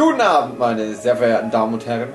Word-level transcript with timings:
Guten 0.00 0.22
Abend, 0.22 0.58
meine 0.58 0.94
sehr 0.94 1.14
verehrten 1.14 1.50
Damen 1.50 1.74
und 1.74 1.84
Herren. 1.84 2.08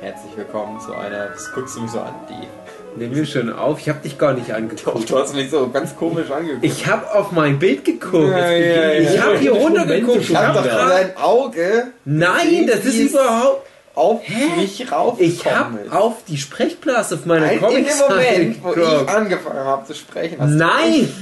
Herzlich 0.00 0.36
willkommen 0.36 0.80
zu 0.80 0.92
einer. 0.92 1.28
Das 1.28 1.52
guckst 1.52 1.76
du 1.76 1.82
mich 1.82 1.92
so 1.92 2.00
an, 2.00 2.12
die. 2.28 2.98
Nehmen 2.98 3.14
wir 3.14 3.24
schon 3.24 3.52
auf. 3.52 3.78
Ich 3.78 3.88
habe 3.88 4.00
dich 4.00 4.18
gar 4.18 4.32
nicht 4.32 4.52
angeguckt. 4.52 5.08
Du 5.08 5.16
hast 5.16 5.36
mich 5.36 5.48
so 5.48 5.70
ganz 5.70 5.94
komisch 5.94 6.28
angeguckt. 6.28 6.64
Ich 6.64 6.88
habe 6.88 7.08
auf 7.14 7.30
mein 7.30 7.60
Bild 7.60 7.84
geguckt. 7.84 8.32
Ja, 8.32 8.50
ja, 8.50 8.90
ich 8.94 9.14
ja. 9.14 9.22
habe 9.22 9.38
hier 9.38 9.52
runtergeguckt. 9.52 10.22
ich 10.22 10.34
hab 10.34 10.54
doch 10.54 10.64
in 10.64 10.88
dein 10.88 11.16
Auge 11.18 11.92
Nein, 12.04 12.66
das 12.66 12.84
ist 12.84 12.98
überhaupt. 12.98 13.64
auf 13.94 14.22
Hä? 14.24 14.60
mich 14.60 14.90
rauf. 14.90 15.20
Ich 15.20 15.46
habe 15.46 15.78
auf 15.92 16.24
die 16.26 16.36
Sprechblase 16.36 17.14
auf 17.14 17.26
meiner 17.26 17.46
Nein, 17.46 17.58
in 17.58 17.84
dem 17.84 17.98
Moment, 18.08 18.64
wo 18.64 18.72
ich 18.72 19.08
angefangen 19.08 19.60
habe 19.60 19.86
zu 19.86 19.94
sprechen, 19.94 20.36
hast 20.40 20.50
du 20.50 20.56
Nein! 20.56 21.12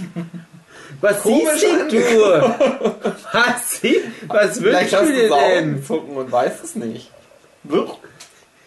Was 1.00 1.20
Komisch 1.20 1.60
siehst 1.60 1.92
du? 1.92 2.20
Was, 3.32 3.80
sie- 3.80 4.02
was 4.26 4.58
Vielleicht 4.58 4.92
wünschst 4.92 4.96
hast 4.96 5.08
du 5.08 5.12
dir 5.14 5.28
denn? 5.28 5.76
gezogen 5.80 6.16
und 6.16 6.32
weißt 6.32 6.64
es 6.64 6.74
nicht. 6.74 7.10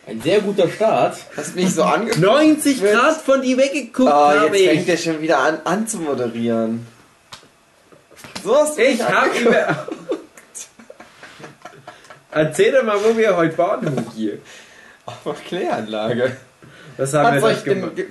Ein 0.07 0.21
sehr 0.21 0.39
guter 0.39 0.69
Start. 0.69 1.17
Hast 1.35 1.55
mich 1.55 1.73
so 1.73 1.83
angeguckt. 1.83 2.19
90 2.21 2.81
Wird- 2.81 2.93
Grad 2.99 3.21
von 3.21 3.41
die 3.41 3.57
weggeguckt 3.57 4.11
Ah, 4.11 4.39
habe 4.41 4.57
jetzt 4.57 4.69
fängt 4.69 4.83
ich. 4.83 4.89
er 4.89 4.97
schon 4.97 5.21
wieder 5.21 5.39
an, 5.39 5.59
an 5.65 5.87
zu 5.87 5.97
moderieren. 5.97 6.85
So 8.43 8.55
hast 8.55 8.77
du 8.77 8.81
mich 8.81 8.95
Ich 8.95 9.03
habe 9.03 9.17
angeguckt. 9.17 9.47
über. 9.47 9.87
Erzähl 12.31 12.71
doch 12.71 12.83
mal, 12.83 12.97
wo 13.03 13.17
wir 13.17 13.35
heute 13.35 13.57
waren, 13.57 13.89
Hugi. 13.95 14.39
Auf 15.25 15.43
Kläranlage. 15.45 16.37
Was 16.97 17.13
haben 17.13 17.27
Hat's 17.27 17.41
wir 17.41 17.47
euch 17.49 17.53
das 17.55 17.63
denn 17.65 17.79
gemacht? 17.81 17.95
ge- 17.97 18.07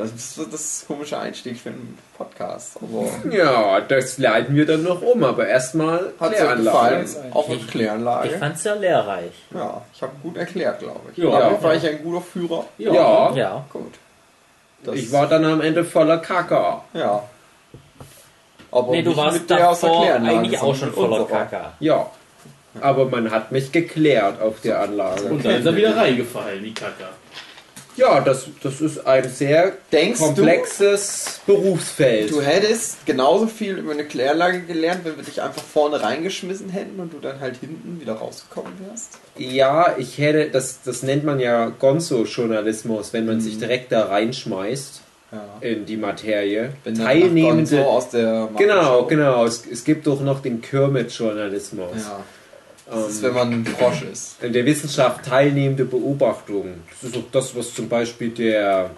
Das 0.00 0.12
ist 0.12 0.34
so 0.34 0.44
das 0.44 0.84
komische 0.86 1.18
Einstieg 1.18 1.58
für 1.58 1.68
einen 1.70 1.98
Podcast. 2.16 2.76
Aber 2.82 3.06
Ja, 3.34 3.80
das 3.80 4.18
leiten 4.18 4.54
wir 4.54 4.66
dann 4.66 4.82
noch 4.82 5.02
um, 5.02 5.22
aber 5.24 5.46
erstmal 5.46 6.12
hat 6.18 6.32
es 6.32 6.40
euch 6.42 6.56
gefallen? 6.56 7.04
Kläranlage. 7.06 7.06
Auch 7.34 7.48
mit 7.48 7.60
Ich 7.60 7.66
Kläranlage? 7.68 8.28
fand's 8.38 8.64
ja 8.64 8.74
lehrreich. 8.74 9.32
Ja, 9.54 9.82
ich 9.94 10.02
habe 10.02 10.12
gut 10.22 10.36
erklärt, 10.36 10.78
glaube 10.80 11.00
ich. 11.12 11.18
Ja. 11.18 11.38
Damit 11.38 11.62
war 11.62 11.74
ich 11.74 11.86
ein 11.88 12.02
guter 12.02 12.20
Führer. 12.22 12.64
Ja, 12.78 13.32
Ja. 13.34 13.64
Gut. 13.72 13.94
Das- 14.84 14.94
ich 14.96 15.12
war 15.12 15.26
dann 15.26 15.44
am 15.44 15.60
Ende 15.60 15.84
voller 15.84 16.18
Kacke. 16.18 16.78
Ja. 16.94 17.22
Aber 18.72 18.92
Nee, 18.92 19.02
du 19.02 19.16
warst 19.16 19.38
mit 19.40 19.50
der 19.50 19.70
aus 19.70 19.80
der 19.80 19.90
Kläranlage, 19.90 20.38
eigentlich 20.38 20.60
auch 20.60 20.74
schon 20.74 20.92
voller 20.92 21.20
unserer. 21.22 21.38
Kaka. 21.44 21.72
Ja, 21.80 22.06
aber 22.80 23.06
man 23.06 23.30
hat 23.30 23.50
mich 23.50 23.72
geklärt 23.72 24.40
auf 24.40 24.60
der 24.60 24.80
Anlage. 24.80 25.24
Und 25.24 25.44
dann 25.44 25.56
ist 25.56 25.66
er 25.66 25.74
wieder 25.76 25.96
reingefallen, 25.96 26.62
die 26.62 26.72
Kacke. 26.72 27.08
Ja, 28.00 28.20
das, 28.20 28.46
das 28.62 28.80
ist 28.80 29.06
ein 29.06 29.28
sehr 29.28 29.72
Denkst 29.92 30.18
komplexes 30.20 31.40
Berufsfeld. 31.46 32.30
du, 32.30 32.36
du 32.36 32.40
hättest 32.42 33.04
genauso 33.06 33.46
viel 33.46 33.76
über 33.78 33.92
eine 33.92 34.04
Kläranlage 34.04 34.60
gelernt, 34.62 35.00
wenn 35.04 35.16
wir 35.16 35.22
dich 35.24 35.42
einfach 35.42 35.62
vorne 35.62 36.02
reingeschmissen 36.02 36.70
hätten 36.70 36.98
und 36.98 37.12
du 37.12 37.18
dann 37.18 37.40
halt 37.40 37.56
hinten 37.58 38.00
wieder 38.00 38.14
rausgekommen 38.14 38.72
wärst? 38.88 39.18
Ja, 39.36 39.94
ich 39.98 40.18
hätte, 40.18 40.48
das, 40.50 40.80
das 40.84 41.02
nennt 41.02 41.24
man 41.24 41.40
ja 41.40 41.66
Gonzo-Journalismus, 41.78 43.12
wenn 43.12 43.26
man 43.26 43.40
sich 43.40 43.58
direkt 43.58 43.92
da 43.92 44.06
reinschmeißt 44.06 45.00
Ja. 45.32 45.38
in 45.60 45.86
die 45.86 45.96
Materie. 45.96 46.72
Dann 46.84 46.94
Teilnehmende. 46.94 47.86
aus 47.86 48.10
der 48.10 48.48
Genau, 48.56 49.04
genau. 49.04 49.44
Es, 49.44 49.64
es 49.70 49.84
gibt 49.84 50.06
doch 50.06 50.20
noch 50.20 50.40
den 50.42 50.60
Kermit-Journalismus. 50.60 51.90
Ja. 51.96 52.24
Das 52.90 53.08
ist, 53.08 53.22
wenn 53.22 53.34
man 53.34 53.52
ein 53.52 53.64
Frosch 53.64 54.02
ist. 54.02 54.42
In 54.42 54.52
der 54.52 54.66
Wissenschaft 54.66 55.24
teilnehmende 55.24 55.84
Beobachtung. 55.84 56.82
Das 57.00 57.10
ist 57.10 57.16
auch 57.16 57.30
das, 57.30 57.54
was 57.54 57.72
zum 57.72 57.88
Beispiel 57.88 58.30
der, 58.30 58.90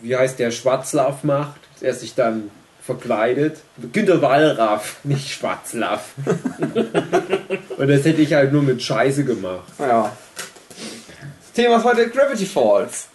wie 0.00 0.14
heißt 0.14 0.38
der, 0.38 0.50
Schwarzlaff 0.50 1.24
macht, 1.24 1.60
der 1.80 1.94
sich 1.94 2.14
dann 2.14 2.50
verkleidet. 2.82 3.58
Günter 3.92 4.20
Wallraff, 4.20 4.96
nicht 5.04 5.30
Schwarzlaff. 5.30 6.12
Und 7.78 7.88
das 7.88 8.04
hätte 8.04 8.22
ich 8.22 8.34
halt 8.34 8.52
nur 8.52 8.62
mit 8.62 8.82
Scheiße 8.82 9.24
gemacht. 9.24 9.72
Ja. 9.78 10.14
Thema 11.54 11.78
ist 11.78 11.84
heute 11.84 12.10
Gravity 12.10 12.44
Falls. 12.44 13.08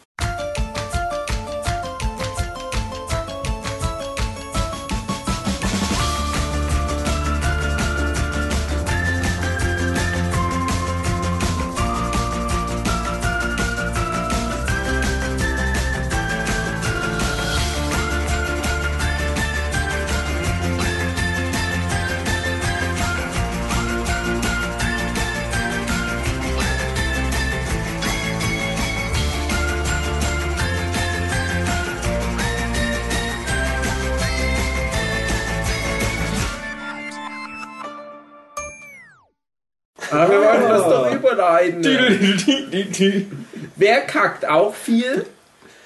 Doch 41.69 41.89
überleiten. 41.89 43.45
Wer 43.75 44.01
kackt 44.01 44.45
auch 44.47 44.73
viel? 44.75 45.25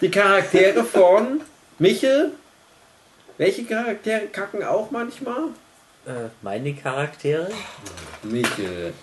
Die 0.02 0.10
Charaktere 0.10 0.84
von 0.84 1.42
Michel. 1.80 2.32
Welche 3.38 3.66
Charaktere 3.66 4.28
kacken 4.28 4.64
auch 4.64 4.92
manchmal? 4.92 5.50
Äh, 6.06 6.30
meine 6.42 6.74
Charaktere? 6.74 7.50
Michel. 8.24 8.94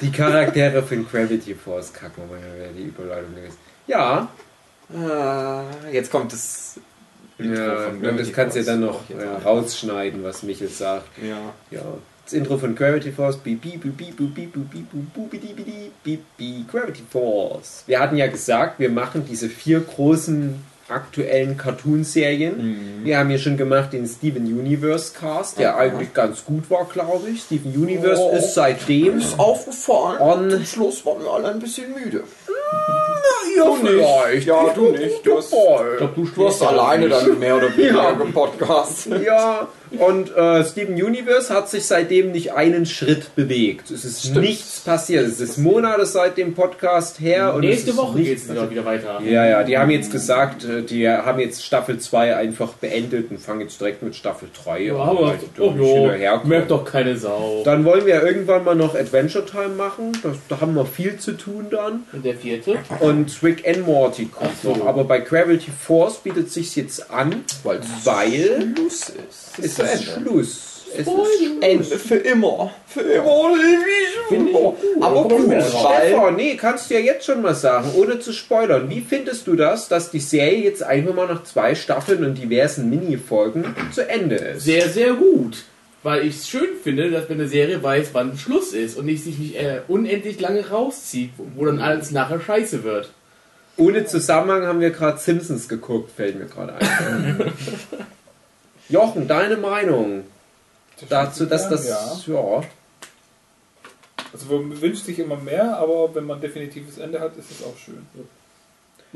Die 0.00 0.12
Charaktere 0.12 0.82
von 0.82 1.06
Gravity 1.08 1.54
Force 1.54 1.92
kacken, 1.92 2.24
wenn 2.30 2.42
wäre 2.60 2.72
die 2.72 2.82
Überleitung 2.84 3.34
gewesen. 3.34 3.56
Ja, 3.86 4.28
Ah, 4.94 5.64
jetzt 5.90 6.10
kommt 6.10 6.32
das. 6.32 6.78
Ja 7.38 7.90
das 7.90 8.32
kannst 8.32 8.56
du 8.56 8.62
Falls. 8.62 8.66
dann 8.66 8.80
noch 8.80 9.08
ja, 9.08 9.36
auch. 9.38 9.44
rausschneiden, 9.44 10.22
was 10.22 10.42
Michel 10.42 10.68
sagt. 10.68 11.08
Ja. 11.22 11.52
Ja. 11.70 11.80
Das 12.24 12.32
Intro 12.34 12.56
von 12.58 12.74
Gravity 12.74 13.10
Force. 13.10 13.38
Gravity 16.70 17.02
Force. 17.10 17.84
Wir 17.86 18.00
hatten 18.00 18.16
ja 18.16 18.26
gesagt, 18.28 18.78
wir 18.78 18.90
machen 18.90 19.24
diese 19.28 19.48
vier 19.48 19.80
großen 19.80 20.62
aktuellen 20.88 21.56
Cartoon-Serien. 21.56 23.00
Mhm. 23.00 23.04
Wir 23.04 23.18
haben 23.18 23.30
ja 23.30 23.38
schon 23.38 23.56
gemacht 23.56 23.92
den 23.92 24.06
Steven 24.06 24.44
Universe 24.44 25.12
Cast, 25.18 25.58
der 25.58 25.72
mhm. 25.72 25.78
eigentlich 25.78 26.14
ganz 26.14 26.44
gut 26.44 26.68
war, 26.70 26.84
glaube 26.84 27.30
ich. 27.30 27.42
Steven 27.42 27.72
Universe 27.74 28.22
oh, 28.22 28.36
ist 28.36 28.54
seitdem 28.54 29.18
ist 29.18 29.38
aufgefallen. 29.38 30.20
On 30.20 30.64
Schluss 30.66 31.04
waren 31.06 31.22
wir 31.22 31.30
alle 31.30 31.48
ein 31.48 31.58
bisschen 31.58 31.92
müde 31.94 32.24
ja, 33.56 33.64
Du 33.64 33.76
nicht. 33.82 34.46
Ja, 34.46 34.72
du 34.74 34.88
nicht. 34.90 35.24
Du 35.26 35.36
hast- 35.36 35.52
Ich 35.52 35.98
glaub, 35.98 36.14
du, 36.14 36.24
Du 36.34 36.46
hast 36.48 36.62
alleine 36.62 37.08
dann 37.08 37.38
mehr 37.38 37.56
oder 37.56 37.68
weniger 37.76 38.14
gepodcastet. 38.14 39.22
Ja, 39.24 39.68
und 39.98 40.34
äh, 40.34 40.64
Steven 40.64 40.94
Universe 40.94 41.52
hat 41.52 41.68
sich 41.68 41.84
seitdem 41.84 42.32
nicht 42.32 42.54
einen 42.54 42.86
Schritt 42.86 43.34
bewegt. 43.36 43.90
Es 43.90 44.06
ist 44.06 44.22
Stimmt. 44.22 44.40
nichts 44.40 44.80
passiert. 44.80 45.26
Es 45.26 45.38
ist 45.38 45.58
Monate 45.58 46.06
seit 46.06 46.38
dem 46.38 46.54
Podcast 46.54 47.20
her. 47.20 47.54
Nächste 47.60 47.94
Woche 47.98 48.18
geht 48.18 48.38
es 48.38 48.48
wieder, 48.50 48.70
wieder 48.70 48.86
weiter. 48.86 49.20
Ja, 49.22 49.44
ja, 49.46 49.62
die 49.64 49.76
haben 49.76 49.90
jetzt 49.90 50.10
gesagt, 50.10 50.64
äh, 50.64 50.80
die 50.80 51.06
haben 51.06 51.38
jetzt 51.40 51.62
Staffel 51.62 51.98
2 51.98 52.34
einfach 52.36 52.72
beendet 52.74 53.30
und 53.30 53.38
fangen 53.38 53.60
jetzt 53.60 53.78
direkt 53.80 54.02
mit 54.02 54.14
Staffel 54.16 54.48
3 54.64 54.80
Ja, 54.80 54.94
an. 54.96 55.16
die 55.56 55.60
oh, 55.60 55.70
nicht 55.72 55.92
hinterherkommen. 55.92 56.48
merkt 56.48 56.70
doch 56.70 56.84
keine 56.86 57.18
Sau. 57.18 57.60
Dann 57.64 57.84
wollen 57.84 58.06
wir 58.06 58.22
irgendwann 58.22 58.64
mal 58.64 58.74
noch 58.74 58.94
Adventure 58.94 59.44
Time 59.44 59.74
machen. 59.76 60.12
Das, 60.22 60.36
da 60.48 60.58
haben 60.62 60.74
wir 60.74 60.86
viel 60.86 61.18
zu 61.18 61.32
tun 61.32 61.66
dann. 61.70 62.04
Vierte? 62.42 62.78
Und 63.00 63.42
Rick 63.42 63.66
and 63.68 63.86
Morty 63.86 64.26
kommt 64.26 64.50
so. 64.62 64.74
noch. 64.74 64.86
Aber 64.86 65.04
bei 65.04 65.18
Gravity 65.20 65.70
Force 65.70 66.18
bietet 66.18 66.50
sich 66.50 66.76
jetzt 66.76 67.10
an, 67.10 67.44
Weil 67.62 67.80
weil 68.04 68.72
Schluss 68.76 69.08
ist. 69.10 69.58
es 69.58 69.64
ist 69.64 69.78
Ende. 69.78 70.04
Schluss. 70.04 70.68
Es 70.94 71.06
ist 71.06 71.62
Ende. 71.62 71.84
Für 71.84 72.16
immer. 72.16 72.70
Für 72.86 73.00
immer 73.00 73.54
ewig. 73.56 74.54
Aber 75.00 75.24
gut, 75.28 75.50
Stefan, 75.62 76.36
nee, 76.36 76.54
kannst 76.56 76.90
du 76.90 76.94
ja 76.94 77.00
jetzt 77.00 77.24
schon 77.24 77.40
mal 77.42 77.54
sagen, 77.54 77.90
ohne 77.96 78.18
zu 78.20 78.32
spoilern. 78.32 78.90
Wie 78.90 79.00
findest 79.00 79.46
du 79.46 79.56
das, 79.56 79.88
dass 79.88 80.10
die 80.10 80.20
Serie 80.20 80.58
jetzt 80.64 80.82
einfach 80.82 81.14
mal 81.14 81.26
nach 81.26 81.44
zwei 81.44 81.74
Staffeln 81.74 82.24
und 82.24 82.36
diversen 82.36 82.90
Minifolgen 82.90 83.74
zu 83.92 84.06
Ende 84.08 84.36
ist? 84.36 84.64
Sehr, 84.64 84.88
sehr 84.88 85.14
gut. 85.14 85.64
Weil 86.02 86.26
ich 86.26 86.36
es 86.36 86.48
schön 86.48 86.70
finde, 86.82 87.10
dass 87.10 87.28
wenn 87.28 87.38
eine 87.38 87.48
Serie 87.48 87.82
weiß, 87.82 88.10
wann 88.12 88.36
Schluss 88.36 88.72
ist 88.72 88.96
und 88.96 89.06
nicht 89.06 89.22
sich 89.22 89.38
nicht 89.38 89.54
äh, 89.54 89.82
unendlich 89.86 90.40
lange 90.40 90.68
rauszieht, 90.68 91.30
wo, 91.36 91.46
wo 91.54 91.64
dann 91.66 91.78
alles 91.78 92.10
nachher 92.10 92.40
scheiße 92.40 92.82
wird. 92.82 93.10
Ohne 93.76 94.04
Zusammenhang 94.04 94.66
haben 94.66 94.80
wir 94.80 94.90
gerade 94.90 95.18
Simpsons 95.18 95.68
geguckt, 95.68 96.10
fällt 96.10 96.38
mir 96.38 96.46
gerade 96.46 96.74
ein. 96.74 97.52
Jochen, 98.88 99.28
deine 99.28 99.56
Meinung 99.56 100.24
dazu, 101.08 101.46
dass 101.46 101.68
das. 101.68 101.88
Ja. 101.88 102.20
Ja. 102.26 102.62
Also 104.32 104.46
man 104.58 104.80
wünscht 104.80 105.04
sich 105.04 105.18
immer 105.18 105.36
mehr, 105.36 105.76
aber 105.76 106.14
wenn 106.14 106.24
man 106.24 106.38
ein 106.38 106.40
definitives 106.40 106.98
Ende 106.98 107.20
hat, 107.20 107.36
ist 107.36 107.50
es 107.50 107.62
auch 107.62 107.76
schön. 107.76 108.06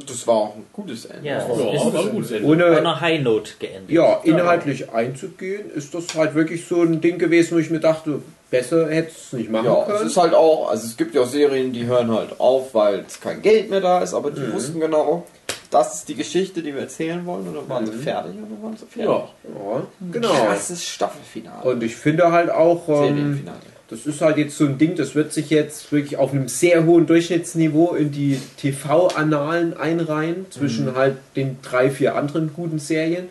Das 0.06 0.26
war 0.26 0.34
auch 0.34 0.56
ein 0.56 0.66
gutes 0.72 1.06
Ende. 1.06 1.26
Ja, 1.26 1.38
Ja, 1.38 1.46
es 1.46 1.84
ist 1.86 1.94
war 1.94 2.00
ein 2.04 2.10
gutes 2.10 2.30
Ende. 2.32 2.46
Ohne 2.48 2.64
einer 2.66 3.00
High 3.00 3.22
Note 3.22 3.52
geendet. 3.58 3.90
ja, 3.90 4.20
inhaltlich 4.24 4.90
einzugehen, 4.90 5.70
ist 5.70 5.94
das 5.94 6.14
halt 6.14 6.34
wirklich 6.34 6.66
so 6.66 6.82
ein 6.82 7.00
Ding 7.00 7.18
gewesen, 7.18 7.54
wo 7.54 7.58
ich 7.58 7.70
mir 7.70 7.80
dachte, 7.80 8.20
besser 8.50 8.88
hättest 8.90 9.32
du 9.32 9.36
es 9.36 9.40
nicht 9.40 9.50
machen 9.50 9.64
Ja, 9.66 9.80
es 9.82 9.86
können. 9.86 10.06
ist 10.08 10.16
halt 10.18 10.34
auch, 10.34 10.68
also 10.70 10.86
es 10.86 10.96
gibt 10.98 11.14
ja 11.14 11.22
auch 11.22 11.26
Serien, 11.26 11.72
die 11.72 11.86
hören 11.86 12.10
halt 12.14 12.38
auf, 12.38 12.74
weil 12.74 13.04
es 13.06 13.20
kein 13.20 13.40
Geld 13.40 13.70
mehr 13.70 13.80
da 13.80 14.00
ist, 14.02 14.12
aber 14.12 14.30
die 14.30 14.40
Mhm. 14.42 14.52
wussten 14.52 14.80
genau, 14.80 15.24
das 15.70 15.94
ist 15.94 16.08
die 16.08 16.14
Geschichte, 16.14 16.62
die 16.62 16.74
wir 16.74 16.82
erzählen 16.82 17.24
wollen, 17.24 17.48
und 17.48 17.54
dann 17.56 17.68
waren 17.68 17.86
sie 17.86 17.92
Mhm. 17.92 18.00
fertig 18.02 18.32
und 18.36 18.50
dann 18.50 18.62
waren 18.62 18.76
sie 18.76 18.86
fertig. 18.86 19.04
Ja. 19.04 19.28
ja, 19.44 19.82
genau. 20.12 20.28
Krasses 20.28 20.84
Staffelfinale. 20.84 21.68
Und 21.70 21.82
ich 21.82 21.96
finde 21.96 22.30
halt 22.30 22.50
auch, 22.50 22.86
ähm, 22.88 22.94
Serienfinale. 22.96 23.58
Das 23.88 24.04
ist 24.04 24.20
halt 24.20 24.36
jetzt 24.36 24.56
so 24.58 24.64
ein 24.64 24.78
Ding, 24.78 24.96
das 24.96 25.14
wird 25.14 25.32
sich 25.32 25.50
jetzt 25.50 25.92
wirklich 25.92 26.16
auf 26.16 26.32
einem 26.32 26.48
sehr 26.48 26.84
hohen 26.84 27.06
Durchschnittsniveau 27.06 27.94
in 27.94 28.10
die 28.10 28.40
TV-Annalen 28.56 29.76
einreihen, 29.76 30.46
zwischen 30.50 30.94
halt 30.96 31.16
den 31.36 31.58
drei, 31.62 31.90
vier 31.90 32.16
anderen 32.16 32.52
guten 32.52 32.78
Serien. 32.78 33.28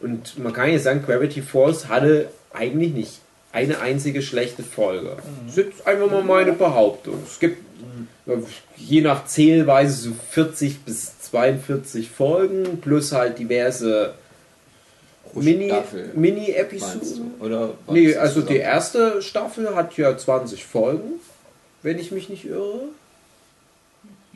Und 0.00 0.38
man 0.38 0.52
kann 0.52 0.70
ja 0.70 0.78
sagen, 0.78 1.02
Gravity 1.04 1.40
Falls 1.40 1.88
hatte 1.88 2.28
eigentlich 2.52 2.92
nicht 2.92 3.20
eine 3.52 3.80
einzige 3.80 4.20
schlechte 4.20 4.62
Folge. 4.62 5.16
Das 5.46 5.56
ist 5.56 5.64
jetzt 5.64 5.86
einfach 5.86 6.10
mal 6.10 6.22
meine 6.22 6.52
Behauptung. 6.52 7.20
Es 7.26 7.38
gibt 7.38 7.62
äh, 8.26 8.36
je 8.76 9.00
nach 9.00 9.26
Zählweise 9.26 10.10
so 10.10 10.10
40 10.32 10.80
bis 10.80 11.18
42 11.20 12.10
Folgen, 12.10 12.80
plus 12.80 13.12
halt 13.12 13.38
diverse 13.38 14.14
Mini-Episoden. 15.34 17.32
du? 17.38 17.44
Oder 17.44 17.70
Nee, 17.88 18.16
also 18.16 18.40
die 18.40 18.56
erste 18.56 19.22
Staffel 19.22 19.74
hat 19.74 19.96
ja 19.96 20.16
20 20.16 20.64
Folgen, 20.64 21.20
wenn 21.82 21.98
ich 21.98 22.10
mich 22.12 22.28
nicht 22.28 22.46
irre. 22.46 22.80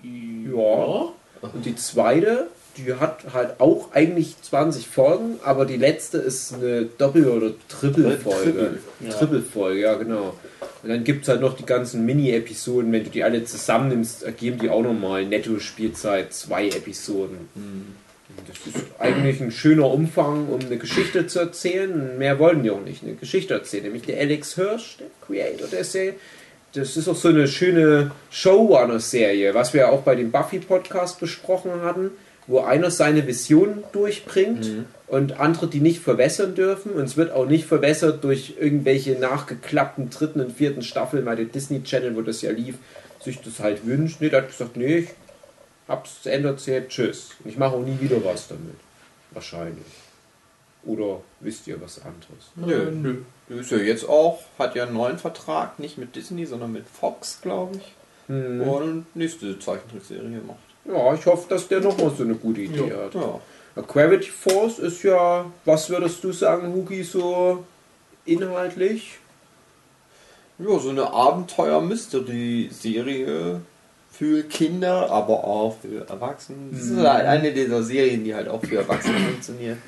Ja. 0.02 1.12
Und 1.40 1.64
die 1.64 1.76
zweite, 1.76 2.48
die 2.76 2.94
hat 2.94 3.32
halt 3.32 3.60
auch 3.60 3.92
eigentlich 3.92 4.40
20 4.42 4.88
Folgen, 4.88 5.38
aber 5.44 5.66
die 5.66 5.76
letzte 5.76 6.18
ist 6.18 6.54
eine 6.54 6.84
Doppel- 6.84 7.28
oder 7.28 7.50
Triple-Folge. 7.68 8.52
Triple, 8.52 8.78
ja. 9.00 9.10
Triple-Folge, 9.10 9.80
ja 9.80 9.94
genau. 9.94 10.34
Und 10.82 10.88
dann 10.88 11.04
gibt 11.04 11.22
es 11.22 11.28
halt 11.28 11.40
noch 11.40 11.56
die 11.56 11.66
ganzen 11.66 12.06
Mini-Episoden, 12.06 12.92
wenn 12.92 13.04
du 13.04 13.10
die 13.10 13.24
alle 13.24 13.44
zusammennimmst, 13.44 14.22
ergeben 14.22 14.58
die 14.58 14.70
auch 14.70 14.82
nochmal 14.82 15.24
Netto-Spielzeit 15.24 16.32
zwei 16.32 16.68
Episoden. 16.68 17.48
Und 17.54 17.96
Das 18.46 18.58
ist 18.66 18.86
eigentlich 18.98 19.40
ein 19.40 19.50
schöner 19.50 19.90
Umfang, 19.90 20.48
um 20.48 20.60
eine 20.60 20.76
Geschichte 20.76 21.26
zu 21.26 21.38
erzählen. 21.38 22.19
Mehr 22.19 22.38
wollten 22.38 22.62
die 22.62 22.70
auch 22.70 22.80
nicht, 22.80 23.02
eine 23.02 23.14
Geschichte 23.14 23.54
erzählen. 23.54 23.84
Nämlich 23.84 24.02
der 24.02 24.20
Alex 24.20 24.54
Hirsch, 24.54 24.98
der 24.98 25.06
Creator 25.26 25.66
der 25.69 25.84
Serie. 25.84 26.14
Das 26.75 26.96
ist 26.98 27.08
auch 27.08 27.16
so 27.16 27.28
eine 27.28 27.48
schöne 27.48 28.10
Showrunner-Serie, 28.30 29.54
was 29.54 29.72
wir 29.72 29.90
auch 29.90 30.02
bei 30.02 30.14
dem 30.14 30.30
Buffy-Podcast 30.30 31.19
besprochen 31.19 31.80
hatten, 31.82 32.10
wo 32.46 32.60
einer 32.60 32.90
seine 32.90 33.26
Vision 33.26 33.82
durchbringt 33.92 34.84
und 35.06 35.40
andere 35.40 35.69
die 35.69 35.80
nicht 35.80 36.00
verwässern 36.00 36.54
dürfen. 36.54 36.92
Und 36.92 37.04
es 37.04 37.16
wird 37.16 37.32
auch 37.32 37.46
nicht 37.46 37.64
verwässert 37.64 38.22
durch 38.22 38.54
irgendwelche 38.60 39.19
nachgeklappten 39.19 40.10
dritten 40.10 40.40
und 40.42 40.52
vierten 40.52 40.82
Staffeln 40.82 41.25
bei 41.25 41.34
der 41.34 41.46
Disney 41.46 41.82
Channel, 41.82 42.14
wo 42.14 42.20
das 42.20 42.42
ja 42.42 42.50
lief, 42.50 42.75
sich 43.25 43.40
das 43.40 43.60
halt 43.60 43.86
wünscht. 43.86 44.20
Nee, 44.20 44.28
der 44.28 44.42
hat 44.42 44.48
gesagt, 44.48 44.76
nee, 44.76 44.98
ich 44.98 45.08
hab's 45.88 46.23
zu 46.23 46.31
Ende 46.31 46.49
erzählt, 46.50 46.90
tschüss. 46.90 47.31
Ich 47.44 47.56
mache 47.56 47.75
auch 47.76 47.82
nie 47.82 47.99
wieder 48.00 48.23
was 48.25 48.46
damit. 48.49 48.76
Wahrscheinlich. 49.32 49.85
Oder 50.85 51.20
wisst 51.40 51.67
ihr 51.67 51.81
was 51.81 52.00
anderes? 52.00 52.52
Nö. 52.55 52.90
Nö. 52.90 53.17
Du 53.49 53.55
ist 53.56 53.70
ja 53.70 53.79
jetzt 53.79 54.08
auch, 54.08 54.40
hat 54.58 54.75
ja 54.76 54.85
einen 54.85 54.94
neuen 54.94 55.19
Vertrag, 55.19 55.79
nicht 55.79 55.99
mit 55.99 56.14
Disney, 56.14 56.46
sondern 56.46 56.73
mit 56.73 56.87
Fox, 56.87 57.40
glaube 57.43 57.76
ich. 57.79 57.93
Hm. 58.29 58.61
Und 58.62 59.06
nächste 59.17 59.58
Zeichentrickserie 59.58 60.40
macht. 60.46 60.58
Ja, 60.85 61.14
ich 61.14 61.25
hoffe, 61.26 61.49
dass 61.49 61.67
der 61.69 61.81
nochmal 61.81 62.12
so 62.17 62.23
eine 62.25 62.35
gute 62.35 62.61
Idee 62.61 62.88
Ja. 62.88 63.05
hat. 63.05 63.14
Ja. 63.14 63.40
Ja, 63.76 63.82
Gravity 63.82 64.31
Force 64.31 64.79
ist 64.79 65.02
ja, 65.02 65.50
was 65.64 65.88
würdest 65.90 66.23
du 66.25 66.32
sagen, 66.32 66.73
Hugi, 66.73 67.02
so 67.05 67.64
inhaltlich? 68.25 69.19
Ja, 70.58 70.79
so 70.79 70.90
eine 70.90 71.11
Abenteuer-Mystery-Serie 71.11 73.61
für 74.18 74.42
Kinder, 74.42 75.10
aber 75.10 75.44
auch 75.44 75.76
für 75.80 76.08
Erwachsene. 76.08 76.58
Das 76.72 76.82
ist 76.82 76.96
halt 76.98 77.24
eine 77.26 77.52
dieser 77.52 77.82
Serien, 77.84 78.24
die 78.24 78.34
halt 78.34 78.48
auch 78.48 78.60
für 78.64 78.76
Erwachsene 78.78 79.16
funktioniert. 79.20 79.78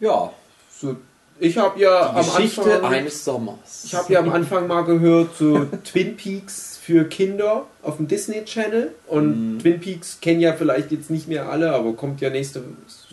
Ja, 0.00 0.32
So, 0.80 0.96
ich 1.38 1.56
habe 1.58 1.78
ja 1.80 2.10
die 2.12 2.18
am 2.18 2.24
Geschichte 2.24 2.74
Anfang, 2.74 2.92
eines 2.92 3.24
Sommers. 3.24 3.84
ich 3.84 3.94
habe 3.94 4.12
ja 4.12 4.18
am 4.20 4.30
Anfang 4.32 4.66
mal 4.66 4.82
gehört, 4.82 5.36
so 5.36 5.64
Twin 5.84 6.16
Peaks 6.16 6.78
für 6.82 7.04
Kinder 7.04 7.66
auf 7.82 7.96
dem 7.98 8.08
Disney 8.08 8.44
Channel. 8.44 8.92
Und 9.06 9.54
Mhm. 9.54 9.58
Twin 9.60 9.80
Peaks 9.80 10.18
kennen 10.20 10.40
ja 10.40 10.52
vielleicht 10.54 10.90
jetzt 10.90 11.10
nicht 11.10 11.28
mehr 11.28 11.48
alle, 11.48 11.72
aber 11.72 11.92
kommt 11.92 12.20
ja 12.20 12.30
nächstes 12.30 12.62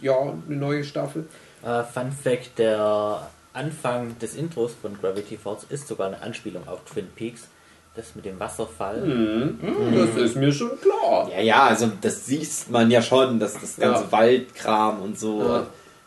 Jahr 0.02 0.34
eine 0.48 0.56
neue 0.58 0.84
Staffel. 0.84 1.28
Äh, 1.64 1.84
Fun 1.84 2.12
Fact: 2.12 2.58
Der 2.58 3.30
Anfang 3.54 4.18
des 4.20 4.36
Intros 4.36 4.72
von 4.82 4.98
Gravity 5.00 5.38
Falls 5.38 5.66
ist 5.70 5.88
sogar 5.88 6.08
eine 6.08 6.22
Anspielung 6.22 6.68
auf 6.68 6.80
Twin 6.86 7.08
Peaks. 7.16 7.44
Das 8.00 8.16
mit 8.16 8.24
dem 8.24 8.40
Wasserfall. 8.40 9.02
Mhm. 9.02 9.60
Das 9.94 10.16
ist 10.24 10.36
mir 10.38 10.54
schon 10.54 10.72
klar. 10.80 11.30
Ja, 11.36 11.42
ja, 11.42 11.64
also 11.68 11.92
das 12.00 12.26
sieht 12.26 12.48
man 12.70 12.90
ja 12.90 13.02
schon, 13.02 13.40
dass 13.40 13.54
das 13.60 13.76
ganze 13.76 14.04
Ja. 14.04 14.12
Waldkram 14.14 15.02
und 15.02 15.20
so, 15.20 15.42
Ja. 15.42 15.66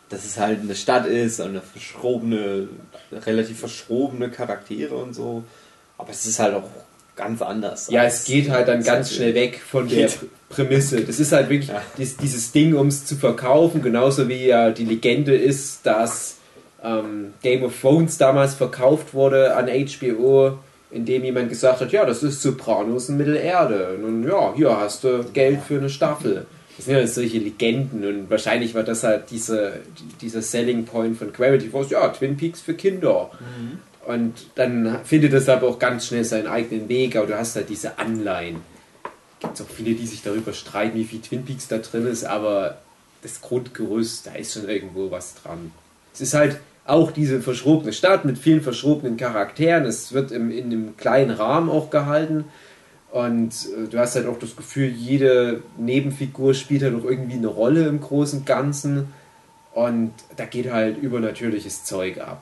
dass 0.09 0.25
es 0.25 0.39
halt 0.39 0.61
eine 0.61 0.73
Stadt 0.73 1.05
ist 1.05 1.39
und 1.39 1.49
eine 1.49 1.61
verschrobene, 1.61 2.67
relativ 3.11 3.59
verschrobene 3.59 4.29
Charaktere 4.31 4.95
und 4.95 5.13
so. 5.13 5.43
Aber 5.99 6.09
es 6.09 6.25
ist 6.25 6.39
halt 6.39 6.55
auch 6.55 6.67
ganz 7.15 7.43
anders. 7.43 7.89
Ja, 7.91 8.05
es 8.05 8.23
geht 8.23 8.49
halt 8.49 8.67
dann 8.69 8.83
ganz 8.83 9.13
schnell 9.13 9.35
weg 9.35 9.61
von 9.63 9.87
der 9.87 10.07
Geht. 10.07 10.17
Prämisse. 10.49 11.01
Das 11.01 11.19
ist 11.19 11.31
halt 11.31 11.47
wirklich 11.49 11.69
Ja. 11.69 11.81
dies, 11.97 12.17
dieses 12.17 12.51
Ding, 12.51 12.75
um 12.75 12.87
es 12.87 13.05
zu 13.05 13.15
verkaufen, 13.15 13.83
genauso 13.83 14.27
wie 14.27 14.47
ja 14.47 14.71
die 14.71 14.85
Legende 14.85 15.35
ist, 15.35 15.85
dass 15.85 16.37
ähm, 16.83 17.35
Game 17.43 17.61
of 17.63 17.79
Thrones 17.79 18.17
damals 18.17 18.55
verkauft 18.55 19.13
wurde 19.13 19.55
an 19.55 19.67
HBO, 19.69 20.57
indem 20.93 21.23
jemand 21.23 21.49
gesagt 21.49 21.81
hat, 21.81 21.91
ja, 21.91 22.05
das 22.05 22.23
ist 22.23 22.41
Sopranos 22.41 23.09
in 23.09 23.17
Mittelerde. 23.17 23.97
Und 24.03 24.23
ja, 24.27 24.53
hier 24.55 24.77
hast 24.77 25.03
du 25.03 25.23
Geld 25.33 25.61
für 25.61 25.77
eine 25.77 25.89
Staffel. 25.89 26.45
Das 26.77 26.85
sind 26.85 26.95
ja 26.95 27.05
solche 27.05 27.37
Legenden 27.37 28.05
und 28.05 28.29
wahrscheinlich 28.29 28.73
war 28.73 28.83
das 28.83 29.03
halt 29.03 29.29
diese, 29.29 29.73
dieser 30.21 30.41
Selling 30.41 30.85
Point 30.85 31.17
von 31.17 31.31
Gravity 31.31 31.69
Falls, 31.69 31.91
ja, 31.91 32.07
Twin 32.09 32.35
Peaks 32.35 32.61
für 32.61 32.73
Kinder. 32.73 33.29
Und 34.07 34.33
dann 34.55 34.99
findet 35.03 35.33
es 35.33 35.47
aber 35.49 35.67
auch 35.67 35.79
ganz 35.79 36.07
schnell 36.07 36.23
seinen 36.23 36.47
eigenen 36.47 36.89
Weg, 36.89 37.15
aber 37.15 37.27
du 37.27 37.37
hast 37.37 37.55
halt 37.55 37.69
diese 37.69 37.99
Anleihen. 37.99 38.61
Gibt 39.39 39.53
es 39.53 39.61
auch 39.61 39.69
viele, 39.69 39.93
die 39.93 40.07
sich 40.07 40.23
darüber 40.23 40.53
streiten, 40.53 40.97
wie 40.97 41.03
viel 41.03 41.21
Twin 41.21 41.45
Peaks 41.45 41.67
da 41.67 41.77
drin 41.77 42.07
ist, 42.07 42.23
aber 42.23 42.77
das 43.21 43.39
Grundgerüst, 43.41 44.27
da 44.27 44.33
ist 44.33 44.53
schon 44.53 44.67
irgendwo 44.67 45.11
was 45.11 45.35
dran. 45.35 45.71
Es 46.13 46.21
ist 46.21 46.33
halt 46.33 46.57
auch 46.85 47.11
diese 47.11 47.41
verschrobene 47.41 47.93
Stadt 47.93 48.25
mit 48.25 48.37
vielen 48.37 48.61
verschrobenen 48.61 49.17
Charakteren. 49.17 49.85
Es 49.85 50.13
wird 50.13 50.31
im, 50.31 50.51
in 50.51 50.65
einem 50.65 50.97
kleinen 50.97 51.31
Rahmen 51.31 51.69
auch 51.69 51.89
gehalten. 51.89 52.45
Und 53.11 53.51
äh, 53.51 53.87
du 53.89 53.99
hast 53.99 54.15
halt 54.15 54.27
auch 54.27 54.39
das 54.39 54.55
Gefühl, 54.55 54.89
jede 54.89 55.61
Nebenfigur 55.77 56.53
spielt 56.53 56.83
halt 56.83 56.95
auch 56.95 57.05
irgendwie 57.05 57.37
eine 57.37 57.47
Rolle 57.47 57.87
im 57.87 58.01
großen 58.01 58.43
Ganzen. 58.43 59.13
Und 59.73 60.13
da 60.35 60.45
geht 60.45 60.71
halt 60.71 60.97
übernatürliches 61.01 61.83
Zeug 61.85 62.19
ab. 62.19 62.41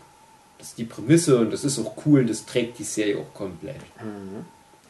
Das 0.57 0.69
ist 0.69 0.77
die 0.77 0.83
Prämisse 0.83 1.39
und 1.39 1.51
das 1.51 1.63
ist 1.63 1.79
auch 1.79 1.93
cool 2.05 2.21
und 2.21 2.29
das 2.29 2.45
trägt 2.45 2.77
die 2.77 2.83
Serie 2.83 3.17
auch 3.17 3.33
komplett. 3.33 3.77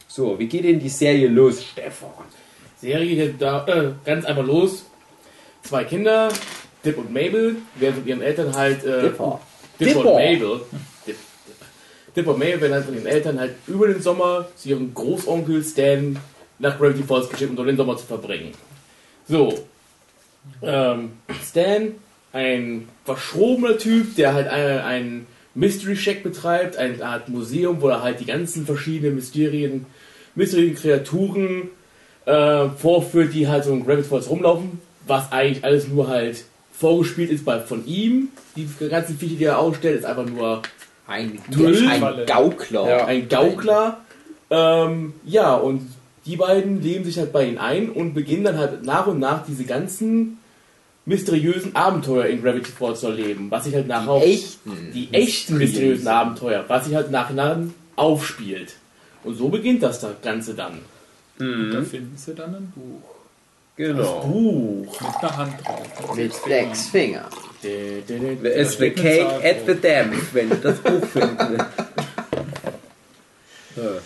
So, 0.06 0.38
wie 0.38 0.46
geht 0.46 0.64
denn 0.64 0.78
die 0.78 0.90
Serie 0.90 1.28
los, 1.28 1.64
Stefan? 1.64 2.10
Serie 2.78 3.14
geht 3.14 3.40
da 3.40 3.66
äh, 3.66 3.92
ganz 4.04 4.24
einfach 4.24 4.44
los. 4.44 4.84
Zwei 5.62 5.84
Kinder, 5.84 6.30
Dip 6.84 6.98
und 6.98 7.12
Mabel, 7.12 7.56
werden 7.76 7.94
von 7.96 8.06
ihren 8.06 8.22
Eltern 8.22 8.54
halt. 8.54 8.84
Äh, 8.84 9.02
Dipper. 9.02 9.40
Dip 9.78 9.88
Dipper. 9.88 10.00
und 10.00 10.14
Mabel. 10.14 10.60
Dip, 12.14 12.26
und 12.26 12.38
Mabel 12.38 12.60
werden 12.60 12.74
halt 12.74 12.84
von 12.84 12.94
ihren 12.94 13.06
Eltern 13.06 13.40
halt 13.40 13.54
über 13.66 13.86
den 13.86 14.02
Sommer 14.02 14.46
zu 14.56 14.68
ihrem 14.68 14.92
Großonkel 14.92 15.64
Stan 15.64 16.18
nach 16.58 16.78
Gravity 16.78 17.02
Falls 17.02 17.28
geschickt, 17.28 17.50
um 17.50 17.56
dort 17.56 17.68
den 17.68 17.76
Sommer 17.76 17.96
zu 17.96 18.06
verbringen. 18.06 18.52
So. 19.28 19.66
Ähm, 20.60 21.12
Stan, 21.42 21.94
ein 22.32 22.88
verschrobener 23.04 23.78
Typ, 23.78 24.16
der 24.16 24.34
halt 24.34 24.48
ein, 24.48 24.78
ein 24.80 25.26
Mystery 25.54 25.96
Shack 25.96 26.22
betreibt, 26.22 26.76
eine 26.76 27.04
Art 27.04 27.28
Museum, 27.28 27.80
wo 27.80 27.88
er 27.88 28.02
halt 28.02 28.20
die 28.20 28.26
ganzen 28.26 28.66
verschiedenen 28.66 29.14
Mysterien, 29.14 29.86
mysteriösen 30.34 30.76
Kreaturen 30.76 31.70
äh, 32.24 32.68
vorführt, 32.68 33.34
die 33.34 33.48
halt 33.48 33.64
so 33.64 33.72
in 33.72 33.84
Gravity 33.84 34.08
Falls 34.08 34.30
rumlaufen, 34.30 34.80
was 35.06 35.30
eigentlich 35.30 35.64
alles 35.64 35.88
nur 35.88 36.08
halt 36.08 36.44
vorgespielt 36.82 37.30
ist 37.30 37.44
bei, 37.44 37.60
von 37.60 37.86
ihm. 37.86 38.28
Die 38.56 38.68
ganzen 38.90 39.16
Viecher, 39.16 39.36
die 39.36 39.44
er 39.44 39.58
ausstellt, 39.58 40.00
ist 40.00 40.04
einfach 40.04 40.26
nur 40.26 40.62
Ein, 41.06 41.38
Müll? 41.56 41.88
ein 41.88 42.26
Gaukler. 42.26 42.88
Ja. 42.88 43.06
ein 43.06 43.28
Gaukler. 43.28 44.00
Ähm, 44.50 45.14
ja, 45.24 45.54
und 45.54 45.88
die 46.26 46.36
beiden 46.36 46.82
leben 46.82 47.04
sich 47.04 47.18
halt 47.18 47.32
bei 47.32 47.46
ihnen 47.46 47.58
ein 47.58 47.88
und 47.88 48.14
beginnen 48.14 48.44
dann 48.44 48.58
halt 48.58 48.84
nach 48.84 49.06
und 49.06 49.20
nach 49.20 49.46
diese 49.46 49.64
ganzen 49.64 50.38
mysteriösen 51.06 51.74
Abenteuer 51.74 52.26
in 52.26 52.42
Gravity 52.42 52.70
Falls 52.76 53.00
zu 53.00 53.06
erleben, 53.08 53.46
was 53.50 53.64
sich 53.64 53.74
halt 53.74 53.88
nachher 53.88 54.10
auch 54.10 54.22
Echten. 54.22 54.92
die 54.94 55.08
echten 55.12 55.58
mysteriösen 55.58 56.06
Abenteuer, 56.08 56.64
was 56.68 56.84
sich 56.84 56.94
halt 56.94 57.10
nachher 57.10 57.62
aufspielt. 57.96 58.74
Und 59.24 59.36
so 59.36 59.48
beginnt 59.48 59.82
das 59.82 60.00
da 60.00 60.10
Ganze 60.22 60.54
dann. 60.54 60.78
Da 61.38 61.82
finden 61.82 62.16
sie 62.16 62.34
dann 62.34 62.54
ein 62.54 62.72
Buch 62.74 63.02
Genau. 63.76 64.20
Buch. 64.20 65.00
mit 65.00 65.16
einer 65.22 65.36
Hand 65.36 65.54
drauf. 65.66 66.14
Mit 66.14 66.34
sechs 66.34 66.88
Fingern. 66.88 67.26
Dä. 67.62 68.02
the 68.06 68.90
cake 68.90 69.44
at 69.44 69.66
the 69.66 69.74
dam, 69.74 70.12
wenn 70.32 70.50
du 70.50 70.56
das 70.56 70.78
Buch 70.78 71.04
finden 71.06 71.38
willst. 71.50 71.66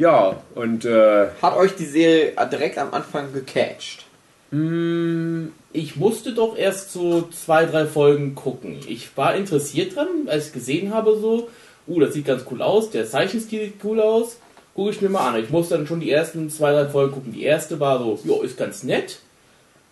Ja, 0.00 0.42
und 0.54 0.86
äh, 0.86 1.28
Hat 1.42 1.56
euch 1.58 1.74
die 1.76 1.84
Serie 1.84 2.32
direkt 2.50 2.78
am 2.78 2.94
Anfang 2.94 3.34
gecatcht? 3.34 4.06
mh, 4.50 5.48
Ich 5.72 5.96
musste 5.96 6.32
doch 6.32 6.56
erst 6.56 6.92
so 6.92 7.28
zwei, 7.28 7.66
drei 7.66 7.84
Folgen 7.84 8.34
gucken. 8.34 8.78
Ich 8.88 9.14
war 9.18 9.34
interessiert 9.34 9.94
dran, 9.96 10.06
als 10.26 10.46
ich 10.46 10.52
gesehen 10.54 10.94
habe, 10.94 11.18
so, 11.20 11.50
uh, 11.86 12.00
das 12.00 12.14
sieht 12.14 12.24
ganz 12.24 12.44
cool 12.50 12.62
aus, 12.62 12.88
der 12.90 13.06
Zeichenstil 13.06 13.66
sieht 13.66 13.84
cool 13.84 14.00
aus, 14.00 14.38
gucke 14.80 14.92
ich 14.92 15.02
mir 15.02 15.10
mal 15.10 15.28
an. 15.28 15.44
Ich 15.44 15.50
musste 15.50 15.76
dann 15.76 15.86
schon 15.86 16.00
die 16.00 16.10
ersten 16.10 16.48
zwei, 16.48 16.72
drei 16.72 16.88
Folgen 16.88 17.12
gucken. 17.12 17.32
Die 17.34 17.42
erste 17.42 17.78
war 17.80 17.98
so, 17.98 18.18
jo, 18.24 18.40
ist 18.40 18.56
ganz 18.56 18.82
nett, 18.82 19.18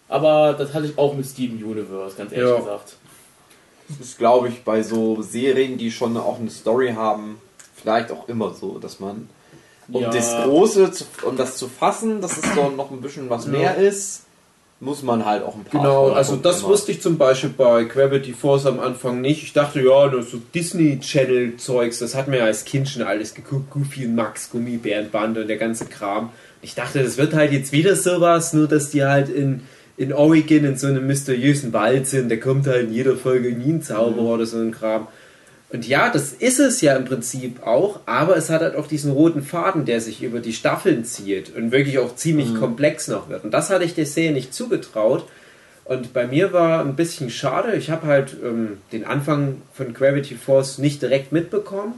aber 0.09 0.55
das 0.55 0.73
hatte 0.73 0.87
ich 0.87 0.97
auch 0.97 1.15
mit 1.15 1.27
Steven 1.27 1.63
Universe, 1.63 2.17
ganz 2.17 2.33
ehrlich 2.33 2.49
Ja. 2.49 2.57
gesagt. 2.57 2.97
Das 3.87 4.01
ist, 4.01 4.17
glaube 4.17 4.49
ich, 4.49 4.65
bei 4.65 4.83
so 4.83 5.21
Serien, 5.21 5.77
die 5.77 5.91
schon 5.91 6.17
auch 6.17 6.39
eine 6.41 6.49
Story 6.49 6.95
haben, 6.97 7.39
vielleicht 7.75 8.11
auch 8.11 8.31
immer 8.31 8.55
so, 8.55 8.79
dass 8.79 8.99
man, 8.99 9.29
um 9.93 10.01
Ja. 10.05 10.09
das 10.11 10.37
Große, 10.37 10.91
zu, 10.93 11.05
um 11.23 11.37
das 11.37 11.59
zu 11.59 11.69
fassen, 11.69 12.23
dass 12.23 12.39
es 12.39 12.55
so 12.55 12.71
noch 12.71 12.91
ein 12.91 13.03
bisschen 13.03 13.29
was 13.29 13.47
mehr 13.47 13.77
ist, 13.77 14.23
muss 14.81 15.03
man 15.03 15.25
halt 15.25 15.43
auch 15.43 15.57
ein 15.57 15.65
paar 15.65 15.81
Genau, 15.81 16.11
also 16.11 16.37
das 16.37 16.61
immer. 16.61 16.69
wusste 16.69 16.93
ich 16.93 17.03
zum 17.03 17.19
Beispiel 17.19 17.51
bei 17.51 17.85
Gravity 17.85 18.33
Force 18.33 18.67
am 18.67 18.79
Anfang 18.79 19.21
nicht. 19.21 19.43
Ich 19.43 19.53
dachte, 19.53 19.81
ja, 19.81 20.07
nur 20.07 20.23
so 20.23 20.39
Disney 20.55 21.01
Channel 21.01 21.57
Zeugs, 21.57 21.99
das 21.99 22.15
hat 22.15 22.29
mir 22.29 22.39
ja 22.39 22.45
als 22.45 22.65
Kind 22.65 22.89
schon 22.89 23.03
alles 23.03 23.35
geguckt. 23.35 23.71
Goofy 23.71 24.07
und 24.07 24.15
Max, 24.15 24.51
Gummibärenbande 24.51 25.43
und 25.43 25.49
der 25.49 25.57
ganze 25.57 25.87
Kram. 25.87 26.31
Ich 26.63 26.75
dachte, 26.75 27.03
das 27.03 27.19
wird 27.19 27.35
halt 27.35 27.53
jetzt 27.53 27.73
wieder 27.73 27.97
sowas, 27.97 28.53
nur 28.53 28.69
dass 28.69 28.91
die 28.91 29.05
halt 29.05 29.29
in, 29.29 29.63
in 29.97 30.13
Oregon 30.13 30.65
in 30.65 30.77
so 30.77 30.87
einem 30.87 31.07
mysteriösen 31.07 31.73
Wald 31.73 32.07
sind. 32.07 32.31
Da 32.31 32.37
kommt 32.37 32.67
halt 32.69 32.89
in 32.89 32.95
jeder 32.95 33.17
Folge 33.17 33.53
nie 33.53 33.73
ein 33.73 33.83
Zauberer 33.83 34.35
oder 34.35 34.47
so 34.47 34.59
ein 34.59 34.71
Kram. 34.71 35.09
Und 35.71 35.87
ja, 35.87 36.09
das 36.09 36.33
ist 36.33 36.61
es 36.61 36.81
ja 36.81 36.97
im 36.97 37.05
Prinzip 37.05 37.63
auch, 37.67 38.01
aber 38.07 38.37
es 38.37 38.49
hat 38.49 38.63
halt 38.63 38.75
auch 38.75 38.87
diesen 38.87 39.13
roten 39.13 39.43
Faden, 39.43 39.85
der 39.85 40.01
sich 40.01 40.23
über 40.23 40.41
die 40.41 40.55
Staffeln 40.55 41.05
zieht 41.05 41.55
und 41.55 41.73
wirklich 41.73 41.99
auch 41.99 42.17
ziemlich 42.17 42.55
komplex 42.55 43.07
noch 43.09 43.29
wird. 43.29 43.45
Und 43.45 43.51
das 43.51 43.69
hatte 43.69 43.85
ich 43.85 43.95
der 43.95 44.07
Serie 44.07 44.33
nicht 44.33 44.55
zugetraut. 44.55 45.29
Und 45.85 46.15
bei 46.15 46.27
mir 46.27 46.53
war 46.53 46.81
ein 46.81 46.97
bisschen 46.97 47.29
schade, 47.29 47.75
ich 47.75 47.91
habe 47.91 48.07
halt 48.07 48.37
ähm, 48.43 48.79
den 48.93 49.05
Anfang 49.05 49.61
von 49.75 49.93
Gravity 49.93 50.37
Force 50.37 50.79
nicht 50.79 51.03
direkt 51.03 51.33
mitbekommen, 51.33 51.95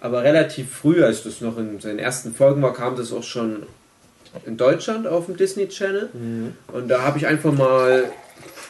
aber 0.00 0.22
relativ 0.22 0.70
früh, 0.70 1.02
als 1.02 1.22
das 1.22 1.40
noch 1.40 1.56
in 1.58 1.80
seinen 1.80 1.98
ersten 1.98 2.34
Folgen 2.34 2.60
war, 2.60 2.74
kam 2.74 2.96
das 2.96 3.12
auch 3.12 3.22
schon 3.22 3.62
in 4.44 4.58
Deutschland 4.58 5.06
auf 5.06 5.26
dem 5.26 5.36
Disney 5.36 5.68
Channel. 5.68 6.10
Und 6.72 6.88
da 6.88 7.02
habe 7.02 7.16
ich 7.16 7.26
einfach 7.26 7.52
mal 7.52 8.04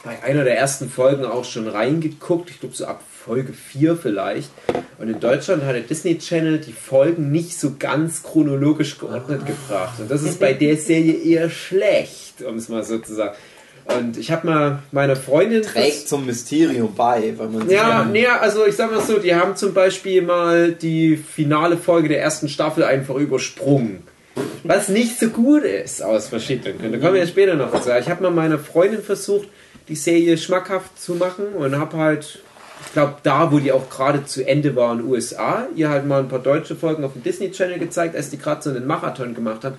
bei 0.04 0.22
einer 0.22 0.44
der 0.44 0.56
ersten 0.56 0.88
Folgen 0.88 1.24
auch 1.24 1.44
schon 1.44 1.66
reingeguckt. 1.66 2.50
Ich 2.50 2.60
glaube, 2.60 2.76
so 2.76 2.86
ab 2.86 3.02
Folge 3.26 3.52
4 3.52 3.96
vielleicht. 3.96 4.50
Und 4.98 5.08
in 5.08 5.20
Deutschland 5.20 5.64
hat 5.64 5.74
der 5.74 5.82
Disney 5.82 6.16
Channel 6.18 6.58
die 6.58 6.72
Folgen 6.72 7.30
nicht 7.30 7.58
so 7.58 7.74
ganz 7.78 8.22
chronologisch 8.22 8.98
geordnet 8.98 9.44
gebracht. 9.44 9.98
Und 9.98 10.10
das 10.10 10.22
ist 10.22 10.40
bei 10.40 10.52
der 10.52 10.76
Serie 10.76 11.14
eher 11.14 11.50
schlecht, 11.50 12.42
um 12.42 12.56
es 12.56 12.68
mal 12.68 12.82
so 12.84 12.98
zu 12.98 13.14
sagen. 13.14 13.34
Und 13.98 14.16
ich 14.16 14.30
habe 14.30 14.46
mal 14.46 14.78
meiner 14.90 15.16
Freundin. 15.16 15.62
trägt 15.62 16.08
zum 16.08 16.26
Mysterium 16.26 16.94
bei, 16.94 17.34
weil 17.36 17.48
man 17.48 17.68
Ja, 17.68 18.04
nee, 18.04 18.26
also 18.26 18.66
ich 18.66 18.74
sag 18.74 18.90
mal 18.90 19.00
so, 19.00 19.18
die 19.18 19.34
haben 19.34 19.54
zum 19.54 19.74
Beispiel 19.74 20.22
mal 20.22 20.72
die 20.72 21.16
finale 21.16 21.76
Folge 21.76 22.08
der 22.08 22.20
ersten 22.20 22.48
Staffel 22.48 22.84
einfach 22.84 23.14
übersprungen. 23.16 24.02
Was 24.64 24.88
nicht 24.88 25.18
so 25.18 25.28
gut 25.28 25.62
ist 25.62 26.02
aus 26.02 26.28
verschiedenen 26.28 26.78
Gründen. 26.78 26.94
Da 26.94 26.98
kommen 26.98 27.14
wir 27.14 27.20
ja 27.20 27.26
später 27.26 27.54
noch 27.54 27.70
dazu. 27.70 27.90
Ich 28.00 28.08
habe 28.08 28.22
mal 28.22 28.30
meiner 28.30 28.58
Freundin 28.58 29.02
versucht, 29.02 29.48
die 29.88 29.94
Serie 29.94 30.36
schmackhaft 30.36 31.00
zu 31.00 31.14
machen 31.14 31.46
und 31.56 31.78
habe 31.78 31.96
halt, 31.96 32.40
ich 32.86 32.92
glaube, 32.92 33.16
da, 33.22 33.52
wo 33.52 33.58
die 33.58 33.72
auch 33.72 33.90
gerade 33.90 34.24
zu 34.24 34.46
Ende 34.46 34.74
war 34.76 34.92
in 34.92 34.98
den 34.98 35.08
USA, 35.08 35.66
ihr 35.74 35.90
halt 35.90 36.06
mal 36.06 36.20
ein 36.20 36.28
paar 36.28 36.38
deutsche 36.38 36.76
Folgen 36.76 37.04
auf 37.04 37.12
dem 37.12 37.22
Disney 37.22 37.50
Channel 37.50 37.78
gezeigt, 37.78 38.16
als 38.16 38.30
die 38.30 38.38
gerade 38.38 38.62
so 38.62 38.70
einen 38.70 38.86
Marathon 38.86 39.34
gemacht 39.34 39.64
haben. 39.64 39.76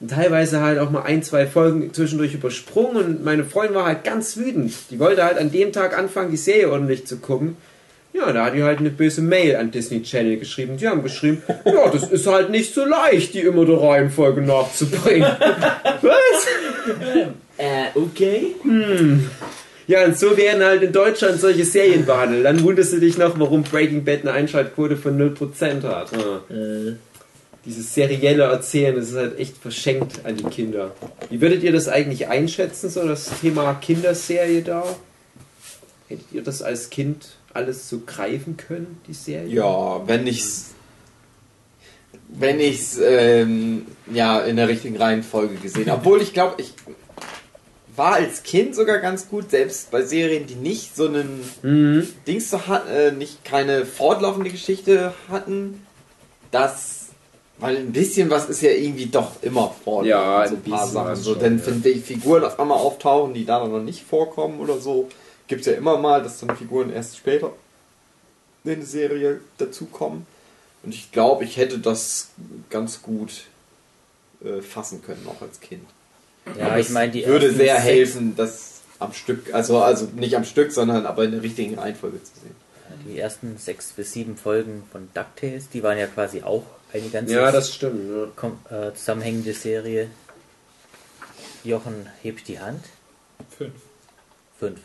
Und 0.00 0.10
teilweise 0.10 0.60
halt 0.60 0.78
auch 0.78 0.90
mal 0.90 1.02
ein, 1.02 1.22
zwei 1.22 1.46
Folgen 1.46 1.92
zwischendurch 1.92 2.34
übersprungen 2.34 2.96
und 2.96 3.24
meine 3.24 3.44
Freundin 3.44 3.74
war 3.74 3.84
halt 3.84 4.04
ganz 4.04 4.36
wütend. 4.36 4.72
Die 4.90 4.98
wollte 4.98 5.22
halt 5.22 5.38
an 5.38 5.52
dem 5.52 5.72
Tag 5.72 5.96
anfangen, 5.96 6.30
die 6.30 6.36
Serie 6.36 6.70
ordentlich 6.70 7.06
zu 7.06 7.18
gucken. 7.18 7.56
Ja, 8.12 8.32
da 8.32 8.46
hat 8.46 8.54
die 8.54 8.62
halt 8.62 8.80
eine 8.80 8.90
böse 8.90 9.22
Mail 9.22 9.56
an 9.56 9.70
Disney 9.70 10.02
Channel 10.02 10.38
geschrieben. 10.38 10.76
Die 10.76 10.88
haben 10.88 11.02
geschrieben, 11.02 11.42
ja, 11.64 11.88
das 11.88 12.10
ist 12.10 12.26
halt 12.26 12.50
nicht 12.50 12.74
so 12.74 12.84
leicht, 12.84 13.34
die 13.34 13.40
immer 13.40 13.64
der 13.64 13.80
Reihenfolge 13.80 14.40
nachzubringen. 14.40 15.22
Was? 16.02 16.48
Äh, 17.56 17.86
okay. 17.94 18.56
Ja, 19.90 20.04
und 20.04 20.16
so 20.16 20.36
werden 20.36 20.62
halt 20.62 20.84
in 20.84 20.92
Deutschland 20.92 21.40
solche 21.40 21.64
Serien 21.64 22.06
behandelt. 22.06 22.44
Dann 22.44 22.62
wunderst 22.62 22.92
du 22.92 23.00
dich 23.00 23.18
noch, 23.18 23.36
warum 23.40 23.64
Breaking 23.64 24.04
Bad 24.04 24.20
eine 24.20 24.30
Einschaltquote 24.30 24.96
von 24.96 25.18
0% 25.18 25.82
hat. 25.82 26.12
Ja. 26.12 26.42
Dieses 27.64 27.92
serielle 27.92 28.44
Erzählen, 28.44 28.94
das 28.94 29.08
ist 29.08 29.16
halt 29.16 29.36
echt 29.40 29.56
verschenkt 29.56 30.24
an 30.24 30.36
die 30.36 30.44
Kinder. 30.44 30.94
Wie 31.28 31.40
würdet 31.40 31.64
ihr 31.64 31.72
das 31.72 31.88
eigentlich 31.88 32.28
einschätzen, 32.28 32.88
so 32.88 33.04
das 33.08 33.40
Thema 33.40 33.74
Kinderserie 33.74 34.62
da? 34.62 34.84
Hättet 36.06 36.26
ihr 36.30 36.44
das 36.44 36.62
als 36.62 36.90
Kind 36.90 37.30
alles 37.52 37.88
so 37.88 38.02
greifen 38.06 38.56
können, 38.56 39.00
die 39.08 39.12
Serie? 39.12 39.52
Ja, 39.52 40.06
wenn 40.06 40.24
ich's. 40.28 40.66
Wenn 42.28 42.60
ich's 42.60 42.96
ähm, 43.02 43.86
ja 44.14 44.38
in 44.38 44.54
der 44.54 44.68
richtigen 44.68 44.96
Reihenfolge 44.96 45.56
gesehen 45.56 45.90
habe. 45.90 45.98
Obwohl 45.98 46.22
ich 46.22 46.32
glaube, 46.32 46.62
ich 46.62 46.74
war 47.96 48.14
als 48.14 48.42
Kind 48.42 48.74
sogar 48.74 48.98
ganz 48.98 49.28
gut, 49.28 49.50
selbst 49.50 49.90
bei 49.90 50.02
Serien, 50.02 50.46
die 50.46 50.54
nicht 50.54 50.96
so 50.96 51.06
einen 51.06 51.44
Mhm. 51.62 52.08
Dings 52.26 52.50
so 52.50 52.66
hat, 52.66 52.88
äh, 52.88 53.12
nicht 53.12 53.44
keine 53.44 53.86
fortlaufende 53.86 54.50
Geschichte 54.50 55.14
hatten, 55.28 55.84
das 56.50 56.96
weil 57.58 57.76
ein 57.76 57.92
bisschen 57.92 58.30
was 58.30 58.48
ist 58.48 58.62
ja 58.62 58.70
irgendwie 58.70 59.06
doch 59.06 59.42
immer 59.42 59.74
fortlaufend, 59.84 60.06
Ja, 60.06 60.48
so 60.48 60.54
ein 60.54 60.62
paar 60.62 60.86
Sachen. 60.86 61.16
So, 61.16 61.32
schon, 61.32 61.40
denn 61.42 61.58
ja. 61.58 61.66
wenn 61.66 61.82
die 61.82 62.00
Figuren 62.00 62.42
auf 62.42 62.58
einmal 62.58 62.78
auftauchen, 62.78 63.34
die 63.34 63.44
da 63.44 63.66
noch 63.66 63.82
nicht 63.82 64.02
vorkommen 64.02 64.60
oder 64.60 64.78
so, 64.78 65.10
gibt 65.46 65.60
es 65.60 65.66
ja 65.66 65.74
immer 65.74 65.98
mal, 65.98 66.22
dass 66.22 66.38
dann 66.40 66.56
Figuren 66.56 66.90
erst 66.90 67.18
später 67.18 67.52
in 68.64 68.72
eine 68.72 68.84
Serie 68.84 69.40
dazukommen. 69.58 70.26
Und 70.82 70.94
ich 70.94 71.12
glaube, 71.12 71.44
ich 71.44 71.58
hätte 71.58 71.78
das 71.78 72.28
ganz 72.70 73.02
gut 73.02 73.42
äh, 74.42 74.62
fassen 74.62 75.02
können, 75.02 75.26
auch 75.28 75.42
als 75.42 75.60
Kind. 75.60 75.84
Ja, 76.58 76.78
ich 76.78 76.90
meine, 76.90 77.12
die 77.12 77.26
Würde 77.26 77.52
sehr 77.52 77.74
sechs- 77.76 77.84
helfen, 77.86 78.36
das 78.36 78.80
am 78.98 79.12
Stück, 79.12 79.54
also, 79.54 79.78
also 79.82 80.06
nicht 80.14 80.36
am 80.36 80.44
Stück, 80.44 80.72
sondern 80.72 81.06
aber 81.06 81.24
in 81.24 81.32
der 81.32 81.42
richtigen 81.42 81.78
Reihenfolge 81.78 82.22
zu 82.22 82.32
sehen. 82.40 82.54
Die 83.08 83.18
ersten 83.18 83.56
sechs 83.56 83.92
bis 83.92 84.12
sieben 84.12 84.36
Folgen 84.36 84.82
von 84.92 85.08
DuckTales, 85.14 85.68
die 85.70 85.82
waren 85.82 85.96
ja 85.96 86.06
quasi 86.06 86.42
auch 86.42 86.64
eine 86.92 87.08
ganze 87.08 87.34
Ja, 87.34 87.50
das 87.50 87.72
stimmt. 87.74 88.00
Ja. 88.70 88.88
äh, 88.88 88.94
zusammenhängende 88.94 89.52
Serie. 89.54 90.08
Jochen 91.64 92.06
hebt 92.22 92.46
die 92.48 92.58
Hand. 92.60 92.84
Fünf. 93.56 93.72
Fünf. 94.58 94.80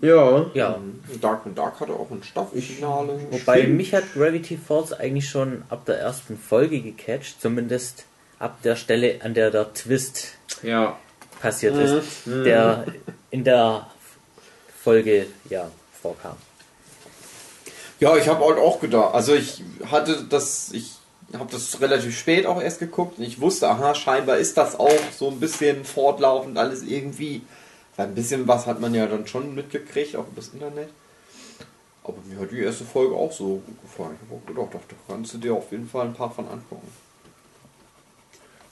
Ja. 0.00 0.46
Ja. 0.54 0.74
Ähm, 0.76 1.00
Dark 1.20 1.46
and 1.46 1.56
Dark 1.56 1.80
hatte 1.80 1.92
auch 1.92 2.10
ein 2.10 2.22
Staffelfinale. 2.22 3.20
Wobei 3.30 3.60
Stimmt. 3.62 3.76
mich 3.76 3.94
hat 3.94 4.04
Gravity 4.14 4.58
Falls 4.58 4.92
eigentlich 4.92 5.28
schon 5.28 5.62
ab 5.70 5.86
der 5.86 5.98
ersten 5.98 6.36
Folge 6.36 6.80
gecatcht, 6.80 7.40
zumindest 7.40 8.04
ab 8.38 8.62
der 8.62 8.76
Stelle, 8.76 9.20
an 9.22 9.34
der 9.34 9.50
der 9.50 9.72
Twist 9.74 10.28
Ja. 10.62 10.98
passiert 11.40 11.76
ist, 11.76 12.26
der 12.26 12.84
in 13.30 13.44
der 13.44 13.86
Folge 14.82 15.26
ja 15.48 15.70
vorkam. 16.02 16.36
Ja, 18.00 18.16
ich 18.16 18.28
habe 18.28 18.44
halt 18.44 18.58
auch 18.58 18.80
gedacht. 18.80 19.14
Also 19.14 19.34
ich 19.34 19.62
hatte 19.90 20.24
das, 20.28 20.72
ich 20.72 20.92
habe 21.32 21.50
das 21.50 21.80
relativ 21.80 22.18
spät 22.18 22.46
auch 22.46 22.60
erst 22.60 22.80
geguckt 22.80 23.18
und 23.18 23.24
ich 23.24 23.40
wusste, 23.40 23.68
aha, 23.68 23.94
scheinbar 23.94 24.36
ist 24.36 24.56
das 24.58 24.78
auch 24.78 24.92
so 25.16 25.30
ein 25.30 25.40
bisschen 25.40 25.84
fortlaufend 25.84 26.58
alles 26.58 26.82
irgendwie. 26.82 27.42
Weil 27.96 28.08
ein 28.08 28.14
bisschen 28.14 28.48
was 28.48 28.66
hat 28.66 28.80
man 28.80 28.94
ja 28.94 29.06
dann 29.06 29.26
schon 29.26 29.54
mitgekriegt, 29.54 30.16
auch 30.16 30.26
übers 30.26 30.48
Internet. 30.48 30.88
Aber 32.02 32.18
mir 32.26 32.38
hat 32.40 32.50
die 32.50 32.60
erste 32.60 32.84
Folge 32.84 33.14
auch 33.14 33.32
so 33.32 33.62
gut 33.64 33.80
gefallen. 33.82 34.16
Ich 34.20 34.28
habe 34.28 34.40
auch 34.42 34.46
gedacht, 34.46 34.74
doch, 34.74 34.80
da 34.88 35.14
kannst 35.14 35.32
du 35.34 35.38
dir 35.38 35.54
auf 35.54 35.70
jeden 35.70 35.88
Fall 35.88 36.06
ein 36.06 36.14
paar 36.14 36.30
von 36.30 36.46
angucken. 36.48 36.88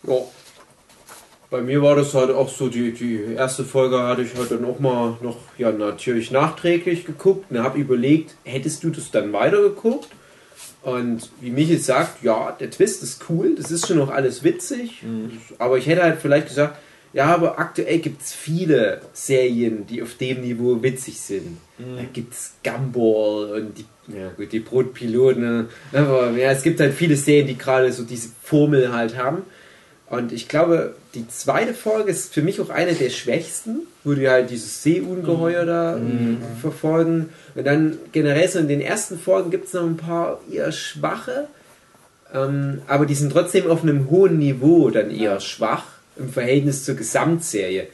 Ja. 0.05 0.17
Bei 1.51 1.61
mir 1.61 1.83
war 1.83 1.97
das 1.97 2.15
halt 2.15 2.31
auch 2.31 2.49
so, 2.49 2.69
die, 2.69 2.93
die 2.93 3.35
erste 3.37 3.65
Folge 3.65 4.03
hatte 4.03 4.23
ich 4.23 4.35
halt 4.35 4.51
dann 4.51 4.65
auch 4.65 4.81
mal 4.81 5.19
noch, 5.21 5.37
ja, 5.59 5.71
natürlich 5.71 6.31
nachträglich 6.31 7.05
geguckt 7.05 7.51
und 7.51 7.59
habe 7.59 7.79
überlegt, 7.79 8.35
hättest 8.45 8.83
du 8.85 8.91
das 8.91 9.11
dann 9.11 9.35
weitergeguckt? 9.35 10.09
Und 10.83 11.31
wie 11.41 11.51
Michael 11.51 11.79
sagt, 11.79 12.25
ja, 12.25 12.57
der 12.59 12.71
Twist 12.71 13.03
ist 13.03 13.27
cool, 13.29 13.55
das 13.55 13.71
ist 13.71 13.87
schon 13.87 13.99
noch 13.99 14.11
alles 14.11 14.43
witzig, 14.43 15.05
aber 15.59 15.79
ich 15.79 15.87
hätte 15.87 16.03
halt 16.03 16.21
vielleicht 16.21 16.49
gesagt, 16.49 16.77
ja, 17.13 17.27
aber 17.27 17.59
aktuell 17.59 17.99
gibt 17.99 18.23
es 18.23 18.33
viele 18.33 19.03
Serien, 19.13 19.87
die 19.87 20.03
auf 20.03 20.15
dem 20.15 20.41
Niveau 20.41 20.83
witzig 20.83 21.21
sind. 21.21 21.59
Da 21.79 22.05
gibt 22.13 22.33
es 22.33 22.55
Gumball 22.65 23.61
und 23.61 23.79
die, 23.79 23.85
ja 24.09 24.31
gut, 24.31 24.51
die 24.51 24.61
Brotpiloten, 24.61 25.43
ne? 25.43 25.69
aber 25.93 26.31
ja, 26.31 26.51
es 26.51 26.63
gibt 26.63 26.81
halt 26.81 26.95
viele 26.95 27.17
Serien, 27.17 27.47
die 27.47 27.59
gerade 27.59 27.93
so 27.93 28.05
diese 28.05 28.31
Formel 28.43 28.93
halt 28.93 29.17
haben. 29.17 29.43
Und 30.13 30.31
ich 30.31 30.47
glaube, 30.47 30.95
die 31.15 31.27
zweite 31.29 31.73
Folge 31.73 32.11
ist 32.11 32.35
für 32.35 32.43
mich 32.43 32.61
auch 32.61 32.69
eine 32.69 32.93
der 32.93 33.09
schwächsten, 33.09 33.87
wo 34.05 34.13
die 34.13 34.29
halt 34.29 34.51
dieses 34.51 34.83
Seeungeheuer 34.83 35.65
da 35.65 35.99
verfolgen. 36.61 37.31
Und 37.55 37.67
dann 37.67 37.97
generell 38.13 38.47
so 38.47 38.59
in 38.59 38.69
den 38.69 38.83
ersten 38.83 39.19
Folgen 39.19 39.51
gibt 39.51 39.69
es 39.69 39.73
noch 39.73 39.85
ein 39.85 39.97
paar 39.97 40.41
eher 40.53 40.71
schwache, 40.71 41.49
ähm, 42.35 42.83
aber 42.89 43.07
die 43.07 43.15
sind 43.15 43.33
trotzdem 43.33 43.71
auf 43.71 43.83
einem 43.83 44.11
hohen 44.11 44.39
Niveau 44.39 44.91
dann 44.91 45.11
eher 45.11 45.41
schwach 45.41 45.85
im 46.17 46.29
Verhältnis 46.29 46.85
zur 46.85 46.95
Gesamtserie. 46.97 47.87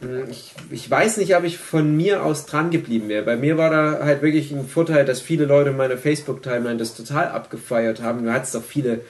Hm, 0.00 0.24
Ich, 0.28 0.54
ich 0.72 0.90
weiß 0.90 1.18
nicht, 1.18 1.36
ob 1.36 1.44
ich 1.44 1.56
von 1.56 1.96
mir 1.96 2.24
aus 2.24 2.46
dran 2.46 2.72
geblieben 2.72 3.08
wäre. 3.08 3.22
Bei 3.24 3.36
mir 3.36 3.56
war 3.56 3.70
da 3.70 4.04
halt 4.04 4.22
wirklich 4.22 4.50
ein 4.50 4.66
Vorteil, 4.66 5.04
dass 5.04 5.20
viele 5.20 5.44
Leute 5.44 5.70
in 5.70 5.76
meiner 5.76 5.98
Facebook-Timeline 5.98 6.78
das 6.78 6.96
total 6.96 7.28
abgefeiert 7.28 8.02
haben. 8.02 8.24
Du 8.24 8.32
hattest 8.32 8.56
doch 8.56 8.64
viele, 8.64 9.02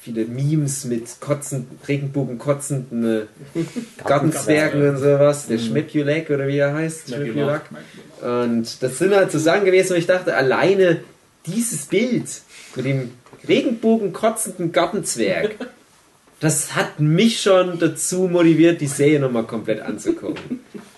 viele 0.00 0.24
Memes 0.24 0.84
mit 0.84 1.20
kotzenden, 1.20 1.78
Regenbogen 1.86 2.38
kotzenden 2.38 3.04
äh, 3.04 3.26
Gartenzwergen 4.04 4.88
und 4.88 4.96
sowas. 4.98 5.46
Der 5.46 5.58
Schmepulek 5.58 6.30
oder 6.30 6.48
wie 6.48 6.58
er 6.58 6.74
heißt. 6.74 7.08
Schmepulak. 7.08 7.66
Schmepulak. 7.66 8.44
Und 8.50 8.82
das 8.82 8.98
sind 8.98 9.14
halt 9.14 9.30
so 9.30 9.38
Sachen 9.38 9.64
gewesen, 9.64 9.90
wo 9.90 9.94
ich 9.94 10.06
dachte, 10.06 10.34
alleine 10.34 11.00
dieses 11.46 11.86
Bild 11.86 12.28
mit 12.76 12.84
dem 12.84 13.10
Regenbogen 13.46 14.12
kotzenden 14.12 14.72
Gartenzwerg, 14.72 15.56
das 16.40 16.74
hat 16.74 17.00
mich 17.00 17.40
schon 17.40 17.78
dazu 17.78 18.28
motiviert, 18.28 18.80
die 18.80 18.86
Serie 18.86 19.20
nochmal 19.20 19.44
komplett 19.44 19.80
anzugucken. 19.80 20.60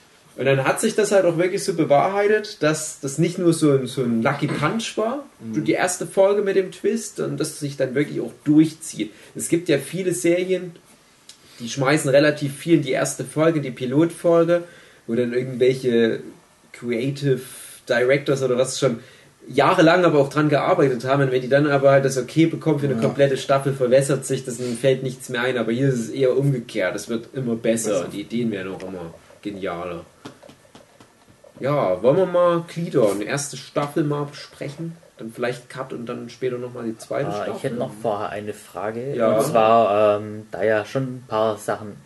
Und 0.43 0.47
dann 0.47 0.65
hat 0.65 0.81
sich 0.81 0.97
das 0.97 1.13
halt 1.13 1.25
auch 1.25 1.39
wirklich 1.39 1.63
so 1.63 1.75
bewahrheitet, 1.75 2.65
dass 2.65 2.99
das 2.99 3.19
nicht 3.19 3.39
nur 3.39 3.53
so 3.53 3.71
ein, 3.71 3.87
so 3.87 4.03
ein 4.03 4.25
Lucky 4.25 4.49
Punch 4.49 4.97
war, 4.97 5.25
die 5.39 5.71
erste 5.71 6.05
Folge 6.05 6.43
mit 6.43 6.57
dem 6.57 6.73
Twist, 6.73 7.21
und 7.21 7.39
dass 7.39 7.51
es 7.51 7.61
sich 7.61 7.77
dann 7.77 7.95
wirklich 7.95 8.21
auch 8.21 8.33
durchzieht. 8.43 9.13
Es 9.37 9.49
gibt 9.49 9.69
ja 9.69 9.79
viele 9.79 10.13
Serien, 10.13 10.73
die 11.61 11.69
schmeißen 11.69 12.11
relativ 12.11 12.57
viel 12.57 12.79
in 12.79 12.83
die 12.83 12.91
erste 12.91 13.25
Folge, 13.25 13.61
die 13.61 13.71
Pilotfolge, 13.71 14.65
wo 15.07 15.15
dann 15.15 15.33
irgendwelche 15.33 16.19
Creative 16.73 17.41
Directors 17.89 18.43
oder 18.43 18.59
was 18.59 18.81
schon 18.81 18.99
jahrelang 19.47 20.05
aber 20.05 20.19
auch 20.19 20.29
dran 20.29 20.49
gearbeitet 20.49 21.05
haben. 21.05 21.23
Und 21.23 21.31
wenn 21.31 21.43
die 21.43 21.49
dann 21.49 21.69
aber 21.69 21.93
halt 21.93 22.05
das 22.05 22.19
Okay 22.19 22.47
bekommen 22.47 22.81
für 22.81 22.89
eine 22.89 23.01
komplette 23.01 23.37
Staffel, 23.37 23.75
verwässert 23.75 24.27
sich 24.27 24.45
das 24.45 24.59
und 24.59 24.77
fällt 24.77 25.05
nichts 25.05 25.29
mehr 25.29 25.43
ein. 25.43 25.57
Aber 25.57 25.71
hier 25.71 25.91
ist 25.91 26.01
es 26.01 26.09
eher 26.11 26.37
umgekehrt. 26.37 26.97
Es 26.97 27.09
wird 27.09 27.29
immer 27.33 27.55
besser 27.55 28.05
und 28.05 28.13
die 28.13 28.23
Ideen 28.23 28.51
werden 28.51 28.73
auch 28.73 28.83
immer 28.83 29.15
genialer. 29.41 30.05
Ja, 31.61 32.03
wollen 32.03 32.17
wir 32.17 32.27
mal 32.27 32.65
Glieder, 32.67 33.11
eine 33.11 33.25
erste 33.25 33.57
Staffel 33.57 34.05
mal 34.05 34.25
besprechen? 34.25 34.97
Dann 35.19 35.33
vielleicht 35.33 35.69
Cut 35.69 35.93
und 35.93 36.07
dann 36.07 36.29
später 36.31 36.59
nochmal 36.59 36.85
die 36.85 36.99
zweite 36.99 37.29
Ah, 37.29 37.33
Staffel. 37.35 37.55
ich 37.57 37.63
hätte 37.63 37.77
noch 37.77 37.93
vorher 38.03 38.31
eine 38.31 38.55
Frage. 38.55 39.15
Ja. 39.15 39.33
Und 39.37 39.45
zwar, 39.47 40.19
ähm, 40.21 40.47
da 40.51 40.65
ja 40.65 40.85
schon 40.85 41.03
ein 41.05 41.25
paar 41.29 41.59
Sachen 41.59 41.97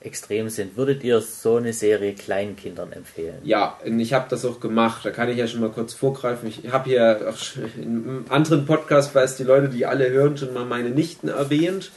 extrem 0.00 0.48
sind, 0.48 0.76
würdet 0.76 1.02
ihr 1.02 1.20
so 1.20 1.56
eine 1.56 1.72
Serie 1.72 2.14
kleinen 2.14 2.54
Kindern 2.54 2.92
empfehlen? 2.92 3.38
Ja, 3.42 3.76
und 3.84 3.98
ich 3.98 4.12
habe 4.12 4.26
das 4.30 4.44
auch 4.44 4.60
gemacht. 4.60 5.04
Da 5.04 5.10
kann 5.10 5.28
ich 5.28 5.36
ja 5.36 5.48
schon 5.48 5.60
mal 5.60 5.70
kurz 5.70 5.92
vorgreifen. 5.94 6.48
Ich 6.48 6.70
habe 6.70 6.88
hier 6.88 7.26
auch 7.28 7.36
schon 7.36 7.64
in 7.76 7.82
einem 7.82 8.24
anderen 8.28 8.64
Podcast, 8.66 9.14
weil 9.14 9.24
es 9.24 9.36
die 9.36 9.42
Leute, 9.44 9.68
die 9.68 9.84
alle 9.84 10.08
hören, 10.10 10.36
schon 10.38 10.54
mal 10.54 10.64
meine 10.64 10.90
Nichten 10.90 11.28
erwähnt. 11.28 11.90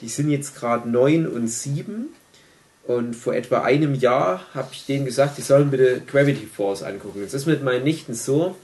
Die 0.00 0.08
sind 0.08 0.30
jetzt 0.30 0.54
gerade 0.56 0.88
neun 0.88 1.26
und 1.26 1.48
sieben. 1.48 2.14
Und 2.86 3.14
vor 3.14 3.34
etwa 3.34 3.62
einem 3.62 3.94
Jahr 3.94 4.44
habe 4.54 4.70
ich 4.72 4.86
denen 4.86 5.04
gesagt, 5.04 5.38
die 5.38 5.42
sollen 5.42 5.70
bitte 5.70 6.02
Gravity 6.06 6.46
Force 6.46 6.82
angucken. 6.82 7.22
Es 7.24 7.34
ist 7.34 7.46
mit 7.46 7.62
meinen 7.62 7.84
Nichten 7.84 8.14
so, 8.14 8.56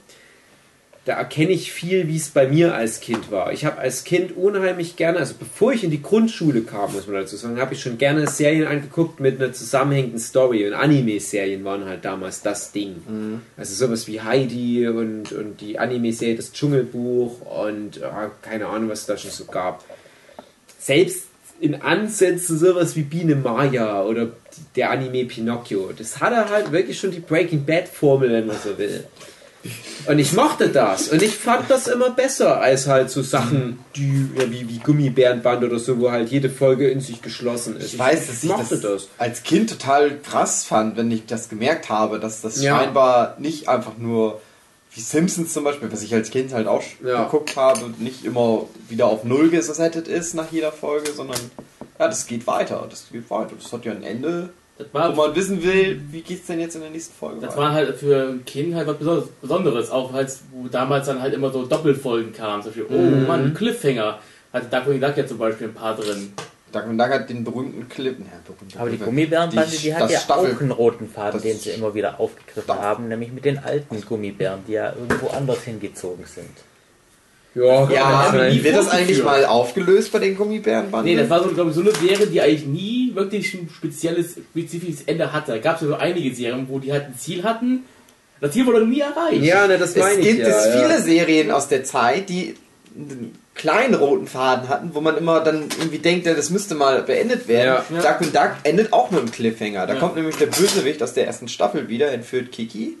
da 1.07 1.13
erkenne 1.13 1.51
ich 1.51 1.71
viel, 1.71 2.09
wie 2.09 2.17
es 2.17 2.29
bei 2.29 2.47
mir 2.47 2.75
als 2.75 2.99
Kind 2.99 3.31
war. 3.31 3.53
Ich 3.53 3.63
habe 3.63 3.77
als 3.77 4.03
Kind 4.03 4.35
unheimlich 4.35 4.97
gerne, 4.97 5.19
also 5.19 5.35
bevor 5.39 5.71
ich 5.71 5.85
in 5.85 5.91
die 5.91 6.01
Grundschule 6.01 6.63
kam, 6.63 6.91
muss 6.91 7.07
man 7.07 7.15
dazu 7.15 7.37
sagen, 7.37 7.61
habe 7.61 7.75
ich 7.75 7.81
schon 7.81 7.97
gerne 7.97 8.27
Serien 8.27 8.67
angeguckt 8.67 9.21
mit 9.21 9.39
einer 9.39 9.53
zusammenhängenden 9.53 10.19
Story. 10.19 10.67
Und 10.67 10.73
Anime-Serien 10.73 11.63
waren 11.63 11.85
halt 11.85 12.03
damals 12.03 12.41
das 12.41 12.73
Ding. 12.73 12.97
Also 13.55 13.73
sowas 13.73 14.07
wie 14.07 14.19
Heidi 14.19 14.85
und, 14.89 15.31
und 15.31 15.61
die 15.61 15.79
Anime-Serie 15.79 16.35
Das 16.35 16.51
Dschungelbuch 16.51 17.39
und 17.39 18.03
ah, 18.03 18.31
keine 18.41 18.67
Ahnung, 18.67 18.89
was 18.89 19.01
es 19.01 19.05
da 19.05 19.17
schon 19.17 19.31
so 19.31 19.45
gab. 19.45 19.85
Selbst 20.77 21.26
in 21.59 21.81
Ansätzen 21.81 22.57
sowas 22.57 22.95
wie 22.95 23.03
Biene 23.03 23.35
Maya 23.35 24.03
oder 24.03 24.29
der 24.75 24.91
Anime 24.91 25.25
Pinocchio. 25.25 25.91
Das 25.97 26.19
hatte 26.19 26.49
halt 26.49 26.71
wirklich 26.71 26.99
schon 26.99 27.11
die 27.11 27.19
Breaking 27.19 27.65
Bad 27.65 27.87
Formel, 27.87 28.31
wenn 28.31 28.47
man 28.47 28.57
so 28.63 28.77
will. 28.77 29.03
Und 30.05 30.19
ich 30.19 30.31
mochte 30.33 30.69
das. 30.69 31.09
Und 31.09 31.21
ich 31.21 31.35
fand 31.35 31.69
das 31.69 31.87
immer 31.87 32.11
besser 32.11 32.61
als 32.61 32.87
halt 32.87 33.09
so 33.09 33.21
Sachen, 33.21 33.79
die 33.95 34.29
ja, 34.37 34.49
wie, 34.49 34.69
wie 34.69 34.77
Gummibärenband 34.79 35.63
oder 35.63 35.79
so, 35.79 35.99
wo 35.99 36.11
halt 36.11 36.29
jede 36.29 36.49
Folge 36.49 36.89
in 36.89 37.01
sich 37.01 37.21
geschlossen 37.21 37.75
ist. 37.75 37.93
Ich 37.93 37.99
weiß, 37.99 38.27
dass 38.27 38.43
ich 38.43 38.49
mochte 38.49 38.77
das, 38.77 39.09
als 39.17 39.43
Kind 39.43 39.69
total 39.69 40.19
krass 40.19 40.63
fand, 40.63 40.95
wenn 40.95 41.11
ich 41.11 41.25
das 41.25 41.49
gemerkt 41.49 41.89
habe, 41.89 42.19
dass 42.19 42.41
das 42.41 42.61
Ja. 42.61 42.77
scheinbar 42.77 43.35
nicht 43.39 43.67
einfach 43.67 43.97
nur 43.97 44.41
wie 44.97 45.01
Simpsons 45.01 45.53
zum 45.53 45.63
Beispiel, 45.63 45.91
was 45.91 46.01
ich 46.01 46.13
als 46.13 46.31
Kind 46.31 46.51
halt 46.53 46.67
auch 46.67 46.81
Ja. 47.05 47.25
geguckt 47.25 47.55
habe, 47.55 47.81
nicht 47.99 48.25
immer 48.25 48.65
wieder 48.89 49.05
auf 49.05 49.23
Null 49.23 49.49
gesettet 49.49 50.07
ist 50.07 50.33
nach 50.33 50.51
jeder 50.51 50.71
Folge, 50.71 51.11
sondern 51.11 51.39
ja, 51.99 52.07
das 52.07 52.25
geht 52.25 52.47
weiter, 52.47 52.85
das 52.89 53.05
geht 53.11 53.29
weiter. 53.29 53.53
Das 53.61 53.71
hat 53.71 53.85
ja 53.85 53.91
ein 53.91 54.03
Ende, 54.03 54.49
Das 54.77 54.87
wo 54.91 54.97
war, 54.99 55.15
man 55.15 55.35
wissen 55.35 55.61
will, 55.63 56.01
wie 56.11 56.21
geht's 56.21 56.47
denn 56.47 56.59
jetzt 56.59 56.75
in 56.75 56.81
der 56.81 56.89
nächsten 56.89 57.13
Folge 57.13 57.41
das 57.41 57.51
weiter. 57.51 57.61
war 57.61 57.73
halt 57.73 57.95
für 57.97 58.27
ein 58.29 58.45
Kind 58.45 58.73
halt 58.75 58.87
was 58.87 58.97
Besonderes- 58.97 59.29
Besonderes. 59.41 59.89
Auch 59.91 60.13
als, 60.13 60.41
wo 60.51 60.67
damals 60.67 61.05
dann 61.07 61.21
halt 61.21 61.33
immer 61.35 61.51
so 61.51 61.65
Doppelfolgen 61.65 62.33
kamen. 62.33 62.63
Zum 62.63 62.71
Beispiel, 62.73 62.87
oh 62.89 62.99
Mhm. 62.99 63.27
Mann, 63.27 63.53
Cliffhanger. 63.53 64.19
Hatte 64.53 64.67
Darkwing 64.71 65.01
Duck 65.01 65.15
ja 65.17 65.27
zum 65.27 65.37
Beispiel 65.37 65.67
ein 65.67 65.73
paar 65.73 65.95
drin. 65.95 66.33
Duck 66.81 66.89
und 66.89 66.97
Duck 66.97 67.09
hat 67.09 67.29
den 67.29 67.43
berühmten 67.43 67.87
Clip. 67.89 68.17
Ja, 68.19 68.25
berühmte 68.45 68.79
Aber 68.79 68.89
die. 68.89 68.97
Gummibärenbande, 68.97 69.69
die, 69.71 69.77
Die- 69.77 69.95
hat 69.95 70.09
ja 70.09 70.19
Staffel- 70.19 70.55
auch 70.55 70.61
einen 70.61 70.71
roten 70.71 71.09
Faden, 71.09 71.33
das- 71.33 71.41
den 71.43 71.57
sie 71.57 71.71
immer 71.71 71.93
wieder 71.93 72.19
aufgegriffen 72.19 72.63
Das- 72.67 72.77
haben, 72.79 73.07
nämlich 73.07 73.31
mit 73.31 73.45
den 73.45 73.59
alten 73.59 74.01
Gummibären, 74.01 74.59
die 74.67 74.73
ja 74.73 74.93
irgendwo 74.93 75.27
anders 75.27 75.63
hingezogen 75.63 76.25
sind. 76.25 76.49
Ja, 77.55 77.89
Ja, 77.89 78.33
wird 78.63 78.75
das 78.75 78.89
eigentlich 78.89 79.23
mal 79.23 79.43
aufgelöst 79.45 80.11
bei 80.11 80.19
den 80.19 80.37
Gummibärenbanden? 80.37 81.11
Nee, 81.11 81.19
das 81.19 81.27
war 81.29 81.41
so, 81.43 81.49
glaube 81.49 81.71
ich, 81.71 81.75
so 81.75 81.81
eine 81.81 81.91
Serie, 81.91 82.27
die 82.27 82.39
eigentlich 82.39 82.67
nie 82.67 83.11
wirklich 83.15 83.51
ein 83.55 83.67
spezielles, 83.75 84.33
spezifisches 84.51 85.01
Ende 85.07 85.33
hatte. 85.33 85.53
Da 85.53 85.57
gab 85.57 85.77
es 85.77 85.81
ja 85.81 85.87
so 85.87 85.95
einige 85.95 86.35
Serien, 86.35 86.67
wo 86.69 86.77
die 86.77 86.91
halt 86.91 87.05
ein 87.05 87.15
Ziel 87.17 87.41
hatten. 87.43 87.83
Das 88.41 88.51
Ziel 88.51 88.67
wurde 88.67 88.85
nie 88.85 88.99
erreicht. 88.99 89.41
ja, 89.43 89.65
ne, 89.65 89.79
das 89.79 89.91
Es 89.91 89.95
meine 89.97 90.19
ich 90.19 90.27
gibt 90.27 90.41
ja. 90.41 90.49
es 90.49 90.65
ja. 90.67 90.71
viele 90.87 91.01
Serien 91.01 91.49
aus 91.49 91.67
der 91.67 91.83
Zeit, 91.83 92.29
die 92.29 92.55
kleinen 93.57 93.95
roten 93.95 94.27
Faden 94.27 94.69
hatten, 94.69 94.93
wo 94.93 95.01
man 95.01 95.17
immer 95.17 95.39
dann 95.41 95.63
irgendwie 95.79 95.99
denkt, 95.99 96.25
ja, 96.25 96.33
das 96.33 96.49
müsste 96.49 96.75
mal 96.75 97.01
beendet 97.03 97.47
werden. 97.47 97.83
Ja. 97.93 98.01
Duck 98.01 98.21
und 98.21 98.35
Duck 98.35 98.51
endet 98.63 98.93
auch 98.93 99.11
mit 99.11 99.19
einem 99.19 99.31
Cliffhanger. 99.31 99.87
Da 99.87 99.93
Ja. 99.95 99.99
kommt 99.99 100.15
nämlich 100.15 100.37
der 100.37 100.45
Bösewicht 100.47 101.01
aus 101.03 101.13
der 101.13 101.25
ersten 101.27 101.47
Staffel 101.47 101.89
wieder, 101.89 102.11
entführt 102.11 102.51
Kiki. 102.51 102.97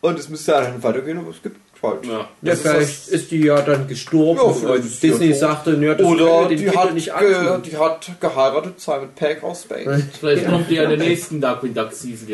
Und 0.00 0.18
es 0.18 0.28
müsste 0.30 0.52
dann 0.52 0.82
weitergehen, 0.82 1.18
aber 1.18 1.30
es 1.30 1.42
gibt 1.42 1.58
halt. 1.82 2.06
Ja. 2.06 2.12
Ja, 2.12 2.28
Das 2.42 2.54
ist 2.56 2.62
vielleicht 2.62 2.82
das- 2.88 3.08
ist 3.08 3.30
die 3.30 3.40
ja 3.44 3.60
dann 3.62 3.86
gestorben 3.88 4.40
Ja, 4.62 4.70
und 4.74 5.02
Disney 5.02 5.32
sagte, 5.34 5.76
ja, 5.80 5.94
das 5.94 6.06
Oder 6.06 6.48
die 6.48 6.70
hat, 6.70 6.94
nicht 6.94 7.06
ge 7.18 7.58
die 7.64 7.76
hat 7.76 8.10
geheiratet, 8.20 8.80
Simon 8.80 9.08
Pegg 9.14 9.42
aus 9.44 9.62
Space. 9.62 10.02
Vielleicht 10.18 10.46
kommt 10.48 10.68
die 10.70 10.74
ja 10.74 10.84
in 10.84 10.90
der 10.90 10.98
nächsten 10.98 11.40
Darkwing 11.40 11.74
Duck 11.74 11.92
Season. 11.92 12.28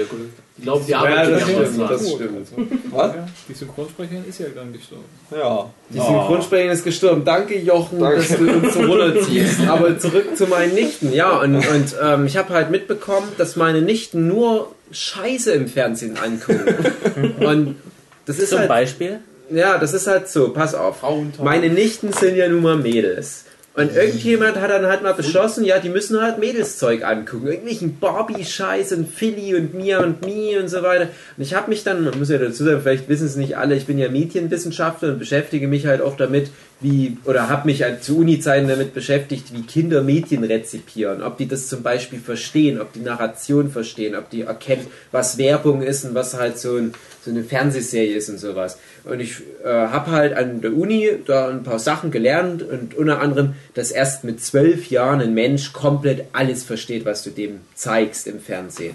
Ich 0.59 0.65
glaube, 0.65 0.83
die 0.87 0.91
Ja, 0.91 1.01
arbeitet 1.01 1.35
das 1.35 1.41
ja 1.41 1.47
stimmt, 1.47 1.77
schon 1.77 1.89
das 1.89 2.09
stimmt. 2.49 2.71
Was? 2.93 3.13
Die 3.49 3.53
Synchronsprecherin 3.53 4.25
ist 4.27 4.39
ja 4.41 4.47
dann 4.55 4.73
gestorben. 4.73 5.05
Ja. 5.31 5.71
Die 5.91 5.99
Synchronsprecherin 5.99 6.71
ist 6.73 6.85
gestorben. 6.85 7.25
Danke, 7.25 7.59
Jochen, 7.59 8.01
Danke. 8.01 8.17
dass 8.17 8.29
du 8.29 8.51
uns 8.51 8.73
so 8.75 8.81
runterziehst. 8.81 9.61
Aber 9.69 9.99
zurück 9.99 10.35
zu 10.37 10.47
meinen 10.47 10.75
Nichten. 10.75 11.13
Ja, 11.13 11.41
und, 11.41 11.57
und 11.57 11.95
ähm, 12.03 12.27
ich 12.27 12.37
habe 12.39 12.55
halt 12.55 12.71
mitbekommen, 12.71 13.29
dass 13.37 13.57
meine 13.57 13.83
Nichten 13.83 14.29
nur 14.29 14.73
Scheiße 14.93 15.53
im 15.53 15.69
Fernsehen 15.69 16.17
angucken. 16.17 17.35
Und 17.45 17.77
das 18.25 18.39
ist 18.39 18.51
Zum 18.51 18.61
halt, 18.61 18.69
Beispiel, 18.69 19.19
ja, 19.51 19.79
das 19.79 19.95
ist 19.95 20.07
halt 20.07 20.29
so. 20.29 20.51
Pass 20.51 20.75
auf. 20.75 21.03
Meine 21.43 21.69
Nichten 21.69 22.13
sind 22.13 22.37
ja 22.37 22.49
nun 22.49 22.63
mal 22.63 22.77
Mädels. 22.77 23.45
Und 23.77 23.95
irgendjemand 23.95 24.59
hat 24.59 24.71
dann 24.71 24.87
halt 24.87 25.03
mal 25.03 25.13
beschlossen, 25.13 25.63
ja, 25.63 25.79
die 25.79 25.91
müssen 25.91 26.23
halt 26.23 26.39
Mädelszeug 26.39 27.05
angucken. 27.05 27.47
Irgendwelchen 27.47 27.99
Barbie-Scheiß 27.99 28.93
und 28.93 29.07
Philly 29.07 29.55
und 29.55 29.75
Mia 29.75 30.03
und 30.03 30.25
Mi 30.25 30.57
und 30.57 30.69
so 30.69 30.83
weiter. 30.83 31.11
Und 31.37 31.43
ich 31.43 31.53
habe 31.53 31.69
mich 31.69 31.85
dann, 31.85 32.03
man 32.05 32.19
muss 32.19 32.31
ja 32.31 32.39
dazu 32.39 32.65
sagen, 32.65 32.81
vielleicht 32.83 33.11
wissen 33.11 33.27
es 33.27 33.37
nicht 33.37 33.59
alle, 33.59 33.77
ich 33.77 33.85
bin 33.85 33.99
ja 33.99 34.09
Medienwissenschaftler 34.09 35.11
und 35.11 35.19
beschäftige 35.19 35.69
mich 35.69 35.87
halt 35.87 36.01
auch 36.01 36.17
damit, 36.17 36.49
wie, 36.81 37.17
oder 37.25 37.49
habe 37.49 37.67
mich 37.67 37.83
halt 37.83 38.05
zu 38.05 38.19
Uni-Zeiten 38.19 38.69
damit 38.69 38.93
beschäftigt, 38.93 39.55
wie 39.55 39.63
Kinder 39.63 40.03
Medien 40.03 40.45
rezipieren. 40.45 41.23
Ob 41.23 41.39
die 41.39 41.49
das 41.49 41.69
zum 41.69 41.83
Beispiel 41.83 42.19
verstehen, 42.19 42.81
ob 42.81 42.93
die 42.93 43.01
Narration 43.01 43.71
verstehen, 43.71 44.15
ob 44.15 44.29
die 44.29 44.43
erkennen, 44.43 44.87
was 45.11 45.39
Werbung 45.39 45.81
ist 45.81 46.05
und 46.05 46.15
was 46.15 46.35
halt 46.35 46.59
so, 46.59 46.77
ein, 46.77 46.93
so 47.25 47.31
eine 47.31 47.45
Fernsehserie 47.45 48.17
ist 48.17 48.29
und 48.29 48.39
sowas. 48.39 48.79
Und 49.05 49.21
ich 49.21 49.37
äh, 49.65 49.69
habe 49.69 50.11
halt 50.11 50.37
an 50.37 50.61
der 50.61 50.75
Uni 50.75 51.13
da 51.25 51.49
ein 51.49 51.63
paar 51.63 51.79
Sachen 51.79 52.11
gelernt 52.11 52.63
und 52.63 52.95
unter 52.95 53.21
anderem, 53.21 53.55
dass 53.73 53.91
erst 53.91 54.25
mit 54.25 54.43
zwölf 54.43 54.91
Jahren 54.91 55.23
ein 55.23 55.33
Mensch 55.33 55.73
komplett 55.73 56.27
alles 56.33 56.63
versteht, 56.63 57.07
was 57.07 57.23
du 57.23 57.31
dem 57.31 57.61
zeigst 57.75 58.27
im 58.27 58.39
Fernsehen. 58.39 58.95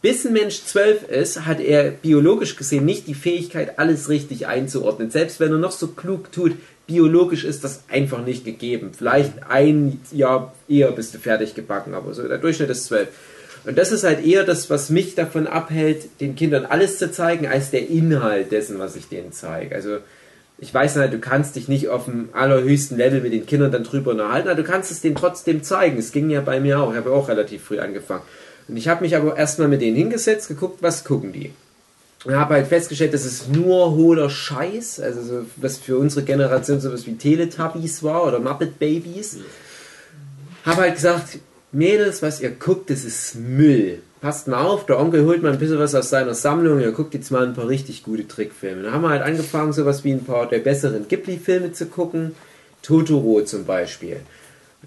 Bis 0.00 0.26
ein 0.26 0.32
Mensch 0.32 0.64
zwölf 0.64 1.08
ist, 1.08 1.46
hat 1.46 1.60
er 1.60 1.92
biologisch 1.92 2.56
gesehen 2.56 2.84
nicht 2.84 3.06
die 3.06 3.14
Fähigkeit, 3.14 3.78
alles 3.78 4.08
richtig 4.08 4.48
einzuordnen. 4.48 5.12
Selbst 5.12 5.38
wenn 5.38 5.52
er 5.52 5.58
noch 5.58 5.70
so 5.70 5.86
klug 5.86 6.32
tut, 6.32 6.56
biologisch 6.92 7.44
ist 7.44 7.64
das 7.64 7.84
einfach 7.88 8.22
nicht 8.22 8.44
gegeben. 8.44 8.90
Vielleicht 8.96 9.32
ein 9.48 9.98
Jahr 10.12 10.52
eher 10.68 10.92
bist 10.92 11.14
du 11.14 11.18
fertig 11.18 11.54
gebacken, 11.54 11.94
aber 11.94 12.12
so 12.12 12.28
der 12.28 12.36
Durchschnitt 12.36 12.68
ist 12.68 12.84
zwölf. 12.84 13.08
Und 13.64 13.78
das 13.78 13.92
ist 13.92 14.04
halt 14.04 14.26
eher 14.26 14.44
das, 14.44 14.68
was 14.68 14.90
mich 14.90 15.14
davon 15.14 15.46
abhält, 15.46 16.20
den 16.20 16.34
Kindern 16.34 16.66
alles 16.66 16.98
zu 16.98 17.10
zeigen, 17.10 17.46
als 17.46 17.70
der 17.70 17.88
Inhalt 17.88 18.52
dessen, 18.52 18.78
was 18.78 18.94
ich 18.94 19.08
denen 19.08 19.32
zeige. 19.32 19.74
Also 19.74 19.98
ich 20.58 20.74
weiß 20.74 20.96
halt, 20.96 21.14
du 21.14 21.18
kannst 21.18 21.56
dich 21.56 21.66
nicht 21.66 21.88
auf 21.88 22.04
dem 22.04 22.28
allerhöchsten 22.34 22.98
Level 22.98 23.22
mit 23.22 23.32
den 23.32 23.46
Kindern 23.46 23.72
dann 23.72 23.84
drüber 23.84 24.10
unterhalten, 24.10 24.48
aber 24.48 24.60
du 24.60 24.68
kannst 24.68 24.90
es 24.90 25.00
denen 25.00 25.16
trotzdem 25.16 25.62
zeigen. 25.62 25.96
Es 25.96 26.12
ging 26.12 26.28
ja 26.28 26.42
bei 26.42 26.60
mir 26.60 26.78
auch. 26.78 26.90
Ich 26.90 26.98
habe 26.98 27.10
auch 27.10 27.30
relativ 27.30 27.64
früh 27.64 27.78
angefangen. 27.78 28.22
Und 28.68 28.76
ich 28.76 28.86
habe 28.88 29.02
mich 29.02 29.16
aber 29.16 29.34
erstmal 29.34 29.68
mit 29.68 29.80
denen 29.80 29.96
hingesetzt, 29.96 30.48
geguckt, 30.48 30.82
was 30.82 31.04
gucken 31.04 31.32
die. 31.32 31.52
Und 32.24 32.36
habe 32.36 32.54
halt 32.54 32.68
festgestellt, 32.68 33.14
dass 33.14 33.24
es 33.24 33.48
nur 33.48 33.92
hohler 33.92 34.30
Scheiß, 34.30 35.00
also 35.00 35.22
so, 35.22 35.46
was 35.56 35.78
für 35.78 35.98
unsere 35.98 36.24
Generation 36.24 36.80
sowas 36.80 37.06
wie 37.06 37.16
Teletubbies 37.16 38.02
war 38.04 38.26
oder 38.26 38.38
Muppet 38.38 38.78
Babies. 38.78 39.38
Habe 40.64 40.82
halt 40.82 40.94
gesagt, 40.94 41.38
Mädels, 41.72 42.22
was 42.22 42.40
ihr 42.40 42.50
guckt, 42.50 42.90
das 42.90 43.04
ist 43.04 43.34
Müll. 43.34 44.02
Passt 44.20 44.46
mal 44.46 44.62
auf, 44.62 44.86
der 44.86 45.00
Onkel 45.00 45.24
holt 45.24 45.42
mal 45.42 45.52
ein 45.52 45.58
bisschen 45.58 45.80
was 45.80 45.96
aus 45.96 46.10
seiner 46.10 46.34
Sammlung, 46.34 46.78
ihr 46.78 46.92
guckt 46.92 47.12
jetzt 47.12 47.32
mal 47.32 47.44
ein 47.44 47.54
paar 47.54 47.66
richtig 47.66 48.04
gute 48.04 48.28
Trickfilme. 48.28 48.84
Dann 48.84 48.92
haben 48.92 49.02
wir 49.02 49.08
halt 49.08 49.22
angefangen, 49.22 49.72
sowas 49.72 50.04
wie 50.04 50.12
ein 50.12 50.24
paar 50.24 50.48
der 50.48 50.60
besseren 50.60 51.08
Ghibli-Filme 51.08 51.72
zu 51.72 51.86
gucken. 51.86 52.36
Totoro 52.82 53.42
zum 53.42 53.64
Beispiel. 53.64 54.20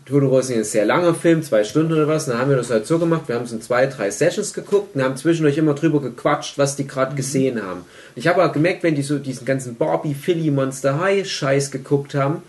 Totoro 0.06 0.40
ist 0.40 0.52
ein 0.52 0.64
sehr 0.64 0.86
langer 0.86 1.16
Film, 1.16 1.42
zwei 1.42 1.64
Stunden 1.64 1.94
oder 1.94 2.08
was. 2.08 2.26
Und 2.26 2.34
dann 2.34 2.42
haben 2.42 2.50
wir 2.50 2.58
das 2.58 2.70
halt 2.70 2.86
so 2.86 3.00
gemacht, 3.00 3.24
wir 3.28 3.36
haben 3.36 3.46
es 3.46 3.52
in 3.52 3.62
zwei, 3.62 3.88
drei 3.88 4.12
Sessions 4.12 4.54
geguckt 4.54 4.96
und 4.96 5.04
haben 5.04 5.18
zwischendurch 5.18 5.58
immer 5.58 5.74
drüber 5.74 6.02
gequatscht, 6.02 6.58
was 6.58 6.76
die 6.76 6.86
gerade 6.86 7.16
gesehen 7.16 7.64
haben. 7.64 7.86
Ich 8.16 8.28
habe 8.28 8.44
auch 8.44 8.52
gemerkt, 8.52 8.84
wenn 8.84 8.96
die 8.96 9.02
so 9.02 9.18
diesen 9.18 9.46
ganzen 9.46 9.76
Barbie, 9.76 10.14
Philly, 10.14 10.52
Monster 10.52 11.00
High 11.00 11.28
Scheiß 11.28 11.72
geguckt 11.72 12.14
haben, 12.14 12.44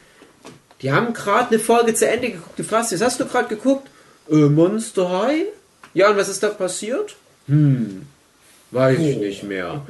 die 0.82 0.92
haben 0.92 1.14
gerade 1.14 1.50
eine 1.50 1.58
Folge 1.58 1.94
zu 1.94 2.06
Ende 2.06 2.30
geguckt. 2.30 2.58
Du 2.58 2.64
fragst, 2.64 2.92
was 2.92 3.00
hast 3.00 3.20
du 3.20 3.24
gerade 3.24 3.48
geguckt? 3.48 3.88
Äh, 4.30 4.34
Monster 4.34 5.22
High? 5.22 5.44
Ja, 5.94 6.10
und 6.10 6.16
was 6.18 6.28
ist 6.28 6.42
da 6.42 6.48
passiert? 6.48 7.16
Hm, 7.46 8.02
weiß 8.72 8.98
ich 8.98 9.16
nicht 9.16 9.42
mehr. 9.44 9.86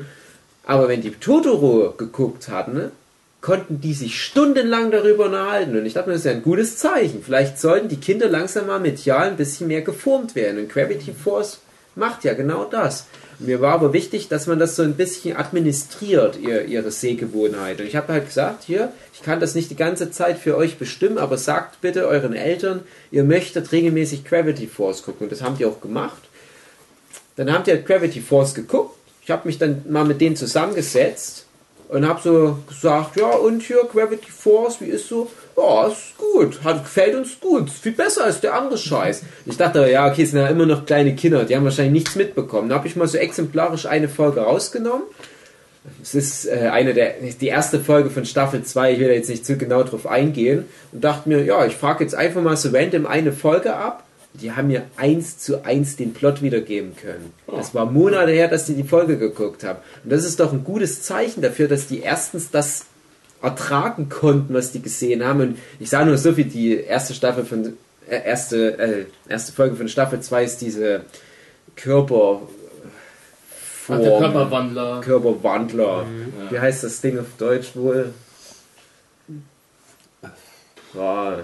Aber 0.65 0.89
wenn 0.89 1.01
die 1.01 1.11
Totoro 1.11 1.95
geguckt 1.97 2.49
hatten, 2.49 2.75
ne, 2.75 2.93
konnten 3.41 3.81
die 3.81 3.95
sich 3.95 4.23
stundenlang 4.23 4.91
darüber 4.91 5.27
unterhalten. 5.27 5.77
Und 5.77 5.87
ich 5.87 5.95
dachte 5.95 6.09
mir, 6.09 6.15
das 6.15 6.23
ist 6.23 6.31
ja 6.31 6.33
ein 6.33 6.43
gutes 6.43 6.79
Zeichen. 6.79 7.23
Vielleicht 7.23 7.61
sollten 7.61 7.89
die 7.89 8.01
Kinder 8.01 8.29
langsam 8.29 8.67
mal 8.67 8.81
medial 8.81 9.29
ein 9.29 9.37
bisschen 9.37 9.69
mehr 9.69 9.83
geformt 9.83 10.35
werden. 10.35 10.59
Und 10.59 10.69
Gravity 10.69 11.13
Force 11.13 11.61
macht 11.95 12.25
ja 12.25 12.35
genau 12.35 12.65
das. 12.65 13.07
Mir 13.39 13.61
war 13.61 13.75
aber 13.75 13.93
wichtig, 13.93 14.29
dass 14.29 14.47
man 14.47 14.59
das 14.59 14.77
so 14.77 14.83
ein 14.83 14.95
bisschen 14.95 15.37
administriert, 15.37 16.39
ihr, 16.39 16.65
ihre 16.65 16.91
Sehgewohnheit. 16.91 17.81
Und 17.81 17.87
ich 17.87 17.95
habe 17.95 18.15
halt 18.15 18.27
gesagt, 18.27 18.65
hier, 18.65 18.93
ich 19.13 19.23
kann 19.23 19.41
das 19.41 19.55
nicht 19.55 19.71
die 19.71 19.77
ganze 19.77 20.11
Zeit 20.11 20.39
für 20.39 20.57
euch 20.57 20.79
bestimmen, 20.79 21.19
aber 21.19 21.37
sagt 21.37 21.83
bitte 21.83 22.07
euren 22.09 22.33
Eltern, 22.33 22.81
ihr 23.11 23.25
möchtet 23.25 23.73
regelmäßig 23.73 24.25
Gravity 24.25 24.67
Force 24.67 25.03
gucken. 25.03 25.25
Und 25.25 25.33
das 25.33 25.43
haben 25.43 25.59
die 25.59 25.67
auch 25.67 25.81
gemacht. 25.83 26.23
Dann 27.37 27.53
haben 27.53 27.65
die 27.65 27.73
halt 27.73 27.87
Gravity 27.87 28.21
Force 28.21 28.55
geguckt. 28.55 28.97
Ich 29.23 29.31
habe 29.31 29.47
mich 29.47 29.59
dann 29.59 29.83
mal 29.89 30.05
mit 30.05 30.21
denen 30.21 30.37
zusammengesetzt 30.37 31.46
und 31.89 32.07
habe 32.07 32.21
so 32.23 32.59
gesagt, 32.69 33.17
ja 33.17 33.31
und 33.31 33.63
hier 33.63 33.83
Gravity 33.91 34.31
Force, 34.31 34.81
wie 34.81 34.87
ist 34.87 35.09
so? 35.09 35.31
Ja, 35.57 35.87
ist 35.87 36.19
gut, 36.19 36.63
hat 36.65 36.85
gefällt 36.85 37.15
uns 37.15 37.41
gut, 37.41 37.69
ist 37.69 37.79
viel 37.79 37.93
besser 37.93 38.25
als 38.25 38.41
der 38.41 38.55
andere 38.55 38.77
Scheiß. 38.77 39.23
Ich 39.47 39.57
dachte, 39.57 39.89
ja, 39.91 40.11
okay, 40.11 40.25
sind 40.25 40.39
ja 40.39 40.49
immer 40.49 40.67
noch 40.67 40.85
kleine 40.85 41.15
Kinder, 41.15 41.45
die 41.45 41.57
haben 41.57 41.65
wahrscheinlich 41.65 41.93
nichts 41.93 42.17
mitbekommen. 42.17 42.69
Da 42.69 42.77
habe 42.77 42.87
ich 42.87 42.97
mal 42.97 43.09
so 43.09 43.19
exemplarisch 43.19 43.87
eine 43.87 44.09
Folge 44.09 44.41
rausgenommen. 44.41 45.03
Es 46.03 46.15
ist 46.15 46.47
äh, 46.47 46.69
eine 46.73 46.95
der 46.95 47.15
die 47.41 47.47
erste 47.47 47.79
Folge 47.81 48.11
von 48.11 48.25
Staffel 48.25 48.65
2, 48.65 48.93
ich 48.93 48.99
will 48.99 49.09
da 49.09 49.15
jetzt 49.15 49.31
nicht 49.31 49.47
zu 49.47 49.57
genau 49.57 49.83
drauf 49.83 50.07
eingehen 50.07 50.65
und 50.93 51.05
dachte 51.05 51.29
mir, 51.29 51.45
ja, 51.45 51.65
ich 51.65 51.77
frage 51.77 52.03
jetzt 52.03 52.15
einfach 52.15 52.43
mal 52.43 52.57
so 52.57 52.71
random 52.71 53.07
eine 53.07 53.33
Folge 53.33 53.75
ab. 53.75 54.03
Die 54.41 54.53
haben 54.53 54.69
mir 54.69 54.85
eins 54.97 55.39
zu 55.39 55.65
eins 55.65 55.97
den 55.97 56.13
Plot 56.13 56.43
wiedergeben 56.43 56.95
können. 56.97 57.33
Das 57.47 57.75
war 57.75 57.87
Monate 57.87 58.33
her, 58.33 58.49
dass 58.49 58.67
die 58.67 58.75
die 58.75 58.85
Folge 58.85 59.19
geguckt 59.19 59.65
haben. 59.65 59.79
Und 60.05 60.13
das 60.13 60.25
ist 60.25 60.41
doch 60.41 60.53
ein 60.53 60.65
gutes 60.65 61.03
Zeichen 61.03 61.43
dafür, 61.43 61.69
dass 61.69 61.87
die 61.87 62.01
erstens 62.01 62.51
das 62.51 62.87
ertragen 63.43 64.09
konnten, 64.09 64.55
was 64.55 64.73
die 64.73 64.83
gesehen 64.83 65.25
haben. 65.25 65.41
Und 65.41 65.59
ich 65.79 65.91
sage 65.91 66.07
nur 66.07 66.19
so 66.19 66.33
viel, 66.33 66.45
die 66.45 66.75
erste 66.75 67.15
Staffel 67.15 67.45
von 67.45 67.75
äh, 68.09 68.23
erste, 68.25 68.79
äh, 68.79 69.07
erste 69.29 69.53
Folge 69.53 69.77
von 69.77 69.89
Staffel 69.89 70.21
2 70.21 70.45
ist 70.45 70.61
diese 70.61 71.03
Körper 71.75 72.43
Ach, 73.89 73.99
der 74.01 74.19
Körperwandler. 74.19 75.01
Körperwandler. 75.01 76.05
Mhm. 76.05 76.51
Wie 76.51 76.59
heißt 76.59 76.85
das 76.85 77.01
Ding 77.01 77.19
auf 77.19 77.27
Deutsch 77.39 77.75
wohl? 77.75 78.13
Ja, 80.95 81.41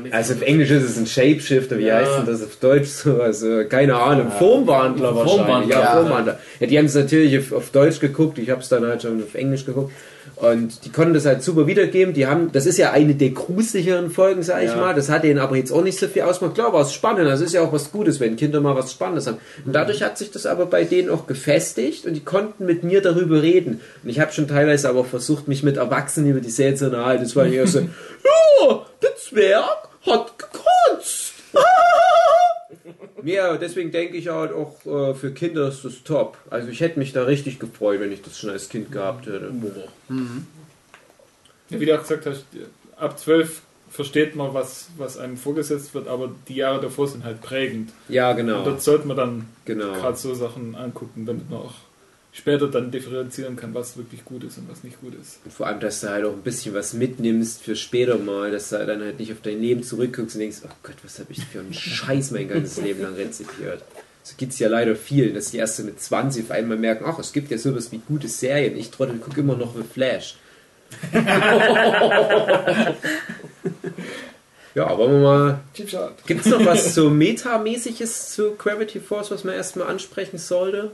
Nächste 0.00 0.12
also 0.16 0.34
auf. 0.34 0.42
Englisch 0.42 0.70
ist 0.70 0.84
es 0.84 0.96
ein 0.96 1.06
Shapeshifter, 1.06 1.78
wie 1.78 1.86
Ja. 1.86 1.96
heißt 1.96 2.18
denn 2.18 2.26
das 2.26 2.42
auf 2.42 2.56
Deutsch 2.56 2.88
so? 2.88 3.20
Also 3.20 3.64
keine 3.68 3.96
Ahnung, 3.96 4.30
Formwandler 4.38 5.14
wahrscheinlich. 5.14 5.44
Formwandler. 5.46 5.76
Ja, 5.76 5.80
Ja. 5.84 5.92
Formwandler. 6.00 6.38
Ja, 6.60 6.66
die 6.66 6.78
haben 6.78 6.86
es 6.86 6.94
natürlich 6.94 7.38
auf, 7.38 7.52
auf 7.52 7.70
Deutsch 7.70 8.00
geguckt, 8.00 8.38
ich 8.38 8.50
habe 8.50 8.60
es 8.60 8.68
dann 8.68 8.84
halt 8.86 9.02
schon 9.02 9.22
auf 9.22 9.34
Englisch 9.34 9.64
geguckt. 9.66 9.92
Und 10.36 10.84
die 10.84 10.90
konnten 10.92 11.14
das 11.14 11.24
halt 11.24 11.42
super 11.42 11.66
wiedergeben. 11.66 12.12
Die 12.12 12.26
haben, 12.26 12.52
das 12.52 12.66
ist 12.66 12.76
ja 12.76 12.90
eine 12.92 13.14
der 13.14 13.30
gruseligeren 13.30 14.10
Folgen, 14.10 14.42
sag 14.42 14.62
ich 14.62 14.68
Ja. 14.70 14.76
mal. 14.76 14.94
Das 14.94 15.08
hat 15.08 15.24
denen 15.24 15.38
aber 15.38 15.56
jetzt 15.56 15.72
auch 15.72 15.82
nicht 15.82 15.98
so 15.98 16.08
viel 16.08 16.22
ausgemacht. 16.22 16.54
Klar, 16.56 16.74
war 16.74 16.82
es 16.82 16.92
spannend. 16.92 17.26
Das 17.26 17.40
ist 17.40 17.54
ja 17.54 17.62
auch 17.62 17.72
was 17.72 17.90
Gutes, 17.90 18.20
wenn 18.20 18.36
Kinder 18.36 18.60
mal 18.60 18.76
was 18.76 18.92
Spannendes 18.92 19.26
haben. 19.26 19.38
Und 19.64 19.72
dadurch 19.72 20.02
hat 20.02 20.18
sich 20.18 20.30
das 20.30 20.44
aber 20.44 20.66
bei 20.66 20.84
denen 20.84 21.08
auch 21.08 21.26
gefestigt 21.26 22.04
und 22.04 22.12
die 22.12 22.22
konnten 22.24 22.66
mit 22.66 22.84
mir 22.84 23.00
darüber 23.00 23.40
reden. 23.40 23.80
Und 24.02 24.10
ich 24.10 24.20
habe 24.20 24.30
schon 24.32 24.46
teilweise 24.46 24.90
aber 24.90 25.04
versucht, 25.06 25.48
mich 25.48 25.62
mit 25.62 25.78
Erwachsenen 25.78 26.30
über 26.30 26.40
die 26.40 26.50
Serie 26.50 26.74
zu 26.74 26.84
unterhalten. 26.86 27.22
Das 27.24 27.34
war 27.34 27.46
eher 27.46 27.66
so, 27.66 27.78
ja, 27.80 28.80
der 29.02 29.16
Zwerg 29.16 29.88
hat 30.04 30.34
gekotzt. 30.38 31.32
Ja, 33.24 33.56
deswegen 33.56 33.90
denke 33.90 34.16
ich 34.16 34.28
halt 34.28 34.52
auch, 34.52 34.84
äh, 34.84 35.14
für 35.14 35.32
Kinder 35.32 35.68
ist 35.68 35.84
das 35.84 36.02
top. 36.04 36.36
Also 36.50 36.68
ich 36.68 36.80
hätte 36.80 36.98
mich 36.98 37.12
da 37.12 37.24
richtig 37.24 37.58
gefreut, 37.58 38.00
wenn 38.00 38.12
ich 38.12 38.22
das 38.22 38.38
schon 38.38 38.50
als 38.50 38.68
Kind 38.68 38.92
gehabt 38.92 39.26
hätte. 39.26 39.52
Ja, 41.70 41.80
wie 41.80 41.86
du 41.86 41.94
auch 41.94 42.02
gesagt 42.02 42.26
hast, 42.26 42.44
ab 42.96 43.18
12 43.18 43.62
versteht 43.90 44.36
man, 44.36 44.52
was, 44.52 44.88
was 44.98 45.16
einem 45.16 45.36
vorgesetzt 45.36 45.94
wird, 45.94 46.08
aber 46.08 46.30
die 46.48 46.56
Jahre 46.56 46.80
davor 46.80 47.08
sind 47.08 47.24
halt 47.24 47.40
prägend. 47.40 47.92
Ja, 48.08 48.30
Und 48.30 48.36
genau. 48.36 48.64
dort 48.64 48.82
sollte 48.82 49.08
man 49.08 49.16
dann 49.16 49.48
genau. 49.64 49.92
gerade 49.94 50.16
so 50.16 50.34
Sachen 50.34 50.74
angucken, 50.74 51.24
damit 51.24 51.48
man 51.50 51.60
auch 51.60 51.74
später 52.36 52.68
dann 52.68 52.90
differenzieren 52.90 53.56
kann, 53.56 53.72
was 53.74 53.96
wirklich 53.96 54.24
gut 54.24 54.44
ist 54.44 54.58
und 54.58 54.68
was 54.70 54.84
nicht 54.84 55.00
gut 55.00 55.14
ist. 55.20 55.38
Und 55.44 55.52
vor 55.52 55.66
allem, 55.66 55.80
dass 55.80 56.02
du 56.02 56.10
halt 56.10 56.26
auch 56.26 56.34
ein 56.34 56.42
bisschen 56.42 56.74
was 56.74 56.92
mitnimmst 56.92 57.62
für 57.62 57.74
später 57.76 58.18
mal, 58.18 58.50
dass 58.50 58.68
du 58.68 58.84
dann 58.84 59.00
halt 59.00 59.18
nicht 59.18 59.32
auf 59.32 59.40
dein 59.42 59.60
Leben 59.60 59.82
zurückguckst 59.82 60.36
und 60.36 60.40
denkst, 60.40 60.58
oh 60.64 60.74
Gott, 60.82 60.96
was 61.02 61.18
habe 61.18 61.32
ich 61.32 61.42
für 61.44 61.60
einen 61.60 61.72
Scheiß 61.72 62.32
mein 62.32 62.48
ganzes 62.48 62.82
Leben 62.82 63.00
lang 63.02 63.14
rezipiert. 63.14 63.82
So 64.22 64.34
gibt 64.36 64.52
es 64.52 64.58
ja 64.58 64.68
leider 64.68 64.96
vielen, 64.96 65.34
dass 65.34 65.52
die 65.52 65.56
erst 65.56 65.76
so 65.76 65.84
mit 65.84 65.98
20 66.00 66.44
auf 66.44 66.50
einmal 66.50 66.76
merken, 66.76 67.04
ach, 67.06 67.18
es 67.18 67.32
gibt 67.32 67.50
ja 67.50 67.56
sowas 67.56 67.90
wie 67.90 68.02
gute 68.06 68.28
Serien. 68.28 68.76
Ich 68.76 68.90
trottel 68.90 69.16
gucke 69.18 69.40
immer 69.40 69.56
noch 69.56 69.74
mit 69.74 69.86
Flash. 69.86 70.36
ja, 74.74 74.98
wollen 74.98 75.12
wir 75.12 75.20
mal. 75.20 75.60
Gibt 75.74 75.94
es 76.44 76.46
noch 76.46 76.64
was 76.66 76.94
so 76.94 77.08
Metamäßiges 77.08 78.32
zu 78.32 78.56
Gravity 78.56 79.00
Force, 79.00 79.30
was 79.30 79.42
man 79.44 79.54
erstmal 79.54 79.88
ansprechen 79.88 80.38
sollte? 80.38 80.92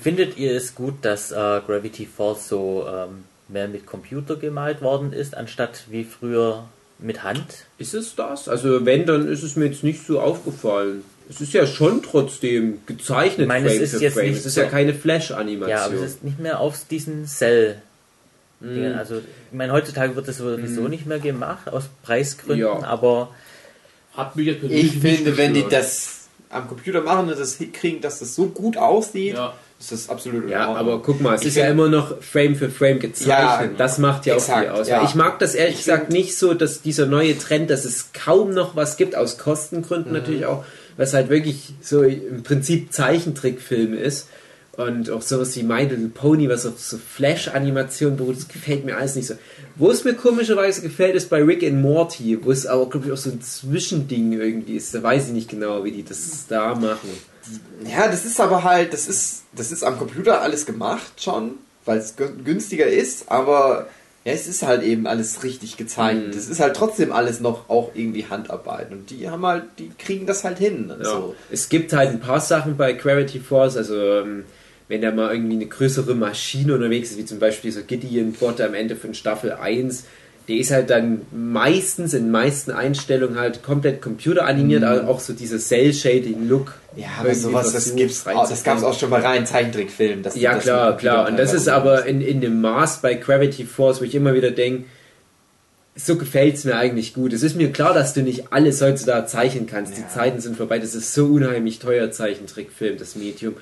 Findet 0.00 0.36
ihr 0.38 0.56
es 0.56 0.74
gut, 0.74 0.94
dass 1.02 1.32
äh, 1.32 1.34
Gravity 1.66 2.06
Falls 2.16 2.48
so 2.48 2.86
ähm, 2.88 3.24
mehr 3.48 3.68
mit 3.68 3.86
Computer 3.86 4.36
gemalt 4.36 4.80
worden 4.82 5.12
ist, 5.12 5.36
anstatt 5.36 5.84
wie 5.90 6.04
früher 6.04 6.64
mit 6.98 7.22
Hand? 7.22 7.66
Ist 7.78 7.94
es 7.94 8.14
das? 8.14 8.48
Also 8.48 8.84
wenn, 8.86 9.06
dann 9.06 9.28
ist 9.28 9.42
es 9.42 9.56
mir 9.56 9.66
jetzt 9.66 9.82
nicht 9.84 10.06
so 10.06 10.20
aufgefallen. 10.20 11.04
Es 11.28 11.40
ist 11.40 11.52
ja 11.52 11.66
schon 11.66 12.02
trotzdem 12.02 12.78
gezeichnet 12.86 13.40
Ich 13.42 13.46
meine, 13.48 13.66
es 13.66 13.72
Frame 13.74 13.82
ist 13.84 13.90
für 13.96 14.02
jetzt 14.02 14.14
Frame. 14.14 14.26
nicht 14.28 14.38
Es 14.38 14.46
ist 14.46 14.54
so- 14.54 14.60
ja 14.60 14.68
keine 14.68 14.94
Flash-Animation. 14.94 15.68
Ja, 15.70 15.84
aber 15.84 15.94
es 15.94 16.02
ist 16.02 16.24
nicht 16.24 16.38
mehr 16.38 16.60
auf 16.60 16.76
diesen 16.90 17.26
Cell. 17.26 17.76
Mhm. 18.60 18.94
Also, 18.96 19.16
ich 19.18 19.22
meine, 19.56 19.72
heutzutage 19.72 20.14
wird 20.14 20.28
das 20.28 20.36
sowieso 20.38 20.86
nicht 20.88 21.06
mehr 21.06 21.18
gemacht, 21.18 21.68
aus 21.68 21.84
Preisgründen, 22.04 22.60
Ja. 22.60 22.82
aber 22.84 23.34
Hat 24.14 24.36
mich 24.36 24.46
jetzt 24.46 24.60
persönlich 24.60 24.84
Ich 24.86 25.02
nicht 25.02 25.16
finde, 25.16 25.36
wenn 25.38 25.54
die 25.54 25.64
das 25.68 26.26
am 26.50 26.68
Computer 26.68 27.00
machen 27.00 27.30
und 27.30 27.38
das 27.38 27.54
hinkriegen, 27.56 28.00
dass 28.02 28.18
das 28.18 28.34
so 28.34 28.46
gut 28.48 28.76
aussieht, 28.76 29.34
Ja. 29.34 29.54
Ist 29.82 29.92
das 29.92 30.08
absolut 30.08 30.44
in 30.44 30.48
ja, 30.50 30.72
aber 30.74 31.00
guck 31.02 31.20
mal, 31.20 31.34
es 31.34 31.42
Ich 31.42 31.48
ist 31.48 31.56
ja 31.56 31.66
immer 31.68 31.88
noch 31.88 32.20
Frame 32.22 32.54
für 32.56 32.70
Frame 32.70 32.98
gezeichnet. 33.00 33.70
Ja, 33.72 33.76
das 33.78 33.98
macht 33.98 34.26
ja 34.26 34.34
auch 34.34 34.38
exakt, 34.38 34.60
viel 34.60 34.68
aus. 34.70 34.88
ja. 34.88 35.04
Ich 35.04 35.14
mag 35.14 35.38
das 35.38 35.54
ehrlich 35.54 35.74
Ich 35.74 35.84
gesagt 35.84 36.10
nicht 36.10 36.36
so, 36.38 36.54
dass 36.54 36.82
dieser 36.82 37.06
neue 37.06 37.36
Trend, 37.38 37.68
dass 37.70 37.84
es 37.84 38.12
kaum 38.12 38.52
noch 38.54 38.76
was 38.76 38.96
gibt, 38.96 39.16
aus 39.16 39.38
Kostengründen 39.38 40.12
Mhm. 40.12 40.18
natürlich 40.18 40.46
auch, 40.46 40.64
was 40.96 41.14
halt 41.14 41.28
wirklich 41.30 41.74
so 41.80 42.02
im 42.02 42.42
Prinzip 42.42 42.92
Zeichentrickfilm 42.92 43.94
ist. 43.94 44.28
Und 44.74 45.10
auch 45.10 45.20
sowas 45.20 45.54
wie 45.56 45.62
My 45.64 45.82
Little 45.82 46.08
Pony, 46.08 46.48
was 46.48 46.64
auf 46.64 46.78
so 46.78 46.96
Flash-Animationen 46.96 48.16
beruht, 48.16 48.36
das 48.38 48.48
gefällt 48.48 48.86
mir 48.86 48.96
alles 48.96 49.16
nicht 49.16 49.26
so. 49.26 49.34
Wo 49.76 49.90
es 49.90 50.04
mir 50.04 50.14
komischerweise 50.14 50.80
gefällt, 50.80 51.14
ist 51.14 51.28
bei 51.28 51.42
Rick 51.42 51.62
and 51.62 51.82
Morty, 51.82 52.38
wo 52.42 52.50
es 52.50 52.64
aber, 52.66 52.88
glaube 52.88 53.06
ich, 53.06 53.12
auch 53.12 53.18
so 53.18 53.28
ein 53.30 53.42
Zwischending 53.42 54.32
irgendwie 54.32 54.76
ist. 54.76 54.94
Da 54.94 55.02
weiß 55.02 55.26
ich 55.26 55.32
nicht 55.34 55.50
genau, 55.50 55.84
wie 55.84 55.90
die 55.92 56.04
das 56.04 56.46
da 56.48 56.74
machen. 56.74 57.10
Ja, 57.88 58.06
das 58.08 58.24
ist 58.24 58.40
aber 58.40 58.64
halt, 58.64 58.92
das 58.92 59.08
ist, 59.08 59.42
das 59.54 59.72
ist 59.72 59.82
am 59.84 59.98
Computer 59.98 60.40
alles 60.42 60.66
gemacht 60.66 61.20
schon, 61.22 61.52
weil 61.84 61.98
es 61.98 62.16
gü- 62.16 62.42
günstiger 62.44 62.86
ist, 62.86 63.30
aber 63.30 63.88
Ja, 64.24 64.32
es 64.34 64.46
ist 64.46 64.62
halt 64.62 64.84
eben 64.84 65.08
alles 65.08 65.42
richtig 65.42 65.76
gezeichnet. 65.76 66.32
Mhm. 66.34 66.38
Es 66.38 66.48
ist 66.48 66.60
halt 66.60 66.76
trotzdem 66.76 67.10
alles 67.10 67.40
noch 67.40 67.68
auch 67.68 67.90
irgendwie 67.94 68.26
Handarbeit. 68.26 68.92
Und 68.92 69.10
die 69.10 69.28
haben 69.28 69.44
halt, 69.44 69.64
die 69.80 69.90
kriegen 69.98 70.26
das 70.26 70.44
halt 70.44 70.58
hin. 70.58 70.92
Ja. 70.96 71.04
so. 71.04 71.34
Es 71.50 71.68
gibt 71.68 71.92
halt 71.92 72.10
ein 72.10 72.20
paar 72.20 72.40
Sachen 72.40 72.76
bei 72.76 72.92
Gravity 72.92 73.40
Force, 73.40 73.76
also 73.76 73.96
ähm, 73.96 74.44
wenn 74.86 75.02
da 75.02 75.10
mal 75.10 75.34
irgendwie 75.34 75.56
eine 75.56 75.66
größere 75.66 76.14
Maschine 76.14 76.74
unterwegs 76.74 77.10
ist, 77.10 77.18
wie 77.18 77.24
zum 77.24 77.40
Beispiel 77.40 77.70
dieser 77.72 77.82
Gideon-Bot 77.82 78.60
am 78.60 78.74
Ende 78.74 78.94
von 78.94 79.12
Staffel 79.14 79.52
1, 79.54 80.04
der 80.48 80.56
ist 80.56 80.70
halt 80.70 80.90
dann 80.90 81.22
meistens, 81.30 82.14
in 82.14 82.30
meisten 82.30 82.72
Einstellungen 82.72 83.38
halt 83.38 83.62
komplett 83.62 84.02
computeranimiert, 84.02 84.82
aber 84.82 85.08
auch 85.08 85.20
so 85.20 85.32
dieser 85.32 85.58
Cell-Shading-Look. 85.58 86.74
Ja, 86.96 87.06
aber 87.20 87.34
sowas, 87.34 87.72
das 87.72 87.94
gibt's 87.94 88.26
auch, 88.26 88.48
das 88.48 88.64
gab's 88.64 88.82
auch 88.82 88.98
schon 88.98 89.10
bei 89.10 89.20
rein 89.20 89.44
dass 89.44 90.34
die 90.34 90.40
Ja, 90.40 90.54
das 90.54 90.64
klar, 90.64 90.96
klar. 90.96 91.28
Und 91.28 91.38
das 91.38 91.54
ist 91.54 91.68
aber 91.68 92.06
in, 92.06 92.20
in 92.20 92.40
dem 92.40 92.60
Maß 92.60 93.00
bei 93.02 93.14
Gravity 93.14 93.64
Force, 93.64 94.00
wo 94.00 94.04
ich 94.04 94.14
immer 94.14 94.34
wieder 94.34 94.50
denke, 94.50 94.84
so 95.94 96.16
gefällt 96.16 96.56
es 96.56 96.64
mir 96.64 96.76
eigentlich 96.76 97.14
gut. 97.14 97.32
Es 97.32 97.42
ist 97.42 97.54
mir 97.56 97.70
klar, 97.70 97.94
dass 97.94 98.14
du 98.14 98.22
nicht 98.22 98.52
alles 98.52 98.80
heutzutage 98.80 99.26
zeichnen 99.26 99.66
kannst. 99.66 99.96
Die 99.96 100.00
Ja. 100.00 100.08
Zeiten 100.08 100.40
sind 100.40 100.56
vorbei. 100.56 100.78
Das 100.78 100.94
ist 100.94 101.12
so 101.14 101.26
unheimlich 101.26 101.78
teuer, 101.78 102.10
Zeichentrickfilm, 102.10 102.96
das 102.98 103.14
Medium. 103.14 103.54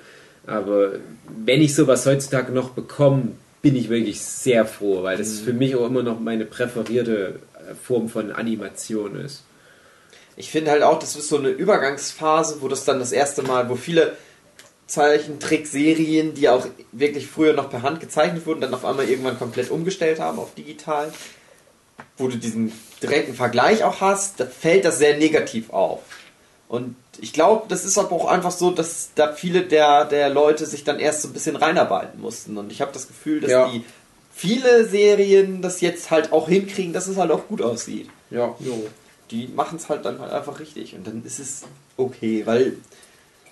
Aber 0.46 0.92
wenn 1.44 1.60
ich 1.60 1.74
sowas 1.74 2.06
heutzutage 2.06 2.52
noch 2.52 2.70
bekomme, 2.70 3.32
bin 3.62 3.76
ich 3.76 3.88
wirklich 3.88 4.22
sehr 4.22 4.64
froh, 4.64 5.02
weil 5.02 5.18
das 5.18 5.40
für 5.40 5.52
mich 5.52 5.76
auch 5.76 5.86
immer 5.86 6.02
noch 6.02 6.18
meine 6.18 6.46
präferierte 6.46 7.40
äh, 7.54 7.74
Form 7.74 8.08
von 8.08 8.32
Animation 8.32 9.16
ist. 9.16 9.44
Ich 10.36 10.50
finde 10.50 10.70
halt 10.70 10.82
auch, 10.82 10.98
das 10.98 11.16
ist 11.16 11.28
so 11.28 11.36
eine 11.36 11.50
Übergangsphase, 11.50 12.62
wo 12.62 12.68
das 12.68 12.84
dann 12.84 12.98
das 12.98 13.12
erste 13.12 13.42
Mal, 13.42 13.68
wo 13.68 13.76
viele 13.76 14.16
Zeichentrickserien, 14.86 16.34
die 16.34 16.48
auch 16.48 16.66
wirklich 16.92 17.26
früher 17.26 17.52
noch 17.52 17.70
per 17.70 17.82
Hand 17.82 18.00
gezeichnet 18.00 18.46
wurden, 18.46 18.60
dann 18.60 18.74
auf 18.74 18.84
einmal 18.84 19.08
irgendwann 19.08 19.38
komplett 19.38 19.70
umgestellt 19.70 20.18
haben 20.18 20.38
auf 20.38 20.54
digital, 20.54 21.12
wo 22.16 22.28
du 22.28 22.38
diesen 22.38 22.72
direkten 23.02 23.34
Vergleich 23.34 23.84
auch 23.84 24.00
hast, 24.00 24.40
da 24.40 24.46
fällt 24.46 24.84
das 24.84 24.98
sehr 24.98 25.18
negativ 25.18 25.70
auf. 25.70 26.00
Und 26.68 26.96
ich 27.20 27.32
glaube, 27.32 27.64
das 27.68 27.84
ist 27.84 27.98
aber 27.98 28.12
auch 28.12 28.26
einfach 28.26 28.50
so, 28.52 28.70
dass 28.70 29.10
da 29.14 29.32
viele 29.32 29.62
der, 29.62 30.04
der 30.04 30.28
Leute 30.30 30.64
sich 30.66 30.84
dann 30.84 30.98
erst 31.00 31.22
so 31.22 31.28
ein 31.28 31.32
bisschen 31.32 31.56
reinarbeiten 31.56 32.20
mussten. 32.20 32.56
Und 32.56 32.70
ich 32.72 32.80
habe 32.80 32.92
das 32.92 33.08
Gefühl, 33.08 33.40
dass 33.40 33.50
Ja. 33.50 33.68
die 33.68 33.84
viele 34.32 34.86
Serien 34.88 35.60
das 35.60 35.80
jetzt 35.80 36.10
halt 36.10 36.32
auch 36.32 36.48
hinkriegen, 36.48 36.92
dass 36.92 37.08
es 37.08 37.16
halt 37.16 37.30
auch 37.30 37.46
gut 37.48 37.60
aussieht 37.62 38.08
Ja. 38.30 38.54
die 39.30 39.48
machen 39.48 39.76
es 39.76 39.88
halt 39.88 40.04
dann 40.04 40.18
halt 40.20 40.32
einfach 40.32 40.60
richtig 40.60 40.94
und 40.94 41.06
dann 41.06 41.22
ist 41.24 41.38
es 41.40 41.62
okay, 41.96 42.42
weil 42.46 42.74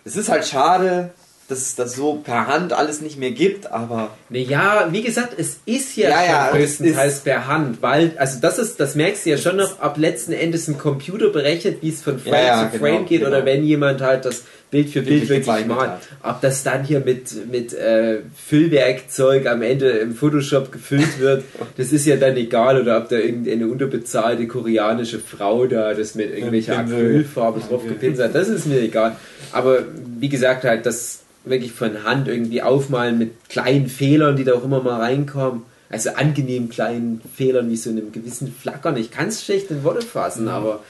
es 0.04 0.16
ist 0.16 0.28
halt 0.28 0.46
schade, 0.46 1.12
dass 1.48 1.61
es 1.62 1.74
das 1.74 1.96
so 1.96 2.16
per 2.16 2.46
Hand 2.46 2.74
alles 2.74 3.00
nicht 3.00 3.18
mehr 3.18 3.30
gibt, 3.30 3.72
aber 3.72 4.11
Naja, 4.28 4.88
wie 4.90 5.02
gesagt, 5.02 5.32
es 5.38 5.61
ist 5.64 5.96
ja, 5.96 6.11
Ja, 6.11 6.24
ja, 6.24 6.50
größtenteils 6.50 7.20
per 7.20 7.46
Hand, 7.46 7.80
weil, 7.80 8.12
also 8.18 8.38
das 8.40 8.58
ist, 8.58 8.78
das 8.78 8.94
merkst 8.94 9.24
du 9.24 9.30
ja 9.30 9.38
schon 9.38 9.56
noch, 9.56 9.80
ab 9.80 9.96
letzten 9.96 10.32
Endes 10.32 10.68
ein 10.68 10.76
Computer 10.76 11.30
berechnet, 11.30 11.78
wie 11.80 11.88
es 11.88 12.02
von 12.02 12.18
Frame 12.18 12.32
Ja, 12.34 12.46
ja, 12.46 12.70
zu 12.70 12.78
genau, 12.78 12.84
Frame 12.84 13.06
geht, 13.06 13.20
genau. 13.20 13.30
oder 13.30 13.44
wenn 13.46 13.64
jemand 13.64 14.02
halt 14.02 14.26
das 14.26 14.42
Bild 14.70 14.90
für 14.90 15.02
Bild 15.02 15.28
Wirklich 15.28 15.46
hat. 15.46 16.00
Ob 16.22 16.40
das 16.42 16.62
dann 16.62 16.85
hier 16.85 17.00
mit, 17.00 17.50
mit 17.50 17.72
äh, 17.72 18.18
Füllwerkzeug 18.37 19.46
am 19.46 19.62
Ende 19.62 19.88
im 19.88 20.14
Photoshop 20.14 20.70
gefüllt 20.72 21.18
wird, 21.18 21.44
das 21.76 21.92
ist 21.92 22.07
ja 22.07 22.16
dann 22.16 22.37
egal, 22.37 22.81
oder 22.81 22.98
ob 22.98 23.09
da 23.09 23.16
irgendeine 23.16 23.66
unterbezahlte 23.66 24.46
koreanische 24.46 25.20
Frau 25.20 25.66
da 25.66 25.94
das 25.94 26.14
mit 26.14 26.35
irgendwelcher. 26.35 26.78
Acrylfarbe 26.78 27.61
drauf 27.61 27.83
gepinselt 27.87 28.28
hat, 28.28 28.35
das 28.35 28.48
ist 28.48 28.66
mir 28.66 28.81
egal. 28.81 29.16
Aber 29.52 29.85
wie 30.18 30.28
gesagt, 30.28 30.64
halt, 30.64 30.85
das 30.85 31.20
wirklich 31.44 31.72
von 31.72 32.04
Hand 32.04 32.28
irgendwie 32.28 32.62
aufmalen 32.62 33.18
mit 33.18 33.48
kleinen 33.48 33.88
Fehlern, 33.88 34.37
die 34.37 34.44
da 34.44 34.54
auch 34.54 34.64
immer 34.64 34.83
mal 34.83 35.00
reinkommen. 35.00 35.62
Also 35.90 36.11
angenehm 36.11 36.68
kleinen 36.68 37.22
Fehlern 37.35 37.70
wie 37.70 37.76
so 37.76 37.88
einem 37.88 38.12
gewissen 38.12 38.54
Flackern. 38.54 38.98
Ich 38.98 39.11
kann 39.11 39.28
es 39.28 39.42
schlecht 39.42 39.70
in 39.70 39.85
Worte 39.85 40.04
fassen, 40.04 40.48
aber 40.48 40.81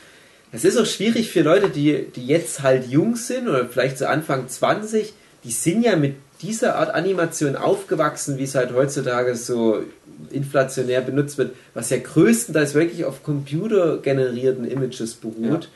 es 0.53 0.65
ist 0.65 0.79
auch 0.79 0.87
schwierig 0.87 1.31
für 1.31 1.43
Leute, 1.43 1.69
die, 1.69 2.07
die 2.15 2.27
jetzt 2.27 2.63
halt 2.63 2.87
jung 2.89 3.17
sind 3.17 3.49
oder 3.49 3.67
vielleicht 3.67 3.99
so 3.99 4.07
Anfang 4.07 4.49
20, 4.49 5.13
die 5.45 5.51
sind 5.51 5.83
ja 5.83 5.97
mit 5.97 6.17
dieser 6.41 6.77
Art 6.77 6.95
Animation 6.95 7.57
aufgewachsen, 7.57 8.39
wie 8.39 8.45
es 8.45 8.55
halt 8.55 8.73
heutzutage 8.73 9.35
so 9.35 9.83
inflationär 10.31 11.01
benutzt 11.01 11.39
wird, 11.39 11.55
was 11.75 11.91
ja 11.91 11.99
größtenteils 11.99 12.75
wirklich 12.75 13.05
auf 13.05 13.23
computergenerierten 13.23 14.65
Images 14.65 15.15
beruht. 15.15 15.69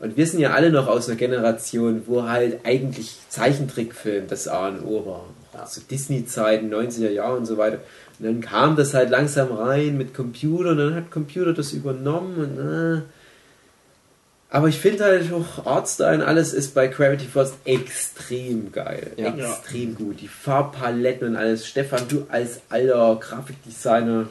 Und 0.00 0.16
wir 0.16 0.26
sind 0.26 0.40
ja 0.40 0.52
alle 0.52 0.70
noch 0.70 0.88
aus 0.88 1.08
einer 1.08 1.16
Generation, 1.16 2.02
wo 2.06 2.24
halt 2.24 2.60
eigentlich 2.64 3.16
Zeichentrickfilm 3.28 4.26
das 4.28 4.48
A 4.48 4.68
und 4.68 4.84
O 4.84 5.06
war. 5.06 5.68
So 5.68 5.80
Disney-Zeiten, 5.88 6.72
90er 6.72 7.10
Jahre 7.10 7.36
und 7.36 7.46
so 7.46 7.56
weiter. 7.56 7.78
Und 8.18 8.26
dann 8.26 8.40
kam 8.40 8.76
das 8.76 8.94
halt 8.94 9.10
langsam 9.10 9.52
rein 9.52 9.96
mit 9.96 10.12
Computer 10.14 10.70
und 10.70 10.78
dann 10.78 10.94
hat 10.94 11.10
Computer 11.10 11.52
das 11.52 11.72
übernommen 11.72 12.36
und 12.36 12.58
äh. 12.58 13.02
Aber 14.54 14.68
ich 14.68 14.78
finde 14.78 15.02
halt 15.02 15.32
auch 15.32 15.66
Artstyle 15.66 16.14
und 16.14 16.22
alles 16.22 16.52
ist 16.52 16.76
bei 16.76 16.86
Gravity 16.86 17.26
Force 17.26 17.54
extrem 17.64 18.70
geil. 18.70 19.10
Ja. 19.16 19.34
Extrem 19.34 19.96
gut. 19.96 20.20
Die 20.20 20.28
Farbpaletten 20.28 21.30
und 21.30 21.36
alles. 21.36 21.66
Stefan, 21.66 22.06
du 22.06 22.24
als 22.28 22.60
alter 22.68 23.16
Grafikdesigner, 23.16 24.28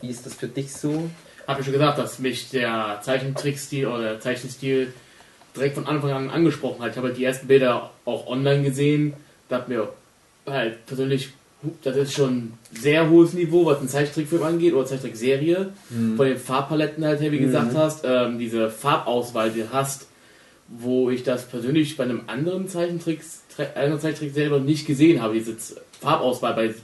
wie 0.00 0.08
ist 0.08 0.24
das 0.24 0.32
für 0.32 0.48
dich 0.48 0.72
so? 0.72 1.10
Habe 1.46 1.60
ich 1.60 1.66
schon 1.66 1.74
gesagt, 1.74 1.98
dass 1.98 2.18
mich 2.18 2.48
der 2.48 3.00
Zeichentrickstil 3.02 3.86
oder 3.86 4.02
der 4.02 4.20
Zeichenstil 4.20 4.94
direkt 5.54 5.74
von 5.74 5.86
Anfang 5.86 6.10
an 6.10 6.30
angesprochen 6.30 6.82
hat. 6.82 6.92
Ich 6.92 6.96
habe 6.96 7.08
halt 7.08 7.18
die 7.18 7.24
ersten 7.24 7.46
Bilder 7.46 7.90
auch 8.06 8.28
online 8.28 8.62
gesehen. 8.62 9.12
Da 9.50 9.56
hat 9.56 9.68
mir 9.68 9.90
halt 10.46 10.86
persönlich, 10.86 11.34
das 11.82 11.96
ist 11.96 12.12
schon 12.14 12.30
ein 12.36 12.58
sehr 12.72 13.08
hohes 13.10 13.32
Niveau, 13.32 13.66
was 13.66 13.78
einen 13.78 13.88
Zeichentrickfilm 13.88 14.42
angeht 14.42 14.74
oder 14.74 14.86
Zeichentrickserie. 14.86 15.72
Von 16.16 16.26
den 16.26 16.36
Farbpaletten 16.36 17.04
halt 17.04 17.20
her, 17.20 17.32
wie 17.32 17.38
gesagt 17.38 17.74
hast, 17.74 18.04
ähm, 18.04 18.38
diese 18.38 18.70
Farbauswahl, 18.70 19.50
die 19.50 19.60
du 19.60 19.72
hast, 19.72 20.06
wo 20.68 21.10
ich 21.10 21.22
das 21.22 21.44
persönlich 21.46 21.96
bei 21.96 22.04
einem 22.04 22.22
anderen 22.26 22.68
Zeichentricks, 22.68 23.42
einer 23.74 23.98
Zeichentrickserie 23.98 24.50
noch 24.50 24.60
nicht 24.64 24.86
gesehen 24.86 25.22
habe. 25.22 25.34
Diese 25.34 25.56
Farbauswahl 26.00 26.54
bei 26.54 26.74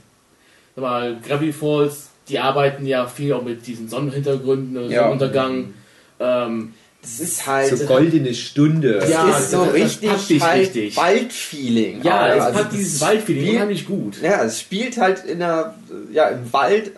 sag 0.75 0.81
mal, 0.81 1.17
Gravity 1.27 1.53
Falls, 1.53 2.09
die 2.29 2.39
arbeiten 2.39 2.85
ja 2.85 3.05
viel 3.07 3.33
auch 3.33 3.43
mit 3.43 3.67
diesen 3.67 3.89
Sonnenhintergründen, 3.89 4.89
Ja. 4.89 4.99
Sonnenuntergang. 5.01 5.73
Ähm, 6.19 6.73
das 7.03 7.19
ist 7.19 7.45
halt 7.45 7.77
So 7.77 7.85
goldene 7.85 8.33
Stunde. 8.33 8.93
das 8.93 9.09
Ja, 9.09 9.37
ist 9.37 9.51
so 9.51 9.65
das- 9.65 9.67
das 9.67 9.73
richtig, 9.75 10.09
packt 10.09 10.29
dich 10.29 10.41
halt 10.43 10.61
richtig. 10.61 10.97
Waldfeeling. 10.97 12.01
ja, 12.03 12.15
Aber 12.19 12.35
es 12.35 12.43
also 12.43 12.59
hat 12.59 12.65
das 12.67 12.73
dieses 12.73 13.01
Waldfeeling 13.01 13.43
spielt- 13.43 13.55
unheimlich 13.55 13.85
gut. 13.85 14.21
Ja, 14.21 14.43
es 14.43 14.59
spielt 14.59 14.97
halt 14.97 15.23
in 15.25 15.39
der, 15.39 15.75
ja, 16.11 16.29
im 16.29 16.51
Wald 16.51 16.91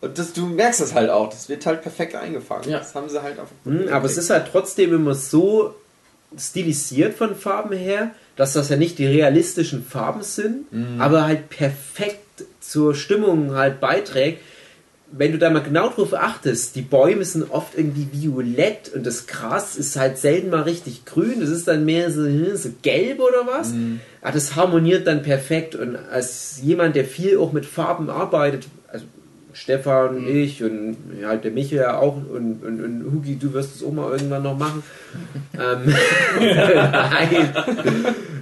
und 0.00 0.18
das, 0.18 0.32
du 0.32 0.46
merkst 0.46 0.80
es 0.80 0.92
halt 0.94 1.10
auch, 1.10 1.30
das 1.30 1.48
wird 1.48 1.64
halt 1.66 1.82
perfekt 1.82 2.14
eingefangen. 2.14 2.68
Ja. 2.68 2.78
Das 2.78 2.94
haben 2.94 3.08
sie 3.08 3.22
halt 3.22 3.38
auf 3.38 3.48
Hm, 3.64 3.88
aber 3.90 4.06
es 4.06 4.16
ist 4.18 4.30
halt 4.30 4.48
trotzdem 4.50 4.92
immer 4.94 5.14
so 5.14 5.74
stilisiert 6.36 7.14
von 7.14 7.36
Farben 7.36 7.76
her, 7.76 8.10
dass 8.36 8.54
das 8.54 8.68
ja 8.68 8.76
nicht 8.76 8.98
die 8.98 9.06
realistischen 9.06 9.84
Farben 9.84 10.22
sind, 10.22 10.66
aber 10.98 11.24
halt 11.26 11.48
perfekt 11.48 12.44
zur 12.60 12.94
Stimmung 12.94 13.54
halt 13.54 13.80
beiträgt. 13.80 14.40
Wenn 15.16 15.32
du 15.32 15.38
da 15.38 15.48
mal 15.50 15.62
genau 15.62 15.90
drauf 15.90 16.12
achtest, 16.12 16.74
die 16.74 16.82
Bäume 16.82 17.24
sind 17.24 17.50
oft 17.50 17.76
irgendwie 17.76 18.08
violett 18.10 18.90
und 18.94 19.06
das 19.06 19.26
Gras 19.26 19.76
ist 19.76 19.96
halt 19.96 20.18
selten 20.18 20.50
mal 20.50 20.62
richtig 20.62 21.04
grün, 21.04 21.40
das 21.40 21.50
ist 21.50 21.68
dann 21.68 21.84
mehr 21.84 22.10
so, 22.10 22.24
hm, 22.24 22.56
so 22.56 22.70
gelb 22.82 23.20
oder 23.20 23.46
was. 23.46 23.72
Aber 24.22 24.32
das 24.32 24.56
harmoniert 24.56 25.06
dann 25.06 25.22
perfekt 25.22 25.74
und 25.74 25.96
als 25.96 26.58
jemand, 26.62 26.96
der 26.96 27.04
viel 27.04 27.38
auch 27.38 27.52
mit 27.52 27.66
Farben 27.66 28.10
arbeitet, 28.10 28.66
Stefan, 29.54 30.26
ich 30.28 30.62
und 30.62 30.96
halt 31.24 31.44
der 31.44 31.50
Michael 31.52 31.78
ja 31.82 31.98
auch 31.98 32.16
und, 32.16 32.62
und, 32.64 32.84
und 32.84 33.04
Hugi, 33.12 33.36
du 33.36 33.52
wirst 33.54 33.76
es 33.76 33.82
auch 33.84 33.92
mal 33.92 34.10
irgendwann 34.12 34.42
noch 34.42 34.58
machen. 34.58 34.82
ähm, 35.54 35.94
nein. 36.40 37.54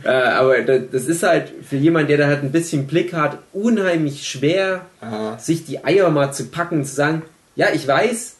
äh, 0.04 0.08
aber 0.08 0.62
da- 0.62 0.78
das 0.78 1.04
ist 1.06 1.22
halt 1.22 1.52
für 1.68 1.76
jemanden, 1.76 2.08
der 2.08 2.18
da 2.18 2.26
halt 2.26 2.42
ein 2.42 2.52
bisschen 2.52 2.86
Blick 2.86 3.12
hat, 3.12 3.38
unheimlich 3.52 4.26
schwer, 4.26 4.86
Aha. 5.00 5.38
sich 5.38 5.64
die 5.64 5.84
Eier 5.84 6.10
mal 6.10 6.32
zu 6.32 6.46
packen 6.46 6.78
und 6.78 6.84
zu 6.86 6.94
sagen, 6.94 7.22
ja, 7.56 7.68
ich 7.74 7.86
weiß, 7.86 8.36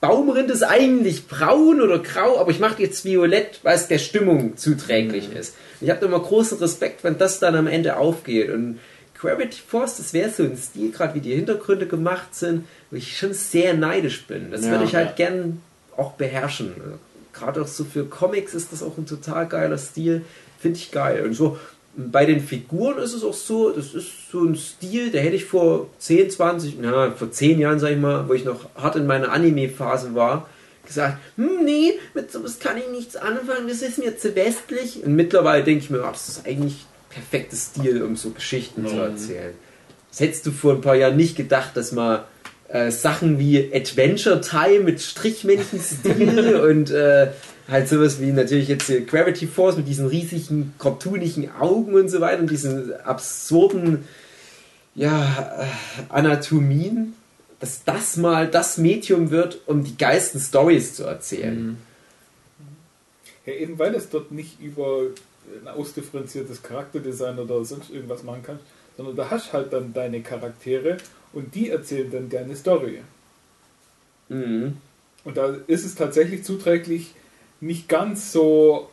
Baumrind 0.00 0.50
ist 0.50 0.62
eigentlich 0.62 1.28
braun 1.28 1.80
oder 1.80 1.98
grau, 1.98 2.38
aber 2.38 2.50
ich 2.50 2.60
mache 2.60 2.82
jetzt 2.82 3.04
violett, 3.04 3.60
weil 3.62 3.76
es 3.76 3.88
der 3.88 3.98
Stimmung 3.98 4.56
zuträglich 4.56 5.32
ist. 5.34 5.54
Ich 5.80 5.90
habe 5.90 6.04
immer 6.06 6.20
großen 6.20 6.58
Respekt, 6.58 7.04
wenn 7.04 7.16
das 7.18 7.38
dann 7.40 7.54
am 7.56 7.66
Ende 7.66 7.96
aufgeht. 7.96 8.50
Und 8.50 8.78
Gravity 9.18 9.60
Force, 9.66 9.96
das 9.98 10.12
wäre 10.12 10.30
so 10.30 10.42
ein 10.42 10.56
Stil, 10.56 10.90
gerade 10.90 11.14
wie 11.14 11.20
die 11.20 11.34
Hintergründe 11.34 11.86
gemacht 11.86 12.34
sind, 12.34 12.64
wo 12.90 12.96
ich 12.96 13.16
schon 13.16 13.32
sehr 13.32 13.74
neidisch 13.74 14.26
bin. 14.26 14.50
Das 14.50 14.64
Ja. 14.64 14.72
würde 14.72 14.84
ich 14.84 14.94
halt 14.94 15.16
gern 15.16 15.62
auch 15.96 16.12
beherrschen. 16.12 16.72
Gerade 17.32 17.62
auch 17.62 17.66
so 17.66 17.84
für 17.84 18.04
Comics 18.04 18.54
ist 18.54 18.72
das 18.72 18.82
auch 18.82 18.96
ein 18.98 19.06
total 19.06 19.46
geiler 19.46 19.78
Stil. 19.78 20.22
Finde 20.58 20.78
ich 20.78 20.90
geil. 20.90 21.24
Und 21.24 21.34
so 21.34 21.58
bei 21.96 22.26
den 22.26 22.40
Figuren 22.40 22.98
ist 22.98 23.12
es 23.14 23.22
auch 23.22 23.34
so, 23.34 23.70
das 23.70 23.94
ist 23.94 24.08
so 24.32 24.42
ein 24.44 24.56
Stil, 24.56 25.10
der 25.10 25.22
hätte 25.22 25.36
ich 25.36 25.44
vor 25.44 25.88
10, 25.98 26.30
20, 26.30 26.76
na, 26.80 27.12
vor 27.12 27.30
10 27.30 27.60
Jahren, 27.60 27.78
sag 27.78 27.90
ich 27.92 27.98
mal, 27.98 28.28
wo 28.28 28.34
ich 28.34 28.44
noch 28.44 28.68
hart 28.74 28.96
in 28.96 29.06
meiner 29.06 29.30
Anime-Phase 29.30 30.14
war, 30.14 30.48
gesagt, 30.86 31.18
hm, 31.36 31.64
nee, 31.64 31.92
mit 32.14 32.32
sowas 32.32 32.58
kann 32.58 32.76
ich 32.76 32.88
nichts 32.88 33.14
anfangen, 33.16 33.68
das 33.68 33.80
ist 33.82 33.98
mir 33.98 34.18
zu 34.18 34.34
westlich. 34.34 35.04
Und 35.04 35.14
mittlerweile 35.14 35.62
denke 35.62 35.84
ich 35.84 35.90
mir, 35.90 36.02
ah, 36.04 36.10
das 36.10 36.28
ist 36.28 36.46
eigentlich 36.46 36.84
perfektes 37.14 37.66
Stil, 37.66 38.02
um 38.02 38.16
so 38.16 38.30
Geschichten 38.30 38.86
zu 38.86 38.96
erzählen. 38.96 39.54
Das 40.10 40.20
hättest 40.20 40.46
du 40.46 40.50
vor 40.50 40.74
ein 40.74 40.80
paar 40.80 40.96
Jahren 40.96 41.16
nicht 41.16 41.36
gedacht, 41.36 41.76
dass 41.76 41.92
mal 41.92 42.24
äh, 42.68 42.90
Sachen 42.90 43.38
wie 43.38 43.72
Adventure 43.74 44.40
Time 44.40 44.80
mit 44.80 45.00
Strichmännchen-Stil 45.00 46.56
und 46.68 46.90
äh, 46.90 47.28
halt 47.68 47.88
sowas 47.88 48.20
wie 48.20 48.32
natürlich 48.32 48.68
jetzt 48.68 48.92
Gravity 49.06 49.46
Force 49.46 49.76
mit 49.76 49.88
diesen 49.88 50.06
riesigen, 50.06 50.74
cartoonigen 50.78 51.50
Augen 51.58 51.94
und 51.94 52.08
so 52.08 52.20
weiter 52.20 52.40
und 52.40 52.50
diesen 52.50 52.92
absurden 53.00 54.04
ja, 54.94 55.62
äh, 55.62 55.66
Anatomien, 56.08 57.14
dass 57.60 57.84
das 57.84 58.16
mal 58.16 58.48
das 58.48 58.78
Medium 58.78 59.30
wird, 59.30 59.58
um 59.66 59.82
die 59.82 59.96
geilsten 59.96 60.40
Stories 60.40 60.94
zu 60.94 61.04
erzählen. 61.04 61.76
Ja, 63.46 63.52
eben 63.54 63.78
weil 63.78 63.94
es 63.94 64.08
dort 64.08 64.32
nicht 64.32 64.60
über 64.60 65.06
ein 65.60 65.68
ausdifferenziertes 65.68 66.62
Charakterdesign 66.62 67.38
oder 67.38 67.64
sonst 67.64 67.90
irgendwas 67.90 68.22
machen 68.22 68.42
kannst, 68.44 68.64
sondern 68.96 69.16
da 69.16 69.30
hast 69.30 69.52
halt 69.52 69.72
dann 69.72 69.92
deine 69.92 70.22
Charaktere 70.22 70.96
und 71.32 71.54
die 71.54 71.70
erzählen 71.70 72.10
dann 72.10 72.30
deine 72.30 72.56
Story. 72.56 73.02
Mhm. 74.28 74.76
Und 75.24 75.36
da 75.36 75.56
ist 75.66 75.84
es 75.84 75.94
tatsächlich 75.94 76.44
zuträglich, 76.44 77.14
nicht 77.60 77.88
ganz 77.88 78.32
so 78.32 78.90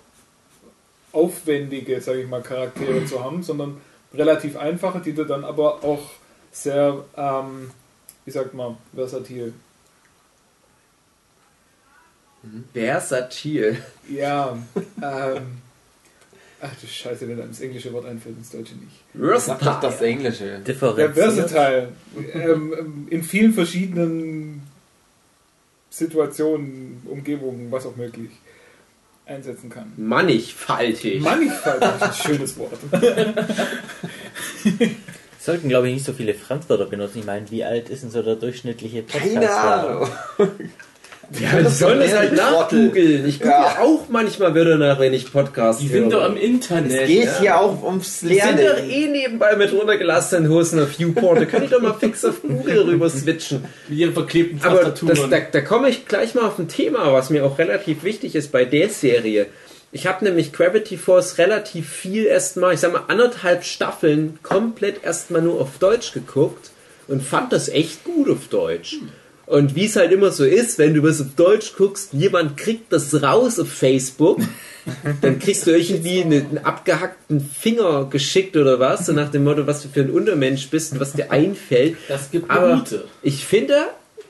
aufwendige, 1.11 1.99
sage 1.99 2.21
ich 2.21 2.27
mal, 2.27 2.41
Charaktere 2.41 3.05
zu 3.05 3.23
haben, 3.23 3.43
sondern 3.43 3.81
relativ 4.13 4.55
einfache, 4.57 4.99
die 4.99 5.13
du 5.13 5.25
dann 5.25 5.43
aber 5.43 5.83
auch 5.83 6.11
sehr, 6.51 7.03
ähm, 7.15 7.71
wie 8.25 8.31
sagt 8.31 8.53
man, 8.53 8.77
versatil. 8.93 9.53
Versatil. 12.73 13.83
Ja, 14.09 14.57
ähm, 15.01 15.61
ach 16.62 16.71
du 16.80 16.88
Scheiße, 16.88 17.28
wenn 17.28 17.39
einem 17.39 17.50
das 17.50 17.62
englische 17.62 17.91
Wort 17.93 18.06
einfällt, 18.06 18.38
ins 18.38 18.52
Deutsche 18.52 18.76
nicht. 18.76 19.41
Sag 19.41 19.60
doch 19.60 19.80
das 19.80 20.02
Englische. 20.02 20.47
Ja, 20.47 20.58
Differenziert. 20.60 21.13
versatile. 21.15 21.89
ähm, 22.34 22.74
ähm, 22.78 23.08
in 23.10 23.24
vielen 23.24 23.54
verschiedenen 23.54 24.63
Situationen, 25.89 27.02
Umgebungen, 27.06 27.71
was 27.71 27.86
auch 27.86 27.95
möglich 27.95 28.30
einsetzen 29.26 29.69
kann. 29.69 29.91
Mannigfaltig. 29.97 31.21
Mannigfaltig 31.21 31.89
ist 31.95 32.04
ein 32.04 32.13
schönes 32.13 32.58
Wort. 32.58 32.80
Sollten, 35.39 35.69
glaube 35.69 35.88
ich, 35.88 35.95
nicht 35.95 36.06
so 36.06 36.13
viele 36.13 36.34
Fremdwörter 36.34 36.86
benutzen. 36.86 37.19
Ich 37.19 37.26
meine, 37.26 37.50
wie 37.50 37.63
alt 37.63 37.89
ist 37.89 38.04
denn 38.04 38.12
so 38.12 38.21
der 38.21 38.36
durchschnittliche 38.36 39.02
Podcast? 39.04 39.34
Keine 39.34 39.52
Ahnung. 39.52 40.10
Ja, 41.39 41.60
die 41.62 41.70
sollen 41.70 42.00
das 42.00 42.13
halt 42.13 42.36
nachgoogeln. 42.36 43.26
Ich 43.26 43.39
google 43.39 43.52
Ja. 43.54 43.78
auch 43.82 44.10
manchmal 44.10 44.54
wieder 44.54 44.78
nach, 44.78 45.00
wenn 45.00 45.13
ich 45.13 45.32
Podcast 45.32 45.82
Die 45.82 45.88
sind 45.88 46.04
höre. 46.04 46.10
doch 46.10 46.24
am 46.24 46.36
Internet. 46.38 47.02
Es 47.04 47.08
geht 47.08 47.30
hier 47.39 47.60
auch 47.60 47.82
ums 47.84 48.20
Die 48.20 48.28
sind 48.36 48.41
doch 48.60 48.76
Lernen. 48.76 48.89
eh 48.89 49.06
nebenbei 49.08 49.56
mit 49.56 49.72
runtergelassenen 49.72 50.50
Hosen 50.52 50.82
auf 50.82 50.98
Viewport. 51.00 51.39
Da 51.39 51.46
kann 51.46 51.63
ich 51.63 51.70
doch 51.70 51.82
mal 51.82 51.94
fix 51.94 52.26
auf 52.26 52.41
Google 52.41 52.80
rüber 52.86 53.10
switchen. 53.10 53.63
Mit 53.88 53.98
ihren 53.98 54.13
verklebten 54.13 54.60
Aber 54.63 54.78
Tastaturen. 54.82 55.15
das, 55.15 55.30
da, 55.30 55.39
da 55.52 55.62
komme 55.62 55.89
ich 55.89 56.06
gleich 56.06 56.36
mal 56.36 56.46
auf 56.46 56.60
ein 56.60 56.67
Thema, 56.67 57.13
was 57.13 57.30
mir 57.30 57.46
auch 57.46 57.58
relativ 57.60 58.04
wichtig 58.04 58.36
ist 58.36 58.52
bei 58.52 58.65
der 58.65 58.89
Serie. 58.89 59.46
Ich 59.94 60.08
habe 60.08 60.24
nämlich 60.26 60.52
Gravity 60.54 60.98
Force 60.98 61.38
relativ 61.38 61.89
viel 61.89 62.26
erstmal, 62.26 62.74
ich 62.74 62.80
sag 62.82 62.94
mal 62.94 63.04
anderthalb 63.08 63.63
Staffeln 63.63 64.39
komplett 64.44 65.04
erstmal 65.04 65.41
nur 65.41 65.60
auf 65.62 65.78
Deutsch 65.80 66.13
geguckt 66.13 66.72
und 67.08 67.22
fand 67.24 67.52
das 67.54 67.67
echt 67.70 68.04
gut 68.06 68.30
auf 68.30 68.48
Deutsch. 68.50 68.98
Und 69.51 69.75
wie 69.75 69.83
es 69.83 69.97
halt 69.97 70.13
immer 70.13 70.31
so 70.31 70.45
ist, 70.45 70.79
wenn 70.79 70.93
du 70.93 71.03
was 71.03 71.19
auf 71.19 71.35
Deutsch 71.35 71.73
guckst, 71.75 72.13
jemand 72.13 72.55
kriegt 72.55 72.93
das 72.93 73.21
raus 73.21 73.59
auf 73.59 73.67
Facebook, 73.67 74.39
dann 75.21 75.39
kriegst 75.39 75.67
du 75.67 75.71
irgendwie 75.71 76.21
einen, 76.21 76.59
abgehackten 76.59 77.41
Finger 77.41 78.07
geschickt 78.09 78.55
oder 78.55 78.79
was, 78.79 79.07
so 79.07 79.11
nach 79.11 79.29
dem 79.29 79.43
Motto, 79.43 79.67
was 79.67 79.81
du 79.81 79.89
für 79.89 80.03
ein 80.03 80.09
Untermensch 80.09 80.69
bist 80.69 80.93
und 80.93 81.01
was 81.01 81.11
dir 81.11 81.31
einfällt. 81.31 81.97
das 82.07 82.31
gibt 82.31 82.49
Aber 82.49 82.77
Gute. 82.77 83.03
ich 83.23 83.43
finde, 83.45 83.75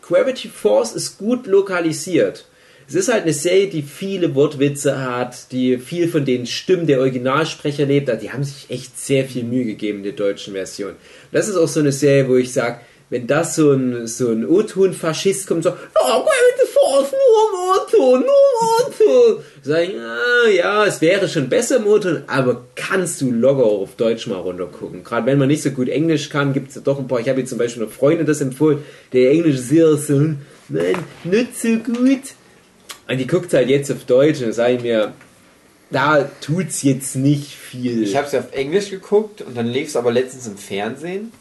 Gravity 0.02 0.48
Force 0.48 0.94
ist 0.94 1.20
gut 1.20 1.46
lokalisiert. 1.46 2.46
Es 2.88 2.96
ist 2.96 3.14
halt 3.14 3.22
eine 3.22 3.34
Serie, 3.34 3.68
die 3.68 3.84
viele 3.84 4.34
Wortwitze 4.34 5.00
hat, 5.00 5.52
die 5.52 5.78
viel 5.78 6.08
von 6.08 6.26
den 6.26 6.48
Stimmen 6.48 6.88
der 6.88 7.00
Originalsprecher 7.00 7.86
lebt. 7.86 8.10
Die 8.24 8.32
haben 8.32 8.44
sich 8.44 8.72
echt 8.72 9.00
sehr 9.00 9.26
viel 9.26 9.44
Mühe 9.44 9.66
gegeben 9.66 10.00
in 10.00 10.04
der 10.04 10.14
deutschen 10.14 10.56
Version. 10.56 10.96
Das 11.32 11.48
ist 11.48 11.58
auch 11.58 11.68
so 11.68 11.80
eine 11.80 11.92
Serie, 11.92 12.28
wo 12.28 12.38
ich 12.38 12.52
sage, 12.52 12.80
wenn 13.12 13.28
das 13.28 13.56
so 13.56 13.74
ein, 13.74 14.08
so 14.08 14.30
ein 14.30 14.48
O-Ton-Faschist 14.48 15.46
kommt, 15.46 15.64
so, 15.64 15.72
oh, 15.72 16.24
Gravity 16.24 16.72
Force, 16.74 17.12
nur 17.12 17.50
im 17.50 17.70
O-Ton, 17.70 18.22
nur 18.22 18.30
im 18.30 18.88
O-Ton. 18.88 19.44
Sag 19.62 19.84
ich, 19.84 19.96
ah, 19.98 20.50
ja, 20.50 20.86
es 20.86 21.02
wäre 21.02 21.28
schon 21.28 21.50
besser 21.50 21.76
im 21.76 21.88
O-Ton, 21.88 22.24
aber 22.28 22.64
kannst 22.76 23.20
du 23.20 23.30
locker 23.30 23.66
auf 23.66 23.96
Deutsch 23.98 24.28
mal 24.28 24.38
runtergucken. 24.38 25.04
Gerade 25.04 25.26
wenn 25.26 25.38
man 25.38 25.50
nicht 25.50 25.62
so 25.62 25.72
gut 25.72 25.90
Englisch 25.90 26.30
kann, 26.30 26.54
gibt 26.54 26.74
es 26.74 26.82
doch 26.82 27.00
ein 27.00 27.10
paar. 27.10 27.20
Ich 27.20 27.28
habe 27.28 27.42
jetzt 27.42 27.50
zum 27.50 27.58
Beispiel 27.58 27.84
eine 27.84 27.92
Freundin 27.92 28.26
das 28.26 28.40
empfohlen, 28.40 28.80
der 29.12 29.30
Englisch 29.32 29.58
sehr 29.58 29.98
so, 29.98 30.14
nein, 30.70 30.96
nicht 31.26 31.60
so 31.60 31.76
gut. 31.80 32.34
Und 33.10 33.18
die 33.18 33.28
guckt 33.28 33.54
halt 33.54 33.68
jetzt 33.68 33.92
auf 33.92 34.06
Deutsch 34.06 34.40
und 34.40 34.48
da 34.48 34.54
sage 34.54 34.76
ich 34.76 34.84
mir, 34.84 35.12
da 35.90 36.30
tut's 36.40 36.82
jetzt 36.82 37.18
nicht 37.18 37.52
viel. 37.52 38.04
Ich 38.04 38.16
habe 38.16 38.26
es 38.26 38.32
ja 38.32 38.40
auf 38.40 38.54
Englisch 38.54 38.90
geguckt 38.90 39.42
und 39.42 39.58
dann 39.58 39.68
lief 39.68 39.90
es 39.90 39.98
aber 39.98 40.14
letztens 40.14 40.48
im 40.48 40.56
Fernsehen. 40.56 41.34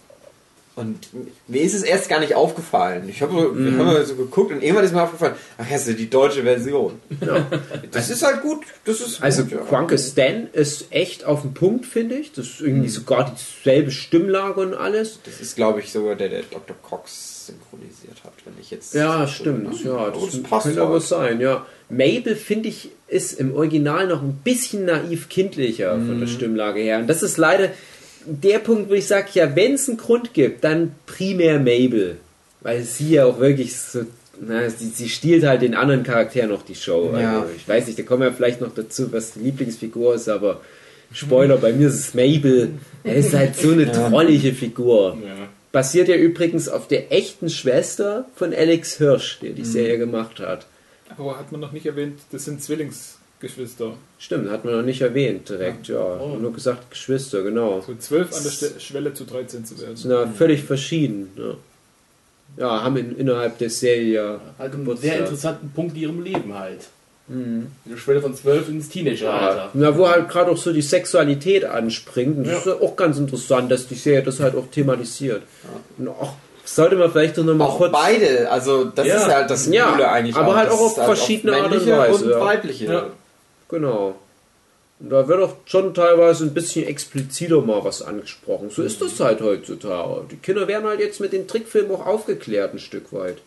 Und 0.81 1.09
mir 1.49 1.61
ist 1.63 1.75
es 1.75 1.83
erst 1.83 2.09
gar 2.09 2.21
nicht 2.21 2.35
aufgefallen. 2.35 3.09
Ich 3.09 3.21
habe 3.23 3.33
Mhm. 3.53 3.79
haben 3.79 4.05
so 4.07 4.15
geguckt 4.15 4.51
und 4.53 4.63
irgendwann 4.63 4.85
ist 4.85 4.93
mir 4.95 5.03
aufgefallen, 5.03 5.35
ach, 5.59 5.67
das 5.71 5.87
ist 5.87 5.99
die 5.99 6.09
deutsche 6.11 6.43
Version. 6.43 7.01
Das 7.93 8.11
ist 8.11 8.23
halt 8.25 8.43
gut. 8.43 8.61
Das 8.85 9.01
ist 9.01 9.23
Also 9.23 9.43
gut, 9.43 9.53
ja. 9.53 9.59
Quanke 9.59 9.99
Stan 9.99 10.49
ist 10.53 10.87
echt 10.91 11.25
auf 11.25 11.43
den 11.43 11.55
Punkt, 11.55 11.87
finde 11.87 12.17
ich. 12.17 12.33
Das 12.33 12.47
ist 12.47 12.61
irgendwie 12.61 12.89
sogar 12.89 13.35
dieselbe 13.35 13.91
Stimmlage 13.91 14.61
und 14.61 14.75
alles. 14.75 15.19
Das 15.25 15.41
ist, 15.41 15.57
glaube 15.57 15.81
ich, 15.81 15.93
sogar 15.93 16.15
der, 16.17 16.29
der 16.29 16.43
Dr. 16.51 16.77
Cox 16.83 17.47
synchronisiert 17.47 18.23
hat, 18.25 18.33
wenn 18.45 18.55
ich 18.61 18.71
jetzt. 18.71 18.95
Ja, 18.95 19.27
so- 19.27 19.33
stimmt. 19.33 19.85
Ja, 19.85 19.93
Aber 19.97 20.11
das, 20.13 20.33
das 20.33 20.43
passt 20.43 20.67
könnte 20.67 20.83
aber 20.83 20.93
halt. 20.95 21.03
sein, 21.03 21.41
ja. 21.41 21.67
Mabel, 21.89 22.37
finde 22.37 22.69
ich, 22.69 22.91
ist 23.09 23.39
im 23.41 23.55
Original 23.55 24.07
noch 24.07 24.23
ein 24.23 24.41
bisschen 24.45 24.85
naiv 24.85 25.29
kindlicher 25.29 25.93
von 25.97 26.21
der 26.21 26.29
Stimmlage 26.29 26.81
her. 26.81 26.99
Und 27.01 27.09
das 27.09 27.23
ist 27.25 27.37
leider 27.37 27.71
der 28.25 28.59
Punkt, 28.59 28.91
wo 28.91 28.95
ich 28.95 29.07
sage, 29.07 29.29
ja, 29.35 29.55
wenn 29.57 29.75
es 29.75 29.89
einen 29.89 29.99
Grund 29.99 30.35
gibt, 30.35 30.65
dann 30.65 30.95
primär 31.07 31.59
Mabel. 31.59 32.17
Weil 32.61 32.83
sie 32.83 33.13
ja 33.13 33.25
auch 33.25 33.41
wirklich 33.41 33.77
so, 33.77 34.05
na, 34.41 34.69
sie, 34.69 34.89
sie 34.89 35.09
stiehlt 35.09 35.45
halt 35.45 35.63
den 35.63 35.75
anderen 35.75 36.03
Charakteren 36.03 36.51
noch 36.51 36.63
die 36.63 36.75
Show. 36.75 37.15
Ja. 37.19 37.41
Also, 37.41 37.53
ich 37.57 37.69
weiß 37.69 37.87
nicht, 37.87 37.99
da 37.99 38.03
kommen 38.03 38.23
wir 38.23 38.33
vielleicht 38.33 38.61
noch 38.61 38.75
dazu, 38.75 39.13
was 39.13 39.33
die 39.33 39.41
Lieblingsfigur 39.41 40.15
ist, 40.15 40.29
aber 40.29 40.61
Spoiler, 41.13 41.57
bei 41.57 41.73
mir 41.73 41.89
ist 41.89 41.95
es 41.95 42.15
Mabel. 42.15 42.71
Er 43.03 43.17
ist 43.17 43.35
halt 43.35 43.57
so 43.57 43.73
eine 43.73 43.91
trollige 43.93 44.53
Figur. 44.53 45.19
Ja. 45.25 45.49
Basiert 45.73 46.09
ja 46.09 46.17
übrigens 46.17 46.69
auf 46.69 46.89
der 46.89 47.13
echten 47.13 47.49
Schwester 47.49 48.27
von 48.35 48.53
Alex 48.53 48.99
Hirsch, 48.99 49.39
der 49.41 49.51
die 49.51 49.65
Serie 49.65 49.99
gemacht 49.99 50.41
hat. 50.41 50.67
Aber 51.17 51.39
hat 51.39 51.53
man 51.53 51.61
noch 51.61 51.73
nicht 51.73 51.87
erwähnt, 51.87 52.21
das 52.31 52.45
sind 52.45 52.63
Zwillingsgeschwister. 53.41 53.93
Stimmt, 54.19 54.51
hat 54.51 54.65
man 54.65 54.77
noch 54.77 54.83
nicht 54.83 55.01
erwähnt 55.01 55.49
direkt, 55.49 55.89
ja. 55.89 55.99
Oh. 56.21 56.37
Nur 56.41 56.53
gesagt 56.53 56.91
Geschwister, 56.91 57.43
genau. 57.43 57.83
So 57.87 57.95
zwölf 57.97 58.35
an 58.37 58.43
der 58.43 58.51
Ste 58.51 58.73
Schwelle 58.81 59.15
zu 59.15 59.25
13 59.25 59.65
zu 59.65 59.81
werden. 59.81 59.97
Sind 59.97 60.11
ja 60.11 60.27
völlig 60.27 60.63
verschieden. 60.63 61.31
Ja, 61.37 61.55
ja 62.59 62.83
haben 62.85 62.97
in, 62.97 63.17
innerhalb 63.17 63.59
der 63.59 63.71
Serie 63.71 64.13
ja 64.13 64.41
Halt 64.59 64.73
einen 64.75 64.85
Geburtstag. 64.85 65.11
sehr 65.11 65.21
interessanten 65.21 65.71
Punkt 65.75 65.97
in 65.97 66.03
ihrem 66.03 66.23
Leben 66.23 66.55
halt. 66.59 66.81
Eine 67.33 67.97
Schwelle 67.97 68.21
von 68.21 68.35
12 68.35 68.71
ins 68.71 68.89
Teenageralter. 68.89 69.71
Ja, 69.75 69.97
wo 69.97 70.09
halt 70.09 70.29
gerade 70.29 70.51
auch 70.51 70.57
so 70.57 70.73
die 70.73 70.83
Sexualität 70.83 71.65
anspringt. 71.65 72.39
Und 72.39 72.49
das 72.49 72.59
ist 72.59 72.67
ja 72.67 72.73
auch 72.75 72.97
ganz 72.97 73.19
interessant, 73.19 73.71
dass 73.71 73.87
die 73.87 73.95
Serie 73.95 74.25
das 74.25 74.41
halt 74.41 74.57
auch 74.57 74.67
thematisiert. 74.69 75.43
Und 75.97 76.09
auch, 76.09 76.33
sollte 76.65 76.97
man 76.97 77.09
vielleicht 77.13 77.39
doch 77.39 77.45
nochmal 77.45 77.69
Auch 77.69 77.77
kurz. 77.79 77.93
beide, 77.93 78.51
also 78.51 78.85
das 78.87 79.07
Ja. 79.07 79.17
ist 79.17 79.29
ja 79.29 79.35
halt 79.37 79.51
das 79.51 79.65
Coole 79.67 79.77
Ja, 79.77 80.11
eigentlich. 80.11 80.35
aber 80.35 80.57
halt 80.57 80.71
Das 80.71 80.75
auch 80.75 80.81
auf 80.87 80.99
ist 80.99 81.05
verschiedene 81.05 81.53
Art 81.57 81.71
und 81.73 81.87
Weise, 81.87 82.25
Und 82.25 82.31
ja. 82.31 82.41
weibliche. 82.41 82.85
Ja. 82.87 83.07
Genau. 83.71 84.17
Und 85.01 85.11
da 85.11 85.27
wird 85.27 85.43
auch 85.43 85.55
schon 85.65 85.95
teilweise 85.95 86.45
ein 86.45 86.53
bisschen 86.53 86.87
expliziter 86.87 87.63
mal 87.63 87.83
was 87.83 88.03
angesprochen. 88.03 88.69
So 88.69 88.83
ist 88.83 89.01
das 89.01 89.19
halt 89.19 89.41
heutzutage. 89.41 90.25
Die 90.31 90.37
Kinder 90.37 90.69
werden 90.69 90.85
halt 90.87 91.01
jetzt 91.01 91.21
mit 91.21 91.33
den 91.33 91.49
Trickfilmen 91.49 91.91
auch 91.93 92.07
aufgeklärt 92.07 92.75
ein 92.75 92.79
Stück 92.79 93.13
weit. 93.13 93.39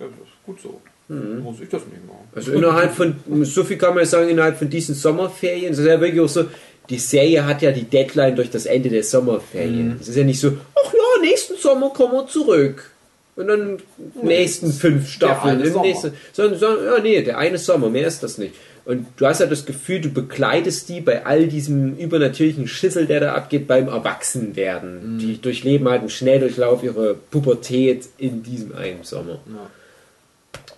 Ja, 0.00 0.06
das 0.06 0.28
ist 0.28 0.44
gut 0.46 0.60
so. 0.62 0.80
Mhm. 1.08 1.40
Muss 1.40 1.60
ich 1.60 1.68
das 1.68 1.82
nicht 1.86 2.06
machen. 2.06 2.28
Also 2.34 2.52
innerhalb 2.52 2.94
von, 2.94 3.16
so 3.42 3.64
viel 3.64 3.76
kann 3.76 3.90
man 3.90 4.04
jetzt 4.04 4.12
sagen, 4.12 4.30
innerhalb 4.30 4.58
von 4.58 4.70
diesen 4.70 4.94
Sommerferien, 4.94 5.70
das 5.70 5.80
ist 5.80 5.86
ja 5.86 6.00
wirklich 6.00 6.20
auch 6.22 6.28
so, 6.28 6.44
die 6.88 6.98
Serie 6.98 7.44
hat 7.44 7.60
ja 7.60 7.70
die 7.70 7.84
Deadline 7.84 8.36
durch 8.36 8.50
das 8.50 8.64
Ende 8.64 8.88
der 8.88 9.02
Sommerferien. 9.02 9.98
Es 10.00 10.08
ist 10.08 10.16
ja 10.16 10.24
nicht 10.24 10.40
so, 10.40 10.52
ach 10.74 10.92
ja, 10.94 11.22
nächsten 11.22 11.56
Sommer 11.56 11.90
kommen 11.90 12.14
wir 12.14 12.26
zurück. 12.26 12.90
Und 13.36 13.46
dann 13.46 13.78
nächsten 14.22 14.72
fünf 14.72 15.08
Staffeln. 15.08 15.64
Sommer. 15.64 15.82
nächsten, 15.82 16.12
sondern, 16.32 16.84
ja, 16.84 16.98
nee, 17.00 17.22
der 17.22 17.38
eine 17.38 17.58
Sommer, 17.58 17.88
mehr 17.88 18.08
ist 18.08 18.22
das 18.22 18.38
nicht. 18.38 18.54
Und 18.88 19.06
du 19.18 19.26
hast 19.26 19.40
ja 19.40 19.46
das 19.46 19.66
Gefühl, 19.66 20.00
du 20.00 20.08
begleitest 20.08 20.88
die 20.88 21.02
bei 21.02 21.26
all 21.26 21.46
diesem 21.46 21.98
übernatürlichen 21.98 22.66
Schissel, 22.66 23.04
der 23.04 23.20
da 23.20 23.34
abgeht, 23.34 23.66
beim 23.66 23.88
Erwachsenwerden. 23.88 25.16
Mhm. 25.16 25.18
Die 25.18 25.38
durchleben 25.38 25.86
halt 25.90 26.00
im 26.00 26.08
Schnelldurchlauf 26.08 26.82
ihre 26.82 27.12
Pubertät 27.12 28.08
in 28.16 28.42
diesem 28.42 28.74
einen 28.74 29.04
Sommer. 29.04 29.40
Ja. 29.46 29.70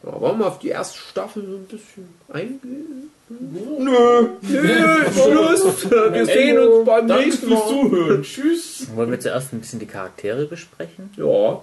Ja, 0.03 0.21
wollen 0.21 0.41
wir 0.41 0.49
auf 0.49 0.59
die 0.59 0.71
erste 0.71 0.99
Staffel 0.99 1.45
so 1.47 1.57
ein 1.57 1.67
bisschen 1.67 2.09
eingehen? 2.33 3.11
Nö. 3.29 4.31
Nö, 4.41 5.05
Schluss! 5.13 5.89
Wir 5.91 6.27
sehen 6.27 6.59
uns 6.59 6.85
beim 6.85 7.07
Danke 7.07 7.25
nächsten 7.27 7.47
fürs 7.47 7.61
Mal. 7.61 7.69
Zuhören. 7.69 8.23
Tschüss. 8.25 8.89
Wollen 8.97 9.11
wir 9.13 9.21
zuerst 9.21 9.53
ein 9.53 9.61
bisschen 9.61 9.79
die 9.79 9.87
Charaktere 9.87 10.47
besprechen? 10.47 11.11
Ja, 11.17 11.61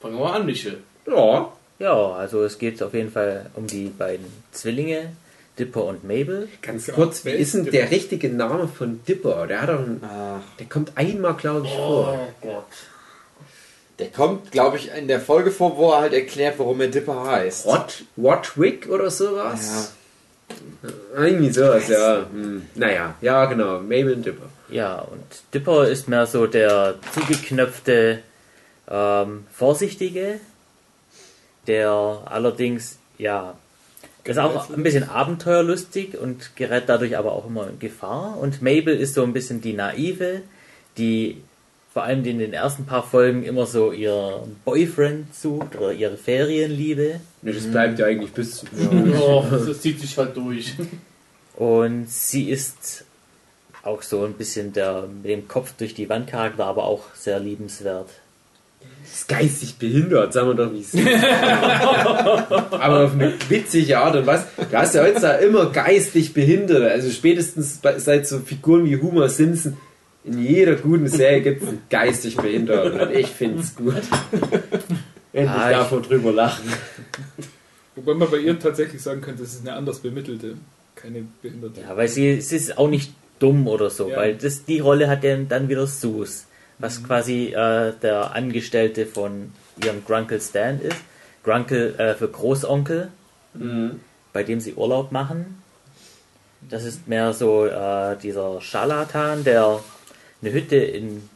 Fangen 0.00 0.14
wir 0.16 0.24
mal 0.26 0.34
an, 0.34 0.46
Michel. 0.46 0.78
Ja. 1.08 1.50
Ja, 1.80 2.12
also 2.12 2.44
es 2.44 2.58
geht 2.58 2.80
auf 2.82 2.94
jeden 2.94 3.10
Fall 3.10 3.46
um 3.54 3.66
die 3.66 3.86
beiden 3.86 4.26
Zwillinge, 4.52 5.10
Dipper 5.58 5.84
und 5.84 6.02
Mabel. 6.04 6.48
Ganz 6.62 6.86
Ja, 6.88 6.94
kurz, 6.94 7.24
wie 7.24 7.28
wer 7.30 7.36
ist 7.38 7.54
denn 7.54 7.64
der 7.66 7.90
richtige 7.90 8.28
Name 8.28 8.66
von 8.68 9.00
Dipper? 9.06 9.46
Der 9.46 9.62
hat 9.62 9.68
doch 9.68 9.78
einen, 9.78 10.00
der 10.58 10.66
kommt 10.66 10.92
einmal, 10.96 11.34
glaube 11.34 11.66
ich, 11.66 11.72
Oh 11.74 11.76
vor. 12.04 12.28
Gott. 12.42 12.64
der 13.98 14.08
kommt, 14.08 14.50
glaube 14.50 14.76
ich, 14.78 14.90
in 14.92 15.06
der 15.06 15.20
Folge 15.20 15.50
vor, 15.52 15.76
wo 15.76 15.92
er 15.92 16.00
halt 16.00 16.12
erklärt, 16.12 16.58
warum 16.58 16.80
er 16.80 16.88
Dipper 16.88 17.24
heißt. 17.24 17.66
Rod, 17.66 18.04
Rodwick 18.18 18.88
oder 18.88 19.10
sowas? 19.10 19.92
Irgendwie 21.16 21.50
sowas, 21.52 21.88
ja. 21.88 22.26
Hm. 22.30 22.66
Naja, 22.74 23.14
ja, 23.20 23.44
genau. 23.46 23.78
Mabel 23.80 24.14
und 24.14 24.26
Dipper. 24.26 24.46
Ja, 24.68 24.96
und 25.00 25.22
Dipper 25.54 25.88
ist 25.88 26.08
mehr 26.08 26.26
so 26.26 26.46
der 26.48 26.96
zugeknöpfte, 27.12 28.20
ähm, 28.90 29.46
Vorsichtige, 29.52 30.40
der 31.66 31.90
allerdings, 32.26 32.98
ja, 33.18 33.56
ist 34.24 34.38
auch 34.38 34.70
ein 34.70 34.82
bisschen 34.82 35.08
abenteuerlustig 35.08 36.16
und 36.18 36.56
gerät 36.56 36.84
dadurch 36.86 37.16
aber 37.16 37.32
auch 37.32 37.46
immer 37.46 37.68
in 37.68 37.78
Gefahr. 37.78 38.38
Und 38.38 38.62
Mabel 38.62 38.96
ist 38.96 39.14
so 39.14 39.22
ein 39.22 39.32
bisschen 39.32 39.60
die 39.60 39.74
Naive, 39.74 40.40
die 40.96 41.42
vor 41.92 42.02
allem 42.02 42.24
in 42.24 42.40
den 42.40 42.52
ersten 42.52 42.86
paar 42.86 43.04
Folgen 43.04 43.44
immer 43.44 43.66
so 43.66 43.92
ihr 43.92 44.42
Boyfriend 44.64 45.32
sucht 45.34 45.76
oder 45.76 45.92
ihre 45.92 46.16
Ferienliebe. 46.16 47.20
Ne, 47.42 47.52
das 47.52 47.70
bleibt 47.70 48.00
ja 48.00 48.06
eigentlich 48.06 48.32
bis 48.32 48.56
zum 48.56 48.68
Oh, 49.20 49.44
das 49.48 49.80
zieht 49.80 50.00
sich 50.00 50.18
halt 50.18 50.36
durch. 50.36 50.74
Und 51.54 52.10
sie 52.10 52.50
ist 52.50 53.04
auch 53.84 54.02
so 54.02 54.24
ein 54.24 54.32
bisschen 54.32 54.72
der 54.72 55.06
mit 55.06 55.26
dem 55.26 55.46
Kopf 55.46 55.74
durch 55.78 55.94
die 55.94 56.08
Wand 56.08 56.28
Charakter, 56.28 56.64
aber 56.64 56.84
auch 56.84 57.14
sehr 57.14 57.38
liebenswert. 57.38 58.08
Ist 59.04 59.28
geistig 59.28 59.76
behindert, 59.76 60.32
sagen 60.32 60.48
wir 60.48 60.54
doch, 60.54 60.72
wie 60.72 60.80
es 60.80 60.94
ist. 60.94 61.06
Aber 62.72 63.04
auf 63.04 63.12
eine 63.12 63.32
witzige 63.48 63.98
Art 63.98 64.16
und 64.16 64.26
Weise. 64.26 64.44
Du 64.70 64.76
hast 64.76 64.94
ja 64.94 65.02
heutzutage 65.02 65.44
immer 65.44 65.66
geistig 65.70 66.34
Behinderte. 66.34 66.90
Also 66.90 67.10
spätestens 67.10 67.78
bei, 67.78 67.98
seit 67.98 68.26
so 68.26 68.38
Figuren 68.40 68.84
wie 68.86 69.00
Homer 69.00 69.28
Simpson. 69.28 69.76
In 70.24 70.38
jeder 70.42 70.76
guten 70.76 71.06
Serie 71.08 71.42
gibt 71.42 71.62
es 71.62 71.68
einen 71.68 71.82
geistig 71.90 72.36
Behinderten. 72.36 72.98
Und 72.98 73.10
ich 73.14 73.26
finde 73.28 73.60
es 73.60 73.74
gut. 73.76 73.94
Endlich 75.32 75.50
Ah, 75.50 75.70
davon 75.70 76.02
drüber 76.02 76.32
lachen. 76.32 76.64
Wobei 77.96 78.14
man 78.14 78.30
bei 78.30 78.38
ihr 78.38 78.58
tatsächlich 78.58 79.02
sagen 79.02 79.20
könnte, 79.20 79.42
es 79.42 79.52
ist 79.54 79.66
eine 79.66 79.76
anders 79.76 79.98
bemittelte, 80.00 80.54
keine 80.96 81.24
Behinderte. 81.42 81.82
Ja, 81.82 81.96
weil 81.96 82.08
sie, 82.08 82.40
sie 82.40 82.56
ist 82.56 82.78
auch 82.78 82.88
nicht 82.88 83.12
dumm 83.38 83.66
oder 83.68 83.90
so, 83.90 84.08
Ja. 84.08 84.16
weil 84.16 84.34
das, 84.36 84.64
die 84.64 84.78
Rolle 84.80 85.08
hat 85.08 85.22
ja 85.24 85.36
dann 85.36 85.68
wieder 85.68 85.86
Sus, 85.86 86.46
was 86.78 87.02
quasi 87.02 87.48
äh, 87.48 87.92
der 88.02 88.34
Angestellte 88.34 89.06
von 89.06 89.52
ihrem 89.82 90.04
Grunkle 90.04 90.40
Stan 90.40 90.80
ist. 90.80 90.96
Grunkle 91.42 91.98
äh, 91.98 92.14
für 92.14 92.28
Großonkel, 92.28 93.10
bei 94.32 94.42
dem 94.42 94.60
sie 94.60 94.74
Urlaub 94.74 95.12
machen. 95.12 95.62
Das 96.68 96.84
ist 96.84 97.06
mehr 97.06 97.32
so 97.32 97.66
äh, 97.66 98.16
dieser 98.16 98.60
Scharlatan, 98.60 99.44
der 99.44 99.80
eine 100.40 100.52
Hütte 100.52 100.76
in, 100.76 101.28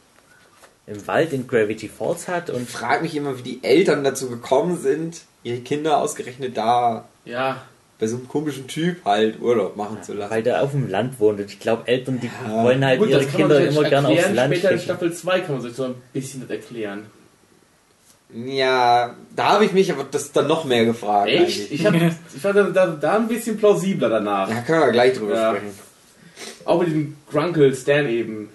im 0.87 1.07
Wald 1.07 1.33
in 1.33 1.47
Gravity 1.47 1.89
Falls 1.89 2.27
hat 2.27 2.49
und 2.49 2.63
Ich 2.63 2.69
frage 2.69 3.03
mich 3.03 3.15
immer, 3.15 3.37
wie 3.37 3.43
die 3.43 3.63
Eltern 3.63 4.03
dazu 4.03 4.29
gekommen 4.29 4.77
sind, 4.77 5.21
ihre 5.43 5.59
Kinder 5.59 5.99
ausgerechnet 5.99 6.57
da 6.57 7.07
Ja, 7.25 7.61
bei 7.99 8.07
so 8.07 8.15
einem 8.15 8.27
komischen 8.29 8.65
Typ 8.67 9.03
halt 9.05 9.41
Urlaub 9.41 9.75
machen 9.75 10.01
zu 10.01 10.13
lassen. 10.13 10.31
weil 10.31 10.41
der 10.43 10.63
auf 10.63 10.71
dem 10.71 10.89
Land 10.89 11.19
wohnt. 11.19 11.39
Und 11.39 11.45
ich 11.51 11.59
glaube, 11.59 11.85
Eltern, 11.87 12.19
die 12.21 12.27
Ja. 12.47 12.63
wollen 12.63 12.83
halt 12.85 12.99
gut, 12.99 13.09
ihre 13.09 13.25
Kinder 13.25 13.59
immer 13.67 13.83
gerne 13.83 14.07
aufs. 14.07 14.31
Land 14.33 14.55
Später 14.55 14.71
in. 14.71 14.79
Staffel 14.79 15.13
2 15.13 15.39
kann 15.41 15.55
man 15.55 15.61
sich 15.61 15.73
so 15.73 15.83
ein 15.85 15.95
bisschen 16.13 16.41
das 16.41 16.49
erklären. 16.49 17.05
Ja, 18.33 19.15
da 19.35 19.43
habe 19.53 19.65
ich 19.65 19.73
mich 19.73 19.91
aber 19.91 20.05
das 20.09 20.31
dann 20.31 20.47
noch 20.47 20.63
mehr 20.63 20.85
gefragt. 20.85 21.29
Echt? 21.29 21.41
eigentlich. 21.41 21.71
Ich, 21.71 21.85
hab, 21.85 21.93
ich 22.35 22.41
fand 22.41 22.55
da, 22.57 22.63
da, 22.69 22.87
da 22.87 23.15
ein 23.15 23.27
bisschen 23.27 23.57
plausibler 23.57 24.07
danach. 24.09 24.47
Da 24.49 24.61
können 24.61 24.81
wir 24.81 24.91
gleich 24.91 25.17
drüber 25.17 25.33
Ja. 25.33 25.49
sprechen. 25.55 25.73
Auch 26.65 26.79
mit 26.79 26.89
dem 26.91 27.17
Grunkle 27.31 27.75
Stan 27.75 28.07
eben. 28.07 28.49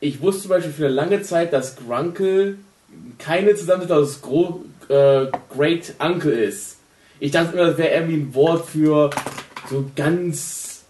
Ich 0.00 0.20
wusste 0.20 0.42
zum 0.42 0.48
Beispiel 0.50 0.72
für 0.72 0.86
eine 0.86 0.94
lange 0.94 1.22
Zeit, 1.22 1.52
dass 1.52 1.76
Grunkle 1.76 2.56
keine 3.18 3.54
Zusammensetzung 3.54 3.98
aus 3.98 4.20
Gro 4.20 4.64
äh, 4.88 5.26
Great 5.56 5.94
Uncle 6.00 6.32
ist. 6.32 6.77
Ich 7.20 7.32
dachte 7.32 7.56
immer, 7.56 7.68
das 7.68 7.78
wäre 7.78 7.94
irgendwie 7.94 8.16
ein 8.16 8.34
Wort 8.34 8.68
für 8.68 9.10
so 9.68 9.84
ganz 9.96 10.82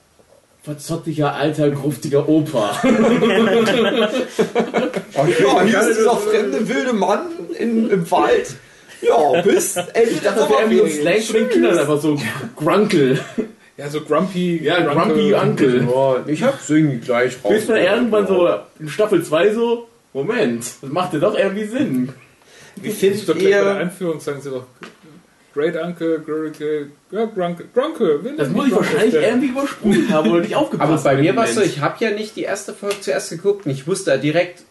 verzottlicher, 0.62 1.34
alter, 1.34 1.70
gruftiger 1.70 2.28
Opa. 2.28 2.80
Ja, 5.16 5.62
hier 5.62 5.80
ist 5.80 5.98
dieser 5.98 6.16
fremde 6.16 6.68
wilde 6.68 6.92
Mann 6.92 7.22
in, 7.58 7.90
im 7.90 8.10
Wald. 8.10 8.54
Ja, 9.00 9.40
bis 9.42 9.76
Ende 9.76 10.10
Ich 10.10 10.20
dachte, 10.20 10.40
das 10.40 10.50
wäre 10.50 10.60
irgendwie 10.62 10.82
ein 10.82 10.90
Slang 10.90 11.20
für 11.20 11.32
den 11.32 11.48
Kindern, 11.48 11.78
einfach 11.78 12.00
so 12.00 12.16
Grunkle. 12.56 13.18
Ja, 13.76 13.88
so 13.88 14.00
grumpy. 14.00 14.62
Ja, 14.62 14.80
Grumpy 14.80 15.34
Uncle. 15.34 15.86
Ja, 15.88 16.24
ich 16.26 16.42
hab's 16.42 16.68
irgendwie 16.68 16.98
gleich 16.98 17.36
raus. 17.44 17.52
Bis 17.52 17.68
man 17.68 17.78
irgendwann 17.78 18.26
so 18.26 18.48
in 18.78 18.88
Staffel 18.88 19.24
2 19.24 19.54
so, 19.54 19.88
Moment, 20.12 20.64
das 20.80 20.90
macht 20.90 21.14
ja 21.14 21.20
doch 21.20 21.36
irgendwie 21.36 21.64
Sinn. 21.64 22.12
Wie 22.76 22.90
findet 22.90 23.24
gleich 23.24 23.36
bei 23.36 23.50
der 23.50 23.62
ihr... 23.62 23.76
Einführung, 23.76 24.20
sagen 24.20 24.40
sie 24.40 24.50
doch 24.50 24.66
Great 25.58 25.76
Uncle, 25.76 26.20
Grunke, 26.20 26.86
Grunke. 27.74 28.22
will 28.24 28.36
Das 28.36 28.48
muss 28.48 28.66
ich 28.66 28.72
Grunke 28.72 28.86
wahrscheinlich 28.86 29.10
stellen. 29.14 29.24
irgendwie 29.24 29.48
übersprungen 29.48 30.08
haben 30.10 30.30
oder 30.30 30.40
nicht 30.42 30.54
aufgepasst. 30.54 31.06
Aber 31.06 31.16
bei 31.16 31.20
mir 31.22 31.34
war 31.34 31.44
es 31.44 31.54
so, 31.56 31.60
ich 31.62 31.80
habe 31.80 31.96
ja 32.04 32.10
nicht 32.12 32.36
die 32.36 32.42
erste 32.42 32.72
Folge 32.74 33.00
zuerst 33.00 33.30
geguckt 33.30 33.66
und 33.66 33.72
ich 33.72 33.86
wusste 33.88 34.12
ja 34.12 34.16
direkt, 34.18 34.62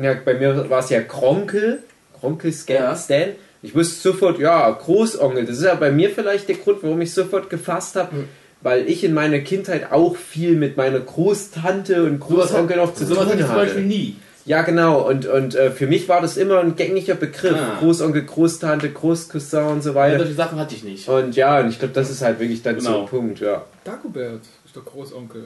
ja, 0.00 0.14
bei 0.24 0.34
mir 0.34 0.70
war 0.70 0.78
es 0.80 0.90
ja 0.90 1.00
Kronkel, 1.00 1.82
Kronkel 2.20 2.52
Stan. 2.52 2.76
Ja. 2.76 2.96
Stan. 2.96 3.30
Ich 3.62 3.74
wusste 3.74 4.00
sofort, 4.12 4.38
ja, 4.38 4.70
Großonkel. 4.70 5.46
Das 5.46 5.58
ist 5.58 5.64
ja 5.64 5.74
bei 5.74 5.90
mir 5.90 6.10
vielleicht 6.10 6.48
der 6.48 6.56
Grund, 6.56 6.78
warum 6.82 7.00
ich 7.00 7.12
sofort 7.12 7.50
gefasst 7.50 7.96
habe, 7.96 8.12
Hm. 8.12 8.24
weil 8.62 8.88
ich 8.88 9.02
in 9.04 9.12
meiner 9.14 9.40
Kindheit 9.40 9.90
auch 9.90 10.14
viel 10.16 10.54
mit 10.54 10.76
meiner 10.76 11.00
Großtante 11.00 12.04
und 12.04 12.20
Großonkel 12.20 12.76
noch 12.76 12.94
zu 12.94 13.04
sowas 13.04 13.24
hatte 13.26 13.32
tun 13.32 13.40
ich 13.40 13.46
zum 13.46 13.54
Beispiel 13.56 13.78
hatte. 13.82 13.88
nie. 13.88 14.16
Ja, 14.50 14.62
genau. 14.62 15.06
Und, 15.08 15.26
und 15.26 15.54
äh, 15.54 15.70
für 15.70 15.86
mich 15.86 16.08
war 16.08 16.20
das 16.20 16.36
immer 16.36 16.58
ein 16.58 16.74
gängiger 16.74 17.14
Begriff. 17.14 17.56
Ah. 17.56 17.78
Großonkel, 17.78 18.24
Großtante, 18.24 18.90
Großcousin 18.90 19.62
und 19.64 19.82
so 19.82 19.90
Ja, 19.90 19.94
weiter. 19.94 20.18
solche 20.18 20.34
Sachen 20.34 20.58
hatte 20.58 20.74
ich 20.74 20.82
nicht. 20.82 21.08
Und 21.08 21.36
ja, 21.36 21.60
und 21.60 21.68
ich 21.68 21.78
glaube, 21.78 21.94
das 21.94 22.10
ist 22.10 22.20
halt 22.22 22.40
wirklich 22.40 22.60
dann 22.62 22.80
so 22.80 22.88
Genau. 22.88 23.00
ein 23.02 23.06
Punkt, 23.08 23.38
ja. 23.40 23.62
Dagobert 23.84 24.40
ist 24.66 24.74
der 24.74 24.82
Großonkel. 24.82 25.44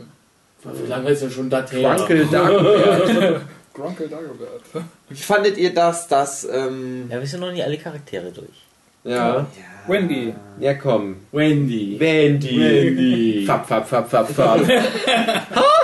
Wie 0.65 0.89
lange 0.89 1.11
ist 1.11 1.23
ja 1.23 1.29
schon 1.29 1.51
das 1.51 1.71
her? 1.71 1.95
Kronkel, 1.97 2.27
Dagobert. 2.33 3.41
Grunke 3.75 4.09
Dagobert. 4.09 4.63
Wie 5.11 5.17
fandet 5.17 5.59
ihr 5.59 5.75
das, 5.75 6.09
dass... 6.09 6.49
Ähm, 6.51 7.11
Ja, 7.11 7.21
wir 7.21 7.27
sind 7.27 7.41
noch 7.41 7.53
nicht 7.53 7.63
alle 7.65 7.77
Charaktere 7.77 8.31
durch. 8.33 8.57
ja. 9.05 9.47
Wendy. 9.87 10.33
Ja, 10.61 10.73
komm. 10.75 11.17
Wendy. 11.31 12.01
Wendy. 12.01 12.59
Wendy. 12.59 13.45
Fab, 13.47 13.69
fab, 13.69 13.87
fab, 13.87 14.09
fab, 14.11 14.31
fab. 14.31 14.61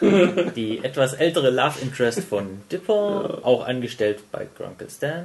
Die 0.56 0.80
etwas 0.82 1.14
ältere 1.14 1.50
Love 1.50 1.80
Interest 1.82 2.20
von 2.20 2.62
Dipper, 2.70 3.38
auch 3.42 3.66
angestellt 3.66 4.20
bei 4.32 4.46
Grunkle 4.56 4.88
Stan 4.90 5.24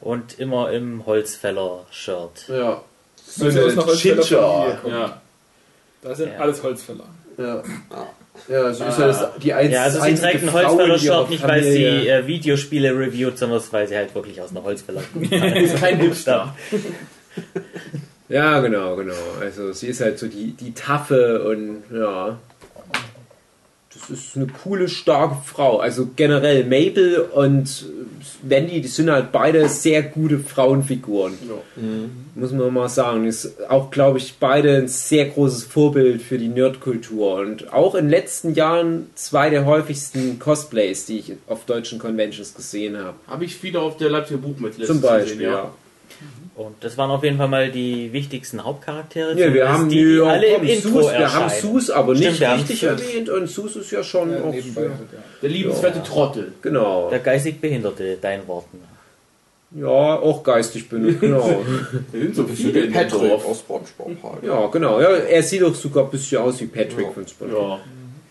und 0.00 0.38
immer 0.38 0.70
im 0.72 1.06
Holzfäller-Shirt. 1.06 2.44
ja. 2.48 2.82
So 3.32 3.44
eine 3.46 3.74
kommt. 3.74 4.92
Ja. 4.92 5.20
Da 6.02 6.14
sind 6.14 6.32
Ja. 6.32 6.38
alles 6.40 6.62
Holzfäller. 6.62 7.04
Ja. 7.38 7.62
Ja, 8.48 8.72
so 8.72 8.84
ist 8.84 8.98
ja 8.98 9.06
das, 9.06 9.28
die 9.42 9.52
ein, 9.52 9.70
Ja, 9.70 9.82
also 9.84 9.98
sie 10.00 10.06
einzige 10.06 10.30
trägt 10.32 10.42
ein 10.44 10.48
Frau 10.50 10.58
in 10.58 10.64
ihrer 10.64 10.88
Holzfäller-Shirt 10.92 11.30
nicht, 11.30 11.46
weil 11.46 11.62
sie 11.62 11.84
äh, 11.84 12.26
Videospiele 12.26 12.90
reviewt, 12.98 13.38
sondern 13.38 13.62
weil 13.70 13.86
sie 13.86 13.96
halt 13.96 14.14
wirklich 14.14 14.40
aus 14.40 14.50
einer 14.50 14.62
Holzfäller 14.64 15.02
Ist 15.56 15.76
kein 15.76 15.98
Hipster. 16.00 16.54
Ja, 18.28 18.60
genau, 18.60 18.96
genau. 18.96 19.14
Also 19.40 19.72
sie 19.72 19.88
ist 19.88 20.00
halt 20.00 20.18
so 20.18 20.26
die, 20.28 20.52
die 20.52 20.72
taffe 20.72 21.44
und 21.48 21.82
ja. 21.96 22.38
Das 24.08 24.18
ist 24.18 24.36
eine 24.36 24.46
coole, 24.46 24.88
starke 24.88 25.36
Frau. 25.44 25.78
Also 25.78 26.08
generell 26.16 26.64
Mabel 26.64 27.20
und 27.20 27.86
Wendy, 28.42 28.80
die 28.80 28.88
sind 28.88 29.10
halt 29.10 29.32
beide 29.32 29.68
sehr 29.68 30.02
gute 30.02 30.38
Frauenfiguren. 30.38 31.34
Muss 32.34 32.52
man 32.52 32.72
mal 32.72 32.88
sagen. 32.88 33.26
Ist 33.26 33.68
auch, 33.68 33.90
glaube 33.90 34.18
ich, 34.18 34.36
beide 34.38 34.76
ein 34.76 34.88
sehr 34.88 35.26
großes 35.26 35.64
Vorbild 35.64 36.22
für 36.22 36.38
die 36.38 36.48
Nerdkultur. 36.48 37.40
Und 37.40 37.72
auch 37.72 37.94
in 37.94 38.06
den 38.06 38.10
letzten 38.10 38.54
Jahren 38.54 39.10
zwei 39.14 39.50
der 39.50 39.64
häufigsten 39.64 40.38
Cosplays, 40.38 41.06
die 41.06 41.18
ich 41.18 41.32
auf 41.46 41.64
deutschen 41.64 41.98
Conventions 41.98 42.54
gesehen 42.54 42.96
habe. 42.96 43.14
Habe 43.26 43.44
ich 43.44 43.62
wieder 43.62 43.82
auf 43.82 43.96
der 43.96 44.10
Leipziger 44.10 44.40
Buchmesse 44.40 44.84
Zum 44.84 45.00
Beispiel, 45.00 45.42
ja. 45.42 45.70
Und 46.56 46.74
das 46.80 46.98
waren 46.98 47.10
auf 47.10 47.24
jeden 47.24 47.38
Fall 47.38 47.48
mal 47.48 47.70
die 47.70 48.12
wichtigsten 48.12 48.62
Hauptcharaktere. 48.62 49.38
Ja, 49.38 49.54
wir 49.54 49.72
haben, 49.72 49.88
die, 49.88 49.96
die 50.04 50.16
ja, 50.18 50.24
alle 50.24 50.46
komm, 50.54 50.62
im 50.62 50.68
Intro 50.68 50.88
Sus, 51.02 51.12
wir 51.12 51.32
haben 51.32 51.42
erscheinen. 51.44 51.60
Sus, 51.62 51.90
aber 51.90 52.14
Stimmt, 52.14 52.30
nicht 52.30 52.40
wir 52.40 52.50
haben 52.50 52.58
richtig 52.60 52.82
erwähnt 52.82 53.28
und 53.30 53.46
Sus 53.48 53.76
ist 53.76 53.90
ja 53.92 54.02
schon 54.02 54.30
Ja, 54.32 54.40
auch 54.42 54.52
für, 54.54 54.82
ja. 54.84 54.90
Der 55.42 55.48
liebenswerte 55.48 56.02
Trottel. 56.02 56.52
genau. 56.60 57.08
Der 57.08 57.20
geistig 57.20 57.60
Behinderte, 57.60 58.18
dein 58.20 58.46
Worten. 58.46 58.78
Ja, 59.72 59.86
auch 59.86 60.42
geistig 60.42 60.88
benutzt, 60.88 61.20
genau. 61.20 61.62
So 62.34 62.42
dem 62.42 62.92
Patrick 62.92 63.10
Dorf. 63.30 63.46
aus 63.46 63.60
Spongebob 63.60 64.16
halt. 64.22 64.42
ja, 64.42 64.66
genau. 64.66 65.00
Ja, 65.00 65.08
er 65.10 65.42
sieht 65.44 65.62
doch 65.62 65.74
sogar 65.74 66.04
ein 66.04 66.10
bisschen 66.10 66.38
aus 66.42 66.60
wie 66.60 66.66
Patrick 66.66 67.06
Ja. 67.06 67.12
von 67.12 67.26
SpongeBob. 67.26 67.78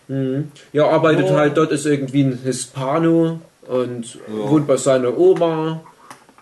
Ja. 0.08 0.14
Mhm. 0.14 0.52
Ja, 0.72 0.86
arbeitet 0.88 1.26
Oh. 1.30 1.34
halt 1.34 1.56
dort, 1.56 1.72
ist 1.72 1.86
irgendwie 1.86 2.22
ein 2.24 2.38
Hispano 2.44 3.40
und 3.66 4.14
Ja. 4.14 4.50
wohnt 4.50 4.66
bei 4.66 4.76
seiner 4.76 5.16
Oma. 5.18 5.80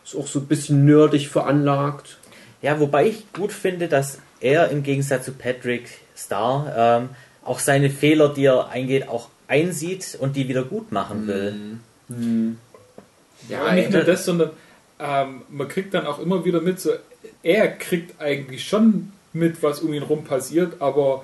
Ist 0.08 0.16
auch 0.16 0.26
so 0.26 0.38
ein 0.38 0.46
bisschen 0.46 0.86
nerdig 0.86 1.28
veranlagt. 1.28 2.16
Ja, 2.62 2.80
wobei 2.80 3.08
ich 3.08 3.30
gut 3.34 3.52
finde, 3.52 3.88
dass 3.88 4.20
er 4.40 4.70
im 4.70 4.82
Gegensatz 4.82 5.26
zu 5.26 5.32
Patrick 5.32 5.90
Star 6.16 6.72
ähm, 6.74 7.08
auch 7.44 7.58
seine 7.58 7.90
Fehler, 7.90 8.32
die 8.32 8.46
er 8.46 8.70
eingeht, 8.70 9.06
auch 9.06 9.28
einsieht 9.48 10.16
und 10.18 10.34
die 10.34 10.48
wieder 10.48 10.64
gut 10.64 10.92
machen 10.92 11.26
will. 11.26 11.78
Ja, 13.50 13.74
nicht 13.74 13.90
nur 13.90 14.02
das, 14.02 14.24
sondern 14.24 14.50
ähm, 14.98 15.42
man 15.50 15.68
kriegt 15.68 15.92
dann 15.92 16.06
auch 16.06 16.20
immer 16.20 16.42
wieder 16.42 16.62
mit, 16.62 16.80
so 16.80 16.92
er 17.42 17.68
kriegt 17.68 18.18
eigentlich 18.18 18.66
schon 18.66 19.12
mit, 19.34 19.62
was 19.62 19.80
um 19.80 19.92
ihn 19.92 20.02
rum 20.02 20.24
passiert, 20.24 20.80
aber 20.80 21.22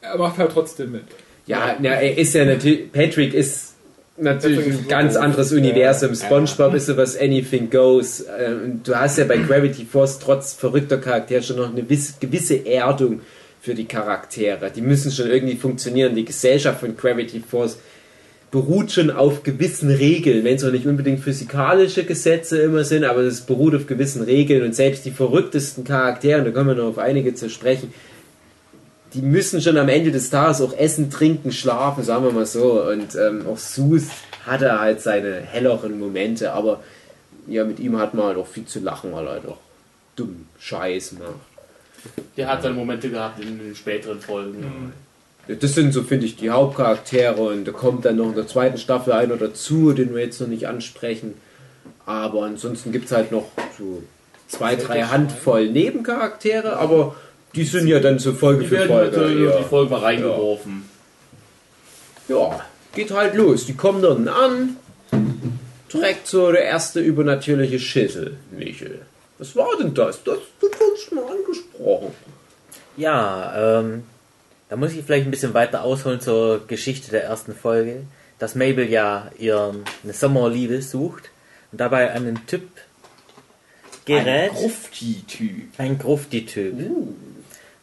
er 0.00 0.16
macht 0.16 0.38
halt 0.38 0.52
trotzdem 0.52 0.92
mit. 0.92 1.04
Ja, 1.46 1.76
na, 1.80 1.90
er 1.90 2.16
ist 2.16 2.34
ja 2.34 2.44
natürlich, 2.44 2.92
Patrick 2.92 3.34
ist 3.34 3.69
natürlich 4.20 4.66
ein 4.66 4.88
ganz 4.88 5.16
anderes 5.16 5.52
Universum. 5.52 6.14
SpongeBob 6.14 6.74
ist 6.74 6.86
sowas 6.86 7.18
Anything 7.18 7.70
Goes. 7.70 8.24
Ähm, 8.38 8.80
Du 8.84 8.94
hast 8.94 9.18
ja 9.18 9.24
bei 9.24 9.38
Gravity 9.38 9.84
Force 9.84 10.18
trotz 10.18 10.54
verrückter 10.54 10.98
Charaktere 10.98 11.42
schon 11.42 11.56
noch 11.56 11.70
eine 11.72 11.88
wiss- 11.88 12.14
gewisse 12.20 12.64
Erdung 12.66 13.20
für 13.62 13.74
die 13.74 13.84
Charaktere. 13.86 14.70
Die 14.74 14.80
müssen 14.82 15.10
schon 15.12 15.28
irgendwie 15.30 15.56
funktionieren. 15.56 16.14
Die 16.14 16.24
Gesellschaft 16.24 16.80
von 16.80 16.96
Gravity 16.96 17.40
Force 17.40 17.78
beruht 18.50 18.90
schon 18.90 19.10
auf 19.10 19.42
gewissen 19.44 19.90
Regeln, 19.90 20.42
wenn 20.44 20.56
es 20.56 20.64
auch 20.64 20.72
nicht 20.72 20.86
unbedingt 20.86 21.20
physikalische 21.20 22.02
Gesetze 22.04 22.60
immer 22.62 22.82
sind, 22.84 23.04
aber 23.04 23.20
es 23.20 23.42
beruht 23.42 23.74
auf 23.76 23.86
gewissen 23.86 24.22
Regeln 24.22 24.64
und 24.64 24.74
selbst 24.74 25.04
die 25.04 25.12
verrücktesten 25.12 25.84
Charaktere, 25.84 26.42
da 26.42 26.50
kommen 26.50 26.68
wir 26.70 26.74
noch 26.74 26.88
auf 26.88 26.98
einige 26.98 27.32
zu 27.34 27.48
sprechen, 27.48 27.92
die 29.14 29.22
müssen 29.22 29.60
schon 29.60 29.76
am 29.76 29.88
Ende 29.88 30.10
des 30.10 30.30
Tages 30.30 30.60
auch 30.60 30.76
essen, 30.76 31.10
trinken, 31.10 31.52
schlafen, 31.52 32.04
sagen 32.04 32.24
wir 32.24 32.32
mal 32.32 32.46
so. 32.46 32.82
Und 32.84 33.14
ähm, 33.16 33.46
auch 33.46 33.58
Sus 33.58 34.08
hatte 34.46 34.80
halt 34.80 35.00
seine 35.00 35.40
helleren 35.40 35.98
Momente, 35.98 36.52
aber 36.52 36.80
ja, 37.46 37.64
mit 37.64 37.80
ihm 37.80 37.98
hat 37.98 38.14
man 38.14 38.26
halt 38.26 38.38
auch 38.38 38.46
viel 38.46 38.66
zu 38.66 38.80
lachen, 38.80 39.12
weil 39.12 39.26
er 39.26 39.32
halt 39.32 39.46
auch 39.46 39.58
dumm 40.16 40.46
Scheiß 40.58 41.12
macht. 41.12 41.34
Der 42.36 42.48
hat 42.48 42.62
seine 42.62 42.74
Momente 42.74 43.10
gehabt 43.10 43.40
in 43.42 43.58
den 43.58 43.74
späteren 43.74 44.20
Folgen. 44.20 44.92
Ja, 45.48 45.54
Das 45.56 45.74
sind 45.74 45.92
so, 45.92 46.02
finde 46.02 46.26
ich, 46.26 46.36
die 46.36 46.50
Hauptcharaktere 46.50 47.40
und 47.40 47.64
da 47.66 47.72
kommt 47.72 48.04
dann 48.04 48.16
noch 48.16 48.28
in 48.28 48.34
der 48.34 48.46
zweiten 48.46 48.78
Staffel 48.78 49.12
einer 49.12 49.36
dazu, 49.36 49.92
den 49.92 50.14
wir 50.14 50.22
jetzt 50.22 50.40
noch 50.40 50.48
nicht 50.48 50.66
ansprechen. 50.66 51.34
Aber 52.06 52.44
ansonsten 52.44 52.92
gibt 52.92 53.06
es 53.06 53.12
halt 53.12 53.32
noch 53.32 53.50
so 53.78 54.02
zwei, 54.46 54.76
drei 54.76 55.02
Handvoll 55.02 55.68
Nebencharaktere, 55.68 56.76
aber 56.76 57.16
die 57.54 57.64
sind 57.64 57.86
ja 57.88 57.98
dann 58.00 58.18
so 58.18 58.32
Folge 58.32 58.62
Die 58.62 58.68
für 58.68 58.74
werden 58.76 58.90
heute 58.92 59.12
Folge. 59.20 59.32
in 59.32 59.44
Ja. 59.50 59.56
die 59.58 59.64
Folge 59.64 59.90
mal 59.90 60.00
reingeworfen. 60.00 60.88
ja, 62.28 62.60
geht 62.94 63.10
halt 63.10 63.34
los. 63.34 63.66
Die 63.66 63.74
kommen 63.74 64.02
dann 64.02 64.28
an, 64.28 64.76
direkt 65.92 66.26
so 66.26 66.50
der 66.52 66.64
erste 66.64 67.00
übernatürliche 67.00 67.78
Schissel, 67.80 68.36
Michel. 68.50 69.00
Was 69.38 69.56
war 69.56 69.70
denn 69.80 69.94
das? 69.94 70.22
Das 70.22 70.38
wird 70.60 70.74
uns 70.80 71.10
mal 71.12 71.24
angesprochen. 71.24 72.12
Ja, 72.96 73.78
ähm, 73.80 74.04
da 74.68 74.76
muss 74.76 74.92
ich 74.92 75.04
vielleicht 75.04 75.26
ein 75.26 75.30
bisschen 75.30 75.54
weiter 75.54 75.82
ausholen 75.82 76.20
zur 76.20 76.66
Geschichte 76.66 77.10
der 77.10 77.24
ersten 77.24 77.54
Folge, 77.54 78.02
dass 78.38 78.54
Mabel 78.54 78.88
ja 78.88 79.30
ihren 79.38 79.82
eine 80.04 80.12
Sommerliebe 80.12 80.82
sucht 80.82 81.30
und 81.72 81.80
dabei 81.80 82.10
einen 82.12 82.46
Typ 82.46 82.62
gerät, 84.04 84.52
Grufti-Typ. 84.52 85.68
ein 85.78 85.98
Grufti-Typ. 85.98 86.74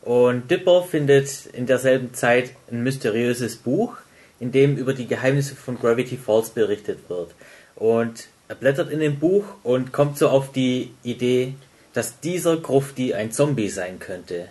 Und 0.08 0.50
Dipper 0.50 0.84
findet 0.84 1.48
in 1.48 1.66
derselben 1.66 2.14
Zeit 2.14 2.52
ein 2.72 2.82
mysteriöses 2.82 3.58
Buch, 3.58 3.98
in 4.40 4.54
dem 4.54 4.78
über 4.78 4.94
die 4.94 5.06
Geheimnisse 5.06 5.54
von 5.54 5.78
Gravity 5.78 6.16
Falls 6.16 6.52
berichtet 6.52 7.10
wird. 7.10 7.32
Und 7.76 8.30
er 8.48 8.56
blättert 8.56 8.90
in 8.90 9.02
dem 9.02 9.20
Buch 9.20 9.44
und 9.64 9.92
kommt 9.92 10.18
so 10.18 10.30
auf 10.30 10.54
die 10.54 10.94
Idee, 11.04 11.56
dass 11.92 12.22
dieser 12.22 12.56
Grufti 12.56 13.16
ein 13.16 13.34
Zombie 13.34 13.68
sein 13.68 14.00
könnte. 14.00 14.48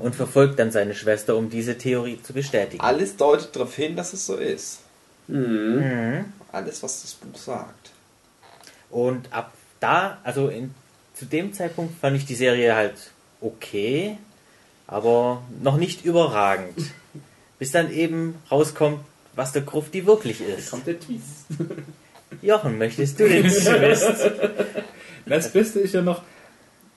Und 0.00 0.16
verfolgt 0.16 0.58
dann 0.58 0.72
seine 0.72 0.96
Schwester, 0.96 1.36
um 1.36 1.50
diese 1.50 1.78
Theorie 1.78 2.20
zu 2.20 2.32
bestätigen. 2.32 2.82
Alles 2.82 3.16
deutet 3.16 3.54
darauf 3.54 3.76
hin, 3.76 3.94
dass 3.94 4.12
es 4.12 4.26
so 4.26 4.34
ist. 4.34 4.80
Mhm. 5.28 6.24
Alles, 6.50 6.82
was 6.82 7.02
das 7.02 7.12
Buch 7.12 7.38
sagt. 7.38 7.92
Und 8.90 9.32
ab 9.32 9.52
da, 9.78 10.18
also 10.24 10.48
in, 10.48 10.74
zu 11.14 11.26
dem 11.26 11.52
Zeitpunkt 11.52 11.96
fand 12.00 12.16
ich 12.16 12.26
die 12.26 12.34
Serie 12.34 12.74
halt 12.74 12.94
okay, 13.40 14.18
aber 14.86 15.42
noch 15.62 15.76
nicht 15.76 16.04
überragend. 16.04 16.92
Bis 17.58 17.72
dann 17.72 17.90
eben 17.92 18.36
rauskommt, 18.50 19.00
was 19.34 19.52
der 19.52 19.62
Grufti 19.62 20.06
wirklich 20.06 20.40
ist. 20.40 20.70
Kommt 20.70 20.86
der 20.86 21.00
Twist. 21.00 21.46
Jochen, 22.42 22.78
möchtest 22.78 23.18
du 23.18 23.28
den 23.28 23.42
Twist? 23.48 24.30
Das 25.26 25.52
Beste 25.52 25.80
ist 25.80 25.94
ja 25.94 26.02
noch, 26.02 26.22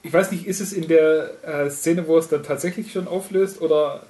ich 0.02 0.12
weiß 0.12 0.30
nicht, 0.30 0.46
ist 0.46 0.60
es 0.60 0.72
in 0.72 0.88
der 0.88 1.30
äh, 1.42 1.70
Szene, 1.70 2.06
wo 2.06 2.16
es 2.16 2.28
dann 2.28 2.42
tatsächlich 2.42 2.92
schon 2.92 3.08
auflöst 3.08 3.60
oder 3.60 4.02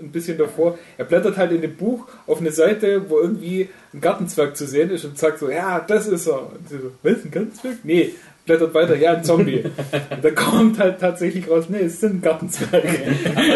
ein 0.00 0.12
bisschen 0.12 0.38
davor? 0.38 0.78
Er 0.96 1.04
blättert 1.04 1.36
halt 1.36 1.52
in 1.52 1.60
dem 1.60 1.76
Buch 1.76 2.06
auf 2.26 2.40
eine 2.40 2.52
Seite, 2.52 3.08
wo 3.10 3.18
irgendwie 3.18 3.68
ein 3.92 4.00
Gartenzwerg 4.00 4.56
zu 4.56 4.66
sehen 4.66 4.90
ist 4.90 5.04
und 5.04 5.18
sagt 5.18 5.38
so, 5.38 5.50
ja, 5.50 5.80
das 5.80 6.06
ist 6.06 6.26
er. 6.26 6.50
Und 6.50 6.68
sie 6.68 6.78
so, 6.78 6.92
was, 7.02 7.24
ein 7.24 7.30
Gartenzwerg? 7.30 7.78
Nee, 7.82 8.14
blättert 8.44 8.74
weiter, 8.74 8.96
ja, 8.96 9.14
ein 9.14 9.24
Zombie. 9.24 9.62
und 10.10 10.24
da 10.24 10.30
kommt 10.30 10.78
halt 10.78 11.00
tatsächlich 11.00 11.48
raus, 11.48 11.66
nee, 11.68 11.80
es 11.80 12.00
sind 12.00 12.22
Gartenzwerge. 12.22 12.88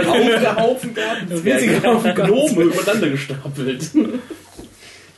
Haufen, 0.07 0.57
Haufen 0.57 0.95
riesiger 1.31 1.81
Gartenzwerge, 1.81 2.23
Haufen 2.23 2.55
Gnome 2.55 2.63
übereinander 2.73 3.09
gestapelt. 3.09 3.91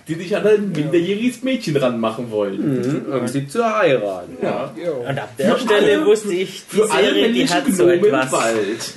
Die 0.08 0.14
sich 0.14 0.34
an 0.34 0.46
ein 0.46 0.72
minderjähriges 0.72 1.42
Mädchen 1.42 1.76
ranmachen 1.76 2.30
wollen. 2.30 3.04
Um 3.12 3.28
sie 3.28 3.46
zu 3.46 3.62
heiraten. 3.62 4.38
Ja. 4.42 4.72
Und 5.06 5.18
ab 5.18 5.36
der 5.36 5.58
Stelle 5.58 6.06
wusste 6.06 6.32
ich, 6.32 6.62
die 6.72 6.76
Für 6.76 6.90
alle 6.90 7.04
Serie, 7.04 7.14
die 7.14 7.20
männlichen 7.20 7.54
hat 7.54 7.66
so 7.66 7.84
Gnome 7.84 7.94
im 7.94 8.04
etwas. 8.06 8.32
Wald. 8.32 8.94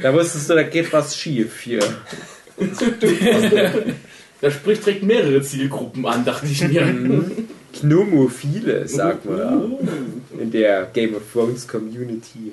Da 0.00 0.12
wusstest 0.14 0.50
du, 0.50 0.54
da 0.54 0.62
geht 0.62 0.92
was 0.92 1.16
schief 1.16 1.60
hier. 1.62 1.80
Das 4.40 4.52
spricht 4.52 4.84
direkt 4.86 5.02
mehrere 5.02 5.42
Zielgruppen 5.42 6.06
an, 6.06 6.24
dachte 6.24 6.46
ich 6.46 6.62
mir. 6.68 6.94
Gnomophile, 7.80 8.86
sagt 8.88 9.24
man 9.24 9.36
da. 9.38 9.62
In 10.40 10.50
der 10.50 10.86
Game 10.92 11.14
of 11.14 11.22
Thrones 11.32 11.66
Community. 11.66 12.52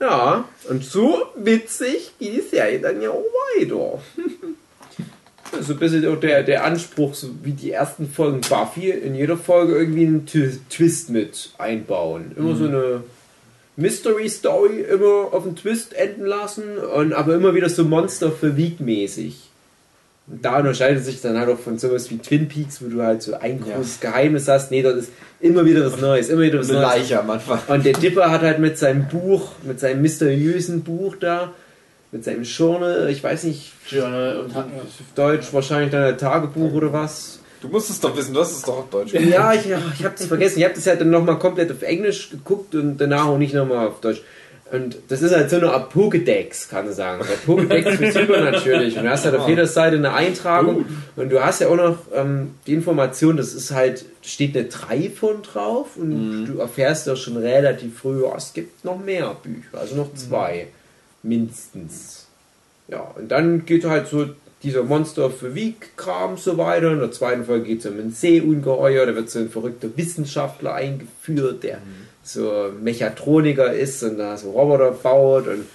Ja, 0.00 0.44
und 0.68 0.84
so 0.84 1.22
witzig 1.36 2.12
geht 2.18 2.34
die 2.36 2.40
Serie 2.40 2.78
dann 2.80 3.02
ja 3.02 3.10
auch 3.10 3.24
weiter. 3.56 4.00
So 5.60 5.72
ein 5.72 5.78
bisschen 5.78 6.06
auch 6.06 6.20
der, 6.20 6.42
der 6.42 6.64
Anspruch, 6.64 7.14
so 7.14 7.30
wie 7.42 7.52
die 7.52 7.72
ersten 7.72 8.08
Folgen 8.08 8.42
Buffy, 8.42 8.90
in 8.90 9.14
jeder 9.14 9.36
Folge 9.36 9.76
irgendwie 9.76 10.06
einen 10.06 10.26
Twi- 10.26 10.58
Twist 10.68 11.10
mit 11.10 11.50
einbauen. 11.58 12.32
Immer 12.36 12.54
so 12.54 12.66
eine 12.66 13.02
Mystery 13.76 14.28
Story, 14.28 14.82
immer 14.82 15.32
auf 15.32 15.46
einen 15.46 15.56
Twist 15.56 15.94
enden 15.94 16.26
lassen, 16.26 16.78
und 16.78 17.12
aber 17.14 17.34
immer 17.34 17.54
wieder 17.54 17.68
so 17.70 17.84
Monster 17.84 18.30
für 18.30 18.56
Week 18.56 18.78
mäßig. 18.78 19.47
Und 20.30 20.44
da 20.44 20.58
unterscheidet 20.58 21.04
sich 21.04 21.20
dann 21.22 21.38
halt 21.38 21.48
auch 21.48 21.58
von 21.58 21.78
sowas 21.78 22.10
wie 22.10 22.18
Twin 22.18 22.48
Peaks, 22.48 22.82
wo 22.82 22.88
du 22.88 23.02
halt 23.02 23.22
so 23.22 23.34
ein 23.34 23.64
Ja. 23.66 23.76
großes 23.76 24.00
Geheimnis 24.00 24.46
hast. 24.48 24.70
Nee, 24.70 24.82
dort 24.82 24.96
ist 24.96 25.10
immer 25.40 25.64
wieder 25.64 25.86
was 25.90 26.00
Neues, 26.00 26.28
immer 26.28 26.42
wieder 26.42 26.58
was 26.58 26.68
Eine 26.70 26.80
Neues. 26.80 26.96
Leiche 26.96 27.20
am 27.20 27.30
Anfang. 27.30 27.58
Und 27.68 27.84
der 27.86 27.94
Dipper 27.94 28.30
hat 28.30 28.42
halt 28.42 28.58
mit 28.58 28.76
seinem 28.76 29.08
Buch, 29.08 29.52
mit 29.62 29.80
seinem 29.80 30.02
mysteriösen 30.02 30.82
Buch 30.82 31.16
da, 31.18 31.52
mit 32.12 32.24
seinem 32.24 32.42
Journal, 32.42 33.08
ich 33.10 33.22
weiß 33.24 33.44
nicht, 33.44 33.72
Journal 33.88 34.40
und 34.40 34.54
hat 34.54 34.66
auf 34.66 34.82
Deutsch 35.14 35.46
wahrscheinlich 35.52 35.90
dann 35.92 36.04
ein 36.04 36.18
Tagebuch 36.18 36.72
oder 36.72 36.92
was. 36.92 37.38
Du 37.60 37.68
musst 37.68 37.90
es 37.90 37.98
doch 38.00 38.16
wissen, 38.16 38.34
du 38.34 38.40
hast 38.40 38.52
es 38.52 38.62
doch 38.62 38.78
auf 38.78 38.90
Deutsch. 38.90 39.12
Ja, 39.14 39.52
ich, 39.52 39.64
ja, 39.66 39.78
ich 39.98 40.04
habe 40.04 40.14
das 40.16 40.26
vergessen. 40.26 40.58
Ich 40.58 40.64
habe 40.64 40.74
das 40.74 40.86
halt 40.86 41.00
dann 41.00 41.10
nochmal 41.10 41.38
komplett 41.38 41.72
auf 41.72 41.82
Englisch 41.82 42.30
geguckt 42.30 42.74
und 42.74 42.98
danach 42.98 43.26
auch 43.26 43.38
nicht 43.38 43.52
nochmal 43.54 43.88
auf 43.88 44.00
Deutsch. 44.00 44.22
Und 44.70 44.98
das 45.08 45.22
ist 45.22 45.34
halt 45.34 45.48
so 45.48 45.56
eine 45.56 45.70
Art 45.70 45.92
Pokédex, 45.92 46.68
kann 46.68 46.84
man 46.84 46.94
sagen. 46.94 47.24
Der 47.26 47.38
Pokédex 47.38 47.96
für 47.96 48.12
super 48.20 48.40
natürlich. 48.40 48.96
Und 48.96 49.04
du 49.04 49.10
hast 49.10 49.24
halt 49.24 49.34
auf 49.34 49.48
jeder 49.48 49.66
Seite 49.66 49.96
eine 49.96 50.12
Eintragung. 50.12 50.84
Und 51.16 51.30
du 51.30 51.42
hast 51.42 51.60
ja 51.60 51.68
auch 51.68 51.76
noch 51.76 51.98
ähm, 52.14 52.54
die 52.66 52.74
Information, 52.74 53.36
das 53.36 53.54
ist 53.54 53.70
halt, 53.70 54.04
steht 54.20 54.56
eine 54.56 54.66
3 54.66 55.10
von 55.10 55.42
drauf. 55.42 55.96
Und 55.96 56.46
du 56.46 56.58
erfährst 56.58 57.06
ja 57.06 57.16
schon 57.16 57.38
relativ 57.38 57.98
früh, 57.98 58.22
oh, 58.22 58.34
es 58.36 58.52
gibt 58.52 58.84
noch 58.84 58.98
mehr 58.98 59.34
Bücher. 59.42 59.80
Also 59.80 59.96
noch 59.96 60.12
zwei. 60.14 60.66
Mindestens. 61.22 62.26
Ja, 62.88 63.00
und 63.16 63.28
dann 63.28 63.64
geht 63.64 63.84
halt 63.84 64.08
so 64.08 64.26
dieser 64.62 64.82
Monster 64.82 65.30
für 65.30 65.54
Week-Kram 65.54 66.36
so 66.36 66.58
weiter. 66.58 66.92
In 66.92 66.98
der 66.98 67.12
zweiten 67.12 67.44
Folge 67.44 67.66
geht 67.66 67.80
es 67.80 67.86
um 67.86 67.98
ein 67.98 68.10
Seeungeheuer. 68.10 69.06
Da 69.06 69.14
wird 69.14 69.30
so 69.30 69.38
ein 69.38 69.50
verrückter 69.50 69.88
Wissenschaftler 69.96 70.74
eingeführt, 70.74 71.62
der 71.62 71.78
so 72.28 72.70
Mechatroniker 72.82 73.72
ist 73.72 74.02
und 74.02 74.18
da 74.18 74.36
so 74.36 74.50
Roboter 74.50 74.90
baut. 74.92 75.46
Und 75.48 75.66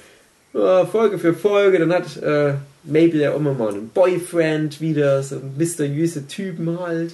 ja, 0.53 0.85
Folge 0.85 1.17
für 1.17 1.33
Folge. 1.33 1.79
Dann 1.79 1.93
hat 1.93 2.17
äh, 2.21 2.53
Mabel 2.83 3.19
ja 3.21 3.33
immer 3.35 3.53
mal 3.53 3.69
einen 3.69 3.89
Boyfriend 3.89 4.79
wieder, 4.81 5.23
so 5.23 5.37
mysteriöse 5.57 6.27
Typen 6.27 6.79
halt. 6.79 7.13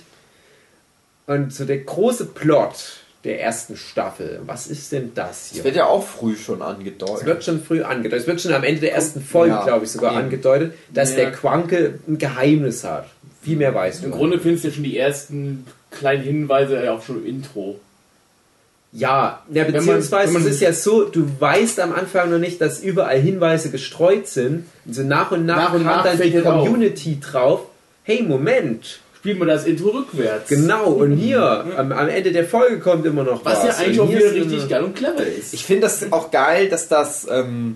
Und 1.27 1.53
so 1.53 1.65
der 1.65 1.77
große 1.79 2.25
Plot 2.25 2.97
der 3.23 3.41
ersten 3.41 3.75
Staffel, 3.75 4.39
was 4.45 4.67
ist 4.67 4.91
denn 4.93 5.11
das 5.13 5.49
Das 5.49 5.51
hier? 5.51 5.63
wird 5.65 5.75
ja 5.75 5.85
auch 5.87 6.05
früh 6.05 6.35
schon 6.37 6.61
Es 6.61 6.67
angedeutet. 6.67 7.25
wird 7.25 7.43
schon 7.43 7.61
früh 7.61 7.83
angedeutet. 7.83 8.21
Es 8.21 8.27
wird 8.27 8.41
schon 8.41 8.53
am 8.53 8.63
Ende 8.63 8.81
der 8.81 8.93
ersten 8.93 9.21
Folge, 9.21 9.53
Ja, 9.55 9.63
glaube 9.65 9.85
ich, 9.85 9.91
sogar 9.91 10.13
eben. 10.13 10.21
angedeutet, 10.23 10.73
dass 10.93 11.11
Ja. 11.11 11.17
der 11.17 11.31
Quanke 11.33 11.99
ein 12.07 12.17
Geheimnis 12.17 12.83
hat. 12.85 13.07
Viel 13.43 13.57
mehr 13.57 13.75
weißt 13.75 14.03
Im 14.05 14.11
du. 14.11 14.17
Grunde 14.17 14.39
findest 14.39 14.65
du 14.65 14.71
schon 14.71 14.83
die 14.83 14.97
ersten 14.97 15.65
kleinen 15.91 16.23
Hinweise 16.23 16.83
ja 16.83 16.93
auch 16.93 17.03
schon 17.03 17.17
im 17.17 17.25
Intro. 17.25 17.79
Ja, 18.91 19.09
ja 19.09 19.39
Wenn 19.49 19.63
man- 19.63 19.73
beziehungsweise 19.73 20.33
wenn 20.33 20.41
man- 20.41 20.49
es 20.49 20.55
ist 20.55 20.61
ja 20.61 20.73
so, 20.73 21.03
du 21.03 21.27
weißt 21.39 21.79
am 21.79 21.93
Anfang 21.93 22.31
noch 22.31 22.39
nicht, 22.39 22.59
dass 22.59 22.79
überall 22.81 23.19
Hinweise 23.19 23.69
gestreut 23.69 24.27
sind. 24.27 24.65
Und 24.85 24.93
so 24.93 25.03
nach 25.03 25.31
und 25.31 25.45
nach, 25.45 25.57
Nach 25.57 25.73
und 25.73 25.83
nach 25.85 26.03
dann 26.03 26.19
die 26.19 26.33
es 26.35 26.45
auf. 26.45 26.65
Community 26.65 27.19
drauf. 27.19 27.61
Hey, 28.03 28.23
Moment. 28.23 28.99
Spielen 29.15 29.37
wir 29.39 29.45
das 29.47 29.65
Intro 29.65 29.89
rückwärts. 29.89 30.47
Genau, 30.49 30.85
und 31.01 31.17
hier, 31.17 31.65
am, 31.77 31.91
am 31.91 32.07
Ende 32.09 32.31
der 32.31 32.45
Folge 32.45 32.79
kommt 32.79 33.05
immer 33.05 33.23
noch 33.25 33.43
Was 33.43 33.57
was. 33.63 33.77
ja 33.79 33.83
eigentlich 33.85 33.99
auch 33.99 34.07
hier 34.07 34.19
wieder 34.19 34.33
richtig 34.33 34.69
geil 34.69 34.83
und 34.83 34.95
clever 34.95 35.25
ist. 35.25 35.53
Ich 35.53 35.65
finde 35.65 35.81
das 35.83 36.11
auch 36.11 36.31
geil, 36.31 36.69
dass 36.69 36.87
das, 36.87 37.27
ähm, 37.29 37.75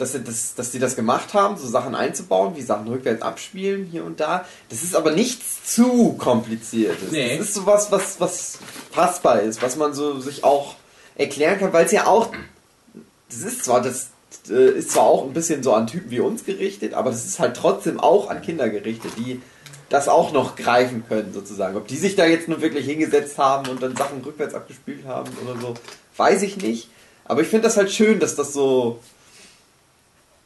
dass, 0.00 0.12
sie 0.12 0.20
das, 0.20 0.54
dass 0.54 0.70
die 0.70 0.78
das 0.78 0.96
gemacht 0.96 1.34
haben, 1.34 1.56
so 1.56 1.66
Sachen 1.66 1.94
einzubauen, 1.94 2.56
wie 2.56 2.62
Sachen 2.62 2.88
rückwärts 2.88 3.22
abspielen, 3.22 3.86
hier 3.90 4.04
und 4.04 4.20
da. 4.20 4.44
Das 4.68 4.82
ist 4.82 4.94
aber 4.94 5.12
nichts 5.12 5.74
zu 5.74 6.14
kompliziertes. 6.14 7.10
Nee. 7.10 7.38
Das 7.38 7.48
ist 7.48 7.54
sowas, 7.54 7.90
was, 7.90 8.20
was 8.20 8.58
passbar 8.92 9.40
ist, 9.40 9.62
was 9.62 9.76
man 9.76 9.92
so 9.94 10.20
sich 10.20 10.44
auch 10.44 10.76
erklären 11.16 11.58
kann, 11.58 11.72
weil 11.72 11.86
es 11.86 11.92
ja 11.92 12.06
auch, 12.06 12.32
das 13.28 13.40
ist 13.40 13.64
zwar, 13.64 13.82
das 13.82 14.08
äh, 14.48 14.78
ist 14.78 14.92
zwar 14.92 15.04
auch 15.04 15.24
ein 15.24 15.32
bisschen 15.32 15.62
so 15.62 15.74
an 15.74 15.86
Typen 15.86 16.10
wie 16.10 16.20
uns 16.20 16.44
gerichtet, 16.44 16.94
aber 16.94 17.10
das 17.10 17.24
ist 17.24 17.38
halt 17.38 17.56
trotzdem 17.56 18.00
auch 18.00 18.30
an 18.30 18.42
Kinder 18.42 18.68
gerichtet, 18.68 19.12
die 19.18 19.40
das 19.90 20.08
auch 20.08 20.32
noch 20.32 20.56
greifen 20.56 21.04
können, 21.06 21.32
sozusagen. 21.32 21.76
Ob 21.76 21.88
die 21.88 21.96
sich 21.96 22.14
da 22.14 22.24
jetzt 22.24 22.48
nur 22.48 22.62
wirklich 22.62 22.86
hingesetzt 22.86 23.36
haben 23.38 23.68
und 23.68 23.82
dann 23.82 23.96
Sachen 23.96 24.22
rückwärts 24.22 24.54
abgespielt 24.54 25.04
haben 25.04 25.30
oder 25.44 25.60
so, 25.60 25.74
weiß 26.16 26.42
ich 26.42 26.56
nicht. 26.56 26.88
Aber 27.24 27.42
ich 27.42 27.48
finde 27.48 27.64
das 27.64 27.76
halt 27.76 27.90
schön, 27.90 28.18
dass 28.18 28.36
das 28.36 28.52
so. 28.52 29.00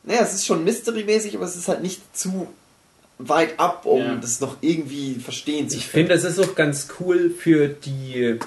Naja, 0.05 0.21
es 0.23 0.35
ist 0.35 0.47
schon 0.47 0.65
Mystery-mäßig, 0.65 1.35
aber 1.37 1.45
es 1.47 1.57
ist 1.57 1.69
halt 1.69 1.83
nicht 1.83 2.01
zu 2.17 2.47
weit 3.19 3.59
ab, 3.59 3.87
um 3.87 4.01
Ja. 4.01 4.15
das 4.17 4.41
noch 4.41 4.57
irgendwie 4.61 5.15
verstehen 5.15 5.69
zu 5.69 5.77
Ich 5.77 5.87
finde, 5.87 6.15
das 6.15 6.25
ist 6.25 6.39
auch 6.41 6.55
ganz 6.55 6.89
cool 7.01 7.31
für 7.31 7.69
die 7.69 8.39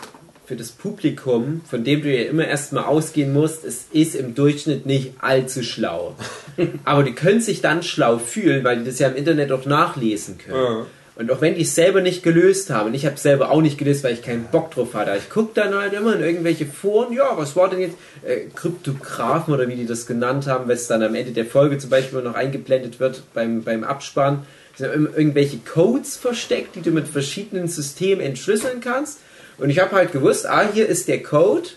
für 0.46 0.56
das 0.56 0.70
Publikum, 0.72 1.60
von 1.70 1.84
dem 1.84 2.04
du 2.04 2.16
ja 2.16 2.30
immer 2.30 2.48
erstmal 2.48 2.86
ausgehen 2.86 3.34
musst, 3.34 3.66
es 3.66 3.88
ist 3.92 4.16
im 4.16 4.34
Durchschnitt 4.34 4.86
nicht 4.86 5.12
allzu 5.20 5.62
schlau. 5.62 6.16
Aber 6.86 7.04
die 7.04 7.12
können 7.12 7.42
sich 7.42 7.60
dann 7.60 7.84
schlau 7.84 8.18
fühlen, 8.18 8.64
weil 8.64 8.78
die 8.80 8.86
das 8.86 8.98
ja 9.00 9.10
im 9.10 9.18
Internet 9.18 9.52
auch 9.52 9.66
nachlesen 9.66 10.38
können. 10.38 10.56
Ja. 10.56 10.86
Und 11.18 11.32
auch 11.32 11.42
wenn 11.42 11.56
die 11.56 11.64
es 11.64 11.74
selber 11.74 12.02
nicht 12.02 12.22
gelöst 12.22 12.70
haben, 12.70 12.94
ich 12.94 13.06
habe 13.06 13.16
es 13.16 13.24
selber 13.24 13.50
auch 13.50 13.62
nicht 13.62 13.80
gelöst, 13.80 14.04
weil 14.04 14.14
ich 14.14 14.22
keinen 14.22 14.44
Bock 14.52 14.70
drauf 14.70 14.94
hatte, 14.94 15.18
ich 15.18 15.32
gucke 15.32 15.50
dann 15.56 15.74
halt 15.74 15.94
immer 15.94 16.16
in 16.16 16.22
irgendwelche 16.22 16.68
Foren, 16.68 17.12
ja, 17.12 17.36
was 17.36 17.56
war 17.56 17.70
denn 17.70 17.80
jetzt, 17.80 17.98
äh, 18.24 18.42
Kryptographen 18.54 19.52
oder 19.52 19.68
wie 19.68 19.76
die 19.76 19.88
das 19.88 20.06
genannt 20.06 20.46
haben, 20.46 20.70
was 20.70 20.86
dann 20.86 21.02
am 21.02 21.16
Ende 21.16 21.32
der 21.32 21.46
Folge 21.46 21.80
zum 21.80 21.90
Beispiel 21.90 22.22
noch 22.22 22.36
eingeblendet 22.36 23.00
wird 23.00 23.24
beim, 23.34 23.64
beim 23.64 23.84
Abspann, 23.84 24.46
sind 24.76 24.92
irgendwelche 24.94 25.58
Codes 25.58 26.18
versteckt, 26.18 26.76
die 26.76 26.82
du 26.82 26.92
mit 26.92 27.08
verschiedenen 27.08 27.68
Systemen 27.68 28.24
entschlüsseln 28.24 28.80
kannst. 28.80 29.20
Und 29.58 29.72
ich 29.72 29.80
habe 29.80 29.96
halt 29.96 30.12
gewusst, 30.12 30.48
ah, 30.48 30.70
hier 30.72 30.88
ist 30.88 31.08
der 31.08 31.24
Code. 31.24 31.70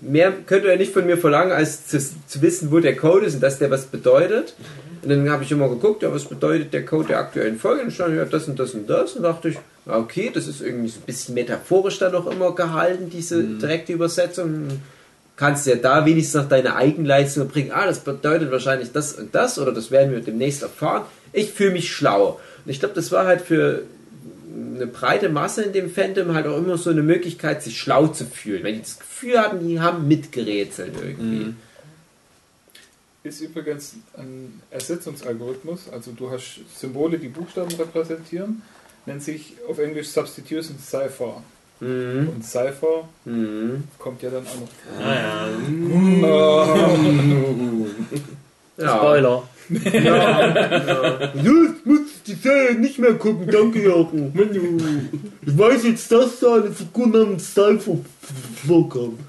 Mehr 0.00 0.30
könnt 0.44 0.66
ihr 0.66 0.76
nicht 0.76 0.92
von 0.92 1.06
mir 1.06 1.16
verlangen, 1.16 1.52
als 1.52 1.86
zu, 1.86 1.98
zu 1.98 2.42
wissen, 2.42 2.70
wo 2.70 2.80
der 2.80 2.96
Code 2.96 3.24
ist 3.24 3.36
und 3.36 3.40
dass 3.40 3.58
der 3.58 3.70
was 3.70 3.86
bedeutet. 3.86 4.54
Und 5.04 5.10
dann 5.10 5.28
habe 5.30 5.44
ich 5.44 5.52
immer 5.52 5.68
geguckt, 5.68 6.02
ja, 6.02 6.12
was 6.12 6.24
bedeutet 6.24 6.72
der 6.72 6.84
Code 6.84 7.08
der 7.08 7.18
aktuellen 7.18 7.58
Folge? 7.58 7.82
Und 7.82 7.88
dann 7.88 7.94
stand 7.94 8.16
ja 8.16 8.24
das 8.24 8.48
und 8.48 8.58
das 8.58 8.72
und 8.72 8.88
das. 8.88 9.12
Und 9.12 9.22
dachte 9.22 9.50
ich, 9.50 9.58
okay, 9.86 10.30
das 10.32 10.46
ist 10.46 10.62
irgendwie 10.62 10.88
so 10.88 10.98
ein 11.00 11.06
bisschen 11.06 11.34
metaphorisch 11.34 11.98
dann 11.98 12.14
auch 12.14 12.26
immer 12.26 12.54
gehalten, 12.54 13.10
diese 13.10 13.42
direkte 13.42 13.92
Übersetzung. 13.92 14.68
Kannst 15.36 15.66
ja 15.66 15.74
da 15.74 16.06
wenigstens 16.06 16.42
noch 16.42 16.48
deine 16.48 16.76
Eigenleistung 16.76 17.48
bringen. 17.48 17.72
Ah, 17.72 17.86
das 17.86 18.00
bedeutet 18.00 18.50
wahrscheinlich 18.50 18.92
das 18.92 19.14
und 19.14 19.34
das 19.34 19.58
oder 19.58 19.72
das 19.72 19.90
werden 19.90 20.12
wir 20.12 20.20
demnächst 20.20 20.62
erfahren. 20.62 21.02
Ich 21.32 21.52
fühle 21.52 21.72
mich 21.72 21.92
schlau. 21.92 22.40
Und 22.64 22.70
ich 22.70 22.78
glaube, 22.78 22.94
das 22.94 23.12
war 23.12 23.26
halt 23.26 23.42
für 23.42 23.82
eine 24.76 24.86
breite 24.86 25.28
Masse 25.28 25.64
in 25.64 25.72
dem 25.72 25.90
Fandom 25.90 26.34
halt 26.34 26.46
auch 26.46 26.56
immer 26.56 26.78
so 26.78 26.90
eine 26.90 27.02
Möglichkeit, 27.02 27.62
sich 27.62 27.78
schlau 27.78 28.06
zu 28.06 28.24
fühlen. 28.24 28.62
Wenn 28.62 28.76
die 28.76 28.82
das 28.82 28.98
Gefühl 28.98 29.38
hatten, 29.38 29.66
die 29.66 29.80
haben 29.80 30.08
mitgerätselt 30.08 30.94
irgendwie. 31.02 31.54
Ist 33.24 33.40
übrigens 33.40 33.94
ein 34.18 34.60
Ersetzungsalgorithmus, 34.70 35.88
also 35.90 36.12
du 36.12 36.30
hast 36.30 36.60
Symbole, 36.78 37.18
die 37.18 37.28
Buchstaben 37.28 37.74
repräsentieren, 37.74 38.60
nennt 39.06 39.22
sich 39.22 39.54
auf 39.66 39.78
Englisch 39.78 40.08
Substitution 40.08 40.76
Cipher. 40.78 41.42
Mhm. 41.80 42.28
Und 42.34 42.44
Cipher 42.44 43.08
Mhm. 43.24 43.84
kommt 43.98 44.20
ja 44.22 44.28
dann 44.30 44.46
auch 44.46 44.60
noch. 44.60 44.68
Naja. 45.00 45.48
Ja. 48.76 48.96
Spoiler. 48.96 49.44
Jetzt 49.70 49.84
muss 51.86 52.00
ich 52.16 52.22
die 52.26 52.34
Serie 52.34 52.74
nicht 52.74 52.98
mehr 52.98 53.14
gucken, 53.14 53.46
danke 53.48 53.84
Jochen. 53.84 54.32
Ich 55.46 55.56
weiß 55.56 55.84
jetzt, 55.84 56.10
dass 56.10 56.40
da 56.40 56.56
eine 56.56 56.72
Figur 56.72 57.06
namens 57.06 57.54
Cypher 57.54 57.98
vorkommt. 58.66 59.20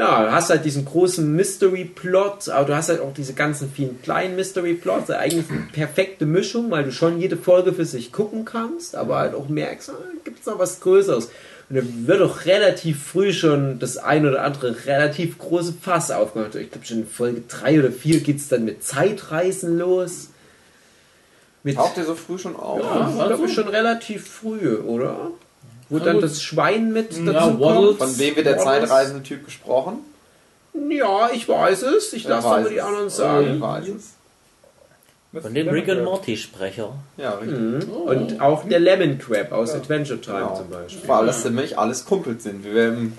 Ja, 0.00 0.24
du 0.24 0.32
hast 0.32 0.48
halt 0.48 0.64
diesen 0.64 0.86
großen 0.86 1.30
Mystery-Plot, 1.36 2.48
aber 2.48 2.64
du 2.64 2.74
hast 2.74 2.88
halt 2.88 3.00
auch 3.00 3.12
diese 3.12 3.34
ganzen 3.34 3.70
vielen 3.70 4.00
kleinen 4.00 4.34
Mystery-Plots. 4.36 5.10
Also 5.10 5.12
eigentlich 5.12 5.50
eine 5.50 5.68
perfekte 5.72 6.24
Mischung, 6.24 6.70
weil 6.70 6.84
du 6.84 6.92
schon 6.92 7.20
jede 7.20 7.36
Folge 7.36 7.74
für 7.74 7.84
sich 7.84 8.10
gucken 8.10 8.44
kannst, 8.46 8.96
aber 8.96 9.18
halt 9.18 9.34
auch 9.34 9.48
merkst, 9.48 9.92
gibt 10.24 10.40
es 10.40 10.46
noch 10.46 10.58
was 10.58 10.80
Größeres. 10.80 11.26
Und 11.68 11.76
dann 11.76 12.06
wird 12.06 12.22
auch 12.22 12.46
relativ 12.46 13.02
früh 13.02 13.32
schon 13.32 13.78
das 13.78 13.98
ein 13.98 14.26
oder 14.26 14.42
andere 14.42 14.86
relativ 14.86 15.38
große 15.38 15.74
Fass 15.80 16.10
aufgemacht. 16.10 16.54
Ich 16.54 16.70
glaube 16.70 16.86
schon 16.86 17.00
in 17.00 17.06
Folge 17.06 17.42
3 17.46 17.80
oder 17.80 17.92
4 17.92 18.20
geht 18.20 18.38
es 18.38 18.48
dann 18.48 18.64
mit 18.64 18.82
Zeitreisen 18.82 19.78
los. 19.78 20.30
Mit, 21.62 21.76
Taucht 21.76 21.98
ihr 21.98 22.04
so 22.04 22.14
früh 22.14 22.38
schon 22.38 22.56
auf? 22.56 22.80
ja, 22.80 23.12
Ja, 23.18 23.26
glaube 23.26 23.46
ich 23.46 23.52
schon 23.52 23.68
relativ 23.68 24.26
früh, 24.26 24.76
oder? 24.78 25.30
Wo 25.90 25.98
Ja, 25.98 26.04
dann 26.04 26.14
gut. 26.16 26.24
das 26.24 26.42
Schwein 26.42 26.92
mit 26.92 27.12
Ja, 27.16 27.32
dazu 27.32 27.60
Waddles. 27.60 27.98
kommt. 27.98 28.10
Von 28.12 28.18
wem 28.18 28.36
wird 28.36 28.46
der 28.46 28.56
Waddles. 28.58 28.88
zeitreisende 28.88 29.22
Typ 29.22 29.44
gesprochen? 29.44 29.98
Ja, 30.88 31.30
ich 31.34 31.48
weiß 31.48 31.82
es. 31.82 32.12
Ich 32.12 32.24
lasse 32.24 32.46
aber 32.48 32.68
die 32.68 32.76
es? 32.76 32.82
anderen 32.84 33.10
sagen. 33.10 33.60
weiß 33.60 33.88
es? 33.88 35.42
Von 35.42 35.54
dem 35.54 35.68
Rick 35.68 35.88
and. 35.88 36.02
Morty 36.04 36.36
Sprecher. 36.36 36.92
Ja, 37.16 37.32
richtig. 37.34 37.58
Mhm. 37.58 37.80
Oh. 37.92 38.10
Und 38.10 38.40
auch 38.40 38.64
der 38.68 38.80
Lemon 38.80 39.18
Crab 39.18 39.52
aus 39.52 39.70
Ja. 39.70 39.76
Adventure 39.76 40.20
Time 40.20 40.38
Genau. 40.38 40.56
zum 40.56 40.70
Beispiel. 40.70 41.08
Weil 41.08 41.26
das 41.26 41.44
nämlich 41.44 41.78
alles 41.78 42.04
Kumpels 42.04 42.42
sind, 42.42 42.64
wie 42.64 42.74
wir 42.74 42.88
im 42.88 43.12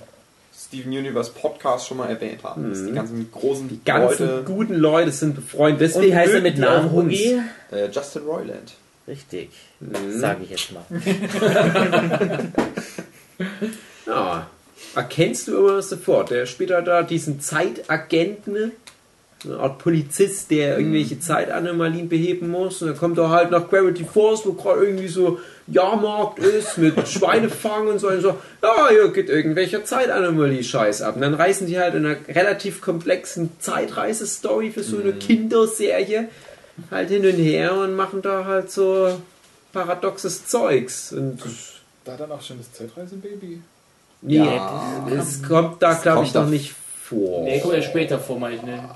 Steven 0.53 0.91
Universe 0.91 1.31
Podcast 1.31 1.87
schon 1.87 1.97
mal 1.97 2.09
erwähnt 2.09 2.43
haben. 2.43 2.69
Dass 2.69 2.85
die 2.85 2.91
ganzen 2.91 3.29
großen 3.31 3.69
Die 3.69 3.81
ganzen 3.83 4.27
Leute, 4.27 4.43
guten 4.45 4.75
Leute 4.75 5.11
sind 5.11 5.35
befreundet. 5.35 5.73
Und 5.73 5.79
Deswegen 5.81 6.11
wie 6.11 6.15
heißt 6.15 6.33
er 6.33 6.41
mit 6.41 6.57
Namen. 6.57 6.91
Hugi? 6.91 7.41
äh, 7.71 7.87
Justin 7.91 8.23
Roiland. 8.23 8.73
Richtig. 9.11 9.49
Mhm. 9.81 10.19
Sage 10.19 10.43
ich 10.45 10.49
jetzt 10.49 10.71
mal. 10.71 10.85
Ja. 14.05 14.47
Erkennst 14.95 15.47
du 15.47 15.57
immer 15.57 15.81
sofort. 15.81 16.31
Der 16.31 16.45
spielt 16.45 16.71
halt 16.71 16.87
da 16.87 17.03
diesen 17.03 17.39
Zeitagenten, 17.39 18.73
eine 19.43 19.57
Art 19.57 19.79
Polizist, 19.79 20.51
der 20.51 20.77
irgendwelche 20.77 21.19
Zeitanomalien 21.19 22.09
beheben 22.09 22.49
muss. 22.49 22.81
Und 22.81 22.89
dann 22.89 22.97
kommt 22.97 23.17
er 23.17 23.29
halt 23.29 23.51
nach 23.51 23.69
Gravity 23.69 24.05
Falls, 24.11 24.45
wo 24.45 24.53
gerade 24.53 24.85
irgendwie 24.85 25.07
so 25.07 25.39
Jahrmarkt 25.67 26.39
ist 26.39 26.77
mit 26.77 27.07
Schweinefang 27.07 27.87
und 27.87 27.99
so. 27.99 28.09
Und 28.09 28.21
so, 28.21 28.37
ja, 28.61 28.89
hier 28.89 29.07
geht 29.13 29.29
irgendwelcher 29.29 29.85
Zeitanomalie-Scheiß 29.85 31.01
ab. 31.03 31.15
Und 31.15 31.21
dann 31.21 31.35
reisen 31.35 31.67
die 31.67 31.79
halt 31.79 31.95
in 31.95 32.05
einer 32.05 32.17
relativ 32.27 32.81
komplexen 32.81 33.51
Zeitreise-Story 33.59 34.71
für 34.71 34.83
so 34.83 34.99
eine 34.99 35.13
Kinderserie 35.13 36.27
halt 36.89 37.09
hin 37.09 37.25
und 37.25 37.33
her 37.37 37.75
und 37.75 37.95
machen 37.95 38.21
da 38.21 38.45
halt 38.45 38.71
so 38.71 39.21
paradoxes 39.73 40.47
Zeugs. 40.47 41.11
Und 41.13 41.39
Da 42.05 42.15
dann 42.17 42.31
auch 42.31 42.41
schon 42.41 42.57
das 42.57 42.71
Zeitreisenbaby. 42.73 43.61
Nee, 44.23 44.35
Ja. 44.37 45.07
es 45.17 45.41
kommt 45.43 45.81
da, 45.81 45.93
glaube 45.95 46.25
ich, 46.25 46.33
noch 46.33 46.47
nicht 46.47 46.73
vor. 47.03 47.43
Nee, 47.43 47.59
kommt 47.59 47.73
ja 47.75 47.81
später 47.81 48.19
vor, 48.19 48.39
meine 48.39 48.55
ich, 48.55 48.61
ne? 48.63 48.89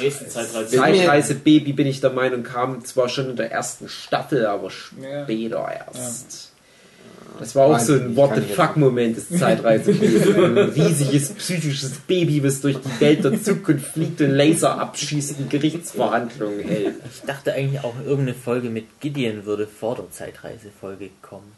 Nächste 0.00 0.28
Zeitreise. 0.28 0.76
Zeit- 0.76 0.96
Zeitreise 0.96 1.34
Baby 1.34 1.72
bin 1.72 1.86
ich 1.86 2.00
der 2.00 2.10
Meinung, 2.10 2.42
kam 2.44 2.84
zwar 2.84 3.08
schon 3.08 3.30
in 3.30 3.36
der 3.36 3.52
ersten 3.52 3.88
Staffel, 3.88 4.46
aber 4.46 4.70
Ja. 5.00 5.24
später 5.24 5.68
erst. 5.70 6.51
Das 7.42 7.56
war 7.56 7.66
auch 7.66 7.72
Weiß 7.72 7.86
so 7.88 7.94
ein 7.94 8.16
What 8.16 8.36
the 8.36 8.40
ich 8.40 8.54
fuck 8.54 8.76
Moment 8.76 9.16
des 9.16 9.28
Zeitreise 9.28 9.90
Ein 10.36 10.58
riesiges 10.58 11.30
psychisches 11.30 11.98
Baby, 12.06 12.42
was 12.44 12.60
durch 12.60 12.76
die 12.76 13.00
Welt 13.00 13.24
der 13.24 13.42
Zukunft 13.42 13.86
fliegt 13.86 14.20
und 14.20 14.30
Laser 14.30 14.78
abschießt 14.78 15.40
und 15.40 15.50
Gerichtsverhandlungen 15.50 16.60
hält. 16.60 16.94
Ich 17.12 17.22
dachte 17.26 17.52
eigentlich 17.52 17.82
auch, 17.82 17.94
irgendeine 18.06 18.34
Folge 18.34 18.70
mit 18.70 19.00
Gideon 19.00 19.44
würde 19.44 19.66
vor 19.66 19.96
der 19.96 20.08
Zeitreisefolge 20.12 21.10
kommen. 21.20 21.52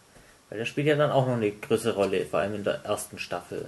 Weil 0.49 0.59
der 0.59 0.65
spielt 0.65 0.87
ja 0.87 0.97
dann 0.97 1.11
auch 1.11 1.27
noch 1.27 1.37
eine 1.37 1.51
größere 1.51 1.95
Rolle, 1.95 2.25
vor 2.25 2.41
allem 2.41 2.55
in 2.55 2.65
der 2.65 2.81
ersten 2.85 3.19
Staffel. 3.19 3.67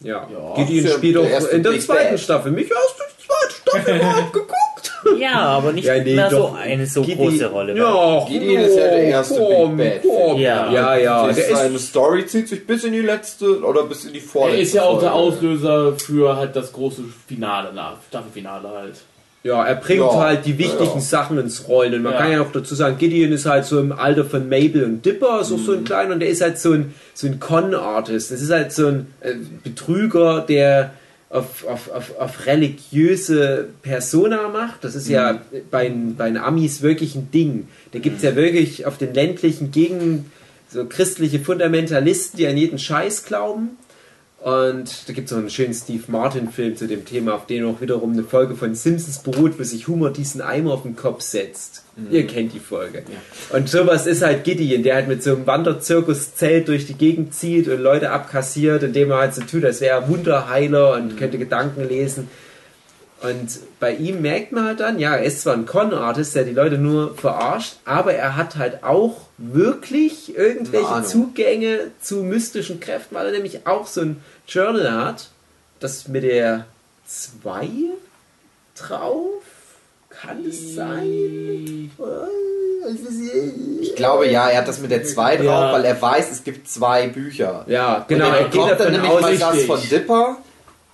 Ja, 0.00 0.28
Ja, 0.30 0.54
Gideon 0.64 0.88
spielt 0.88 1.18
auch 1.18 1.48
in 1.50 1.62
der 1.62 1.78
zweiten. 1.80 2.16
Staffel. 2.16 2.52
Mich 2.52 2.70
hast 2.70 2.98
du 2.98 3.02
die 3.04 3.26
zweite 3.26 3.84
Staffel 3.84 3.96
überhaupt 3.96 4.32
geguckt? 4.32 4.65
Ja, 5.18 5.34
aber 5.34 5.72
nicht 5.72 5.84
Ja, 5.86 6.02
nee, 6.02 6.14
mehr 6.14 6.30
so 6.30 6.36
doch. 6.38 6.54
eine 6.56 6.86
so 6.86 7.02
Gideon- 7.02 7.16
große 7.30 7.46
Rolle. 7.46 7.76
Ja, 7.76 8.24
Gideon 8.28 8.62
ist 8.64 8.76
ja 8.76 8.84
der 8.88 9.02
erste 9.04 9.38
komm, 9.40 9.76
Big 9.76 10.02
Bad. 10.02 10.12
komm. 10.12 10.38
Ja. 10.40 10.70
ja, 10.72 10.96
ja. 10.96 11.26
Der 11.32 11.36
ist 11.48 11.56
seine 11.56 11.78
Story 11.78 12.26
zieht 12.26 12.48
sich 12.48 12.66
bis 12.66 12.84
in 12.84 12.92
die 12.92 13.00
letzte 13.00 13.60
oder 13.62 13.84
bis 13.84 14.04
in 14.04 14.12
die 14.12 14.20
vorletzte 14.20 14.56
Er 14.58 14.62
ist 14.62 14.74
ja 14.74 14.82
auch 14.82 15.00
der. 15.00 15.14
Auslöser 15.14 15.94
für 15.98 16.36
halt 16.36 16.54
das 16.56 16.72
große 16.72 17.02
Finale 17.26 17.72
nach, 17.72 17.96
Staffelfinale 18.08 18.68
halt. 18.68 18.94
Ja, 19.42 19.64
er 19.64 19.76
bringt 19.76 20.00
Ja, 20.00 20.18
halt 20.18 20.44
die 20.44 20.58
wichtigen 20.58 20.94
ja. 20.96 21.00
Sachen 21.00 21.38
ins 21.38 21.68
Rollen. 21.68 21.94
Und 21.94 22.02
man 22.02 22.14
Ja. 22.14 22.18
kann 22.18 22.32
ja 22.32 22.42
auch 22.42 22.50
dazu 22.52 22.74
sagen, 22.74 22.98
Gideon 22.98 23.30
ist 23.32 23.46
halt 23.46 23.64
so 23.64 23.78
im 23.78 23.92
Alter 23.92 24.24
von 24.24 24.48
Mabel 24.48 24.82
und 24.84 25.06
Dipper, 25.06 25.40
ist 25.40 25.52
auch 25.52 25.58
so 25.58 25.72
ein 25.72 25.80
Mhm. 25.80 25.84
kleiner, 25.84 26.14
und 26.14 26.20
der 26.20 26.28
ist 26.30 26.42
halt 26.42 26.58
so 26.58 26.72
ein, 26.72 26.94
so 27.14 27.28
ein 27.28 27.38
Con-Artist. 27.38 28.32
Das 28.32 28.40
ist 28.42 28.50
halt 28.50 28.72
so 28.72 28.88
ein 28.88 29.06
äh, 29.20 29.34
Betrüger, 29.62 30.40
der 30.40 30.90
auf, 31.28 31.66
auf, 31.66 31.90
auf, 31.90 32.16
auf 32.18 32.46
religiöse 32.46 33.68
Persona 33.82 34.48
macht. 34.48 34.84
Das 34.84 34.94
ist 34.94 35.06
Mhm. 35.08 35.12
ja 35.14 35.40
bei, 35.70 35.88
den- 35.88 36.16
bei 36.16 36.26
den 36.28 36.36
Amis 36.36 36.82
wirklich 36.82 37.14
ein 37.14 37.30
Ding. 37.32 37.68
Da 37.92 37.98
gibt 37.98 38.18
es 38.18 38.22
ja 38.22 38.36
wirklich 38.36 38.86
auf 38.86 38.96
den 38.98 39.12
ländlichen 39.14 39.70
Gegenden 39.70 40.30
so 40.68 40.84
christliche 40.84 41.40
Fundamentalisten, 41.40 42.36
die 42.38 42.46
an 42.46 42.56
jeden 42.56 42.78
Scheiß 42.78 43.24
glauben. 43.24 43.70
Und 44.46 45.08
da 45.08 45.12
gibt 45.12 45.26
es 45.26 45.32
noch 45.32 45.40
einen 45.40 45.50
schönen 45.50 45.74
Steve 45.74 46.04
Martin-Film 46.06 46.76
zu 46.76 46.86
dem 46.86 47.04
Thema, 47.04 47.34
auf 47.34 47.46
den 47.46 47.64
auch 47.64 47.80
wiederum 47.80 48.12
eine 48.12 48.22
Folge 48.22 48.54
von 48.54 48.76
Simpsons 48.76 49.18
beruht, 49.18 49.58
wo 49.58 49.64
sich 49.64 49.88
Humor 49.88 50.12
diesen 50.12 50.40
Eimer 50.40 50.74
auf 50.74 50.82
den 50.82 50.94
Kopf 50.94 51.22
setzt. 51.22 51.82
Ihr 52.12 52.28
kennt 52.28 52.54
die 52.54 52.60
Folge. 52.60 53.02
Und 53.50 53.68
sowas 53.68 54.06
ist 54.06 54.22
halt 54.22 54.44
Gideon, 54.44 54.84
der 54.84 54.94
halt 54.94 55.08
mit 55.08 55.24
so 55.24 55.34
einem 55.34 55.48
Wanderzirkuszelt 55.48 56.68
durch 56.68 56.86
die 56.86 56.94
Gegend 56.94 57.34
zieht 57.34 57.66
und 57.66 57.80
Leute 57.80 58.12
abkassiert, 58.12 58.84
indem 58.84 59.10
er 59.10 59.16
halt 59.16 59.34
so 59.34 59.42
tut, 59.42 59.64
als 59.64 59.80
wäre 59.80 60.02
er 60.02 60.08
Wunderheiler 60.08 60.92
und 60.92 61.16
könnte 61.16 61.38
Gedanken 61.38 61.88
lesen. 61.88 62.28
Und 63.22 63.48
bei 63.80 63.94
ihm 63.94 64.20
merkt 64.20 64.52
man 64.52 64.64
halt 64.64 64.80
dann, 64.80 64.98
ja, 64.98 65.16
er 65.16 65.24
ist 65.24 65.40
zwar 65.40 65.54
ein 65.54 65.66
Con-Artist, 65.66 66.36
der 66.36 66.44
die 66.44 66.52
Leute 66.52 66.76
nur 66.76 67.16
verarscht, 67.16 67.76
aber 67.84 68.12
er 68.12 68.36
hat 68.36 68.56
halt 68.56 68.84
auch 68.84 69.22
wirklich 69.38 70.36
irgendwelche. 70.36 71.02
Zugänge 71.02 71.78
zu 72.00 72.16
mystischen 72.22 72.78
Kräften, 72.78 73.14
weil 73.14 73.26
er 73.26 73.32
nämlich 73.32 73.66
auch 73.66 73.86
so 73.86 74.02
ein 74.02 74.16
Journal 74.48 74.90
hat, 74.92 75.28
das 75.80 76.08
mit 76.08 76.22
der 76.24 76.66
2 77.06 77.68
drauf. 78.78 79.42
Kann 80.10 80.44
es 80.48 80.74
sein? 80.74 81.90
Ich 83.82 83.94
glaube, 83.96 84.28
ja, 84.30 84.48
er 84.48 84.58
hat 84.58 84.68
das 84.68 84.78
mit 84.80 84.90
der 84.90 85.04
2 85.04 85.36
drauf, 85.38 85.44
Ja. 85.46 85.72
weil 85.72 85.84
er 85.84 86.00
weiß, 86.00 86.30
es 86.30 86.44
gibt 86.44 86.68
zwei 86.68 87.08
Bücher. 87.08 87.64
Ja, 87.66 88.04
genau, 88.08 88.26
und 88.28 88.32
er 88.32 88.38
er 88.38 88.42
geht 88.44 88.52
bekommt 88.52 88.70
dann 88.72 88.78
davon 88.78 88.92
nämlich 88.92 89.10
aus, 89.10 89.20
mal 89.22 89.36
das 89.38 89.52
richtig. 89.54 89.66
von 89.66 89.80
Dipper 89.88 90.36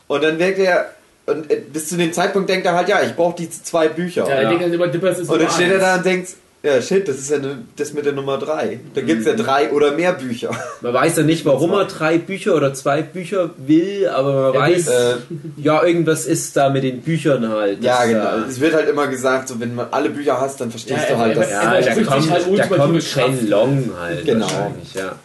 und 0.09 0.25
dann 0.25 0.37
merkt 0.39 0.59
er, 0.59 0.91
und 1.27 1.51
äh, 1.51 1.57
bis 1.57 1.89
zu 1.89 1.97
dem 1.97 2.13
Zeitpunkt 2.13 2.49
denkt 2.49 2.67
er 2.67 2.75
halt, 2.75 2.89
ja, 2.89 3.01
ich 3.03 3.15
brauche 3.15 3.37
diese 3.37 3.63
zwei 3.63 3.89
Bücher. 3.89 4.27
Ja, 4.29 4.35
er 4.35 4.49
denkt 4.49 4.65
halt 4.65 4.75
immer, 4.75 4.89
Dippers 4.89 5.19
ist 5.21 5.29
Und 5.31 5.41
dann 5.41 5.51
steht 5.51 5.71
er 5.71 5.79
da 5.79 5.97
und 5.97 6.05
denkt, 6.07 6.31
ja 6.63 6.81
shit, 6.81 7.09
das 7.09 7.17
ist 7.19 7.31
ja 7.31 7.39
ne, 7.39 7.59
das 7.77 7.93
mit 7.93 8.05
der 8.07 8.13
Nummer 8.13 8.39
3. 8.39 8.79
Da 8.95 9.01
gibt 9.01 9.21
es 9.21 9.27
ja 9.27 9.35
drei 9.35 9.71
oder 9.73 9.93
mehr 9.93 10.13
Bücher. 10.13 10.51
man 10.81 10.93
weiß 10.95 11.17
ja 11.17 11.23
nicht, 11.25 11.45
warum 11.45 11.73
er 11.73 11.87
drei 11.87 12.19
Bücher 12.19 12.55
oder 12.55 12.73
zwei 12.75 13.03
Bücher 13.03 13.51
will, 13.59 14.09
aber 14.09 14.53
man 14.53 14.55
Er 14.55 14.61
weiß, 14.61 14.87
Äh, 14.89 15.15
ja, 15.57 15.83
irgendwas 15.85 16.27
ist 16.27 16.57
da 16.57 16.71
mit 16.71 16.85
den 16.85 17.01
Büchern 17.03 17.49
halt. 17.49 17.83
ja, 17.83 17.99
Das, 18.01 18.09
genau. 18.09 18.37
äh, 18.47 18.49
Es 18.49 18.61
wird 18.61 18.75
halt 18.75 18.89
immer 18.89 19.09
gesagt, 19.09 19.49
so 19.49 19.59
wenn 19.61 19.75
man 19.75 19.89
alle 19.91 20.11
Bücher 20.11 20.41
hast, 20.41 20.61
dann 20.61 20.71
verstehst 20.71 21.01
Ja, 21.01 21.07
du 21.07 21.13
er- 21.15 21.19
halt, 21.19 21.37
dass 21.37 21.51
Ja, 21.51 21.75
Er 21.75 21.83
da 21.83 21.91
spricht 21.93 22.07
kommt, 22.11 22.31
halt 22.31 22.47
da 22.59 22.67
kommt 22.67 22.93
Kraft. 22.99 23.09
Shenlong 23.09 23.91
halt 24.01 24.25
Genau. 24.25 24.45
wahrscheinlich, 24.47 24.95
ja. 24.95 25.17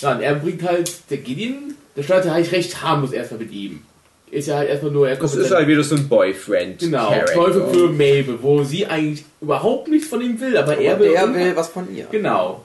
Ja, 0.00 0.12
und 0.12 0.20
er 0.22 0.34
bringt 0.36 0.62
halt, 0.62 0.90
der 1.10 1.18
Gideon, 1.18 1.74
der 1.94 2.02
startet 2.04 2.30
halt 2.32 2.50
recht 2.52 2.82
harmlos 2.82 3.12
erstmal 3.12 3.40
mit 3.40 3.52
ihm. 3.52 3.82
Ist 4.30 4.46
ja 4.46 4.56
halt 4.58 4.68
erstmal 4.68 4.92
nur, 4.92 5.08
er 5.08 5.16
Das 5.16 5.34
ist 5.34 5.50
halt 5.50 5.66
wieder 5.66 5.82
so 5.82 5.96
ein 5.96 6.08
Boyfriend. 6.08 6.78
Genau. 6.78 7.12
Teufel 7.34 7.66
für 7.72 7.88
Mabel, 7.88 8.38
wo 8.40 8.62
sie 8.62 8.86
eigentlich 8.86 9.24
überhaupt 9.40 9.88
nichts 9.88 10.08
von 10.08 10.20
ihm 10.20 10.40
will, 10.40 10.56
aber 10.56 10.78
er 10.78 10.94
aber 10.94 11.04
will. 11.04 11.12
der 11.12 11.34
will 11.34 11.56
was 11.56 11.68
von 11.68 11.92
ihr. 11.94 12.06
Genau. 12.12 12.64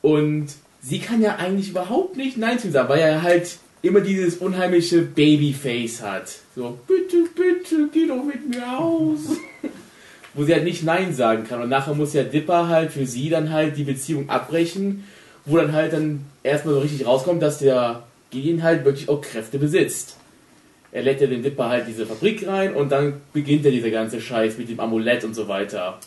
Und 0.00 0.46
sie 0.82 1.00
kann 1.00 1.20
ja 1.20 1.36
eigentlich 1.36 1.70
überhaupt 1.70 2.16
nicht 2.16 2.38
Nein 2.38 2.58
zu 2.58 2.68
ihm 2.68 2.72
sagen, 2.72 2.88
weil 2.88 3.00
er 3.00 3.22
halt 3.22 3.56
immer 3.82 4.00
dieses 4.00 4.38
unheimliche 4.38 5.02
Babyface 5.02 6.02
hat. 6.02 6.36
So, 6.56 6.78
bitte, 6.86 7.24
bitte, 7.34 7.88
geh 7.92 8.06
doch 8.06 8.24
mit 8.24 8.48
mir 8.48 8.78
aus. 8.78 9.20
Wo 10.34 10.44
sie 10.44 10.54
halt 10.54 10.64
nicht 10.64 10.82
Nein 10.84 11.14
sagen 11.14 11.44
kann. 11.44 11.62
Und 11.62 11.68
nachher 11.68 11.94
muss 11.94 12.14
ja 12.14 12.24
Dipper 12.24 12.68
halt 12.68 12.92
für 12.92 13.06
sie 13.06 13.28
dann 13.28 13.52
halt 13.52 13.76
die 13.76 13.84
Beziehung 13.84 14.30
abbrechen, 14.30 15.04
wo 15.44 15.58
dann 15.58 15.72
halt 15.72 15.92
dann 15.92 16.24
erstmal 16.42 16.74
so 16.74 16.80
richtig 16.80 17.06
rauskommt, 17.06 17.42
dass 17.42 17.58
der 17.58 18.04
Gideon 18.30 18.62
halt 18.62 18.84
wirklich 18.84 19.08
auch 19.08 19.20
Kräfte 19.20 19.58
besitzt. 19.58 20.16
Er 20.94 21.02
lädt 21.02 21.20
ja 21.20 21.26
den 21.26 21.42
Dipper 21.42 21.68
halt 21.68 21.88
diese 21.88 22.06
Fabrik 22.06 22.46
rein 22.46 22.72
und 22.72 22.92
dann 22.92 23.14
beginnt 23.32 23.64
ja 23.64 23.72
dieser 23.72 23.90
ganze 23.90 24.20
Scheiß 24.20 24.56
mit 24.58 24.68
dem 24.68 24.78
Amulett 24.78 25.24
und 25.24 25.34
so 25.34 25.48
weiter. 25.48 25.98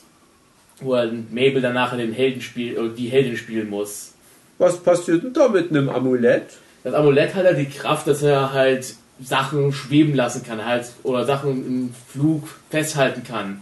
Wo 0.79 0.93
er 0.93 1.11
Mabel 1.29 1.61
dann 1.61 1.73
nachher 1.73 1.97
den 1.97 2.13
Helden 2.13 2.39
spiel, 2.39 2.79
oder 2.79 2.87
die 2.87 3.09
Heldin 3.09 3.35
spielen 3.35 3.69
muss. 3.69 4.13
Was 4.59 4.77
passiert 4.77 5.23
denn 5.23 5.33
da 5.33 5.49
mit 5.49 5.71
einem 5.71 5.89
Amulett? 5.89 6.45
Das 6.85 6.93
Amulett 6.93 7.35
hat 7.35 7.43
halt 7.43 7.57
die 7.57 7.65
Kraft, 7.65 8.07
dass 8.07 8.23
er 8.23 8.53
halt 8.53 8.95
Sachen 9.21 9.73
schweben 9.73 10.15
lassen 10.15 10.43
kann, 10.43 10.65
halt, 10.65 10.85
oder 11.03 11.25
Sachen 11.25 11.67
im 11.67 11.93
Flug 12.07 12.47
festhalten 12.69 13.25
kann. 13.25 13.59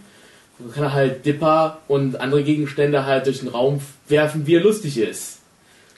So 0.60 0.68
kann 0.68 0.84
er 0.84 0.92
halt 0.92 1.26
Dipper 1.26 1.78
und 1.88 2.20
andere 2.20 2.44
Gegenstände 2.44 3.04
halt 3.04 3.26
durch 3.26 3.40
den 3.40 3.48
Raum 3.48 3.80
werfen, 4.06 4.46
wie 4.46 4.54
er 4.54 4.62
lustig 4.62 4.96
ist. 4.96 5.40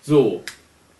So. 0.00 0.42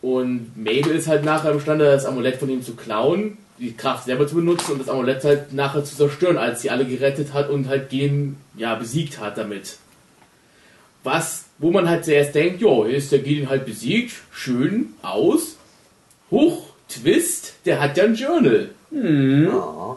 Und 0.03 0.51
Mabel 0.55 0.93
ist 0.93 1.09
halt 1.09 1.25
nachher 1.25 1.53
imstande, 1.53 1.87
das 1.87 2.05
Amulett 2.05 2.37
von 2.37 2.51
ihm 2.51 2.63
zu 2.63 2.77
klauen, 2.77 3.39
die 3.59 3.77
Kraft 3.77 4.05
selber 4.05 4.27
zu 4.27 4.37
benutzen 4.37 4.73
und 4.73 4.79
das 4.79 4.89
Amulett 4.89 5.25
halt 5.25 5.53
nachher 5.53 5.85
zu 5.85 5.97
zerstören, 5.97 6.39
als 6.39 6.63
sie 6.63 6.71
alle 6.71 6.85
gerettet 6.85 7.33
hat 7.33 7.51
und 7.51 7.69
halt 7.69 7.91
gehen, 7.91 8.37
ja, 8.57 8.75
besiegt 8.75 9.19
hat 9.19 9.39
damit. 9.39 9.77
Was, 11.05 11.47
wo 11.59 11.71
man 11.71 11.89
halt 11.89 12.05
zuerst 12.05 12.35
denkt, 12.35 12.61
jo, 12.61 12.87
hier 12.87 12.97
ist 12.97 13.13
der 13.13 13.21
Gideon 13.21 13.49
halt 13.49 13.67
besiegt, 13.67 14.15
schön 14.31 14.95
aus. 15.03 15.57
Huch, 16.31 16.71
Twist, 16.89 17.55
der 17.65 17.81
hat 17.81 17.97
ja 17.97 18.05
ein 18.05 18.15
Journal. 18.15 18.71
Ja. 18.91 19.97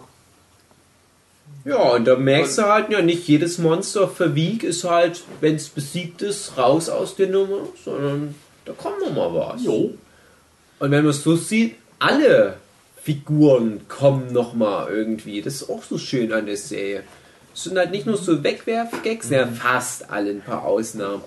Ja, 1.63 1.91
und 1.91 2.05
da 2.05 2.15
merkst 2.15 2.57
du 2.57 2.63
halt, 2.63 2.89
ja, 2.89 3.01
nicht 3.01 3.27
jedes 3.27 3.59
Monster 3.59 4.05
auf 4.05 4.17
der 4.17 4.33
Wieg 4.33 4.63
ist 4.63 4.83
halt, 4.83 5.21
wenn 5.41 5.55
es 5.55 5.69
besiegt 5.69 6.23
ist, 6.23 6.57
raus 6.57 6.89
aus 6.89 7.15
der 7.15 7.27
Nummer, 7.27 7.67
sondern 7.83 8.33
da 8.65 8.73
kommt 8.73 8.99
noch 8.99 9.13
mal 9.13 9.33
was. 9.33 9.63
Jo. 9.63 9.93
Und 10.79 10.91
wenn 10.91 11.03
man 11.03 11.11
es 11.11 11.21
so 11.21 11.35
sieht, 11.35 11.75
alle 11.99 12.55
Figuren 13.03 13.81
kommen 13.87 14.31
noch 14.31 14.53
mal 14.53 14.89
irgendwie. 14.91 15.41
Das 15.41 15.55
ist 15.55 15.69
auch 15.69 15.83
so 15.83 15.97
schön 15.97 16.31
an 16.33 16.45
der 16.45 16.57
Serie. 16.57 17.03
Es 17.53 17.63
sind 17.63 17.77
halt 17.77 17.91
nicht 17.91 18.05
nur 18.05 18.17
so 18.17 18.43
Wegwerfgags, 18.43 19.29
ja, 19.29 19.47
fast 19.47 20.09
alle, 20.09 20.31
ein 20.31 20.41
paar 20.41 20.63
Ausnahmen. 20.63 21.23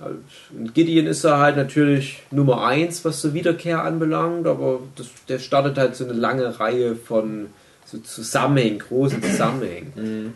Und 0.00 0.74
Gideon 0.74 1.06
ist 1.06 1.24
da 1.24 1.38
halt 1.38 1.56
natürlich 1.56 2.22
Nummer 2.30 2.64
eins, 2.66 3.04
was 3.04 3.20
so 3.20 3.34
Wiederkehr 3.34 3.82
anbelangt, 3.82 4.46
aber 4.46 4.80
das, 4.96 5.08
der 5.28 5.38
startet 5.38 5.76
halt 5.76 5.96
so 5.96 6.04
eine 6.04 6.12
lange 6.12 6.58
Reihe 6.60 6.94
von 6.94 7.48
so 7.84 7.98
Zusammenhängen, 7.98 8.78
großen 8.78 9.22
Zusammenhängen. 9.22 10.34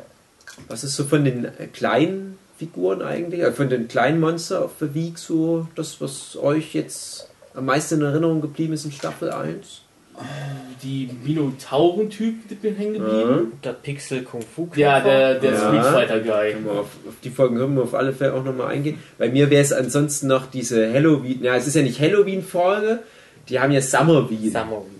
Was 0.69 0.85
ist 0.85 0.97
so 0.97 1.05
von 1.05 1.25
den 1.25 1.45
äh, 1.45 1.67
kleinen 1.73 2.39
Figuren 2.59 3.03
eigentlich, 3.03 3.41
äh, 3.41 3.53
von 3.53 3.69
den 3.69 3.89
kleinen 3.89 4.21
Monster 4.21 4.65
auf 4.65 4.73
der 4.81 4.95
Wieg 4.95 5.19
so 5.19 5.69
das, 5.75 6.01
was 6.01 6.37
euch 6.37 6.75
jetzt 6.75 7.29
am 7.55 7.67
meisten 7.67 7.97
in 7.97 8.03
Erinnerung 8.03 8.41
geblieben 8.41 8.73
ist 8.73 8.85
in 8.85 8.93
Staffel 8.93 9.31
1? 9.31 9.82
Die 10.83 11.09
Minotauren-Typ, 11.25 12.49
die 12.49 12.55
bin 12.57 12.75
hängen 12.75 12.95
geblieben. 12.95 13.53
Der 13.63 13.73
Pixel 13.73 14.23
Kung 14.23 14.43
Fu 14.43 14.69
Ja, 14.75 14.99
der, 15.01 15.39
der 15.39 15.53
Ja. 15.53 15.59
Street 15.69 15.85
Fighter 15.85 16.21
Guy. 16.21 16.57
Auf, 16.69 16.79
auf 17.07 17.15
die 17.23 17.31
Folgen 17.31 17.57
können 17.57 17.77
wir 17.77 17.85
auf 17.85 17.95
alle 17.95 18.13
Fälle 18.13 18.35
auch 18.35 18.43
nochmal 18.45 18.69
eingehen. 18.73 18.99
Bei 19.17 19.29
mir 19.29 19.49
wäre 19.51 19.63
es 19.63 19.73
ansonsten 19.73 20.27
noch 20.27 20.47
diese 20.47 20.93
Halloween, 20.93 21.43
ja, 21.45 21.55
es 21.55 21.69
ist 21.69 21.77
ja 21.77 21.83
nicht 21.83 22.01
Halloween-Folge, 22.01 22.99
die 23.49 23.59
haben 23.61 23.73
ja. 23.73 23.81
Summer. 23.81 24.29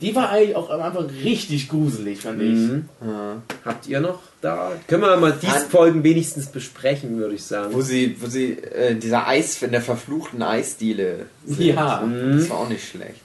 Die 0.01 0.15
war 0.15 0.31
eigentlich 0.31 0.57
auch 0.57 0.71
am 0.71 0.81
Anfang 0.83 1.07
richtig 1.25 1.69
gruselig, 1.69 2.21
fand 2.21 2.43
ich. 2.43 2.59
Mhm. 2.59 2.89
Ja. 3.05 3.43
Habt 3.65 3.87
ihr 3.89 4.01
noch 4.01 4.21
da? 4.41 4.73
Können 4.89 5.03
wir 5.03 5.17
mal 5.17 5.35
diese 5.41 5.61
Folgen 5.69 6.03
wenigstens 6.05 6.47
besprechen, 6.47 7.19
würde 7.19 7.35
ich 7.37 7.45
sagen. 7.45 7.73
Wo 7.73 7.83
sie, 7.83 8.17
wo 8.21 8.27
sie, 8.27 8.53
äh, 8.53 8.95
dieser 8.97 9.27
Eis, 9.29 9.63
in 9.63 9.71
der 9.73 9.81
verfluchten 9.81 10.43
Eisdiele. 10.43 11.27
sind. 11.47 11.61
Ja. 11.61 12.03
Mhm. 12.05 12.39
Das 12.39 12.51
war 12.51 12.59
auch 12.59 12.69
nicht 12.69 12.87
schlecht. 12.89 13.21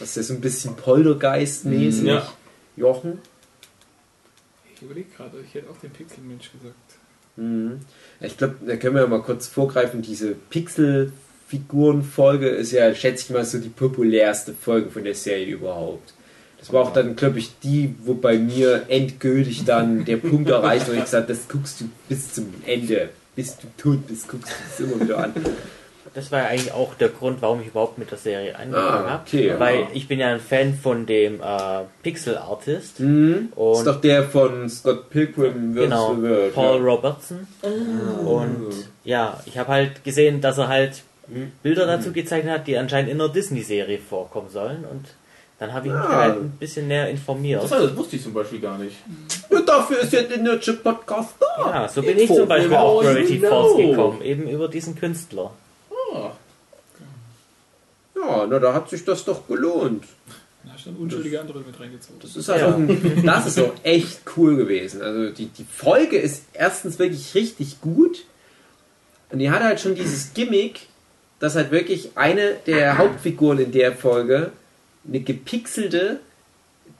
Das 0.00 0.16
ist 0.16 0.28
so 0.28 0.34
ein 0.34 0.40
bisschen 0.40 0.76
Poltergeist-mäßig. 0.76 2.02
Mhm, 2.02 2.08
ja. 2.08 2.32
Jochen? 2.76 3.18
Ich 4.74 4.82
überlege 4.82 5.08
gerade, 5.16 5.38
ich 5.46 5.54
hätte 5.54 5.70
auch 5.70 5.78
den 5.78 5.90
Pixelmensch 5.90 6.50
gesagt. 6.52 6.74
Mhm. 7.36 7.80
Ich 8.20 8.36
glaube, 8.36 8.56
da 8.66 8.76
können 8.76 8.96
wir 8.96 9.02
ja 9.02 9.08
mal 9.08 9.22
kurz 9.22 9.46
vorgreifen. 9.46 10.02
Diese 10.02 10.34
Pixel-Figuren-Folge 10.50 12.48
ist 12.48 12.72
ja, 12.72 12.94
schätze 12.94 13.24
ich 13.24 13.30
mal, 13.30 13.44
so 13.44 13.58
die 13.58 13.68
populärste 13.68 14.52
Folge 14.52 14.90
von 14.90 15.04
der 15.04 15.14
Serie 15.14 15.54
überhaupt. 15.54 16.12
Das 16.58 16.72
war 16.72 16.82
auch 16.82 16.92
dann, 16.94 17.14
glaube 17.14 17.38
ich, 17.38 17.58
die, 17.62 17.94
wo 18.04 18.14
bei 18.14 18.38
mir 18.38 18.84
endgültig 18.88 19.64
dann 19.64 20.06
der 20.06 20.16
Punkt 20.16 20.48
erreicht, 20.48 20.88
wo 20.88 20.92
ich 20.92 21.04
gesagt 21.04 21.28
das 21.28 21.46
guckst 21.46 21.80
du 21.82 21.90
bis 22.08 22.32
zum 22.32 22.54
Ende. 22.64 23.10
Bis 23.36 23.58
du 23.58 23.66
tot 23.76 24.06
bist, 24.06 24.28
guckst 24.28 24.50
du 24.50 24.54
es 24.72 24.80
immer 24.80 25.04
wieder 25.04 25.18
an. 25.18 25.34
Das 26.14 26.30
war 26.30 26.42
ja 26.42 26.46
eigentlich 26.46 26.72
auch 26.72 26.94
der 26.94 27.08
Grund, 27.08 27.42
warum 27.42 27.60
ich 27.60 27.66
überhaupt 27.68 27.98
mit 27.98 28.10
der 28.10 28.18
Serie 28.18 28.56
angefangen 28.56 29.04
Ah, 29.06 29.10
habe. 29.10 29.22
okay, 29.26 29.48
ja. 29.48 29.58
Weil 29.58 29.88
ich 29.94 30.06
bin 30.06 30.20
ja 30.20 30.28
ein 30.28 30.38
Fan 30.40 30.72
von 30.74 31.06
dem 31.06 31.40
äh, 31.40 31.82
Pixel 32.04 32.36
Artist. 32.38 33.00
Mhm. 33.00 33.48
Das 33.50 33.58
ist 33.58 33.78
Und 33.78 33.84
doch 33.86 34.00
der 34.00 34.22
von 34.24 34.68
Scott 34.68 35.10
Pilgrim 35.10 35.74
vs. 35.74 35.80
genau, 35.82 36.14
the 36.14 36.22
World. 36.22 36.54
Paul 36.54 36.78
ja. 36.78 36.84
Robertson. 36.84 37.46
Und 38.24 38.72
ja, 39.04 39.40
ich 39.46 39.58
habe 39.58 39.68
halt 39.72 40.04
gesehen, 40.04 40.40
dass 40.40 40.58
er 40.58 40.68
halt 40.68 41.02
Bilder 41.62 41.86
dazu 41.86 42.12
gezeichnet 42.12 42.52
hat, 42.52 42.66
die 42.66 42.76
anscheinend 42.76 43.10
in 43.10 43.20
einer 43.20 43.30
Disney-Serie 43.32 43.98
vorkommen 43.98 44.50
sollen. 44.50 44.84
Und 44.90 45.06
Dann 45.58 45.72
habe 45.72 45.86
ich 45.86 45.92
mich 45.92 46.02
Ja. 46.02 46.08
da 46.10 46.16
halt 46.20 46.36
ein 46.36 46.50
bisschen 46.58 46.88
näher 46.88 47.08
informiert. 47.08 47.62
Das, 47.62 47.70
das 47.70 47.96
wusste 47.96 48.16
ich 48.16 48.22
zum 48.22 48.34
Beispiel 48.34 48.60
gar 48.60 48.76
nicht. 48.78 48.96
Und 49.48 49.68
dafür 49.68 50.00
ist 50.00 50.12
ja 50.12 50.22
der 50.22 50.38
Nerdship 50.38 50.82
Podcast 50.82 51.34
da. 51.40 51.70
Ja, 51.82 51.88
so 51.88 52.02
bin 52.02 52.16
ich 52.16 52.22
Info. 52.22 52.34
zum 52.36 52.48
Beispiel 52.48 52.74
auf 52.76 53.00
Genau, 53.00 53.12
Gravity. 53.14 53.38
Falls 53.40 53.76
gekommen, 53.76 54.22
eben 54.22 54.48
über 54.48 54.68
diesen 54.68 54.94
Künstler. 54.96 55.50
Ja, 58.14 58.46
na, 58.46 58.58
da 58.58 58.72
hat 58.72 58.88
sich 58.88 59.04
das 59.04 59.24
doch 59.24 59.46
gelohnt. 59.46 60.04
Da 60.64 60.72
hast 60.72 60.86
du 60.86 60.90
dann 60.90 61.00
unschuldige 61.00 61.40
andere 61.40 61.60
mit 61.60 61.78
reingezogen. 61.78 62.20
Das 62.20 62.36
ist, 62.36 62.48
halt 62.48 62.62
Ja. 62.62 63.22
das 63.24 63.46
ist 63.46 63.58
auch 63.60 63.74
echt 63.82 64.20
cool 64.36 64.56
gewesen. 64.56 65.02
Also 65.02 65.30
die, 65.30 65.46
die 65.46 65.64
Folge 65.64 66.16
ist 66.16 66.44
erstens 66.52 66.98
wirklich 66.98 67.34
richtig 67.34 67.80
gut. 67.80 68.24
Und 69.30 69.40
die 69.40 69.50
hat 69.50 69.62
halt 69.62 69.80
schon 69.80 69.94
dieses 69.94 70.32
Gimmick, 70.32 70.86
dass 71.40 71.56
halt 71.56 71.70
wirklich 71.70 72.12
eine 72.14 72.54
der 72.66 72.98
Hauptfiguren 72.98 73.58
in 73.58 73.72
der 73.72 73.92
Folge 73.94 74.52
eine 75.06 75.20
gepixelte, 75.20 76.20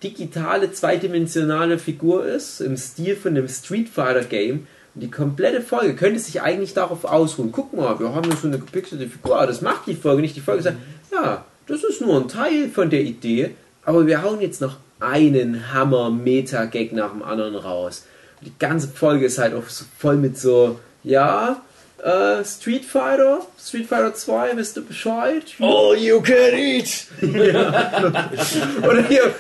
digitale, 0.03 0.73
zweidimensionale 0.73 1.79
Figur 1.79 2.27
ist, 2.27 2.61
im 2.61 2.77
Stil 2.77 3.17
von 3.17 3.37
einem 3.37 3.49
Street 3.49 3.89
Fighter 3.89 4.25
Game. 4.25 4.67
Die 4.97 5.11
komplette 5.11 5.61
Folge 5.61 5.97
könnte 5.97 6.21
sich 6.21 6.41
eigentlich 6.41 6.73
darauf 6.73 7.05
ausruhen. 7.05 7.51
Guck 7.51 7.73
mal, 7.73 7.99
wir 7.99 8.15
haben 8.15 8.25
hier 8.25 8.37
so 8.37 8.47
eine 8.47 8.59
gepixelte 8.59 9.09
Figur, 9.09 9.37
aber 9.37 9.49
das 9.49 9.61
macht 9.61 9.89
die 9.89 9.97
Folge 9.97 10.23
nicht. 10.23 10.37
Die 10.37 10.41
Folge 10.41 10.63
sagt, 10.63 10.77
ja, 11.13 11.45
das 11.67 11.83
ist 11.83 12.01
nur 12.01 12.21
ein 12.21 12.29
Teil 12.29 12.69
von 12.69 12.91
der 12.91 13.03
Idee, 13.03 13.57
aber 13.85 14.07
wir 14.07 14.23
hauen 14.23 14.41
jetzt 14.41 14.61
noch 14.61 14.77
einen 15.01 15.73
Hammer-Meta-Gag 15.73 16.93
nach 16.93 17.11
dem 17.11 17.23
anderen 17.23 17.57
raus. 17.57 18.05
Die 18.43 18.53
ganze 18.59 18.89
Folge 18.89 19.27
ist 19.27 19.39
halt 19.39 19.55
auch 19.55 19.69
so 19.69 19.85
voll 19.99 20.17
mit 20.17 20.39
so, 20.39 20.79
ja, 21.03 21.61
äh, 22.05 22.45
Street 22.45 22.85
Fighter, 22.85 23.41
Street 23.59 23.87
Fighter 23.87 24.13
2, 24.13 24.57
wisst 24.57 24.77
ihr 24.77 24.83
Bescheid? 24.83 25.43
Oh, 25.59 25.95
you 25.95 26.21
can 26.21 26.55
eat! 26.55 27.07
Oder 27.23 29.03
hier, 29.09 29.35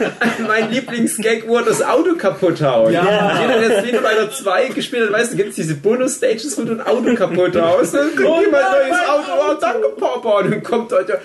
mein 0.46 0.70
Lieblingsgag, 0.72 1.46
wo 1.46 1.58
er 1.58 1.64
das 1.64 1.82
Auto 1.82 2.14
kaputt 2.16 2.62
haut. 2.62 2.90
Ja. 2.90 3.38
Jeder, 3.40 3.68
der 3.68 3.80
Street 3.80 4.00
Fighter 4.00 4.30
2 4.30 4.68
gespielt 4.68 5.08
hat, 5.08 5.12
weiß, 5.12 5.30
da 5.30 5.36
gibt 5.36 5.50
es 5.50 5.56
diese 5.56 5.74
Bonus-Stages, 5.74 6.56
wo 6.56 6.62
du 6.62 6.72
ein 6.72 6.80
Auto 6.80 7.14
kaputt 7.14 7.54
haust. 7.54 7.94
Dann 7.94 8.14
kriegt 8.16 8.28
Oh 8.28 8.40
jemand 8.40 8.62
nein, 8.62 8.82
ein 8.82 8.88
neues 8.88 9.08
Auto. 9.08 9.30
Oh, 9.38 9.54
danke, 9.60 9.88
Papa. 10.00 10.38
Und 10.38 10.50
dann 10.50 10.62
kommt 10.62 10.92
halt 10.92 11.08
der 11.10 11.20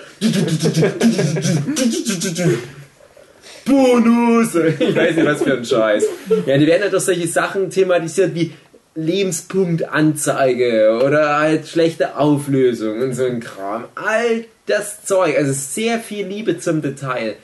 Bonus. 3.64 4.54
Ich 4.54 4.96
weiß 4.96 5.16
nicht, 5.16 5.26
was 5.26 5.42
für 5.42 5.54
ein 5.54 5.64
Scheiß. 5.64 6.04
Ja, 6.44 6.58
die 6.58 6.66
werden 6.66 6.82
halt 6.82 6.92
durch 6.92 7.04
solche 7.04 7.26
Sachen 7.26 7.70
thematisiert 7.70 8.34
wie 8.34 8.52
Lebenspunktanzeige 8.94 11.00
oder 11.04 11.38
halt 11.38 11.68
schlechte 11.68 12.16
Auflösung 12.16 13.00
und 13.00 13.14
so 13.14 13.24
ein 13.24 13.40
Kram. 13.40 13.84
All 13.94 14.44
das 14.66 15.04
Zeug, 15.04 15.36
also 15.36 15.52
sehr 15.52 16.00
viel 16.00 16.26
Liebe 16.26 16.58
zum 16.58 16.82
Detail. 16.82 17.36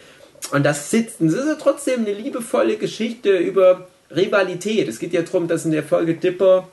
Und 0.52 0.64
das 0.64 0.90
sitzt, 0.90 1.20
und 1.20 1.28
das 1.28 1.40
ist 1.40 1.46
ja 1.46 1.54
trotzdem 1.54 2.00
eine 2.00 2.14
liebevolle 2.14 2.76
Geschichte 2.76 3.36
über 3.36 3.86
Rivalität. 4.14 4.88
Es 4.88 4.98
geht 4.98 5.12
ja 5.12 5.22
darum, 5.22 5.48
dass 5.48 5.64
in 5.64 5.72
der 5.72 5.82
Folge 5.82 6.14
Dipper 6.14 6.68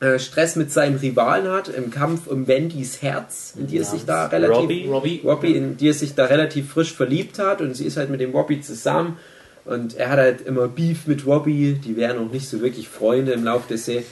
äh, 0.00 0.18
Stress 0.18 0.56
mit 0.56 0.72
seinen 0.72 0.96
Rivalen 0.96 1.50
hat 1.50 1.68
im 1.68 1.90
Kampf 1.90 2.26
um 2.26 2.46
Wendys 2.46 3.02
Herz, 3.02 3.54
in 3.58 3.66
die 3.66 3.78
es 3.78 3.90
sich 3.90 4.04
da 4.04 4.26
relativ 4.26 4.56
Robbie. 4.56 4.86
Robbie. 4.86 5.20
Robbie, 5.24 5.56
in 5.56 5.76
die 5.76 5.88
er 5.88 5.94
sich 5.94 6.14
da 6.14 6.26
relativ 6.26 6.72
frisch 6.72 6.92
verliebt 6.92 7.38
hat 7.38 7.60
und 7.60 7.74
sie 7.74 7.86
ist 7.86 7.96
halt 7.96 8.10
mit 8.10 8.20
dem 8.20 8.32
Robbie 8.32 8.60
zusammen 8.60 9.18
und 9.64 9.96
er 9.96 10.10
hat 10.10 10.18
halt 10.18 10.40
immer 10.42 10.68
Beef 10.68 11.06
mit 11.06 11.26
Robbie, 11.26 11.74
die 11.74 11.96
wären 11.96 12.16
noch 12.16 12.32
nicht 12.32 12.48
so 12.48 12.60
wirklich 12.60 12.88
Freunde 12.88 13.32
im 13.32 13.44
Laufe 13.44 13.68
der 13.68 13.78
Serie 13.78 14.04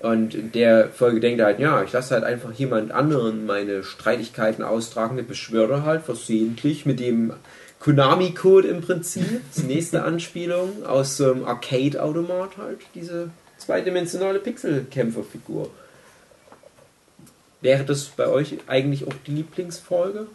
und 0.00 0.34
in 0.34 0.50
der 0.52 0.88
Folge 0.88 1.20
denkt 1.20 1.40
er 1.40 1.46
halt, 1.46 1.60
ja, 1.60 1.82
ich 1.82 1.92
lasse 1.92 2.14
halt 2.14 2.24
einfach 2.24 2.52
jemand 2.52 2.90
anderen 2.90 3.44
meine 3.44 3.82
Streitigkeiten 3.82 4.64
austragen, 4.64 5.16
der 5.16 5.24
beschwöre 5.24 5.74
er 5.74 5.84
halt 5.84 6.02
versehentlich 6.02 6.86
mit 6.86 7.00
dem 7.00 7.34
Konami-Code 7.80 8.68
im 8.68 8.80
Prinzip, 8.80 9.42
das 9.54 9.64
nächste 9.64 10.02
Anspielung 10.04 10.84
aus 10.86 11.18
so 11.18 11.30
einem 11.30 11.44
Arcade-Automat 11.44 12.56
halt, 12.56 12.80
diese 12.94 13.30
zweidimensionale 13.58 14.38
Pixel-Kämpferfigur. 14.38 15.70
Wäre 17.60 17.84
das 17.84 18.04
bei 18.04 18.26
euch 18.26 18.56
eigentlich 18.68 19.06
auch 19.06 19.12
die 19.26 19.32
Lieblingsfolge? 19.32 20.26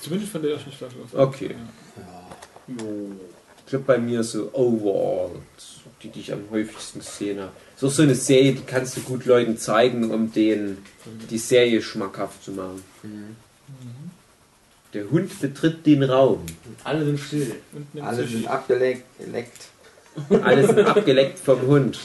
Zumindest 0.00 0.32
von 0.32 0.42
der 0.42 0.52
ersten 0.52 0.72
Staffel. 0.72 1.00
Okay. 1.12 1.54
Ich 2.68 3.66
glaube 3.70 3.84
bei 3.84 3.98
mir 3.98 4.22
so 4.22 4.50
overall, 4.52 5.30
die, 6.02 6.08
die 6.08 6.20
ich 6.20 6.32
am 6.32 6.42
häufigsten 6.50 7.00
gesehen 7.00 7.40
habe. 7.40 7.52
So 7.76 7.88
so 7.88 8.02
eine 8.02 8.14
Serie, 8.14 8.52
die 8.52 8.62
kannst 8.62 8.96
du 8.96 9.00
gut 9.00 9.24
Leuten 9.26 9.58
zeigen, 9.58 10.10
um 10.10 10.32
denen 10.32 10.84
die 11.30 11.38
Serie 11.38 11.82
schmackhaft 11.82 12.44
zu 12.44 12.52
machen. 12.52 12.82
Der 14.92 15.10
Hund 15.10 15.40
betritt 15.40 15.84
den 15.84 16.02
Raum. 16.02 16.44
Alle 16.84 17.04
sind 17.04 17.20
still. 17.20 17.56
Alle 18.00 18.26
sind 18.26 18.46
abgeleckt. 18.46 19.04
geleckt. 19.18 19.68
Alle 20.42 20.66
sind 20.66 20.80
abgeleckt 20.80 21.38
vom 21.38 21.60
Hund. 21.62 21.98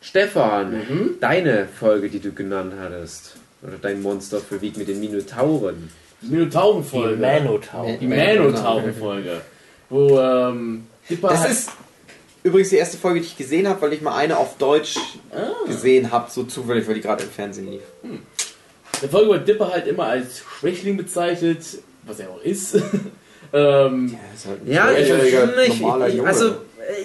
Stefan, 0.00 1.16
deine 1.20 1.66
Folge, 1.66 2.08
die 2.08 2.20
du 2.20 2.32
genannt 2.32 2.74
hattest, 2.78 3.36
oder 3.62 3.78
dein 3.80 4.02
Monster 4.02 4.40
für 4.40 4.60
Weg 4.60 4.76
mit 4.76 4.88
den 4.88 5.00
Minotauren. 5.00 5.90
Die 6.20 6.26
Die 6.26 6.32
Minotauren-Folge. 6.34 7.16
Manotaur. 7.20 7.92
Die 8.00 8.06
Manotauren-Folge. 8.06 9.40
Wo, 9.88 10.18
ähm, 10.20 10.86
Dipper 11.08 11.28
Das 11.28 11.40
hat- 11.40 11.50
ist 11.50 11.70
übrigens 12.44 12.70
die 12.70 12.76
erste 12.76 12.96
Folge, 12.96 13.20
die 13.20 13.26
ich 13.26 13.36
gesehen 13.36 13.68
habe, 13.68 13.82
weil 13.82 13.92
ich 13.92 14.00
mal 14.02 14.16
eine 14.16 14.36
auf 14.38 14.56
Deutsch 14.56 14.96
Ah. 15.34 15.66
gesehen 15.66 16.10
habe, 16.12 16.30
so 16.30 16.44
zufällig, 16.44 16.86
weil 16.86 16.94
die 16.94 17.00
gerade 17.00 17.24
im 17.24 17.30
Fernsehen 17.30 17.70
lief. 17.70 17.82
Der 19.00 19.08
Folge 19.08 19.30
wird 19.32 19.48
Dipper 19.48 19.70
halt 19.72 19.86
immer 19.88 20.04
als 20.06 20.42
Schwächling 20.60 20.96
bezeichnet, 20.96 21.58
was 22.04 22.20
er 22.20 22.30
auch 22.30 22.42
ist. 22.42 22.74
ähm, 23.52 24.16
Ja, 24.16 24.18
ist 24.34 24.46
halt 24.46 24.66
ein 24.66 24.72
Ja, 24.72 24.90
ich, 24.92 25.68
ich, 25.68 25.80
normaler 25.80 26.08
ich, 26.08 26.14
Junge. 26.14 26.28
also 26.28 26.48
äh, 26.50 26.54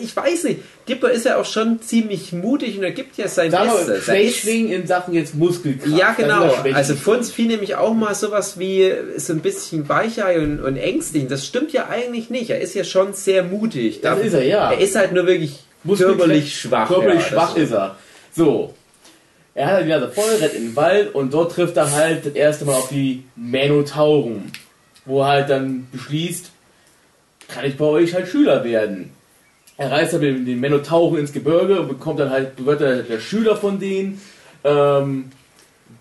ich 0.01 0.15
weiß 0.15 0.43
nicht. 0.45 0.59
Dipper 0.88 1.11
ist 1.11 1.25
ja 1.25 1.38
auch 1.38 1.45
schon 1.45 1.81
ziemlich 1.81 2.31
mutig 2.31 2.77
und 2.77 2.83
er 2.83 2.91
gibt 2.91 3.17
ja 3.17 3.27
sein 3.27 3.51
wir 3.51 3.59
Bestes. 3.59 4.05
Schwächling 4.05 4.69
in 4.69 4.88
Sachen 4.88 5.13
jetzt 5.13 5.35
Muskelkraft. 5.35 5.97
Ja, 5.97 6.13
genau. 6.13 6.53
Also 6.73 6.95
für 6.95 7.11
uns 7.11 7.31
fiel 7.31 7.47
nämlich 7.47 7.75
auch 7.75 7.93
mal 7.93 8.15
sowas 8.15 8.57
wie 8.57 8.91
so 9.17 9.33
ein 9.33 9.39
bisschen 9.39 9.89
weichei 9.89 10.39
und, 10.39 10.61
und 10.61 10.77
ängstlich. 10.77 11.27
Das 11.27 11.45
stimmt 11.45 11.73
ja 11.73 11.88
eigentlich 11.89 12.29
nicht. 12.29 12.49
Er 12.49 12.61
ist 12.61 12.73
ja 12.73 12.83
schon 12.83 13.13
sehr 13.13 13.43
mutig. 13.43 14.01
Das 14.01 14.19
ist 14.19 14.33
er, 14.33 14.43
ja. 14.43 14.71
Er 14.71 14.79
ist 14.79 14.95
halt 14.95 15.11
nur 15.11 15.27
wirklich 15.27 15.59
körperlich 15.85 16.59
schwach. 16.59 16.88
Körperlich 16.88 17.21
ja, 17.23 17.27
schwach 17.27 17.57
ist 17.57 17.71
er. 17.71 17.95
So. 18.33 18.73
Er 19.53 19.67
hat 19.67 19.85
halt 19.85 20.13
voll, 20.13 20.35
rennt 20.39 20.53
in 20.53 20.67
den 20.67 20.75
Wald 20.75 21.15
und 21.15 21.33
dort 21.33 21.51
trifft 21.51 21.77
er 21.77 21.91
halt 21.91 22.25
das 22.25 22.33
erste 22.33 22.65
Mal 22.65 22.75
auf 22.75 22.89
die 22.89 23.23
Manotauren. 23.35 24.51
Wo 25.05 25.21
er 25.21 25.27
halt 25.27 25.49
dann 25.49 25.88
beschließt, 25.91 26.51
kann 27.47 27.65
ich 27.65 27.75
bei 27.75 27.85
euch 27.85 28.13
halt 28.13 28.27
Schüler 28.27 28.63
werden. 28.63 29.16
Er 29.78 29.91
reist 29.91 30.13
dann 30.13 30.21
mit 30.21 30.47
den 30.47 30.59
Manotauren 30.59 31.19
ins 31.19 31.32
Gebirge 31.32 31.80
und 31.80 31.88
bekommt 31.88 32.19
dann 32.19 32.32
halt, 32.32 32.65
wird 32.65 32.82
er 32.82 33.03
der 33.03 33.19
Schüler 33.19 33.55
von 33.55 33.80
denen. 33.80 34.19
Ähm, 34.63 35.32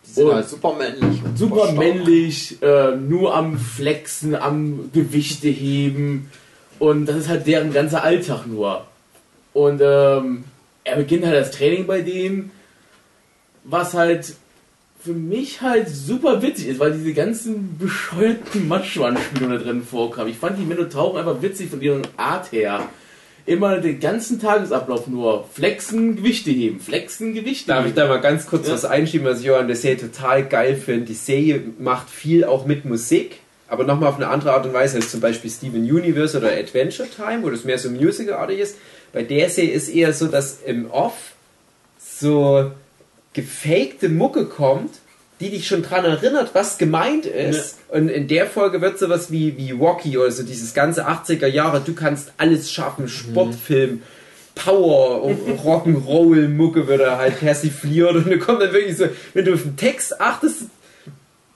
die 0.06 0.10
sind 0.12 0.32
halt 0.32 0.48
super 0.48 0.74
männlich. 0.74 1.20
super 1.34 1.72
männlich, 1.72 2.62
äh, 2.62 2.96
nur 2.96 3.34
am 3.34 3.58
Flexen, 3.58 4.34
am 4.34 4.90
Gewichte 4.92 5.48
heben. 5.48 6.30
Und 6.78 7.06
das 7.06 7.16
ist 7.16 7.28
halt 7.28 7.46
deren 7.46 7.72
ganzer 7.72 8.02
Alltag 8.02 8.46
nur. 8.46 8.86
Und 9.52 9.80
ähm, 9.82 10.44
er 10.84 10.96
beginnt 10.96 11.26
halt 11.26 11.36
das 11.36 11.50
Training 11.50 11.86
bei 11.86 12.00
denen, 12.00 12.50
was 13.64 13.94
halt 13.94 14.34
für 15.02 15.12
mich 15.12 15.60
halt 15.60 15.88
super 15.88 16.42
witzig 16.42 16.68
ist, 16.68 16.80
weil 16.80 16.92
diese 16.92 17.12
ganzen 17.12 17.78
bescheuerten 17.78 18.66
Matschwanspiele 18.68 19.58
da 19.58 19.64
drin 19.64 19.82
vorkamen. 19.82 20.30
Ich 20.30 20.38
fand 20.38 20.58
die 20.58 20.64
Minotauren 20.64 21.18
einfach 21.18 21.42
witzig 21.42 21.70
von 21.70 21.80
ihrer 21.80 22.02
Art 22.16 22.50
her. 22.52 22.88
Immer 23.46 23.78
den 23.78 24.00
ganzen 24.00 24.40
Tagesablauf 24.40 25.06
nur 25.06 25.46
flexen, 25.52 26.16
Gewichte 26.16 26.50
heben, 26.50 26.80
flexen, 26.80 27.32
Gewichte 27.32 27.68
Darf 27.68 27.80
ich 27.84 27.86
heben. 27.90 27.96
da 27.96 28.08
mal 28.08 28.20
ganz 28.20 28.46
kurz 28.46 28.66
Ja. 28.66 28.74
was 28.74 28.84
einschieben, 28.84 29.24
was 29.26 29.40
ich 29.40 29.50
an 29.52 29.68
der 29.68 29.76
Serie 29.76 29.98
total 29.98 30.44
geil 30.44 30.74
finde? 30.76 31.06
Die 31.06 31.14
Serie 31.14 31.62
macht 31.78 32.10
viel 32.10 32.44
auch 32.44 32.66
mit 32.66 32.84
Musik, 32.84 33.36
aber 33.68 33.84
nochmal 33.84 34.08
auf 34.08 34.16
eine 34.16 34.26
andere 34.28 34.52
Art 34.52 34.66
und 34.66 34.72
Weise 34.72 34.96
als 34.96 35.10
zum 35.12 35.20
Beispiel 35.20 35.50
Steven 35.50 35.80
Universe 35.82 36.36
oder 36.36 36.50
Adventure 36.50 37.08
Time, 37.08 37.42
wo 37.44 37.50
das 37.50 37.62
mehr 37.64 37.78
so 37.78 37.88
musicalartig 37.88 38.58
ist. 38.58 38.78
Bei 39.12 39.22
der 39.22 39.48
Serie 39.48 39.70
ist 39.72 39.88
eher 39.90 40.12
so, 40.12 40.26
dass 40.26 40.58
im 40.66 40.90
Off 40.90 41.32
so 41.98 42.72
gefakte 43.32 44.08
Mucke 44.08 44.46
kommt, 44.46 44.90
die 45.40 45.50
dich 45.50 45.66
schon 45.66 45.82
dran 45.82 46.04
erinnert, 46.04 46.50
was 46.54 46.78
gemeint 46.78 47.26
ist. 47.26 47.78
Und 47.88 48.08
in 48.08 48.26
der 48.28 48.46
Folge 48.46 48.80
wird 48.80 48.98
sowas 48.98 49.30
wie, 49.30 49.56
wie 49.56 49.70
Rocky 49.72 50.16
oder 50.16 50.30
so 50.30 50.42
dieses 50.42 50.72
ganze 50.72 51.06
80er 51.06 51.46
Jahre, 51.46 51.80
du 51.80 51.94
kannst 51.94 52.32
alles 52.38 52.72
schaffen, 52.72 53.08
Sportfilm, 53.08 54.02
Power, 54.54 55.30
Rock'n'Roll, 55.64 56.48
Mucke 56.48 56.88
wird 56.88 57.00
er 57.00 57.18
halt 57.18 57.38
persifliert 57.38 58.16
und 58.16 58.30
da 58.30 58.36
kommt 58.38 58.62
dann 58.62 58.72
wirklich 58.72 58.96
so, 58.96 59.06
wenn 59.34 59.44
du 59.44 59.54
auf 59.54 59.62
den 59.62 59.76
Text 59.76 60.18
achtest, 60.20 60.62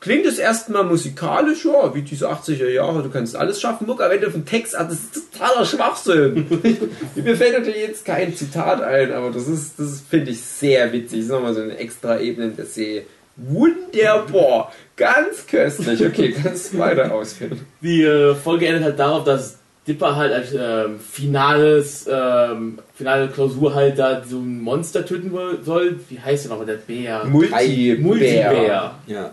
klingt 0.00 0.26
es 0.26 0.38
erstmal 0.38 0.84
musikalisch, 0.84 1.64
ja, 1.64 1.94
wie 1.94 2.02
diese 2.02 2.28
80er 2.30 2.68
Jahre, 2.68 3.02
du 3.02 3.10
kannst 3.10 3.34
alles 3.36 3.60
schaffen, 3.60 3.86
Mucke, 3.86 4.04
aber 4.04 4.14
wenn 4.14 4.20
du 4.20 4.26
auf 4.26 4.34
den 4.34 4.44
Text 4.46 4.76
achtest, 4.76 5.00
das 5.10 5.22
ist 5.22 5.32
totaler 5.32 5.64
Schwachsinn. 5.64 6.46
Mir 7.14 7.36
fällt 7.36 7.58
natürlich 7.58 7.82
jetzt 7.82 8.04
kein 8.04 8.34
Zitat 8.36 8.82
ein, 8.82 9.12
aber 9.12 9.30
das 9.30 9.48
ist, 9.48 9.78
das 9.78 10.02
finde 10.08 10.32
ich, 10.32 10.40
sehr 10.40 10.92
witzig. 10.92 11.20
Das 11.20 11.26
ist 11.26 11.30
nochmal 11.30 11.54
so 11.54 11.62
eine 11.62 11.76
extra 11.78 12.18
Ebene 12.18 12.50
der 12.50 12.66
See. 12.66 13.06
Wunderbar. 13.48 14.72
Ganz 14.96 15.46
köstlich. 15.46 16.04
Okay, 16.04 16.34
kannst 16.42 16.74
du 16.74 16.78
weiter 16.78 17.12
ausführen. 17.12 17.60
Die 17.82 18.02
äh, 18.02 18.34
Folge 18.34 18.66
endet 18.66 18.84
halt 18.84 18.98
darauf, 18.98 19.24
dass 19.24 19.58
Dipper 19.88 20.14
halt 20.16 20.32
als 20.32 20.52
ähm, 20.52 21.00
finales, 21.00 22.06
ähm, 22.10 22.78
finale 22.94 23.28
Klausur 23.28 23.74
halt 23.74 23.98
da 23.98 24.22
so 24.28 24.38
ein 24.38 24.60
Monster 24.60 25.06
töten 25.06 25.32
soll. 25.64 25.98
Wie 26.08 26.20
heißt 26.20 26.44
der 26.44 26.50
nochmal, 26.50 26.66
der 26.66 26.74
Bär? 26.74 27.24
Multibär. 27.24 27.98
Multibär. 27.98 28.94
Ja. 29.06 29.30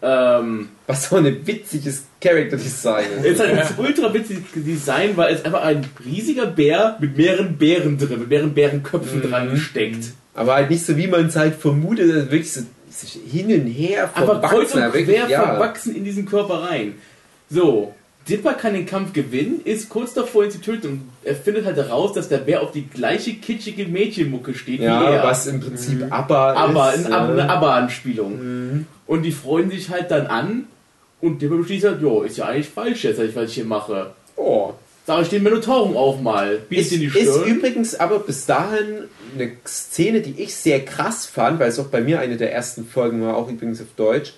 Ähm, 0.00 0.70
Was 0.86 1.10
so 1.10 1.16
ein 1.16 1.46
witziges 1.46 2.04
Character 2.20 2.56
Design 2.56 3.04
ist. 3.18 3.26
ist 3.26 3.40
halt 3.40 3.58
das 3.58 3.74
ultra 3.76 4.12
witzige 4.14 4.40
Design, 4.60 5.10
weil 5.16 5.34
es 5.34 5.44
einfach 5.44 5.62
ein 5.62 5.84
riesiger 6.04 6.46
Bär 6.46 6.96
mit 6.98 7.16
mehreren 7.16 7.56
Bären 7.58 7.98
drin, 7.98 8.20
mit 8.20 8.28
mehreren 8.30 8.54
Bärenköpfen 8.54 9.18
Mhm. 9.18 9.30
dran 9.30 9.50
gesteckt. 9.50 10.06
Aber 10.34 10.54
halt 10.54 10.70
nicht 10.70 10.84
so, 10.86 10.96
wie 10.96 11.06
man 11.08 11.26
es 11.26 11.36
halt 11.36 11.54
vermutet, 11.54 12.08
dass 12.08 12.30
wirklich 12.30 12.52
so 12.52 12.62
hin 13.02 13.46
und 13.46 13.66
her 13.66 14.10
Aber 14.14 14.40
kreuz 14.40 14.74
und 14.74 14.90
quer 14.92 15.28
ja. 15.28 15.42
verwachsen 15.42 15.94
in 15.96 16.04
diesen 16.04 16.26
Körper 16.26 16.62
rein. 16.62 16.94
So, 17.50 17.94
Dipper 18.28 18.54
kann 18.54 18.74
den 18.74 18.86
Kampf 18.86 19.12
gewinnen, 19.12 19.60
ist 19.64 19.88
kurz 19.88 20.14
davor, 20.14 20.44
ihn 20.44 20.50
zu 20.50 20.60
töten 20.60 20.86
und 20.88 21.02
er 21.24 21.34
findet 21.34 21.64
halt 21.66 21.76
heraus, 21.76 22.12
dass 22.12 22.28
der 22.28 22.38
Bär 22.38 22.62
auf 22.62 22.70
die 22.72 22.86
gleiche 22.86 23.34
kitschige 23.34 23.86
Mädchenmucke 23.86 24.54
steht 24.54 24.80
wie 24.80 24.84
Ja, 24.84 25.02
er. 25.10 25.24
was 25.24 25.46
im 25.48 25.60
Prinzip 25.60 26.06
ABBA 26.10 26.52
aber 26.54 26.94
ist. 26.94 27.06
in, 27.06 27.12
Ab- 27.12 27.28
ja. 27.28 27.32
eine 27.44 27.50
Aber-Anspielung. 27.50 28.86
Und 29.06 29.22
die 29.24 29.32
freuen 29.32 29.70
sich 29.70 29.90
halt 29.90 30.10
dann 30.10 30.26
an 30.28 30.64
und 31.20 31.42
Dipper 31.42 31.56
beschließt 31.56 31.84
halt, 31.86 32.00
jo, 32.00 32.22
ist 32.22 32.36
ja 32.36 32.46
eigentlich 32.46 32.68
falsch 32.68 33.04
jetzt, 33.04 33.18
was 33.34 33.48
ich 33.50 33.54
hier 33.56 33.64
mache. 33.64 34.10
Oh. 34.36 34.72
Sag 35.04 35.22
ich 35.22 35.28
den 35.28 35.42
Minotauren 35.42 35.96
auch 35.96 36.20
mal. 36.20 36.58
Bietet 36.68 36.86
Ist, 36.86 36.92
in 36.92 37.00
die 37.00 37.06
ist 37.06 37.14
Stirn. 37.34 37.44
übrigens 37.44 37.94
aber 37.98 38.20
bis 38.20 38.46
dahin 38.46 39.04
eine 39.34 39.52
Szene, 39.66 40.20
die 40.20 40.42
ich 40.42 40.54
sehr 40.54 40.84
krass 40.84 41.26
fand, 41.26 41.60
weil 41.60 41.68
es 41.68 41.78
auch 41.78 41.86
bei 41.86 42.00
mir 42.00 42.20
eine 42.20 42.36
der 42.36 42.52
ersten 42.52 42.86
Folgen 42.86 43.22
war, 43.22 43.36
auch 43.36 43.48
übrigens 43.48 43.80
auf 43.80 43.88
Deutsch, 43.96 44.34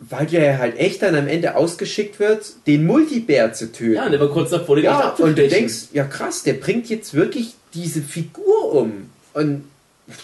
weil 0.00 0.26
der 0.26 0.58
halt 0.58 0.78
echt 0.78 1.02
dann 1.02 1.14
am 1.14 1.28
Ende 1.28 1.54
ausgeschickt 1.56 2.18
wird, 2.18 2.54
den 2.66 2.86
Multibär 2.86 3.52
zu 3.52 3.70
töten. 3.72 3.94
ja, 3.94 4.06
und 4.06 4.12
der 4.12 4.20
war 4.20 4.28
kurz 4.28 4.50
davor, 4.50 4.76
den 4.76 4.84
Ja, 4.84 5.10
und 5.10 5.38
du 5.38 5.48
denkst, 5.48 5.88
ja 5.92 6.04
krass, 6.04 6.42
der 6.42 6.54
bringt 6.54 6.88
jetzt 6.88 7.14
wirklich 7.14 7.54
diese 7.74 8.02
Figur 8.02 8.74
um. 8.74 9.10
Und 9.34 9.64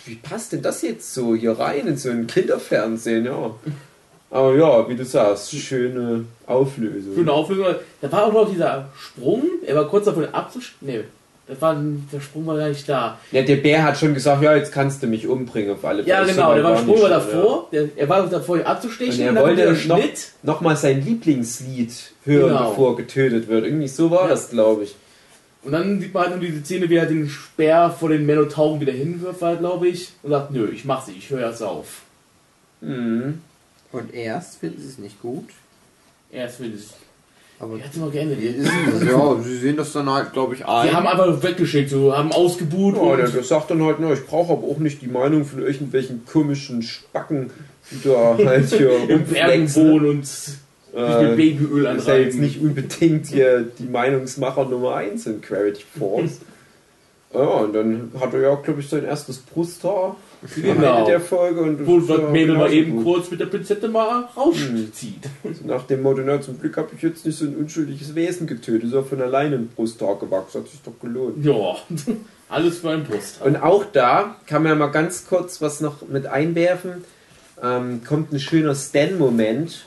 wie 0.04 0.16
passt 0.16 0.52
denn 0.52 0.62
das 0.62 0.82
jetzt 0.82 1.14
so 1.14 1.34
hier 1.34 1.52
rein 1.52 1.86
in 1.86 1.96
so 1.96 2.10
ein 2.10 2.26
Kinderfernsehen, 2.26 3.24
ja. 3.24 3.54
Aber 4.30 4.54
ja, 4.56 4.88
wie 4.88 4.96
du 4.96 5.04
sagst, 5.04 5.54
schöne 5.54 6.24
Auflösung. 6.46 7.14
Schöne 7.14 7.32
Auflösung. 7.32 7.76
Da 8.02 8.12
war 8.12 8.26
auch 8.26 8.32
noch 8.32 8.50
dieser 8.50 8.90
Sprung. 8.98 9.44
Er 9.64 9.76
war 9.76 9.88
kurz 9.88 10.04
davor, 10.04 10.24
den 10.24 10.34
abzustellen. 10.34 10.76
Nee, 10.80 11.04
das 11.48 11.60
war, 11.62 11.76
der 12.12 12.20
Sprung 12.20 12.46
war 12.46 12.56
gar 12.58 12.68
nicht 12.68 12.88
da. 12.88 13.18
Ja, 13.32 13.42
der 13.42 13.56
Bär 13.56 13.82
hat 13.82 13.98
schon 13.98 14.14
gesagt, 14.14 14.42
ja, 14.42 14.54
jetzt 14.54 14.70
kannst 14.70 15.02
du 15.02 15.06
mich 15.06 15.26
umbringen 15.26 15.72
auf 15.72 15.84
alle 15.84 16.02
Ja, 16.04 16.18
Fälle. 16.18 16.32
genau. 16.34 16.48
So 16.50 16.54
Der 16.54 16.64
war 16.64 16.72
weit 16.74 16.80
Sprung 16.80 17.00
war 17.02 17.08
davor. 17.08 17.68
Der, 17.72 17.88
er 17.96 18.08
war 18.08 18.26
davor, 18.28 18.66
abzustechen. 18.66 19.14
Und 19.14 19.26
er 19.26 19.32
dann 19.32 19.42
wollte 19.42 19.72
noch- 19.72 19.76
Schnitt. 20.00 20.28
Nochmal 20.42 20.76
sein 20.76 21.04
Lieblingslied 21.04 21.92
hören, 22.24 22.48
Genau. 22.50 22.70
bevor 22.70 22.90
er 22.92 22.96
getötet 22.96 23.48
wird. 23.48 23.64
Irgendwie 23.64 23.88
so 23.88 24.10
war 24.10 24.22
Ja. 24.24 24.28
das, 24.28 24.50
glaube 24.50 24.84
ich. 24.84 24.94
Und 25.64 25.72
dann 25.72 26.00
sieht 26.00 26.14
man 26.14 26.24
halt 26.24 26.36
nur 26.40 26.40
diese 26.48 26.64
Szene, 26.64 26.88
wie 26.88 26.96
er 26.96 27.06
den 27.06 27.28
Speer 27.28 27.94
vor 27.98 28.10
den 28.10 28.24
Menotauren 28.26 28.80
wieder 28.80 28.92
hinwirft, 28.92 29.40
war, 29.40 29.56
glaube 29.56 29.88
ich. 29.88 30.12
Und 30.22 30.30
sagt, 30.30 30.50
nö, 30.52 30.68
ich 30.72 30.84
mach's 30.84 31.08
nicht, 31.08 31.18
ich 31.18 31.30
höre 31.30 31.48
jetzt 31.48 31.62
auf. 31.62 32.02
Mhm. 32.80 33.40
Und 33.90 34.14
erst 34.14 34.60
finden 34.60 34.80
sie 34.80 34.88
es 34.88 34.98
nicht 34.98 35.20
gut. 35.20 35.48
Erst 36.30 36.60
will 36.60 36.74
es. 36.74 36.92
Aber 37.60 37.76
Wie 37.76 37.82
hat's 37.82 37.96
immer 37.96 38.10
das? 38.10 39.04
ja, 39.10 39.36
sie 39.42 39.56
sehen 39.56 39.76
das 39.76 39.92
dann 39.92 40.08
halt, 40.08 40.32
glaube 40.32 40.54
ich, 40.54 40.64
ein. 40.64 40.88
Die 40.88 40.94
haben 40.94 41.06
einfach 41.06 41.42
weggeschickt, 41.42 41.90
so, 41.90 42.16
haben 42.16 42.30
ausgebuht. 42.30 42.94
Ja, 42.94 43.02
und 43.02 43.18
der, 43.18 43.28
der 43.28 43.42
sagt 43.42 43.70
dann 43.72 43.82
halt, 43.82 43.96
na, 43.98 44.12
ich 44.12 44.24
brauche 44.26 44.52
aber 44.52 44.62
auch 44.68 44.78
nicht 44.78 45.02
die 45.02 45.08
Meinung 45.08 45.44
von 45.44 45.60
irgendwelchen 45.62 46.24
komischen 46.24 46.82
Spacken, 46.82 47.50
die 47.90 48.08
da 48.08 48.36
halt 48.38 48.66
hier 48.72 48.90
im 49.08 49.24
Bergen 49.24 49.62
rumflexen. 49.62 49.90
wohnen 49.90 50.06
und 50.10 50.26
sich 50.26 50.54
mit 50.94 50.94
Äh, 50.94 51.34
Babyöl 51.36 51.84
ist 51.96 52.06
ja 52.06 52.14
jetzt 52.16 52.34
anreiben. 52.34 52.40
nicht 52.40 52.60
unbedingt 52.62 53.26
hier 53.26 53.66
die 53.78 53.84
Meinungsmacher 53.86 54.64
Nummer 54.64 54.94
1 54.94 55.26
in 55.26 55.40
Gravity 55.40 55.84
Falls. 55.98 56.38
ja, 57.34 57.40
und 57.40 57.72
dann 57.74 58.12
hat 58.20 58.34
er 58.34 58.40
ja, 58.40 58.54
glaube 58.54 58.80
ich, 58.80 58.88
sein 58.88 59.04
erstes 59.04 59.38
Brusthaar 59.38 60.16
Genau. 60.54 60.98
Ende 60.98 61.10
der 61.10 61.20
Folge. 61.20 61.60
Und 61.62 61.86
Wo 61.86 61.98
das 61.98 62.18
ja 62.18 62.28
Mädel 62.28 62.56
mal 62.56 62.72
eben 62.72 62.96
gut. 62.96 63.04
kurz 63.04 63.30
mit 63.30 63.40
der 63.40 63.46
Pinzette 63.46 63.88
mal 63.88 64.28
rauszieht. 64.36 65.28
Nach 65.64 65.84
dem 65.86 66.02
Motto, 66.02 66.22
na, 66.24 66.40
zum 66.40 66.60
Glück 66.60 66.76
habe 66.76 66.88
ich 66.96 67.02
jetzt 67.02 67.26
nicht 67.26 67.38
so 67.38 67.44
ein 67.44 67.56
unschuldiges 67.56 68.14
Wesen 68.14 68.46
getötet. 68.46 68.84
Ist 68.84 68.94
auch 68.94 69.06
von 69.06 69.20
alleine 69.20 69.56
ein 69.56 69.68
Brusthaar 69.68 70.16
gewachsen. 70.18 70.60
Hat 70.60 70.68
sich 70.68 70.80
doch 70.82 70.98
gelohnt. 71.00 71.44
Ja, 71.44 71.76
alles 72.48 72.78
für 72.78 72.90
ein 72.90 73.04
Brust. 73.04 73.42
Und 73.42 73.56
auch 73.56 73.84
da 73.92 74.36
kann 74.46 74.62
man 74.62 74.72
ja 74.72 74.78
mal 74.78 74.92
ganz 74.92 75.26
kurz 75.26 75.60
was 75.60 75.80
noch 75.80 76.06
mit 76.08 76.26
einwerfen. 76.26 77.04
Ähm, 77.62 78.02
kommt 78.06 78.32
ein 78.32 78.38
schöner 78.38 78.74
Stan-Moment. 78.74 79.86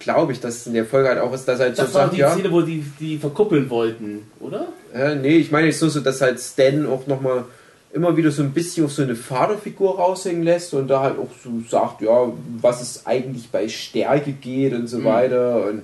Glaube 0.00 0.32
ich, 0.32 0.40
dass 0.40 0.56
es 0.56 0.66
in 0.66 0.74
der 0.74 0.84
Folge 0.86 1.08
halt 1.08 1.18
auch 1.20 1.32
ist, 1.32 1.46
dass 1.46 1.60
halt 1.60 1.76
so 1.76 1.82
Das 1.82 1.94
war 1.94 2.02
sagt, 2.04 2.14
die 2.14 2.20
ja. 2.20 2.32
Szene, 2.32 2.50
wo 2.50 2.62
die, 2.62 2.84
die 2.98 3.18
verkuppeln 3.18 3.68
wollten, 3.70 4.22
oder? 4.40 4.68
Äh, 4.94 5.16
nee, 5.16 5.36
ich 5.36 5.50
meine 5.50 5.66
jetzt 5.66 5.80
nur 5.80 5.90
so, 5.90 6.00
dass 6.00 6.20
halt 6.20 6.40
Stan 6.40 6.86
auch 6.86 7.06
nochmal 7.06 7.44
immer 7.92 8.16
wieder 8.16 8.30
so 8.30 8.42
ein 8.42 8.52
bisschen 8.52 8.84
auf 8.84 8.92
so 8.92 9.02
eine 9.02 9.16
Vaterfigur 9.16 9.96
raushängen 9.96 10.42
lässt 10.42 10.74
und 10.74 10.88
da 10.88 11.00
halt 11.02 11.18
auch 11.18 11.30
so 11.42 11.50
sagt, 11.68 12.02
ja, 12.02 12.30
was 12.60 12.82
es 12.82 13.06
eigentlich 13.06 13.48
bei 13.50 13.68
Stärke 13.68 14.32
geht 14.32 14.74
und 14.74 14.86
so 14.88 14.98
Mhm. 14.98 15.04
weiter 15.04 15.64
und, 15.66 15.82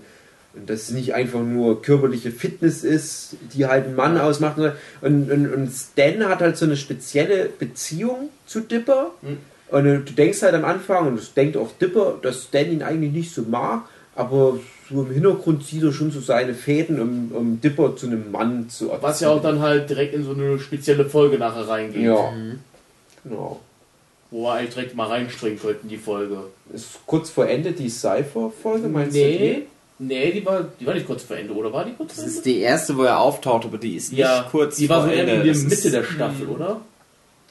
und 0.55 0.69
dass 0.71 0.83
es 0.83 0.91
nicht 0.91 1.15
einfach 1.15 1.41
nur 1.41 1.81
körperliche 1.83 2.31
Fitness 2.31 2.85
ist, 2.85 3.37
die 3.55 3.67
halt 3.67 3.87
einen 3.87 3.97
Mann 3.97 4.19
ausmacht. 4.19 4.59
Und, 4.59 5.31
und, 5.31 5.53
und 5.53 5.71
Stan 5.73 6.29
hat 6.29 6.41
halt 6.41 6.57
so 6.59 6.67
eine 6.67 6.77
spezielle 6.77 7.49
Beziehung 7.59 8.29
zu 8.47 8.61
Dipper 8.61 9.13
Mhm. 9.23 9.39
und 9.71 9.85
du 9.85 10.13
denkst 10.13 10.43
halt 10.43 10.55
am 10.55 10.65
Anfang, 10.65 11.09
und 11.09 11.19
es 11.19 11.33
denkt 11.33 11.57
auch 11.57 11.73
Dipper, 11.81 12.19
dass 12.21 12.45
Stan 12.45 12.71
ihn 12.71 12.83
eigentlich 12.83 13.13
nicht 13.13 13.35
so 13.35 13.43
mag, 13.43 13.85
aber 14.15 14.59
so 14.91 15.03
im 15.03 15.11
Hintergrund 15.13 15.65
sieht 15.65 15.83
er 15.83 15.93
schon 15.93 16.11
so 16.11 16.21
seine 16.21 16.55
Fäden, 16.55 17.01
um, 17.01 17.33
um 17.33 17.61
Dipper 17.61 17.97
zu 17.97 18.07
einem 18.07 18.31
Mann 18.31 18.69
zu 18.69 18.87
erziehen. 18.91 19.03
Was 19.03 19.21
ja 19.21 19.31
auch 19.31 19.41
dann 19.43 19.61
halt 19.61 19.89
direkt 19.89 20.15
in 20.15 20.25
so 20.25 20.33
eine 20.33 20.59
spezielle 20.59 21.05
Folge 21.07 21.39
nachher 21.39 21.67
reingeht. 21.69 22.03
Ja, 22.03 22.33
genau. 23.23 23.61
Wo 24.31 24.43
wir 24.45 24.53
eigentlich 24.55 24.75
direkt 24.75 24.95
mal 24.97 25.07
reinspringen 25.09 25.59
könnten, 25.61 25.89
die 25.89 25.97
Folge. 25.97 26.39
Ist 26.73 26.99
kurz 27.07 27.31
vor 27.31 27.47
Ende 27.49 27.73
die 27.73 27.89
Cypher-Folge, 27.89 28.89
meinst 28.89 29.15
Nee, 29.15 29.63
nee, 29.99 30.33
die 30.33 30.45
war, 30.45 30.65
die 30.81 30.87
war 30.87 30.95
nicht 30.95 31.07
kurz 31.07 31.23
vor 31.23 31.37
Ende, 31.37 31.55
oder 31.55 31.73
war 31.73 31.85
die 31.85 31.93
kurz 31.93 32.09
Das 32.11 32.17
vor 32.17 32.25
Ende? 32.25 32.37
ist 32.37 32.45
die 32.47 32.59
erste, 32.59 32.97
wo 32.97 33.05
er 33.05 33.21
auftaucht, 33.21 33.65
aber 33.65 33.79
die 33.79 33.95
ist 33.97 34.11
nicht 34.13 34.21
ja, 34.21 34.47
kurz 34.51 34.77
die 34.77 34.89
war 34.89 35.03
so 35.03 35.07
vor 35.07 35.15
eher 35.15 35.21
Ende. 35.23 35.35
in 35.37 35.43
der 35.45 35.53
Das 35.55 35.63
Mitte 35.63 35.75
ist, 35.75 35.95
der 35.95 36.03
Staffel, 36.05 36.47
oder? 36.49 36.81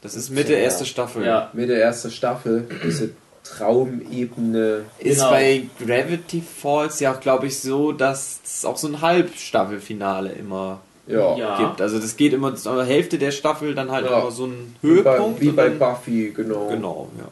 Das 0.01 0.15
ist 0.15 0.29
Mitte 0.29 0.51
Ja. 0.53 0.59
erste 0.59 0.85
Staffel. 0.85 1.25
Ja. 1.25 1.49
du? 1.53 1.57
Mit 1.59 1.69
der 1.69 1.81
ersten 1.81 2.11
Staffel, 2.11 2.67
diese 2.83 3.11
Traumebene. 3.43 4.83
Ist 4.99 5.17
Genau. 5.19 5.29
bei 5.31 5.63
Gravity 5.85 6.41
Falls 6.61 6.99
ja 6.99 7.13
auch, 7.13 7.19
glaube 7.19 7.47
ich, 7.47 7.59
so, 7.59 7.91
dass 7.91 8.39
es 8.43 8.65
auch 8.65 8.77
so 8.77 8.87
ein 8.87 9.01
Halbstaffelfinale 9.01 10.31
immer 10.31 10.79
Ja. 11.07 11.35
Ja. 11.37 11.57
gibt. 11.57 11.81
Also 11.81 11.99
das 11.99 12.15
geht 12.15 12.33
immer 12.33 12.55
zur 12.55 12.83
Hälfte 12.85 13.17
der 13.17 13.31
Staffel, 13.31 13.75
dann 13.75 13.91
halt 13.91 14.05
Ja. 14.05 14.19
immer 14.21 14.31
so 14.31 14.45
ein 14.45 14.75
Wie 14.81 15.01
bei, 15.01 15.11
Höhepunkt. 15.13 15.41
wie 15.41 15.49
bei 15.49 15.67
dann- 15.69 15.79
Buffy, 15.79 16.31
genau. 16.35 16.67
Genau, 16.69 17.09
ja. 17.17 17.27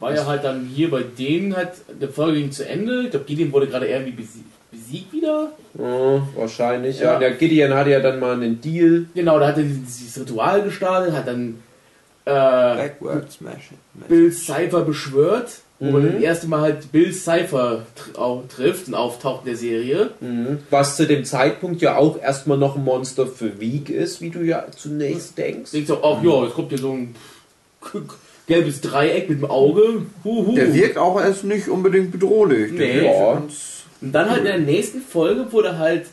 War 0.00 0.14
ja 0.14 0.24
halt 0.26 0.44
dann 0.44 0.64
hier 0.72 0.90
bei 0.90 1.02
denen 1.02 1.56
halt, 1.56 1.70
der 2.00 2.08
Folge 2.08 2.38
ging 2.38 2.52
zu 2.52 2.66
Ende. 2.66 3.02
Ich 3.02 3.10
glaube, 3.10 3.26
Gideon 3.26 3.52
wurde 3.52 3.66
gerade 3.66 3.88
irgendwie 3.88 4.12
besie- 4.22 4.44
besiegt 4.70 5.12
wieder. 5.12 5.50
Ja, 5.76 6.22
wahrscheinlich. 6.36 7.00
Ja. 7.00 7.14
Ja. 7.14 7.18
Der 7.18 7.32
Gideon 7.32 7.74
hatte 7.74 7.90
ja 7.90 8.00
dann 8.00 8.20
mal 8.20 8.34
einen 8.34 8.60
Deal. 8.60 9.06
Genau, 9.14 9.38
da 9.40 9.48
hat 9.48 9.56
er 9.58 9.64
dieses 9.64 10.18
Ritual 10.20 10.62
gestartet, 10.62 11.14
hat 11.14 11.26
dann 11.26 11.60
äh. 12.28 12.90
Bill 14.08 14.32
Cipher 14.32 14.82
beschwört, 14.82 15.60
wo 15.78 15.90
man 15.92 16.02
Mhm. 16.02 16.12
das 16.14 16.22
erste 16.22 16.46
Mal 16.48 16.60
halt 16.60 16.92
Bill 16.92 17.12
Cipher 17.12 17.86
tr 17.94 18.18
auch 18.20 18.42
trifft 18.48 18.88
und 18.88 18.94
auftaucht 18.94 19.40
in 19.44 19.46
der 19.52 19.56
Serie. 19.56 20.10
Mhm. 20.20 20.58
Was 20.70 20.96
zu 20.96 21.06
dem 21.06 21.24
Zeitpunkt 21.24 21.80
ja 21.82 21.96
auch 21.96 22.20
erstmal 22.20 22.58
noch 22.58 22.76
ein 22.76 22.84
Monster 22.84 23.26
für 23.26 23.60
Wieg 23.60 23.88
ist, 23.90 24.20
wie 24.20 24.30
du 24.30 24.40
ja 24.40 24.66
zunächst 24.76 25.38
denkst. 25.38 25.70
Denkst 25.72 25.88
du 25.88 25.94
auch, 25.96 26.22
ja, 26.22 26.44
jetzt 26.44 26.54
kommt 26.54 26.70
hier 26.70 26.78
so 26.78 26.92
ein 26.92 27.14
gelbes 28.46 28.80
Dreieck 28.80 29.28
mit 29.28 29.40
dem 29.40 29.50
Auge. 29.50 30.02
Huhu. 30.24 30.54
Der 30.54 30.72
wirkt 30.74 30.98
auch 30.98 31.20
erst 31.20 31.44
nicht 31.44 31.68
unbedingt 31.68 32.10
bedrohlich. 32.12 32.72
Nee. 32.72 33.04
Ja. 33.04 33.42
Und 34.00 34.12
dann 34.12 34.30
halt 34.30 34.40
in 34.40 34.44
der 34.46 34.58
nächsten 34.58 35.00
Folge 35.00 35.50
wurde 35.52 35.78
halt 35.78 36.06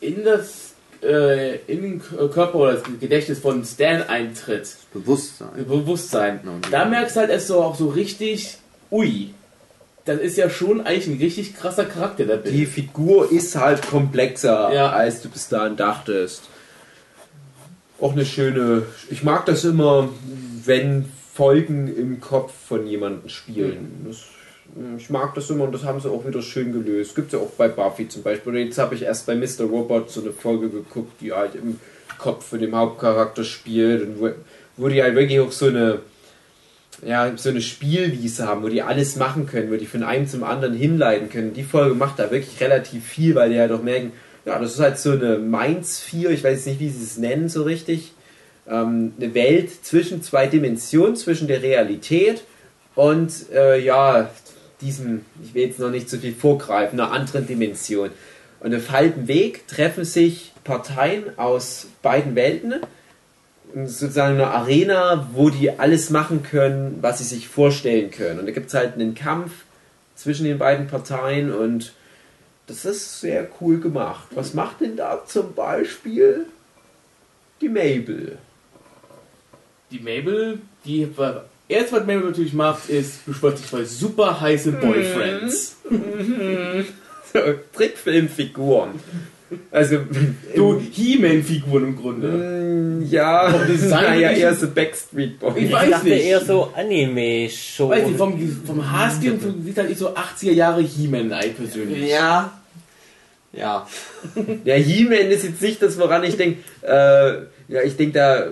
in 0.00 0.24
das 0.24 0.63
äh, 1.04 1.56
in 1.66 1.82
den 1.82 2.00
Körper 2.00 2.54
oder 2.54 2.72
das 2.74 2.82
Gedächtnis 3.00 3.38
von 3.38 3.64
Stan 3.64 4.02
eintritt. 4.02 4.68
Bewusstsein. 4.92 5.48
Bewusstsein. 5.68 6.40
Genau, 6.42 6.56
Da 6.70 6.84
merkst 6.86 7.16
du 7.16 7.20
halt 7.20 7.30
erst 7.30 7.48
so 7.48 7.60
auch 7.62 7.74
so 7.76 7.88
richtig, 7.88 8.58
ui, 8.90 9.34
das 10.04 10.20
ist 10.20 10.36
ja 10.36 10.50
schon 10.50 10.80
eigentlich 10.82 11.06
ein 11.06 11.18
richtig 11.18 11.56
krasser 11.56 11.84
Charakter, 11.84 12.24
der 12.24 12.38
Die. 12.38 12.66
Figur 12.66 13.30
ist 13.32 13.56
halt 13.56 13.86
komplexer, 13.86 14.72
Ja. 14.74 14.90
als 14.90 15.22
du 15.22 15.28
bis 15.28 15.48
dahin 15.48 15.76
dachtest. 15.76 16.42
Auch 18.00 18.12
eine 18.12 18.24
schöne. 18.26 18.82
Ich 19.10 19.22
mag 19.22 19.46
das 19.46 19.64
immer, 19.64 20.08
wenn 20.64 21.06
Folgen 21.32 21.94
im 21.96 22.20
Kopf 22.20 22.52
von 22.68 22.86
jemandem 22.86 23.28
spielen. 23.28 24.04
Das, 24.06 24.18
ich 24.96 25.10
mag 25.10 25.34
das 25.34 25.50
immer 25.50 25.64
und 25.64 25.72
das 25.72 25.84
haben 25.84 26.00
sie 26.00 26.10
auch 26.10 26.26
wieder 26.26 26.42
schön 26.42 26.72
gelöst. 26.72 27.14
Gibt 27.14 27.32
es 27.32 27.38
ja 27.38 27.44
auch 27.44 27.52
bei 27.52 27.68
Buffy 27.68 28.08
zum 28.08 28.22
Beispiel. 28.22 28.52
Oder 28.52 28.60
jetzt 28.60 28.78
habe 28.78 28.94
ich 28.94 29.02
erst 29.02 29.26
bei 29.26 29.34
Mr. 29.34 29.64
Robot 29.70 30.10
so 30.10 30.20
eine 30.20 30.32
Folge 30.32 30.68
geguckt, 30.68 31.20
die 31.20 31.32
halt 31.32 31.54
im 31.54 31.78
Kopf 32.18 32.46
von 32.46 32.58
dem 32.58 32.74
Hauptcharakter 32.74 33.44
spielt 33.44 34.02
und 34.02 34.20
wo, 34.20 34.30
wo 34.76 34.88
die 34.88 35.02
halt 35.02 35.14
wirklich 35.14 35.40
auch 35.40 35.52
so 35.52 35.66
eine 35.66 36.00
ja, 37.04 37.32
so 37.36 37.50
eine 37.50 37.60
Spielwiese 37.60 38.46
haben, 38.46 38.62
wo 38.62 38.68
die 38.68 38.82
alles 38.82 39.16
machen 39.16 39.46
können, 39.46 39.70
wo 39.70 39.76
die 39.76 39.86
von 39.86 40.02
einem 40.02 40.26
zum 40.26 40.44
anderen 40.44 40.74
hinleiten 40.74 41.28
können. 41.28 41.52
Die 41.52 41.64
Folge 41.64 41.94
macht 41.94 42.18
da 42.18 42.30
wirklich 42.30 42.60
relativ 42.60 43.04
viel, 43.04 43.34
weil 43.34 43.50
die 43.50 43.58
halt 43.58 43.72
auch 43.72 43.82
merken, 43.82 44.12
ja, 44.44 44.58
das 44.58 44.74
ist 44.74 44.80
halt 44.80 44.98
so 44.98 45.12
eine 45.12 45.38
Mainz 45.38 46.00
4, 46.00 46.30
ich 46.30 46.44
weiß 46.44 46.66
nicht, 46.66 46.80
wie 46.80 46.90
sie 46.90 47.02
es 47.02 47.18
nennen 47.18 47.48
so 47.48 47.62
richtig. 47.62 48.12
Ähm, 48.66 49.12
eine 49.18 49.34
Welt 49.34 49.84
zwischen 49.84 50.22
zwei 50.22 50.46
Dimensionen, 50.46 51.16
zwischen 51.16 51.48
der 51.48 51.62
Realität 51.62 52.44
und 52.94 53.32
äh, 53.52 53.78
ja, 53.80 54.30
diesem, 54.84 55.24
ich 55.42 55.54
will 55.54 55.64
jetzt 55.64 55.80
noch 55.80 55.90
nicht 55.90 56.08
zu 56.08 56.18
viel 56.18 56.34
vorgreifen, 56.34 57.00
einer 57.00 57.10
anderen 57.10 57.46
Dimension. 57.46 58.10
Und 58.60 58.74
auf 58.74 58.90
halbem 58.90 59.28
Weg 59.28 59.66
treffen 59.66 60.04
sich 60.04 60.52
Parteien 60.62 61.38
aus 61.38 61.88
beiden 62.02 62.34
Welten, 62.34 62.74
sozusagen 63.74 64.34
eine 64.34 64.48
Arena, 64.48 65.28
wo 65.32 65.50
die 65.50 65.70
alles 65.78 66.10
machen 66.10 66.42
können, 66.42 66.98
was 67.00 67.18
sie 67.18 67.24
sich 67.24 67.48
vorstellen 67.48 68.10
können. 68.10 68.40
Und 68.40 68.46
da 68.46 68.52
gibt 68.52 68.68
es 68.68 68.74
halt 68.74 68.94
einen 68.94 69.14
Kampf 69.14 69.52
zwischen 70.14 70.44
den 70.44 70.58
beiden 70.58 70.86
Parteien 70.86 71.52
und 71.52 71.92
das 72.66 72.84
ist 72.84 73.20
sehr 73.20 73.48
cool 73.60 73.80
gemacht. 73.80 74.28
Was 74.30 74.54
macht 74.54 74.80
denn 74.80 74.96
da 74.96 75.24
zum 75.26 75.54
Beispiel 75.54 76.46
die 77.60 77.68
Mabel? 77.68 78.38
Die 79.90 79.98
Mabel, 79.98 80.60
die 80.84 81.08
erst 81.68 81.92
was 81.92 82.00
Mabel 82.00 82.20
natürlich 82.24 82.52
macht, 82.52 82.88
ist 82.88 83.24
beschwört 83.26 83.58
sich 83.58 83.66
bei 83.70 83.84
super 83.84 84.40
heiße 84.40 84.72
Boyfriends. 84.72 85.76
So, 87.32 87.38
Trickfilmfiguren. 87.76 88.90
Also, 89.70 89.98
Du 90.56 90.80
He-Man-Figuren 90.80 91.84
im 91.84 91.96
Grunde. 91.96 92.28
Mm, 92.28 93.06
ja, 93.10 93.48
naja, 93.88 94.28
bin 94.28 94.36
ich- 94.36 94.42
eher 94.42 94.54
so 94.54 94.68
Backstreet 94.68 95.38
Boys. 95.38 95.54
Ich 95.56 95.64
Ich 95.64 95.72
weiß 95.72 95.90
dachte 95.90 96.08
nicht. 96.08 96.24
eher 96.24 96.40
so 96.40 96.72
Anime-Show. 96.76 97.88
Weiß 97.88 98.06
nicht, 98.06 98.16
vom, 98.18 98.58
vom 98.66 98.90
Haarstil 98.90 99.38
sieht 99.64 99.76
halt 99.76 99.88
nicht 99.90 99.98
so 99.98 100.10
80er 100.14 100.52
Jahre 100.52 100.80
He-Man 100.82 101.32
ein 101.32 101.54
persönlich. 101.54 102.08
Ja. 102.10 102.52
Ja. 103.52 103.86
Ja, 104.64 104.74
He-Man 104.74 105.30
ist 105.30 105.44
jetzt 105.44 105.62
nicht 105.62 105.80
das, 105.82 105.98
woran 105.98 106.24
ich 106.24 106.36
denke. 106.36 106.60
Äh, 106.82 107.44
ja, 107.72 107.82
ich 107.84 107.96
denke 107.96 108.12
da 108.14 108.46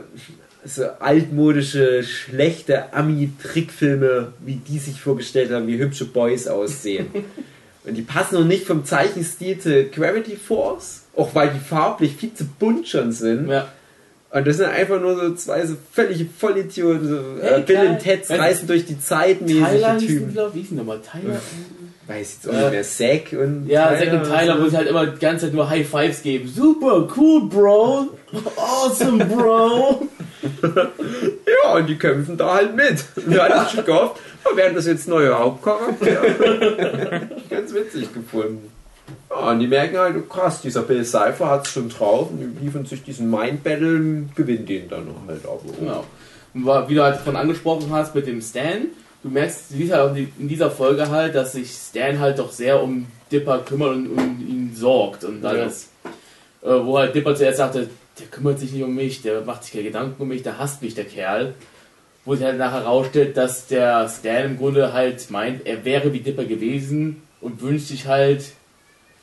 so 0.65 0.85
altmodische, 1.01 2.03
schlechte 2.03 2.93
Ami-Trickfilme, 2.93 4.33
wie 4.45 4.57
die 4.57 4.79
sich 4.79 5.01
vorgestellt 5.01 5.51
haben, 5.51 5.67
wie 5.67 5.79
hübsche 5.79 6.05
Boys 6.05 6.47
aussehen. 6.47 7.07
Und 7.85 7.95
die 7.95 8.03
passen 8.03 8.37
noch 8.37 8.45
nicht 8.45 8.65
vom 8.65 8.85
Zeichenstil 8.85 9.59
zu 9.59 9.85
Gravity 9.87 10.37
Force, 10.37 11.03
auch 11.17 11.35
weil 11.35 11.51
die 11.51 11.59
farblich 11.59 12.15
viel 12.15 12.33
zu 12.33 12.45
bunt 12.45 12.87
schon 12.87 13.11
sind. 13.11 13.49
Ja. 13.49 13.73
Und 14.31 14.47
das 14.47 14.59
sind 14.59 14.67
einfach 14.67 15.01
nur 15.01 15.17
so 15.17 15.35
zwei 15.35 15.67
so 15.67 15.75
völlige 15.91 16.25
Vollidioten, 16.25 17.09
so 17.09 17.21
Hey, 17.43 17.61
äh, 17.61 17.65
Bill 17.65 17.89
und 17.89 17.99
Ted's 17.99 18.31
reisen 18.31 18.69
durch 18.69 18.87
die 18.87 18.99
Zeit 19.01 19.43
mäßige 19.43 20.07
Typen. 20.07 20.33
glaube 20.33 20.55
wie 20.55 20.61
hieß 20.61 20.69
denn 20.69 20.79
nochmal? 20.79 21.01
Tyler? 21.01 21.41
Weiß 22.07 22.39
jetzt 22.43 22.49
auch 22.49 22.53
nicht 22.53 22.71
mehr. 22.71 22.83
Zack 22.83 23.33
und 23.33 23.67
Ja, 23.69 23.97
Zack 23.97 24.13
und 24.13 24.25
Tyler, 24.25 24.61
wo 24.61 24.69
sie 24.69 24.77
halt 24.77 24.89
immer 24.89 25.07
die 25.07 25.19
ganze 25.21 25.47
Zeit 25.47 25.55
nur 25.55 25.69
High 25.71 25.89
Fives 25.89 26.23
geben. 26.23 26.49
Super, 26.49 27.09
cool, 27.17 27.49
Bro. 27.49 28.09
Awesome, 28.57 29.25
Bro. 29.25 30.09
Ja, 31.65 31.75
und 31.77 31.87
die 31.87 31.97
kämpfen 31.97 32.37
da 32.37 32.55
halt 32.55 32.75
mit. 32.75 33.05
Wir 33.27 33.43
hatten 33.45 33.77
schon 33.77 33.85
gehofft, 33.85 34.21
oh, 34.45 34.57
werden 34.57 34.75
das 34.75 34.87
jetzt 34.87 35.07
neue 35.07 35.39
Hauptcharaktere? 35.39 37.29
Ganz 37.51 37.73
witzig 37.73 38.13
gefunden. 38.13 38.71
Ja, 39.31 39.51
und 39.51 39.61
die 39.61 39.69
merken 39.69 39.99
halt, 39.99 40.17
oh, 40.19 40.23
krass, 40.23 40.61
dieser 40.61 40.83
Bill 40.83 41.05
Cipher 41.05 41.49
hat 41.49 41.67
es 41.67 41.73
schon 41.73 41.89
drauf 41.89 42.31
und 42.31 42.41
die 42.41 42.65
liefern 42.65 42.87
sich 42.87 43.05
diesen 43.05 43.31
Mind 43.31 43.63
Battle 43.63 43.97
und 43.97 44.33
gewinnen 44.35 44.67
den 44.67 44.89
dann 44.89 45.07
halt 45.29 45.47
auch. 45.47 45.63
Genau. 45.79 46.05
Und 46.55 46.89
wie 46.89 46.95
du 46.95 47.03
halt 47.03 47.21
von 47.21 47.37
angesprochen 47.37 47.93
hast 47.93 48.15
mit 48.15 48.27
dem 48.27 48.41
Stan, 48.41 48.87
du 49.23 49.29
merkst 49.29 49.71
du 49.71 49.77
siehst 49.77 49.93
halt 49.93 50.11
auch 50.11 50.17
in 50.17 50.49
dieser 50.49 50.71
Folge 50.71 51.09
halt, 51.09 51.35
dass 51.35 51.53
sich 51.53 51.71
Stan 51.71 52.19
halt 52.19 52.39
doch 52.39 52.51
sehr 52.51 52.83
um 52.83 53.07
Dipper 53.31 53.59
kümmert 53.61 53.91
und 53.91 54.07
um 54.09 54.47
ihn 54.47 54.73
sorgt 54.75 55.25
und 55.25 55.45
alles. 55.45 55.89
Äh, 56.63 56.69
wo 56.69 56.99
halt 56.99 57.15
Dipper 57.15 57.35
zuerst 57.35 57.59
sagte, 57.59 57.89
der 58.19 58.27
kümmert 58.27 58.59
sich 58.59 58.73
nicht 58.73 58.83
um 58.83 58.95
mich, 58.95 59.23
der 59.23 59.41
macht 59.43 59.65
sich 59.65 59.73
keine 59.73 59.85
Gedanken 59.85 60.23
um 60.23 60.29
mich, 60.29 60.43
der 60.43 60.59
hasst 60.59 60.83
mich, 60.83 60.95
der 60.95 61.05
Kerl. 61.05 61.55
Wo 62.25 62.35
sich 62.35 62.45
halt 62.45 62.59
nachher 62.59 62.83
herausstellt, 62.83 63.37
dass 63.37 63.67
der 63.67 64.09
Stan 64.09 64.45
im 64.45 64.59
Grunde 64.59 64.93
halt 64.93 65.31
meint, 65.31 65.67
er 65.67 65.85
wäre 65.85 66.13
wie 66.13 66.21
Dipper 66.21 66.45
gewesen 66.45 67.23
und 67.41 67.63
wünscht 67.63 67.89
sich 67.89 68.07
halt 68.07 68.53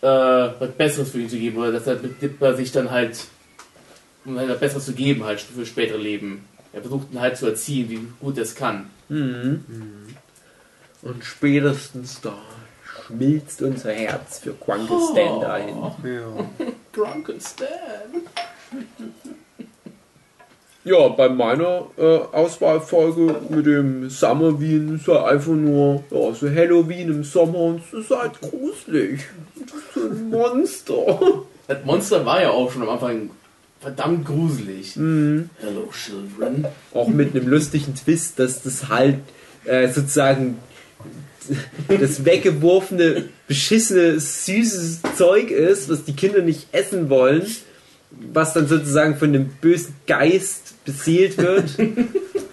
äh, 0.01 0.07
was 0.07 0.71
Besseres 0.77 1.11
für 1.11 1.19
ihn 1.19 1.29
zu 1.29 1.37
geben 1.37 1.57
oder 1.57 1.71
dass 1.71 1.87
er 1.87 1.95
mit 1.95 2.21
Dipper 2.21 2.55
sich 2.55 2.71
dann 2.71 2.91
halt 2.91 3.25
um 4.25 4.37
halt 4.37 4.49
was 4.49 4.59
Besseres 4.59 4.85
zu 4.85 4.93
geben 4.93 5.23
halt 5.23 5.39
für 5.39 5.65
spätere 5.65 5.97
Leben. 5.97 6.45
Er 6.71 6.81
versucht 6.81 7.11
ihn 7.11 7.19
halt 7.19 7.37
zu 7.37 7.47
erziehen, 7.47 7.89
wie 7.89 8.07
gut 8.19 8.37
er 8.37 8.43
es 8.43 8.55
kann. 8.55 8.89
Mhm. 9.09 9.63
Und 11.01 11.23
spätestens 11.23 12.21
da 12.21 12.33
schmilzt 12.83 13.61
unser 13.61 13.91
Herz 13.91 14.39
für 14.39 14.53
Quanke 14.53 14.93
Stan 15.11 15.41
dahin. 15.41 15.75
Ja. 15.77 16.71
Drunken 16.91 17.39
Stan. 17.41 17.67
Ja, 20.85 21.09
bei 21.09 21.27
meiner 21.27 21.87
äh, 21.97 22.17
Auswahlfolge 22.31 23.41
mit 23.49 23.65
dem 23.65 24.09
Summer 24.09 24.59
Wien 24.59 24.95
ist 24.95 25.07
ja 25.07 25.25
einfach 25.25 25.51
nur 25.51 26.03
ja, 26.09 26.33
so 26.33 26.49
Halloween 26.49 27.09
im 27.09 27.23
Sommer 27.23 27.59
und 27.59 27.83
es 27.83 27.93
ist 27.93 28.11
halt 28.11 28.39
gruselig. 28.41 29.21
Das 29.59 29.73
ist 29.73 29.93
so 29.93 29.99
ein 30.01 30.29
Monster. 30.29 31.19
Das 31.67 31.85
Monster 31.85 32.25
war 32.25 32.41
ja 32.41 32.49
auch 32.49 32.71
schon 32.71 32.81
am 32.81 32.89
Anfang 32.89 33.29
verdammt 33.79 34.25
gruselig. 34.25 34.95
Mhm. 34.95 35.49
Hello, 35.59 35.89
Children. 35.91 36.65
Auch 36.93 37.07
mit 37.07 37.35
einem 37.35 37.47
lustigen 37.47 37.95
Twist, 37.95 38.39
dass 38.39 38.61
das 38.63 38.89
halt 38.89 39.19
äh, 39.65 39.87
sozusagen 39.87 40.57
das 41.87 42.25
weggeworfene, 42.25 43.29
beschissene, 43.47 44.19
süßes 44.19 45.01
Zeug 45.17 45.49
ist, 45.49 45.89
was 45.89 46.03
die 46.03 46.13
Kinder 46.13 46.41
nicht 46.41 46.67
essen 46.71 47.09
wollen, 47.09 47.43
was 48.11 48.53
dann 48.53 48.67
sozusagen 48.67 49.17
von 49.17 49.33
dem 49.33 49.49
bösen 49.61 49.95
Geist 50.05 50.83
beseelt 50.85 51.37
wird. 51.37 51.71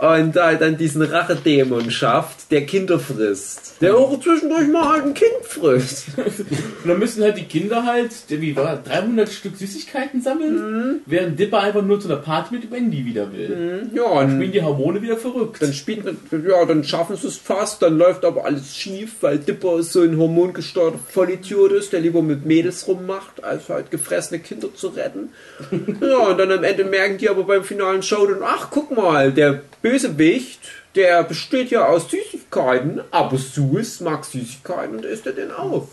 Und 0.00 0.34
da 0.34 0.54
dann 0.54 0.78
diesen 0.78 1.02
Rachedämon 1.02 1.90
schafft, 1.90 2.50
der 2.50 2.64
Kinder 2.64 2.98
frisst. 2.98 3.74
Der 3.82 3.96
auch 3.96 4.18
zwischendurch 4.18 4.68
mal 4.68 4.88
halt 4.88 5.04
ein 5.04 5.14
Kind 5.14 5.30
frisst. 5.42 6.06
Und 6.16 6.88
dann 6.88 6.98
müssen 6.98 7.22
halt 7.22 7.36
die 7.36 7.44
Kinder 7.44 7.84
halt, 7.84 8.10
wie 8.28 8.56
war 8.56 8.76
das, 8.76 8.84
300 8.84 9.28
Stück 9.28 9.56
Süßigkeiten 9.56 10.22
sammeln, 10.22 11.02
während 11.04 11.38
Dipper 11.38 11.60
einfach 11.60 11.82
nur 11.82 12.00
zu 12.00 12.08
einer 12.08 12.16
Party 12.16 12.54
mit 12.54 12.70
Wendy 12.70 13.04
wieder 13.04 13.30
will. 13.32 13.90
Ja, 13.92 14.04
und 14.04 14.30
Spielen 14.36 14.52
die 14.52 14.62
Hormone 14.62 15.02
wieder 15.02 15.18
verrückt. 15.18 15.60
Dann 15.60 15.74
spielt 15.74 16.06
ja, 16.06 16.64
dann 16.64 16.82
schaffen 16.82 17.16
sie 17.16 17.26
es 17.26 17.36
fast, 17.36 17.82
dann 17.82 17.98
läuft 17.98 18.24
aber 18.24 18.46
alles 18.46 18.74
schief, 18.74 19.16
weil 19.20 19.38
Dipper 19.38 19.82
so 19.82 20.00
ein 20.00 20.16
hormongesteuerter 20.16 20.98
Vollidiot 21.10 21.72
ist, 21.72 21.92
der 21.92 22.00
lieber 22.00 22.22
mit 22.22 22.46
Mädels 22.46 22.88
rummacht, 22.88 23.44
als 23.44 23.68
halt 23.68 23.90
gefressene 23.90 24.40
Kinder 24.40 24.68
zu 24.74 24.88
retten. 24.88 25.28
Ja, 26.00 26.28
und 26.28 26.38
dann 26.38 26.50
am 26.50 26.64
Ende 26.64 26.84
merken 26.84 27.18
die 27.18 27.28
aber 27.28 27.44
beim 27.44 27.62
finalen 27.62 28.02
Showdown, 28.02 28.42
ach, 28.42 28.68
guck 28.70 28.96
mal, 28.96 29.32
der 29.32 29.60
Bösewicht, 29.90 30.60
der 30.94 31.24
besteht 31.24 31.70
ja 31.70 31.86
aus 31.86 32.08
Süßigkeiten, 32.10 33.00
aber 33.10 33.36
Sus 33.38 34.00
mag 34.00 34.24
Süßigkeiten 34.24 34.96
und 34.96 35.04
isst 35.04 35.26
er 35.26 35.32
den 35.32 35.50
auf. 35.50 35.88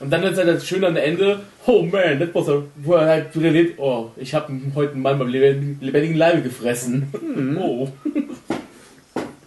Und 0.00 0.10
dann 0.10 0.22
ist 0.22 0.36
halt 0.38 0.48
das 0.48 0.66
Schöne 0.66 0.86
am 0.88 0.96
Ende, 0.96 1.40
oh 1.66 1.82
man, 1.82 2.18
das 2.18 2.28
was 2.32 2.48
er, 2.48 2.62
wo 2.76 2.94
er 2.94 3.06
halt 3.06 3.36
realisiert, 3.36 3.78
oh, 3.78 4.10
ich 4.16 4.34
habe 4.34 4.52
heute 4.74 4.92
einen 4.92 5.02
Mann 5.02 5.18
beim 5.18 5.28
lebendigen 5.28 6.14
Leibe 6.16 6.42
gefressen. 6.42 7.08
Oh. 7.60 7.88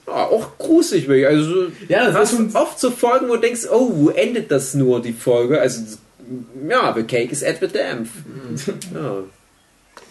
Ja, 0.07 0.25
auch 0.27 0.57
gruselig 0.59 1.07
wirklich. 1.07 1.25
Also, 1.27 1.43
so- 1.43 1.71
Ja, 1.87 2.05
das 2.05 2.13
hast 2.15 2.33
ist 2.39 2.55
oft 2.55 2.79
so 2.79 2.91
Folgen, 2.91 3.29
wo 3.29 3.35
du 3.35 3.41
denkst, 3.41 3.61
oh, 3.71 3.89
wo 3.95 4.09
endet 4.09 4.51
das 4.51 4.75
nur, 4.75 5.01
die 5.01 5.13
Folge? 5.13 5.59
Also, 5.59 5.81
ja, 6.69 6.93
the 6.95 7.01
cake 7.03 7.31
is 7.31 7.43
at 7.43 7.57
the 7.59 7.67
damp. 7.67 8.07
Ja. 8.93 9.23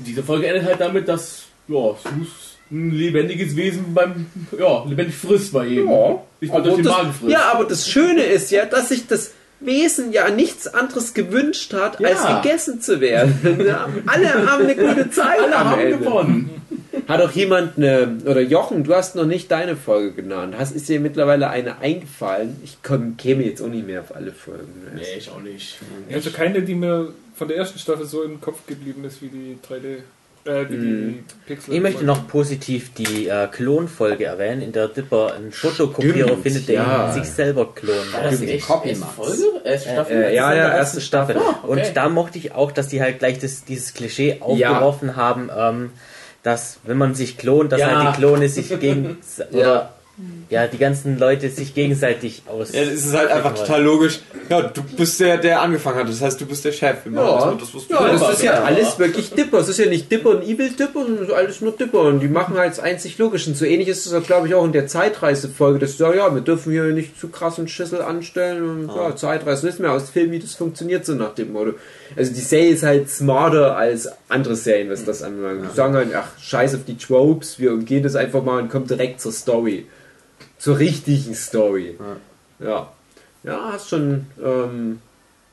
Diese 0.01 0.23
Folge 0.25 0.49
endet 0.49 0.65
halt 0.65 0.81
damit, 0.81 1.07
dass, 1.07 1.45
ja, 1.69 1.95
Sus 2.03 2.52
ein 2.73 2.91
lebendiges 2.91 3.55
Wesen 3.55 3.93
beim, 3.95 4.27
ja, 4.59 4.85
lebendig 4.89 5.15
frisst 5.15 5.53
bei 5.53 5.67
jedem. 5.67 5.91
Ja, 5.91 5.93
mal 5.93 6.23
aber 6.51 6.61
durch 6.63 6.77
den 6.77 6.85
das, 6.87 6.97
Magen 6.97 7.13
frisst. 7.13 7.33
ja, 7.33 7.53
aber 7.53 7.65
das 7.67 7.89
Schöne 7.89 8.23
ist 8.23 8.51
ja, 8.51 8.65
dass 8.65 8.89
sich 8.89 9.07
das 9.07 9.33
Wesen 9.61 10.13
ja 10.13 10.29
nichts 10.31 10.67
anderes 10.67 11.15
gewünscht 11.15 11.73
hat, 11.75 12.01
Ja. 12.01 12.09
als 12.09 12.43
gegessen 12.43 12.81
zu 12.81 13.01
werden. 13.01 13.39
Alle 14.07 14.47
haben 14.51 14.65
eine 14.65 14.75
gute 14.75 15.11
Zeit. 15.11 15.39
Alle 15.39 15.55
am 15.57 15.71
haben 15.71 15.81
Ende. 15.81 15.99
gewonnen. 15.99 16.51
Hat 17.09 17.21
auch 17.21 17.31
jemand 17.33 17.77
eine, 17.77 18.17
oder 18.25 18.41
Jochen, 18.41 18.85
du 18.85 18.95
hast 18.95 19.17
noch 19.17 19.25
nicht 19.27 19.51
deine 19.51 19.77
Folge 19.77 20.13
genannt. 20.13 20.55
Hast, 20.59 20.75
ist 20.75 20.89
dir 20.89 20.99
mittlerweile 21.01 21.49
eine 21.51 21.79
eingefallen? 21.79 22.57
Ich 22.65 22.79
komm, 22.83 23.17
käme 23.17 23.45
jetzt 23.45 23.61
auch 23.61 23.69
nicht 23.69 23.87
mehr 23.87 24.01
auf 24.01 24.15
alle 24.17 24.33
Folgen. 24.33 24.73
Nee, 24.95 25.03
ich 25.19 25.31
auch 25.31 25.41
nicht. 25.41 25.79
Also 26.13 26.31
keine, 26.31 26.63
die 26.63 26.75
mir 26.75 27.13
von 27.37 27.49
der 27.49 27.57
ersten 27.57 27.79
Staffel 27.79 28.07
so 28.07 28.23
im 28.23 28.41
Kopf 28.41 28.67
geblieben 28.67 29.05
ist 29.05 29.21
wie 29.23 29.29
die 29.29 29.59
3D. 29.69 29.99
Äh, 30.45 30.67
die 30.67 31.23
Pixel. 31.47 31.75
Ich 31.75 31.81
möchte 31.81 32.05
noch 32.05 32.27
positiv 32.27 32.93
die 32.95 33.29
äh, 33.29 33.47
Klonfolge 33.47 34.25
erwähnen, 34.25 34.61
in 34.63 34.73
der 34.73 34.89
Dipper 34.89 35.35
einen 35.35 35.53
Fotokopierer 35.53 36.37
findet, 36.39 36.67
der 36.69 36.75
ja. 36.75 37.13
sich 37.13 37.25
selber 37.25 37.73
klont. 37.73 38.13
War 38.13 38.25
das 38.25 38.41
echt 38.41 38.67
Copy. 38.67 38.95
Folge? 38.95 39.43
Erste 39.65 39.91
Staffel? 39.91 40.17
Äh, 40.23 40.35
ja, 40.35 40.53
ja, 40.55 40.77
erste 40.77 41.01
Staffel. 41.01 41.37
Ah, 41.37 41.61
okay. 41.63 41.71
Und 41.87 41.97
da 41.97 42.09
mochte 42.09 42.39
ich 42.39 42.53
auch, 42.55 42.73
dass 42.73 42.89
die 42.89 43.01
halt 43.01 43.21
gleich 43.21 43.39
das, 43.39 43.65
dieses 43.65 43.95
Klischee 43.95 44.39
aufgeworfen 44.41 45.15
haben, 45.15 45.49
ähm, 45.57 45.91
dass 46.43 46.79
wenn 46.85 46.99
man 46.99 47.15
sich 47.15 47.39
klont, 47.39 47.71
dass 47.71 47.81
Ja. 47.81 48.03
halt 48.05 48.17
die 48.17 48.19
Klone 48.19 48.49
sich 48.49 48.79
gegen 48.81 49.19
Ja. 49.39 49.47
oder 49.53 49.93
ja 50.51 50.67
die 50.67 50.79
ganzen 50.79 51.19
Leute 51.19 51.49
sich 51.49 51.75
gegenseitig 51.75 52.43
aus. 52.47 52.73
Ja, 52.73 52.83
es 52.83 53.07
ist 53.07 53.15
halt 53.15 53.31
einfach 53.31 53.55
total 53.55 53.83
logisch. 53.83 54.21
Ja, 54.49 54.63
du 54.63 54.83
bist 54.83 55.19
der, 55.21 55.39
der 55.39 55.63
angefangen 55.63 55.99
hat. 55.99 56.09
Das 56.09 56.21
heißt, 56.21 56.41
du 56.41 56.47
bist 56.47 56.65
der 56.65 56.73
Chef. 56.73 56.99
Ja, 57.13 57.55
das, 57.59 57.73
du 57.73 57.79
ja, 57.89 58.09
das 58.13 58.35
ist 58.35 58.43
ja 58.43 58.63
alles 58.63 58.99
wirklich 58.99 59.31
Dipper. 59.31 59.59
Es 59.59 59.69
ist 59.69 59.79
ja 59.79 59.87
nicht 59.87 60.11
Dipper 60.13 60.31
und 60.31 60.43
Evil 60.43 60.71
Dipper, 60.71 61.05
sondern 61.05 61.25
es 61.25 61.29
ist 61.29 61.35
alles 61.35 61.61
nur 61.63 61.73
Dipper. 61.73 62.01
Und 62.03 62.21
die 62.21 62.29
machen 62.29 62.57
halt 62.57 62.73
das 62.73 62.81
einzig 62.81 63.17
Logisch. 63.19 63.47
Und 63.47 63.57
so 63.57 63.65
ähnlich 63.65 63.89
ist 63.89 64.07
es, 64.07 64.27
glaube 64.27 64.49
ich, 64.49 64.55
auch 64.55 64.65
in 64.65 64.73
der 64.73 64.87
Zeitreisefolge, 64.87 65.79
dass 65.79 65.93
du 65.93 66.05
sagst, 66.05 66.19
ja, 66.19 66.35
wir 66.35 66.43
dürfen 66.43 66.73
hier 66.73 66.85
nicht 66.85 67.19
zu 67.19 67.29
krassen 67.29 67.67
Schüssel 67.69 68.03
anstellen. 68.03 68.69
Und 68.69 68.95
ja, 68.95 69.17
Zeitreise 69.17 69.67
wissen 69.67 69.83
wir 69.83 69.93
aus 69.93 70.11
Filmen, 70.11 70.33
wie 70.33 70.39
das 70.39 70.55
funktioniert, 70.55 71.07
so 71.07 71.15
nach 71.15 71.35
dem 71.35 71.53
Motto. 71.53 71.75
Also 72.17 72.33
die 72.35 72.41
Serie 72.41 72.71
ist 72.71 72.83
halt 72.83 73.09
smarter 73.09 73.77
als 73.77 74.09
andere 74.29 74.57
Serien, 74.57 74.91
was 74.91 75.05
das 75.05 75.23
anbelangt. 75.23 75.65
Die 75.71 75.75
sagen 75.75 75.95
halt, 75.95 76.15
ach, 76.15 76.39
scheiß 76.39 76.75
auf 76.75 76.85
die 76.87 76.99
Tropes, 76.99 77.59
wir 77.59 77.73
umgehen 77.73 78.03
das 78.03 78.17
einfach 78.17 78.43
mal 78.43 78.61
und 78.61 78.71
kommen 78.71 78.87
direkt 78.87 79.21
zur 79.21 79.33
Story. 79.33 79.87
Zur 80.63 80.79
richtigen 80.79 81.35
Story. 81.35 81.99
Ja. 82.61 82.93
Ja, 83.43 83.71
hast 83.73 83.89
schon, 83.89 84.27
ähm, 84.41 85.01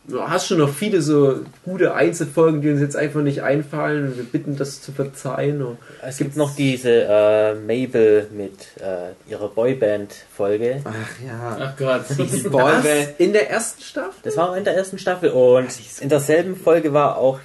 ja, 0.08 0.30
hast 0.30 0.46
schon 0.46 0.60
noch 0.60 0.70
viele 0.70 1.02
so 1.02 1.40
gute 1.66 1.96
Einzelfolgen, 1.96 2.62
die 2.62 2.70
uns 2.70 2.80
jetzt 2.80 2.96
einfach 2.96 3.22
nicht 3.22 3.42
einfallen. 3.42 4.16
Wir 4.16 4.24
bitten 4.24 4.56
das 4.56 4.84
zu 4.84 4.92
verzeihen. 4.92 5.64
Und 5.64 5.80
Es 6.04 6.18
gibt 6.18 6.36
noch 6.36 6.56
diese 6.56 7.08
äh, 7.10 7.56
Mabel 7.56 8.28
mit 8.32 8.54
äh, 8.80 9.32
ihrer 9.32 9.48
Boyband-Folge. 9.48 10.82
Ach 10.84 11.26
ja. 11.26 11.58
Ach 11.60 11.76
Gott. 11.76 12.04
Die 12.16 12.42
Boyband. 12.48 12.86
in 13.18 13.34
der 13.34 13.50
ersten 13.50 13.82
Staffel? 13.82 14.14
Das 14.22 14.38
war 14.38 14.56
in 14.56 14.64
der 14.64 14.76
ersten 14.76 15.00
Staffel 15.00 15.32
und 15.32 15.70
in 16.02 16.10
derselben 16.10 16.56
Folge 16.56 16.94
war 16.94 17.18
auch 17.18 17.40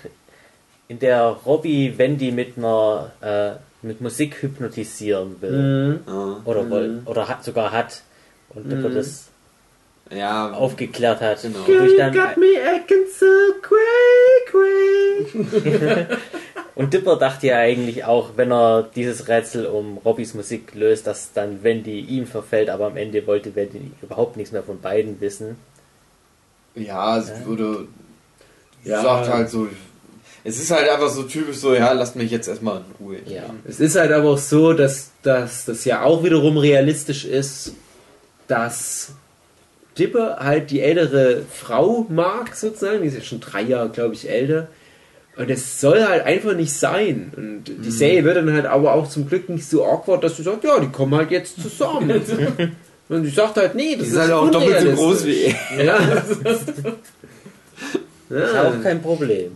in 0.88 0.98
der 0.98 1.28
Robbie 1.28 1.96
Wendy 1.96 2.30
mit 2.30 2.58
einer 2.58 3.10
äh, 3.22 3.52
mit 3.84 4.00
Musik 4.00 4.42
hypnotisieren 4.42 5.36
will 5.40 5.52
Mhm. 5.52 6.00
Ja. 6.06 6.40
oder 6.44 6.70
woll, 6.70 7.02
oder 7.06 7.28
hat 7.28 7.44
sogar 7.44 7.70
hat 7.72 8.02
und 8.50 8.70
Dipper 8.70 8.90
das 8.90 9.28
ja, 10.10 10.52
aufgeklärt 10.52 11.20
hat 11.20 11.42
Genau. 11.42 11.58
durch 11.66 11.96
dann 11.96 12.12
me 12.14 12.60
acting 12.62 13.04
so 13.18 13.26
quay, 13.62 14.44
quay. 14.50 16.06
und 16.74 16.92
Dipper 16.92 17.16
dachte 17.16 17.46
ja 17.48 17.56
eigentlich 17.58 18.04
auch 18.04 18.30
wenn 18.36 18.52
er 18.52 18.82
dieses 18.94 19.28
Rätsel 19.28 19.66
um 19.66 19.98
Robbys 19.98 20.34
Musik 20.34 20.74
löst 20.74 21.06
dass 21.06 21.32
dann 21.32 21.62
Wendy 21.62 22.00
ihm 22.00 22.26
verfällt 22.26 22.68
aber 22.70 22.86
am 22.86 22.96
Ende 22.96 23.26
wollte 23.26 23.54
Wendy 23.54 23.92
überhaupt 24.02 24.36
nichts 24.36 24.52
mehr 24.52 24.62
von 24.62 24.80
beiden 24.80 25.20
wissen 25.20 25.56
ja, 26.76 27.18
es 27.18 27.30
würde. 27.46 27.86
Ja. 28.82 29.00
Sagt 29.00 29.28
halt 29.28 29.48
so. 29.48 29.68
Es 30.46 30.60
ist 30.60 30.70
halt 30.70 30.88
einfach 30.90 31.08
so 31.08 31.22
typisch 31.22 31.56
so, 31.56 31.74
ja, 31.74 31.92
lasst 31.92 32.16
mich 32.16 32.30
jetzt 32.30 32.48
erstmal 32.48 32.76
in 32.76 32.84
Ruhe. 33.04 33.16
ja 33.26 33.44
Es 33.66 33.80
ist 33.80 33.96
halt 33.96 34.12
aber 34.12 34.28
auch 34.28 34.38
so, 34.38 34.74
dass, 34.74 35.10
dass 35.22 35.64
das 35.64 35.86
ja 35.86 36.02
auch 36.02 36.22
wiederum 36.22 36.58
realistisch 36.58 37.24
ist, 37.24 37.72
dass 38.46 39.12
Dipper 39.98 40.36
halt 40.40 40.70
die 40.70 40.82
ältere 40.82 41.44
Frau 41.50 42.06
mag, 42.10 42.54
sozusagen. 42.54 43.00
Die 43.00 43.08
ist 43.08 43.14
ja 43.14 43.22
schon 43.22 43.40
drei 43.40 43.62
Jahre, 43.62 43.88
glaube 43.88 44.12
ich, 44.14 44.28
älter. 44.28 44.68
Und 45.36 45.50
es 45.50 45.80
soll 45.80 46.04
halt 46.04 46.26
einfach 46.26 46.54
nicht 46.54 46.74
sein. 46.74 47.32
Und 47.34 47.64
die 47.66 47.90
Serie 47.90 48.22
wird 48.24 48.36
dann 48.36 48.52
halt 48.52 48.66
aber 48.66 48.92
auch 48.92 49.08
zum 49.08 49.26
Glück 49.26 49.48
nicht 49.48 49.66
so 49.66 49.86
awkward, 49.86 50.22
dass 50.22 50.36
du 50.36 50.42
sagst, 50.42 50.62
ja, 50.62 50.78
die 50.78 50.90
kommen 50.90 51.14
halt 51.14 51.30
jetzt 51.30 51.60
zusammen. 51.60 52.10
Und 53.08 53.26
ich 53.26 53.34
sagte 53.34 53.62
halt, 53.62 53.74
nee, 53.74 53.96
das 53.96 54.00
Die 54.00 54.08
ist, 54.08 54.12
ist 54.12 54.20
halt 54.20 54.32
auch 54.32 54.50
doppelt 54.50 54.80
so 54.80 54.90
groß 54.92 55.26
wie 55.26 55.54
er. 55.76 55.84
Ja. 55.84 55.98
ist 58.28 58.56
auch 58.56 58.82
kein 58.82 59.00
Problem 59.02 59.52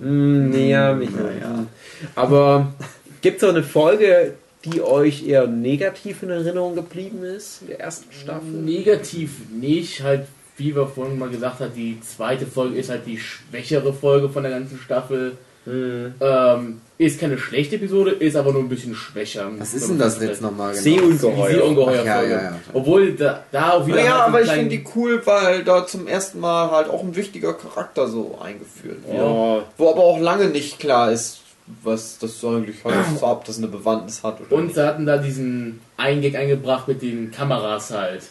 Hm, 0.00 0.50
nee, 0.50 0.70
ja, 0.70 0.94
mich 0.94 1.10
Naja. 1.10 1.66
Aber 2.14 2.72
gibt 3.20 3.38
es 3.38 3.44
auch 3.44 3.50
eine 3.50 3.62
Folge, 3.62 4.34
die 4.64 4.82
euch 4.82 5.26
eher 5.26 5.46
negativ 5.46 6.22
in 6.22 6.30
Erinnerung 6.30 6.74
geblieben 6.74 7.22
ist, 7.22 7.62
in 7.62 7.68
der 7.68 7.80
ersten 7.80 8.12
Staffel? 8.12 8.50
Negativ 8.50 9.30
nicht, 9.52 10.02
halt, 10.02 10.26
wie 10.56 10.74
wir 10.74 10.86
vorhin 10.86 11.18
mal 11.18 11.30
gesagt 11.30 11.60
haben, 11.60 11.72
die 11.74 12.00
zweite 12.00 12.46
Folge 12.46 12.76
ist 12.76 12.90
halt 12.90 13.06
die 13.06 13.18
schwächere 13.18 13.92
Folge 13.92 14.28
von 14.28 14.42
der 14.42 14.52
ganzen 14.52 14.78
Staffel. 14.78 15.36
Hm. 15.64 16.14
Ähm, 16.20 16.80
ist 16.96 17.20
keine 17.20 17.38
schlechte 17.38 17.76
Episode, 17.76 18.10
ist 18.12 18.36
aber 18.36 18.52
nur 18.52 18.62
ein 18.62 18.68
bisschen 18.68 18.94
schwächer. 18.94 19.50
Was 19.58 19.74
ist 19.74 19.88
denn 19.88 19.98
das 19.98 20.20
jetzt 20.20 20.42
nochmal 20.42 20.72
genau? 20.72 20.82
Seeungeheuer. 20.82 21.54
Seeungeheuer 21.54 22.04
ja, 22.04 22.22
ja, 22.22 22.42
ja. 22.42 22.60
Obwohl 22.72 23.12
da, 23.12 23.44
da 23.52 23.72
auch 23.72 23.86
wieder. 23.86 23.96
Naja, 23.96 24.18
halt 24.18 24.28
aber 24.28 24.42
ich 24.42 24.50
finde 24.50 24.68
die 24.68 24.84
cool, 24.94 25.20
weil 25.24 25.64
da 25.64 25.86
zum 25.86 26.06
ersten 26.06 26.40
Mal 26.40 26.70
halt 26.70 26.88
auch 26.88 27.02
ein 27.02 27.16
wichtiger 27.16 27.54
Charakter 27.54 28.06
so 28.06 28.38
eingeführt 28.42 29.06
wird. 29.06 29.16
Ja. 29.16 29.64
Wo 29.78 29.90
aber 29.90 30.02
auch 30.02 30.18
lange 30.18 30.46
nicht 30.46 30.78
klar 30.78 31.10
ist, 31.12 31.40
was 31.82 32.18
das 32.18 32.42
eigentlich 32.44 32.84
heißt, 32.84 33.08
ob 33.22 33.44
das 33.44 33.58
eine 33.58 33.68
Bewandtnis 33.68 34.22
hat 34.22 34.40
oder 34.40 34.52
Und 34.52 34.64
nicht. 34.64 34.74
sie 34.74 34.86
hatten 34.86 35.06
da 35.06 35.18
diesen 35.18 35.80
Eingag 35.96 36.34
eingebracht 36.34 36.88
mit 36.88 37.02
den 37.02 37.30
Kameras 37.30 37.90
halt. 37.92 38.24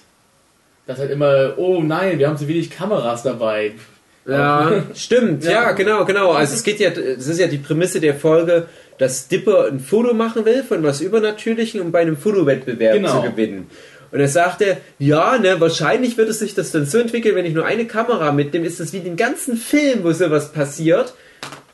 Das 0.86 0.98
halt 0.98 1.12
immer, 1.12 1.54
oh 1.58 1.82
nein, 1.82 2.18
wir 2.18 2.28
haben 2.28 2.38
zu 2.38 2.48
wenig 2.48 2.72
Kameras 2.72 3.24
dabei. 3.24 3.74
Ja, 4.30 4.84
stimmt, 4.96 5.44
ja. 5.44 5.52
Ja. 5.52 5.72
genau, 5.74 6.06
genau. 6.06 6.32
Also 6.32 6.54
es 6.56 6.64
geht 6.64 6.80
ja, 6.80 6.90
es 6.90 7.28
ist 7.28 7.40
ja 7.40 7.48
die 7.48 7.58
Prämisse 7.58 8.00
der 8.00 8.16
Folge, 8.16 8.66
dass 8.98 9.28
Dipper 9.28 9.68
ein 9.68 9.80
Foto 9.80 10.14
machen 10.14 10.46
will 10.46 10.64
von 10.64 10.84
was 10.84 11.02
Übernatürlichem, 11.02 11.82
um 11.82 11.92
bei 11.92 12.00
einem 12.00 12.18
Fotowettbewerb 12.18 12.94
Genau. 12.96 13.22
zu 13.24 13.30
gewinnen. 13.32 13.70
Und 14.12 14.20
er 14.20 14.28
sagte, 14.28 14.78
ja, 14.98 15.38
ne, 15.38 15.62
wahrscheinlich 15.62 16.18
wird 16.18 16.30
es 16.30 16.40
sich 16.40 16.56
das 16.56 16.72
dann 16.72 16.86
so 16.86 16.98
entwickeln, 16.98 17.36
wenn 17.36 17.46
ich 17.46 17.54
nur 17.54 17.66
eine 17.66 17.86
Kamera 17.86 18.32
mitnehme, 18.32 18.66
ist 18.66 18.80
das 18.80 18.92
wie 18.92 19.00
den 19.02 19.16
ganzen 19.16 19.56
Film, 19.56 20.04
wo 20.04 20.12
sowas 20.12 20.52
passiert. 20.52 21.14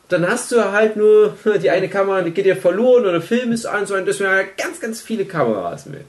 Dann 0.10 0.28
hast 0.28 0.52
du 0.52 0.72
halt 0.72 0.98
nur 0.98 1.36
die 1.64 1.70
eine 1.70 1.88
Kamera, 1.90 2.22
die 2.22 2.32
geht 2.32 2.46
dir 2.46 2.58
verloren 2.58 3.04
oder 3.04 3.14
der 3.14 3.22
Film 3.22 3.52
ist 3.54 3.66
an, 3.66 3.86
sondern 3.86 4.06
deswegen 4.06 4.30
halt 4.30 4.58
ganz, 4.58 4.80
ganz 4.82 5.02
viele 5.02 5.26
Kameras 5.26 5.86
mit. 5.86 6.06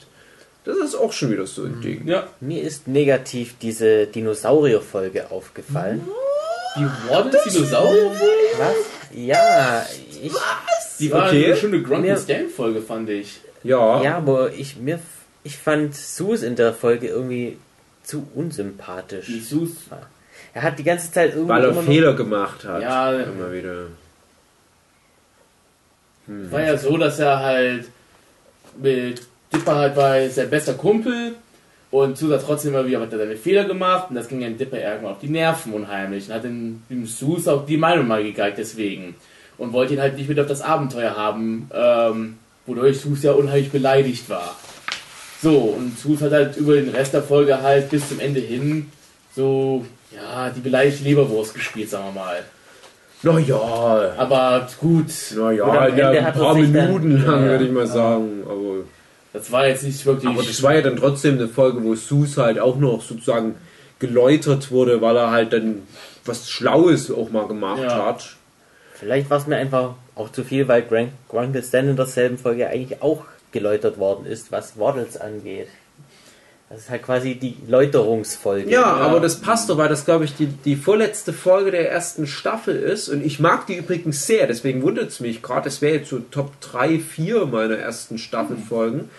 Das 0.64 0.76
ist 0.78 0.96
auch 0.96 1.12
schon 1.12 1.30
wieder 1.30 1.46
so 1.46 1.62
ein 1.62 1.80
Ding. 1.80 2.08
Ja, 2.08 2.26
Mir 2.40 2.60
ist 2.62 2.88
negativ 2.88 3.54
diese 3.62 4.06
Dinosaurier-Folge 4.08 5.30
aufgefallen. 5.30 6.00
Die 6.76 6.86
Waddles 7.08 7.42
Dinosaurier, 7.44 8.10
Was? 8.58 8.74
Ja, 9.14 9.86
ich. 10.22 10.32
die 10.98 11.10
war 11.12 11.26
Okay. 11.28 11.46
eine 11.46 11.56
schöne 11.56 11.82
Grumpy 11.82 12.16
Stan 12.16 12.48
Folge, 12.48 12.80
fand 12.82 13.08
ich. 13.10 13.40
Ja. 13.62 14.02
Ja, 14.02 14.16
aber 14.18 14.52
ich 14.52 14.76
mir 14.76 14.98
ich 15.42 15.56
fand 15.56 15.94
Sus 15.94 16.42
in 16.42 16.56
der 16.56 16.72
Folge 16.74 17.06
irgendwie 17.08 17.56
zu 18.02 18.26
unsympathisch. 18.34 19.26
Die 19.26 19.40
Sus. 19.40 19.70
Er 20.54 20.62
hat 20.62 20.78
die 20.78 20.84
ganze 20.84 21.12
Zeit 21.12 21.30
irgendwie 21.34 21.50
Weil 21.50 21.64
er 21.64 21.74
Fehler 21.74 22.14
gemacht 22.14 22.64
hat. 22.64 22.82
Ja. 22.82 23.12
Immer 23.12 23.52
wieder. 23.52 23.86
War 26.26 26.60
ja 26.62 26.76
so, 26.76 26.96
dass 26.96 27.18
er 27.20 27.38
halt 27.38 27.84
mit 28.76 29.22
Dipper 29.52 29.74
halt 29.76 29.94
bei 29.94 30.28
sein 30.28 30.50
bester 30.50 30.74
Kumpel 30.74 31.34
und 31.90 32.18
Sus 32.18 32.32
hat 32.32 32.42
trotzdem 32.44 32.74
immer 32.74 32.86
wieder 32.86 33.00
weiter 33.00 33.18
seine 33.18 33.36
Fehler 33.36 33.64
gemacht 33.64 34.06
und 34.10 34.16
das 34.16 34.28
ging 34.28 34.40
dem 34.40 34.58
Dipper 34.58 34.78
irgendwann 34.80 35.12
auf 35.12 35.20
die 35.20 35.28
Nerven 35.28 35.72
unheimlich 35.72 36.28
und 36.28 36.34
hat 36.34 36.44
dem, 36.44 36.82
dem 36.90 37.06
Sus 37.06 37.46
auch 37.48 37.64
die 37.64 37.76
Meinung 37.76 38.06
mal 38.06 38.22
gegeigt 38.22 38.58
deswegen 38.58 39.14
und 39.58 39.72
wollte 39.72 39.94
ihn 39.94 40.00
halt 40.00 40.16
nicht 40.16 40.28
mit 40.28 40.38
auf 40.40 40.46
das 40.46 40.62
Abenteuer 40.62 41.16
haben, 41.16 41.70
ähm, 41.72 42.38
wodurch 42.66 43.00
Sus 43.00 43.22
ja 43.22 43.32
unheimlich 43.32 43.70
beleidigt 43.70 44.28
war. 44.28 44.56
So, 45.42 45.56
und 45.58 45.98
Sus 45.98 46.20
hat 46.22 46.32
halt 46.32 46.56
über 46.56 46.74
den 46.74 46.88
Rest 46.88 47.14
der 47.14 47.22
Folge 47.22 47.62
halt 47.62 47.90
bis 47.90 48.08
zum 48.08 48.20
Ende 48.20 48.40
hin 48.40 48.90
so, 49.34 49.84
ja, 50.14 50.50
die 50.50 50.60
beleidigte 50.60 51.04
Leberwurst 51.04 51.54
gespielt, 51.54 51.90
sagen 51.90 52.06
wir 52.06 52.20
mal. 52.22 52.38
Naja, 53.22 54.14
Aber 54.16 54.66
gut, 54.80 55.06
naja, 55.36 55.88
ja, 55.88 56.10
ein 56.10 56.24
hat 56.24 56.34
paar 56.34 56.54
Minuten 56.54 57.22
lang, 57.22 57.44
Ja, 57.44 57.50
würde 57.50 57.64
ich 57.64 57.70
mal 57.72 57.80
ja. 57.80 57.86
sagen. 57.86 58.42
Aber, 58.44 58.84
das 59.36 59.52
war 59.52 59.66
jetzt 59.66 59.82
nicht 59.84 60.04
wirklich. 60.06 60.30
aber 60.30 60.42
das 60.42 60.62
war 60.62 60.74
ja 60.74 60.82
dann 60.82 60.96
trotzdem 60.96 61.34
eine 61.38 61.48
Folge, 61.48 61.82
wo 61.84 61.94
Sus 61.94 62.36
halt 62.36 62.58
auch 62.58 62.76
noch 62.76 63.02
sozusagen 63.02 63.54
geläutert 63.98 64.70
wurde, 64.70 65.00
weil 65.00 65.16
er 65.16 65.30
halt 65.30 65.52
dann 65.52 65.82
was 66.24 66.50
Schlaues 66.50 67.10
auch 67.10 67.30
mal 67.30 67.46
gemacht 67.46 67.82
Ja. 67.82 68.06
hat. 68.06 68.36
Vielleicht 68.94 69.28
war 69.30 69.38
es 69.38 69.46
mir 69.46 69.56
einfach 69.56 69.94
auch 70.14 70.32
zu 70.32 70.42
viel, 70.44 70.66
weil 70.68 70.82
Grant, 70.82 71.12
Grunkle 71.28 71.62
Stan 71.62 71.88
in 71.88 71.96
derselben 71.96 72.38
Folge 72.38 72.66
eigentlich 72.68 73.02
auch 73.02 73.24
geläutert 73.52 73.98
worden 73.98 74.26
ist, 74.26 74.50
was 74.52 74.78
Waddles 74.78 75.16
angeht. 75.18 75.68
Das 76.68 76.80
ist 76.80 76.90
halt 76.90 77.04
quasi 77.04 77.36
die 77.36 77.56
Läuterungsfolge. 77.68 78.68
Ja, 78.68 78.84
aber 78.84 79.20
das 79.20 79.40
passt 79.40 79.70
doch, 79.70 79.78
weil 79.78 79.88
das, 79.88 80.04
glaube 80.04 80.24
ich, 80.24 80.34
die, 80.34 80.46
die 80.46 80.74
vorletzte 80.74 81.32
Folge 81.32 81.70
der 81.70 81.92
ersten 81.92 82.26
Staffel 82.26 82.74
ist. 82.76 83.08
Und 83.08 83.24
ich 83.24 83.38
mag 83.38 83.68
die 83.68 83.76
übrigens 83.76 84.26
sehr, 84.26 84.48
deswegen 84.48 84.82
wundert 84.82 85.10
es 85.10 85.20
mich 85.20 85.42
gerade. 85.42 85.64
Das 85.64 85.80
wäre 85.80 85.98
jetzt 85.98 86.10
so 86.10 86.18
Top 86.18 86.60
3, 86.60 86.98
4 86.98 87.46
meiner 87.46 87.76
ersten 87.76 88.18
Staffelfolgen. 88.18 89.10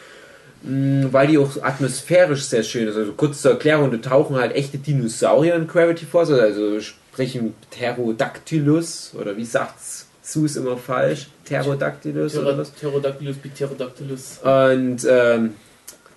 Mm, 0.64 1.06
Weil 1.12 1.28
die 1.28 1.38
auch 1.38 1.64
atmosphärisch 1.64 2.44
sehr 2.44 2.64
schön 2.64 2.86
ist. 2.88 2.98
Also 2.98 3.14
kurz 3.14 3.42
zur 3.42 3.52
Erklärung, 3.52 3.92
da 3.92 3.98
tauchen 3.98 4.36
halt 4.36 4.54
echte 4.54 4.78
Dinosaurier 4.78 5.56
in 5.56 5.68
Gravity 5.68 6.06
Falls, 6.06 6.30
also 6.30 6.82
sprich 6.82 7.36
ein 7.36 7.54
Pterodactylus, 7.72 9.14
oder 9.18 9.38
wie 9.38 9.46
sagt's 9.46 10.08
Sus 10.22 10.58
immer 10.58 10.76
falsch? 10.76 11.28
Pterodactylus 11.46 12.38
oder 12.38 12.58
was? 12.58 12.72
Pterodactylus, 12.72 13.38
Pterodactylus. 13.38 14.40
Und 14.44 15.08
ähm, 15.10 15.54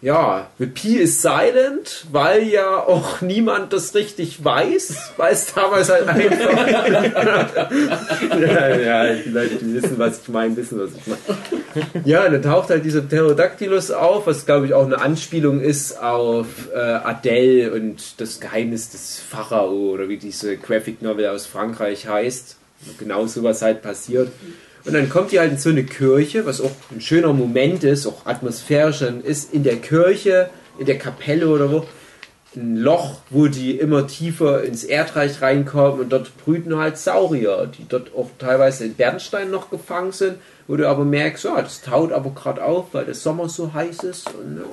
ja, 0.02 0.50
the 0.58 0.66
P 0.66 0.94
ist 0.94 1.20
silent, 1.20 2.06
weil 2.10 2.44
ja 2.48 2.78
auch 2.78 3.20
niemand 3.20 3.74
das 3.74 3.94
richtig 3.94 4.42
weiß, 4.42 5.12
weil 5.18 5.34
es 5.34 5.52
damals 5.52 5.90
halt 5.90 6.08
einfach. 6.08 7.60
ja, 8.40 8.76
ja, 8.76 9.14
die 9.14 9.28
Leute, 9.28 9.56
die 9.56 9.74
wissen, 9.74 9.98
was 9.98 10.22
ich 10.22 10.28
meine, 10.28 10.56
wissen, 10.56 10.80
was 10.80 10.90
ich 10.96 11.06
meine. 11.06 12.04
Ja, 12.06 12.26
dann 12.28 12.42
taucht 12.42 12.70
halt 12.70 12.84
dieser 12.84 13.02
Pterodactylus 13.02 13.90
auf, 13.90 14.26
was 14.26 14.46
glaube 14.46 14.66
ich 14.66 14.74
auch 14.74 14.86
eine 14.86 15.00
Anspielung 15.00 15.60
ist 15.60 16.00
auf 16.02 16.46
äh, 16.74 16.78
Adele 16.78 17.72
und 17.72 18.20
das 18.20 18.40
Geheimnis 18.40 18.90
des 18.90 19.20
Pharao 19.20 19.90
oder 19.90 20.08
wie 20.08 20.16
diese 20.16 20.56
Graphic 20.56 21.02
Novel 21.02 21.28
aus 21.28 21.46
Frankreich 21.46 22.08
heißt. 22.08 22.56
Genau 22.98 23.26
sowas 23.26 23.60
halt 23.60 23.82
passiert. 23.82 24.32
Und 24.84 24.94
dann 24.94 25.08
kommt 25.10 25.32
die 25.32 25.38
halt 25.38 25.52
in 25.52 25.58
so 25.58 25.68
eine 25.68 25.84
Kirche, 25.84 26.46
was 26.46 26.60
auch 26.60 26.70
ein 26.90 27.00
schöner 27.00 27.32
Moment 27.32 27.84
ist, 27.84 28.06
auch 28.06 28.24
atmosphärisch, 28.26 29.00
dann 29.00 29.22
ist 29.22 29.52
in 29.52 29.62
der 29.62 29.76
Kirche, 29.76 30.50
in 30.78 30.86
der 30.86 30.98
Kapelle 30.98 31.48
oder 31.48 31.70
wo, 31.70 31.86
ein 32.56 32.76
Loch, 32.76 33.20
wo 33.30 33.46
die 33.46 33.78
immer 33.78 34.06
tiefer 34.06 34.64
ins 34.64 34.82
Erdreich 34.82 35.40
reinkommen 35.40 36.00
und 36.00 36.08
dort 36.10 36.36
brüten 36.38 36.76
halt 36.76 36.98
Saurier, 36.98 37.66
die 37.66 37.86
dort 37.88 38.12
auch 38.16 38.28
teilweise 38.38 38.86
in 38.86 38.94
Bernstein 38.94 39.50
noch 39.50 39.70
gefangen 39.70 40.12
sind, 40.12 40.38
wo 40.66 40.76
du 40.76 40.88
aber 40.88 41.04
merkst, 41.04 41.44
ja, 41.44 41.62
das 41.62 41.80
taut 41.82 42.12
aber 42.12 42.30
gerade 42.30 42.64
auf, 42.64 42.86
weil 42.92 43.04
der 43.04 43.14
Sommer 43.14 43.48
so 43.48 43.72
heiß 43.72 44.02
ist 44.02 44.34
und 44.34 44.58
ja, 44.58 44.64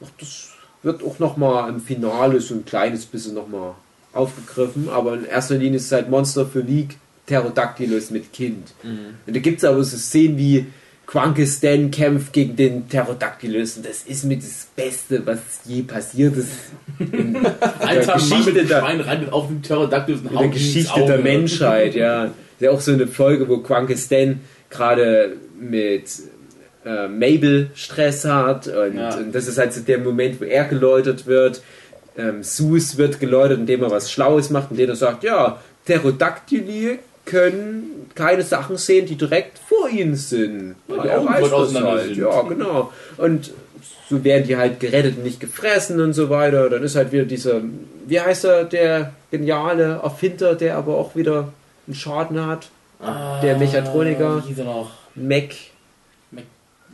auch 0.00 0.10
das 0.18 0.50
wird 0.82 1.02
auch 1.02 1.18
nochmal 1.18 1.68
im 1.68 1.80
Finale 1.80 2.40
so 2.40 2.54
ein 2.54 2.64
kleines 2.64 3.04
bisschen 3.06 3.34
nochmal 3.34 3.74
aufgegriffen, 4.12 4.88
aber 4.88 5.14
in 5.14 5.24
erster 5.24 5.56
Linie 5.56 5.76
ist 5.76 5.86
es 5.86 5.92
halt 5.92 6.08
Monster 6.08 6.46
für 6.46 6.60
League 6.60 6.96
Pterodactylus 7.26 8.10
mit 8.10 8.32
Kind. 8.32 8.72
Und 8.82 9.34
da 9.36 9.40
gibt 9.40 9.58
es 9.58 9.64
aber 9.64 9.82
so 9.84 9.96
Szenen 9.96 10.36
wie 10.38 10.66
Quankestan 11.06 11.90
kämpft 11.90 12.32
gegen 12.32 12.56
den 12.56 12.84
Pterodactylus 12.86 13.76
und 13.76 13.86
das 13.86 14.02
ist 14.04 14.24
mit 14.24 14.42
das 14.42 14.66
Beste, 14.74 15.24
was 15.26 15.38
je 15.66 15.82
passiert 15.82 16.34
ist 16.36 16.48
in 16.98 17.36
Alter 17.78 18.06
Mann 18.06 18.18
Geschichte 18.18 18.52
mit 18.52 18.70
der- 18.70 18.80
Schwein 18.80 19.00
reitet 19.00 19.30
auf 19.32 19.48
den 19.48 19.60
Pterodactylus 19.60 20.20
und 20.22 20.30
in 20.32 20.38
der 20.38 20.48
Geschichte 20.48 21.04
der 21.06 21.18
Menschheit, 21.18 21.94
ja. 21.94 22.24
Ist 22.24 22.32
ja 22.60 22.70
auch 22.70 22.80
so 22.80 22.92
eine 22.92 23.06
Folge, 23.06 23.46
wo 23.48 23.58
Quankestan 23.58 24.40
gerade 24.70 25.36
mit 25.60 26.04
äh, 26.86 27.06
Mabel 27.08 27.70
Stress 27.74 28.24
hat 28.24 28.66
und, 28.68 28.96
Ja. 28.96 29.14
und 29.16 29.34
das 29.34 29.46
ist 29.46 29.58
halt 29.58 29.72
so 29.74 29.80
der 29.82 29.98
Moment, 29.98 30.40
wo 30.40 30.44
er 30.44 30.64
geläutert 30.64 31.26
wird. 31.26 31.62
Ähm, 32.16 32.42
Sus 32.42 32.96
wird 32.96 33.20
geläutert, 33.20 33.58
indem 33.58 33.82
er 33.82 33.90
was 33.90 34.10
Schlaues 34.10 34.48
macht, 34.50 34.70
indem 34.70 34.88
er 34.90 34.96
sagt, 34.96 35.22
ja, 35.24 35.60
Pterodactyli 35.84 36.98
können 37.24 38.10
keine 38.14 38.42
Sachen 38.42 38.76
sehen, 38.76 39.06
die 39.06 39.16
direkt 39.16 39.58
vor 39.58 39.88
ihnen 39.88 40.14
sind. 40.16 40.76
Ja, 40.88 41.02
die 41.02 41.08
er 41.08 41.52
auseinander 41.52 41.90
halt. 41.92 42.16
Ja, 42.16 42.42
genau. 42.42 42.92
Und 43.16 43.52
so 44.08 44.22
werden 44.22 44.46
die 44.46 44.56
halt 44.56 44.80
gerettet 44.80 45.16
und 45.16 45.24
nicht 45.24 45.40
gefressen 45.40 46.00
und 46.00 46.12
so 46.12 46.28
weiter. 46.30 46.68
Dann 46.70 46.82
ist 46.82 46.94
halt 46.96 47.12
wieder 47.12 47.24
dieser, 47.24 47.62
wie 48.06 48.20
heißt 48.20 48.44
er, 48.44 48.64
der 48.64 49.12
geniale 49.30 50.00
Erfinder, 50.02 50.54
der 50.54 50.76
aber 50.76 50.96
auch 50.96 51.16
wieder 51.16 51.52
einen 51.86 51.94
Schaden 51.94 52.44
hat. 52.44 52.68
Ah, 53.00 53.40
Der 53.42 53.56
Mechatroniker. 53.58 54.42
Wie 54.44 54.48
hieß 54.48 54.58
er 54.58 54.64
noch? 54.64 54.90
Mac, 55.14 55.50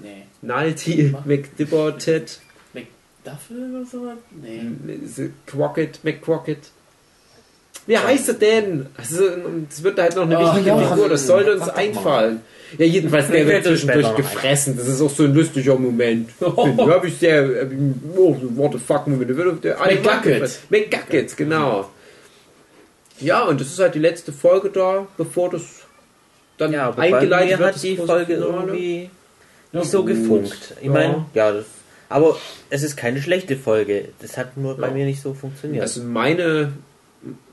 Nee. 0.02 0.22
Nalty, 0.40 1.14
McDibbertet, 1.26 2.40
McDuffel 2.72 3.70
oder 3.74 3.84
sowas? 3.84 4.16
Nee. 4.40 4.62
Crockett, 5.46 6.00
McCrockett. 6.02 6.70
Wie 7.90 7.98
heißt 7.98 8.28
er 8.28 8.34
denn? 8.34 8.86
Also, 8.96 9.24
es 9.68 9.82
wird 9.82 9.98
halt 9.98 10.14
noch 10.14 10.22
eine 10.22 10.38
Ach, 10.38 10.54
wichtige 10.54 10.76
ja, 10.76 10.88
Figur, 10.90 11.08
das 11.08 11.26
sollte 11.26 11.54
uns 11.56 11.68
einfallen. 11.68 12.40
Ja, 12.78 12.84
jedenfalls, 12.86 13.26
der 13.32 13.44
wird 13.48 13.64
zwischendurch 13.64 14.14
gefressen. 14.14 14.76
Das 14.76 14.86
ist 14.86 15.00
auch 15.02 15.10
so 15.10 15.24
ein 15.24 15.34
lustiger 15.34 15.74
Moment. 15.74 16.30
Da 16.40 16.86
habe 16.88 17.08
ich 17.08 17.16
sehr. 17.18 17.66
Oh, 18.16 18.36
what 18.54 18.74
the 18.74 18.78
fuck 18.78 19.08
Moment. 19.08 19.36
McGucket. 19.36 20.60
McGucket, 20.70 21.36
genau. 21.36 21.90
Ja, 23.18 23.42
und 23.42 23.60
das 23.60 23.66
ist 23.72 23.80
halt 23.80 23.96
die 23.96 23.98
letzte 23.98 24.32
Folge 24.32 24.70
da, 24.70 25.08
bevor 25.16 25.50
das 25.50 25.62
dann 26.58 26.72
Ja, 26.72 26.94
eingeleitet 26.96 27.58
mir 27.58 27.58
wird. 27.58 27.74
hat 27.74 27.82
die 27.82 27.96
Folge 27.96 28.34
irgendwie 28.34 29.10
nicht 29.72 29.90
so 29.90 30.04
gefunkt. 30.04 30.74
Ich 30.80 30.88
meine, 30.88 31.26
ja, 31.34 31.50
das, 31.50 31.64
aber 32.08 32.36
es 32.70 32.84
ist 32.84 32.96
keine 32.96 33.20
schlechte 33.20 33.56
Folge. 33.56 34.10
Das 34.22 34.36
hat 34.38 34.56
nur 34.56 34.76
bei 34.76 34.86
Ja. 34.86 34.92
mir 34.94 35.06
nicht 35.06 35.20
so 35.20 35.34
funktioniert. 35.34 35.82
Also 35.82 36.02
meine. 36.04 36.72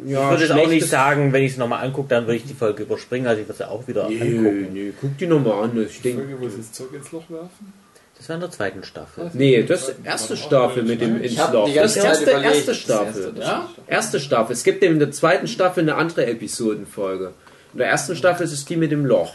Ja, 0.05 0.23
ich 0.33 0.39
würde 0.39 0.43
es 0.45 0.51
auch 0.51 0.67
nicht 0.67 0.87
sagen, 0.87 1.33
wenn 1.33 1.43
ich 1.43 1.51
es 1.53 1.57
nochmal 1.57 1.83
angucke, 1.85 2.07
dann 2.09 2.23
würde 2.25 2.35
ich 2.37 2.45
die 2.45 2.53
Folge 2.53 2.83
überspringen, 2.83 3.27
also 3.27 3.41
ich 3.41 3.47
würde 3.47 3.57
sie 3.57 3.69
auch 3.69 3.85
wieder 3.87 4.07
Nö, 4.09 4.15
angucken. 4.21 4.67
nö, 4.73 4.93
guck 4.99 5.17
die 5.17 5.27
nochmal 5.27 5.63
an. 5.65 5.85
Ich 5.85 5.97
Die 5.97 6.03
denke. 6.03 6.23
Folge, 6.23 6.41
wo 6.41 6.49
sie 6.49 6.57
das 6.57 6.71
Zeug 6.71 6.93
ins 6.93 7.11
Loch 7.11 7.29
werfen? 7.29 7.73
Das 8.17 8.29
war 8.29 8.35
in 8.35 8.39
der 8.41 8.49
zweiten 8.51 8.83
Staffel. 8.83 9.29
Nee, 9.33 9.61
das 9.63 9.93
erste 10.03 10.37
Staffel 10.37 10.83
mit 10.83 11.01
dem 11.01 11.21
ins 11.21 11.35
Loch. 11.37 11.69
Das 11.73 11.95
erste, 11.97 12.31
erste 12.31 12.65
das 12.67 12.77
Staffel. 12.77 13.33
das 13.35 13.45
Ja? 13.45 13.69
Erste 13.85 14.19
Staffel. 14.19 14.53
Es 14.53 14.63
gibt 14.63 14.81
in 14.83 14.97
der 14.97 15.11
zweiten 15.11 15.47
Staffel 15.47 15.83
eine 15.83 15.95
andere 15.95 16.25
Episodenfolge. 16.25 17.33
In 17.73 17.77
der 17.79 17.87
ersten 17.89 18.15
Staffel 18.15 18.45
ist 18.45 18.53
es 18.53 18.65
die 18.65 18.75
mit 18.77 18.91
dem 18.91 19.05
Loch. 19.05 19.33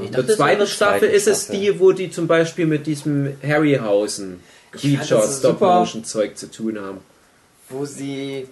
Ich 0.00 0.06
In 0.06 0.12
der 0.12 0.22
das 0.24 0.36
zweiten 0.36 0.66
Staffel 0.66 1.08
ist 1.10 1.28
es 1.28 1.46
die, 1.46 1.78
wo 1.78 1.92
die 1.92 2.10
zum 2.10 2.26
Beispiel 2.26 2.66
mit 2.66 2.86
diesem 2.86 3.36
Harryhausen 3.46 4.40
Creature 4.72 5.20
das 5.20 5.40
so 5.40 5.48
super. 5.50 5.84
Stop-Motion-Zeug 5.86 6.36
zu 6.36 6.50
tun 6.50 6.78
haben. 6.80 6.98
Wo 7.68 7.84
sie. 7.84 8.48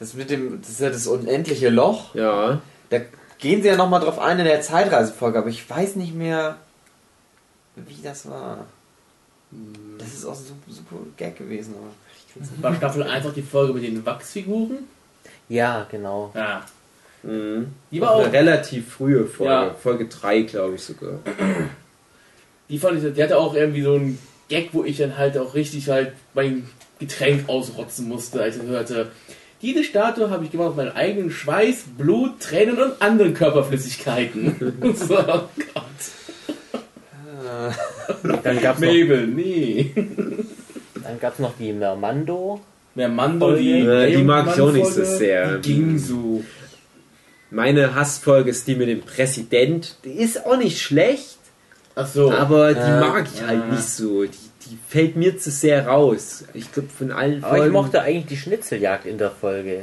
Das 0.00 0.14
mit 0.14 0.30
dem. 0.30 0.60
Das 0.60 0.70
ist 0.70 0.80
ja 0.80 0.90
das 0.90 1.06
unendliche 1.06 1.68
Loch. 1.68 2.14
Ja. 2.14 2.60
Da 2.88 3.00
gehen 3.38 3.62
sie 3.62 3.68
ja 3.68 3.76
nochmal 3.76 4.00
drauf 4.00 4.18
ein 4.18 4.38
in 4.38 4.46
der 4.46 4.62
Zeitreisefolge, 4.62 5.38
aber 5.38 5.48
ich 5.48 5.68
weiß 5.68 5.96
nicht 5.96 6.14
mehr, 6.14 6.56
wie 7.76 8.02
das 8.02 8.28
war. 8.28 8.66
Das 9.98 10.08
ist 10.08 10.24
auch 10.24 10.32
ein 10.32 10.44
super, 10.44 10.70
super 10.70 10.96
Gag 11.16 11.36
gewesen. 11.36 11.74
Aber 11.76 11.90
War 12.62 12.74
Staffel 12.76 13.02
1 13.02 13.26
auch 13.26 13.34
die 13.34 13.42
Folge 13.42 13.74
mit 13.74 13.82
den 13.82 14.04
Wachsfiguren? 14.04 14.78
Ja, 15.48 15.86
genau. 15.90 16.32
Ja. 16.34 16.64
Mhm. 17.22 17.72
Die 17.90 18.00
war 18.00 18.12
auch. 18.12 18.24
Eine 18.24 18.32
relativ 18.32 18.92
frühe 18.94 19.26
Folge. 19.26 19.52
Ja. 19.52 19.74
Folge 19.74 20.06
3, 20.06 20.42
glaube 20.42 20.76
ich 20.76 20.82
sogar. 20.82 21.18
Die 22.68 22.78
fand 22.78 23.02
ich, 23.02 23.12
die 23.12 23.22
hatte 23.22 23.36
auch 23.36 23.54
irgendwie 23.54 23.82
so 23.82 23.94
einen 23.94 24.18
Gag, 24.48 24.70
wo 24.72 24.84
ich 24.84 24.96
dann 24.98 25.18
halt 25.18 25.36
auch 25.36 25.54
richtig 25.54 25.88
halt 25.88 26.12
mein 26.34 26.68
Getränk 26.98 27.48
ausrotzen 27.48 28.08
musste, 28.08 28.42
als 28.42 28.56
ich 28.56 28.62
hörte. 28.62 29.10
Diese 29.62 29.84
Statue 29.84 30.30
habe 30.30 30.44
ich 30.44 30.50
gemacht 30.50 30.70
aus 30.70 30.76
meinem 30.76 30.94
eigenen 30.94 31.30
Schweiß, 31.30 31.84
Blut, 31.98 32.40
Tränen 32.40 32.78
und 32.80 33.02
anderen 33.02 33.34
Körperflüssigkeiten. 33.34 34.56
so, 34.94 35.18
oh 35.18 35.48
Gott. 35.74 35.84
Dann 38.42 38.60
gab 38.60 38.76
es 38.76 38.80
noch, 38.80 38.88
Mabel, 38.88 39.26
nee. 39.26 39.92
dann 41.02 41.20
gab's 41.20 41.38
noch 41.38 41.52
die 41.58 41.72
Mermando. 41.72 42.60
Mehr 42.94 43.08
Mando, 43.08 43.54
die, 43.54 43.80
Ja, 43.84 44.06
die 44.06 44.22
mag 44.22 44.48
ich 44.52 44.60
auch 44.60 44.72
nicht 44.72 44.86
so 44.92 45.04
sehr. 45.04 45.58
Die 45.58 45.74
ging 45.74 45.98
so. 45.98 46.42
Meine 47.50 47.94
Hassfolge 47.94 48.50
ist 48.50 48.66
die 48.66 48.74
mit 48.74 48.88
dem 48.88 49.00
Präsident. 49.02 49.96
Die 50.04 50.12
ist 50.12 50.44
auch 50.44 50.56
nicht 50.56 50.80
schlecht, 50.80 51.38
Ach 51.94 52.06
so. 52.06 52.32
aber 52.32 52.74
die 52.74 52.80
Äh, 52.80 53.00
mag 53.00 53.28
ich 53.32 53.42
halt 53.42 53.64
äh. 53.64 53.70
nicht 53.72 53.88
so. 53.88 54.24
Die, 54.24 54.30
die 54.70 54.78
fällt 54.88 55.16
mir 55.16 55.36
zu 55.38 55.50
sehr 55.50 55.86
raus. 55.88 56.44
Ich 56.54 56.70
glaube, 56.72 56.88
von 56.96 57.10
allen 57.10 57.42
Aber 57.44 57.54
ich 57.54 57.58
Folgen- 57.60 57.72
mochte 57.72 58.00
eigentlich 58.02 58.26
die 58.26 58.36
Schnitzeljagd 58.36 59.06
in 59.06 59.18
der 59.18 59.30
Folge. 59.30 59.82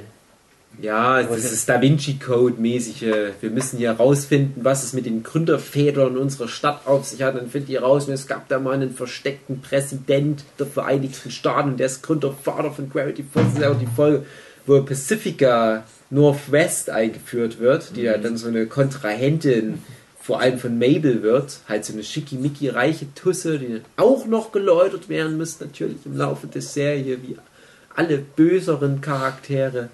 Ja, 0.80 1.24
das 1.24 1.52
ist 1.52 1.68
Da 1.68 1.82
Vinci 1.82 2.20
Code 2.20 2.62
mäßig. 2.62 3.02
äh, 3.04 3.32
Wir 3.42 3.50
müssen 3.50 3.78
hier 3.80 3.92
rausfinden, 3.94 4.64
was 4.64 4.84
es 4.84 4.94
mit 4.94 5.08
den 5.08 5.24
Gründervätern 5.24 6.18
unserer 6.18 6.48
Stadt 6.48 6.82
auf 6.86 7.06
sich 7.06 7.24
hat. 7.24 7.36
Dann 7.36 7.50
findet 7.50 7.70
ihr 7.72 7.82
raus, 7.82 8.08
und 8.08 8.14
es 8.14 8.28
gab 8.28 8.48
da 8.48 8.60
mal 8.60 8.74
einen 8.76 8.94
versteckten 8.94 9.62
Präsident 9.62 10.44
der 10.60 10.68
Vereinigten 10.68 11.32
Staaten 11.32 11.70
und 11.72 11.80
der 11.80 11.88
ist 11.88 12.04
Gründervater 12.04 12.72
von 12.72 12.90
Gravity 12.92 13.24
Falls. 13.34 13.54
Das 13.56 13.60
ist 13.64 13.66
auch 13.68 13.80
die 13.80 13.88
Folge, 13.88 14.26
wo 14.68 14.80
Pacifica 14.84 15.84
Northwest 16.12 16.90
eingeführt 16.92 17.60
wird, 17.60 17.96
die 17.96 18.02
ja 18.04 18.18
dann 18.20 18.38
so 18.38 18.48
eine 18.48 18.68
Kontrahentin 18.68 19.80
vor 20.28 20.42
allem 20.42 20.60
von 20.60 20.78
Mabel 20.78 21.24
wird. 21.24 21.60
Halt 21.70 21.86
so 21.86 21.94
eine 21.94 22.04
schickimicki 22.04 22.68
reiche 22.68 23.06
Tusse, 23.16 23.60
die 23.60 23.70
dann 23.70 23.86
auch 23.96 24.26
noch 24.26 24.52
geläutert 24.52 25.08
werden 25.08 25.38
muss, 25.38 25.58
natürlich 25.62 26.06
im 26.06 26.18
Laufe 26.18 26.48
der 26.48 26.62
Serie, 26.62 27.20
wie 27.24 27.38
alle 27.96 28.18
böseren 28.18 29.00
Charaktere. 29.00 29.88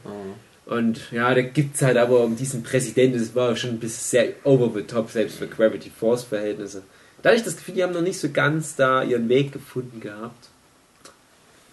Und 0.66 1.12
ja, 1.12 1.32
da 1.36 1.42
gibt 1.44 1.76
es 1.76 1.84
halt 1.84 1.98
aber 1.98 2.24
um 2.24 2.36
diesen 2.36 2.64
Präsidenten, 2.64 3.20
das 3.20 3.36
war 3.36 3.56
schon 3.56 3.70
ein 3.72 3.80
bisschen 3.80 4.04
sehr 4.22 4.34
over 4.44 4.72
the 4.74 4.82
top, 4.82 5.12
selbst 5.12 5.38
für 5.38 5.46
Gravity 5.46 5.92
Force 5.92 6.24
Verhältnisse. 6.24 6.82
Da 7.22 7.30
hatte 7.30 7.38
ich 7.38 7.46
das 7.46 7.56
Gefühl, 7.56 7.76
die 7.76 7.84
haben 7.84 7.94
noch 7.94 8.02
nicht 8.02 8.20
so 8.20 8.30
ganz 8.32 8.76
da 8.76 9.04
ihren 9.04 9.30
Weg 9.30 9.52
gefunden 9.52 10.00
gehabt. 10.00 10.50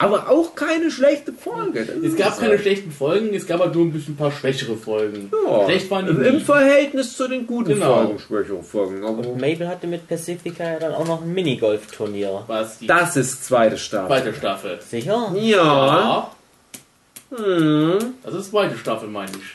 Aber 0.02 0.30
auch 0.30 0.54
keine 0.54 0.90
schlechte 0.90 1.30
Folge. 1.32 1.84
das 1.84 1.96
Es 2.12 2.16
gab 2.16 2.34
so. 2.34 2.40
keine 2.40 2.58
schlechten 2.58 2.90
Folgen, 2.90 3.34
es 3.34 3.46
gab 3.46 3.60
aber 3.60 3.72
nur 3.74 3.84
ein 3.84 3.92
bisschen 3.92 4.14
ein 4.14 4.16
paar 4.16 4.32
schwächere 4.32 4.74
Folgen. 4.76 5.30
Ja, 5.46 5.64
Schlecht 5.66 5.90
waren 5.90 6.06
die 6.06 6.12
im, 6.12 6.22
im 6.22 6.34
nicht. 6.36 6.46
Verhältnis 6.46 7.16
zu 7.16 7.28
den 7.28 7.46
guten 7.46 7.74
Genau. 7.74 7.94
Folgen, 8.04 8.18
schwächere 8.18 8.62
Folgen. 8.62 9.04
Aber 9.04 9.18
Und 9.28 9.40
Mabel 9.40 9.68
hatte 9.68 9.86
mit 9.86 10.08
Pacifica 10.08 10.64
ja 10.64 10.78
dann 10.78 10.94
auch 10.94 11.06
noch 11.06 11.22
ein 11.22 11.32
Minigolf-Turnier. 11.34 12.44
Was 12.46 12.78
die 12.78 12.86
das 12.86 13.16
ist 13.16 13.44
zweite 13.44 13.76
Staffel. 13.76 14.08
zweite 14.08 14.34
Staffel. 14.34 14.78
Sicher? 14.88 15.34
Ja, 15.38 16.30
Das 17.30 18.34
ist 18.34 18.50
zweite 18.50 18.76
Staffel, 18.76 19.08
meine 19.08 19.30
ich. 19.30 19.54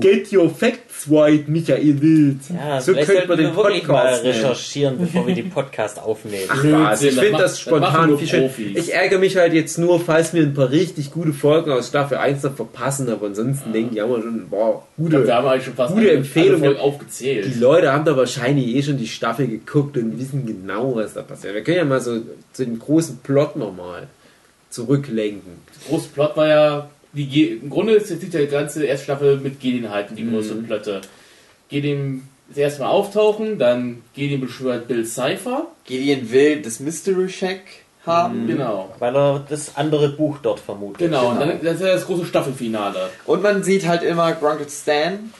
Get 0.00 0.32
your 0.32 0.48
facts 0.48 1.10
right, 1.10 1.48
Michael 1.48 2.00
Wild. 2.00 2.38
Ja, 2.54 2.80
so 2.80 2.92
könnte 2.92 3.26
man 3.26 3.36
den 3.36 3.52
mal 3.52 3.64
Podcast 3.64 4.22
nennen. 4.22 4.36
recherchieren, 4.36 4.98
bevor 4.98 5.26
wir 5.26 5.34
den 5.34 5.50
Podcast 5.56 5.98
aufnehmen. 6.00 6.44
Ach 6.48 6.62
was, 6.62 7.02
ich 7.02 7.18
finde 7.18 7.38
das 7.38 7.58
spontan 7.60 8.16
viel 8.16 8.28
schön. 8.28 8.50
Ich 8.76 8.94
ärgere 8.94 9.18
mich 9.18 9.36
halt 9.36 9.54
jetzt 9.54 9.76
nur, 9.76 9.98
falls 9.98 10.34
wir 10.34 10.42
ein 10.42 10.54
paar 10.54 10.70
richtig 10.70 11.10
gute 11.10 11.32
Folgen 11.32 11.72
aus 11.72 11.88
Staffel 11.88 12.16
1 12.18 12.44
noch 12.44 12.54
verpassen, 12.54 13.08
aber 13.08 13.26
ansonsten 13.26 13.72
denke 13.72 13.96
ich, 13.96 14.00
haben 14.00 14.10
wir 14.10 14.22
schon, 14.22 14.46
wow, 14.50 14.82
Ich 14.96 15.08
glaub, 15.10 15.22
gute. 15.22 15.26
wir 15.26 15.60
schon 15.60 15.74
fast 15.74 15.94
Gute 15.94 16.06
alle- 16.08 16.16
Empfehlung. 16.18 16.62
alle 16.62 16.74
Folgen 16.74 16.80
aufgezählt. 16.80 17.46
Die 17.52 17.58
Leute 17.58 17.92
haben 17.92 18.04
da 18.04 18.16
wahrscheinlich 18.16 18.68
eh 18.76 18.82
schon 18.84 18.98
die 18.98 19.08
Staffel 19.08 19.48
geguckt 19.48 19.96
und 19.96 20.16
wissen 20.20 20.46
genau, 20.46 20.94
was 20.94 21.14
da 21.14 21.22
passiert. 21.22 21.54
Wir 21.54 21.64
können 21.64 21.76
ja 21.78 21.84
mal 21.84 22.00
so 22.00 22.20
zu 22.52 22.64
dem 22.64 22.78
großen 22.78 23.18
Plot 23.24 23.56
nochmal 23.56 24.06
zurücklenken. 24.70 25.52
Der 25.82 25.90
große 25.90 26.08
Plot 26.14 26.36
war 26.36 26.46
ja, 26.48 26.88
die 27.24 27.52
im 27.62 27.70
Grunde 27.70 27.94
ist 27.94 28.10
jetzt 28.10 28.22
die 28.22 28.46
ganze 28.46 28.84
erste 28.84 29.04
Staffel 29.04 29.38
mit 29.38 29.60
Gedienheiten, 29.60 30.16
die 30.16 30.28
größten 30.28 30.64
Plötte. 30.66 31.00
Gedin 31.68 32.22
das 32.48 32.58
erste 32.58 32.82
Mal 32.82 32.88
auftauchen, 32.90 33.58
dann 33.58 34.02
Gedin 34.14 34.40
beschwört 34.40 34.86
Bill 34.86 35.04
Cipher. 35.04 35.66
Gideon 35.84 36.30
will 36.30 36.62
das 36.62 36.78
Mystery 36.80 37.28
Shack 37.28 37.60
haben. 38.04 38.46
Genau. 38.46 38.94
Weil 39.00 39.16
er 39.16 39.44
das 39.48 39.76
andere 39.76 40.10
Buch 40.10 40.38
dort 40.42 40.60
vermutet. 40.60 40.98
Genau, 40.98 41.30
und 41.30 41.38
Genau. 41.40 41.50
dann 41.52 41.64
das 41.64 41.74
ist 41.76 41.80
ja 41.80 41.92
das 41.94 42.06
große 42.06 42.24
Staffelfinale. 42.26 43.10
Und 43.24 43.42
man 43.42 43.64
sieht 43.64 43.86
halt 43.86 44.02
immer 44.02 44.32
Grunkle 44.32 44.68
Stan, 44.68 45.32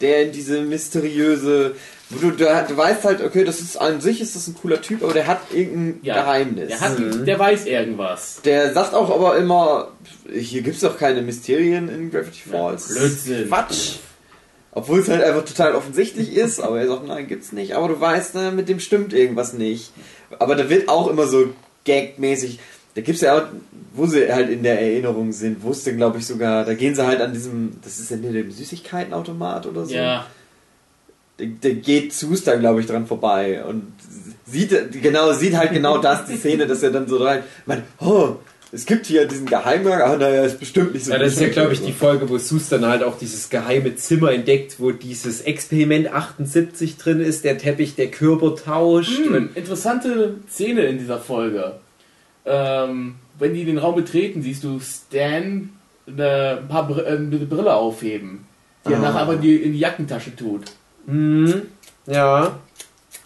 der 0.00 0.22
in 0.26 0.32
diese 0.32 0.62
mysteriöse, 0.62 1.74
du, 2.10 2.30
da- 2.30 2.62
du 2.62 2.76
weißt 2.76 3.04
halt, 3.04 3.22
okay, 3.22 3.44
das 3.44 3.60
ist 3.60 3.76
an 3.76 4.00
sich 4.00 4.20
ist 4.20 4.36
das 4.36 4.46
ein 4.48 4.54
cooler 4.54 4.80
Typ, 4.80 5.02
aber 5.02 5.12
der 5.12 5.26
hat 5.26 5.40
irgendein 5.52 6.00
Ja. 6.02 6.14
Geheimnis. 6.22 6.68
Der, 6.68 6.80
hat, 6.80 6.96
der 7.26 7.38
weiß 7.38 7.66
irgendwas. 7.66 8.40
Der 8.44 8.72
sagt 8.72 8.94
auch 8.94 9.10
aber 9.14 9.36
immer, 9.36 9.88
hier 10.32 10.62
gibt's 10.62 10.80
doch 10.80 10.98
keine 10.98 11.22
Mysterien 11.22 11.88
in 11.88 12.10
Gravity 12.10 12.42
Falls. 12.50 12.88
Blödsinn. 12.88 13.48
Quatsch. 13.48 13.96
Obwohl 14.76 14.98
es 15.00 15.08
halt 15.08 15.22
einfach 15.22 15.44
total 15.44 15.74
offensichtlich 15.74 16.32
ist, 16.36 16.60
aber 16.60 16.80
er 16.80 16.88
sagt, 16.88 17.06
nein, 17.06 17.26
gibt's 17.28 17.52
nicht. 17.52 17.72
Aber 17.74 17.88
du 17.88 18.00
weißt, 18.00 18.34
ne, 18.34 18.50
mit 18.52 18.68
dem 18.68 18.80
stimmt 18.80 19.12
irgendwas 19.12 19.52
nicht. 19.52 19.92
Aber 20.38 20.56
da 20.56 20.68
wird 20.68 20.88
auch 20.88 21.08
immer 21.08 21.26
so 21.26 21.50
gagmäßig. 21.84 22.58
Da 22.94 23.00
gibt's 23.00 23.22
ja 23.22 23.36
auch, 23.38 23.42
wo 23.94 24.06
sie 24.06 24.32
halt 24.32 24.50
in 24.50 24.62
der 24.62 24.80
Erinnerung 24.80 25.32
sind, 25.32 25.62
wusste, 25.62 25.94
glaube 25.96 26.18
ich, 26.18 26.26
sogar, 26.26 26.64
da 26.64 26.74
gehen 26.74 26.94
sie 26.94 27.04
halt 27.06 27.20
an 27.20 27.32
diesem, 27.32 27.76
das 27.82 27.98
ist 27.98 28.10
ja 28.10 28.16
in 28.16 28.32
dem 28.32 28.50
Süßigkeitenautomat 28.50 29.66
oder 29.66 29.84
so. 29.84 29.94
Ja, 29.94 30.26
Der, 31.38 31.46
der 31.46 31.74
geht 31.74 32.14
da, 32.46 32.56
glaube 32.56 32.80
ich, 32.80 32.86
dran 32.86 33.06
vorbei 33.06 33.64
und 33.64 33.92
sieht, 34.46 34.70
genau, 35.02 35.32
sieht 35.32 35.56
halt 35.56 35.72
genau 35.72 35.98
das, 35.98 36.26
die 36.26 36.36
Szene, 36.36 36.66
dass 36.66 36.82
er 36.82 36.90
dann 36.90 37.08
so 37.08 37.16
rein, 37.16 37.42
man, 37.66 37.82
oh, 38.00 38.36
es 38.70 38.86
gibt 38.86 39.06
hier 39.06 39.26
diesen 39.26 39.46
Geheimgang, 39.46 40.00
aber 40.00 40.16
naja, 40.16 40.44
ist 40.44 40.58
bestimmt 40.58 40.94
nicht 40.94 41.04
so 41.06 41.12
Ja, 41.12 41.18
das 41.18 41.34
ist 41.34 41.40
ja, 41.40 41.48
glaube 41.48 41.72
ich, 41.72 41.82
die 41.82 41.92
Folge, 41.92 42.28
wo 42.28 42.38
Sus 42.38 42.68
dann 42.68 42.84
halt 42.84 43.02
auch 43.04 43.16
dieses 43.18 43.48
geheime 43.48 43.94
Zimmer 43.94 44.32
entdeckt, 44.32 44.76
wo 44.80 44.90
dieses 44.90 45.42
Experiment 45.42 46.12
78 46.12 46.96
drin 46.96 47.20
ist, 47.20 47.44
der 47.44 47.56
Teppich, 47.58 47.94
der 47.94 48.10
Körper 48.10 48.56
tauscht. 48.56 49.18
Hm, 49.24 49.50
interessante 49.54 50.36
Szene 50.48 50.82
in 50.82 50.98
dieser 50.98 51.18
Folge. 51.18 51.76
Ähm, 52.44 53.14
wenn 53.38 53.54
die 53.54 53.64
den 53.64 53.78
Raum 53.78 53.94
betreten, 53.94 54.42
siehst 54.42 54.64
du 54.64 54.80
Stan 54.80 55.70
eine, 56.06 56.58
ein 56.60 56.68
paar 56.68 56.86
Br 56.88 57.06
äh, 57.06 57.16
eine 57.16 57.38
Brille 57.38 57.74
aufheben, 57.74 58.46
die 58.86 58.92
er 58.92 58.98
Ah. 58.98 59.02
nachher 59.02 59.20
aber 59.20 59.34
in 59.34 59.40
die, 59.40 59.56
in 59.56 59.72
die 59.72 59.78
Jackentasche 59.78 60.34
tut. 60.36 60.64
Hm, 61.06 61.62
ja. 62.06 62.58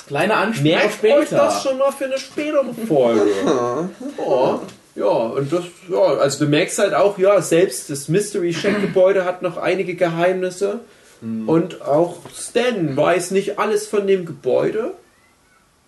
Kleine 0.06 0.36
Anspielung 0.36 0.78
Merkt 0.78 0.94
später. 0.94 1.18
euch 1.18 1.28
das 1.28 1.62
schon 1.62 1.78
mal 1.78 1.92
für 1.92 2.06
eine 2.06 2.18
spätere 2.18 2.72
Folge. 2.86 3.30
ja, 4.18 4.60
ja, 4.94 5.04
und 5.04 5.52
das, 5.52 5.64
ja, 5.88 5.98
also 5.98 6.44
du 6.44 6.50
merkst 6.50 6.78
halt 6.78 6.94
auch, 6.94 7.18
ja, 7.18 7.40
selbst 7.42 7.90
das 7.90 8.08
Mystery 8.08 8.52
Shack 8.52 8.80
Gebäude 8.80 9.24
hat 9.24 9.42
noch 9.42 9.56
einige 9.56 9.94
Geheimnisse. 9.94 10.80
Und 11.20 11.82
auch 11.82 12.18
Stan 12.32 12.96
weiß 12.96 13.32
nicht 13.32 13.58
alles 13.58 13.88
von 13.88 14.06
dem 14.06 14.24
Gebäude. 14.24 14.92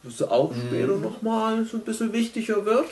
Was 0.03 0.23
auch 0.23 0.53
später 0.55 0.97
nochmal 0.97 1.65
so 1.67 1.77
ein 1.77 1.85
bisschen 1.85 2.13
wichtiger 2.13 2.65
wird. 2.65 2.87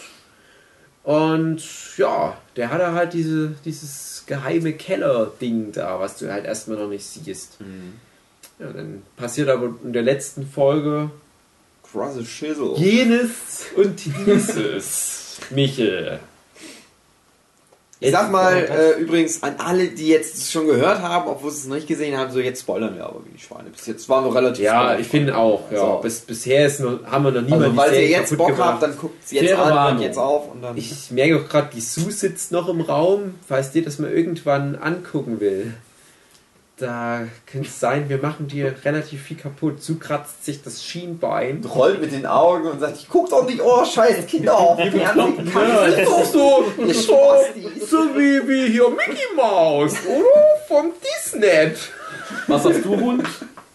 Und 1.03 1.63
ja, 1.97 2.37
der 2.55 2.71
hat 2.71 2.81
halt 2.81 3.13
diese, 3.13 3.55
dieses 3.65 4.25
geheime 4.27 4.75
Keller-Ding 4.75 5.73
da, 5.73 5.99
was 5.99 6.19
du 6.19 6.31
halt 6.31 6.45
erstmal 6.45 6.79
noch 6.79 6.89
nicht 6.89 7.05
siehst. 7.05 7.57
Ja, 8.59 8.67
dann 8.73 9.03
passiert 9.17 9.49
aber 9.49 9.71
in 9.85 9.93
der 9.93 10.03
letzten 10.03 10.47
Folge 10.47 11.11
Krasse 11.93 12.25
Schissel. 12.25 12.73
jenes 12.77 13.67
und 13.77 14.01
dieses. 14.05 15.39
Michel. 15.51 16.19
Ich 18.01 18.13
sag 18.13 18.31
mal 18.31 18.55
äh, 18.57 19.01
übrigens 19.01 19.43
an 19.43 19.57
alle, 19.59 19.89
die 19.89 20.07
jetzt 20.07 20.53
schon 20.53 20.67
gehört 20.69 21.01
haben, 21.03 21.29
obwohl 21.29 21.51
sie 21.51 21.59
es 21.59 21.67
noch 21.67 21.75
nicht 21.75 21.89
gesehen 21.89 22.17
haben, 22.17 22.31
so 22.31 22.39
jetzt 22.39 22.61
spoilern 22.61 22.95
wir 22.95 23.05
aber 23.07 23.25
wie 23.25 23.31
die 23.37 23.43
Schweine. 23.43 23.71
Bis 23.71 23.87
jetzt 23.87 24.09
waren 24.09 24.25
wir 24.25 24.33
relativ 24.37 24.65
Ja, 24.65 24.97
ich 24.97 25.09
finde 25.09 25.37
auch. 25.37 25.71
Ja. 25.73 25.79
So. 25.79 26.01
Bis, 26.01 26.21
bisher 26.21 26.67
ist 26.67 26.79
noch, 26.79 27.05
haben 27.07 27.25
wir 27.25 27.33
noch 27.33 27.43
niemand 27.43 27.65
Also, 27.65 27.77
weil 27.77 27.95
ihr 27.95 28.07
jetzt 28.07 28.37
Bock 28.37 28.49
gemacht. 28.51 28.69
habt, 28.75 28.83
dann 28.85 28.97
guckt 28.97 29.25
es 29.25 29.33
jetzt 29.33 29.47
Faire 29.49 29.63
an 29.65 29.75
Warnung. 29.75 29.97
und 29.97 30.03
jetzt 30.05 30.17
auf 30.19 30.53
und 30.53 30.63
dann. 30.63 30.77
Ich 30.77 31.11
merke 31.11 31.41
auch 31.41 31.49
gerade, 31.49 31.71
die 31.75 31.81
Sue 31.81 32.13
sitzt 32.13 32.53
noch 32.53 32.69
im 32.69 32.83
Raum, 32.83 33.35
falls 33.49 33.73
dir 33.73 33.83
das 33.83 33.99
mal 33.99 34.13
irgendwann 34.13 34.77
angucken 34.77 35.41
will. 35.41 35.75
Da 36.79 37.27
könnte 37.51 37.67
es 37.67 37.81
sein, 37.81 38.09
wir 38.09 38.19
machen 38.19 38.47
dir 38.47 38.73
relativ 38.85 39.23
viel 39.23 39.37
kaputt. 39.37 39.83
Sue 39.83 39.97
kratzt 39.97 40.45
sich 40.45 40.63
das 40.63 40.85
Schienbein. 40.85 41.65
rollt 41.65 42.01
mit 42.01 42.13
den 42.13 42.25
Augen 42.25 42.69
und 42.69 42.79
sagt, 42.79 42.99
ich 42.99 43.09
guck 43.09 43.29
doch 43.31 43.45
nicht, 43.45 43.61
oh 43.61 43.85
scheiß 43.85 44.27
Kinder 44.27 44.77
Das 44.79 44.95
ist 44.95 46.07
doch 46.07 46.25
so, 46.25 46.65
Ihr 46.79 46.95
so, 46.95 47.97
wie, 48.15 48.49
wie 48.49 48.71
hier 48.71 48.89
Mickey 48.91 49.35
Mouse, 49.35 49.97
oder? 50.07 50.45
Vom 50.69 50.93
Disney. 51.03 51.73
Was 52.47 52.65
hast 52.65 52.85
du, 52.85 52.91
Hund? 52.91 53.27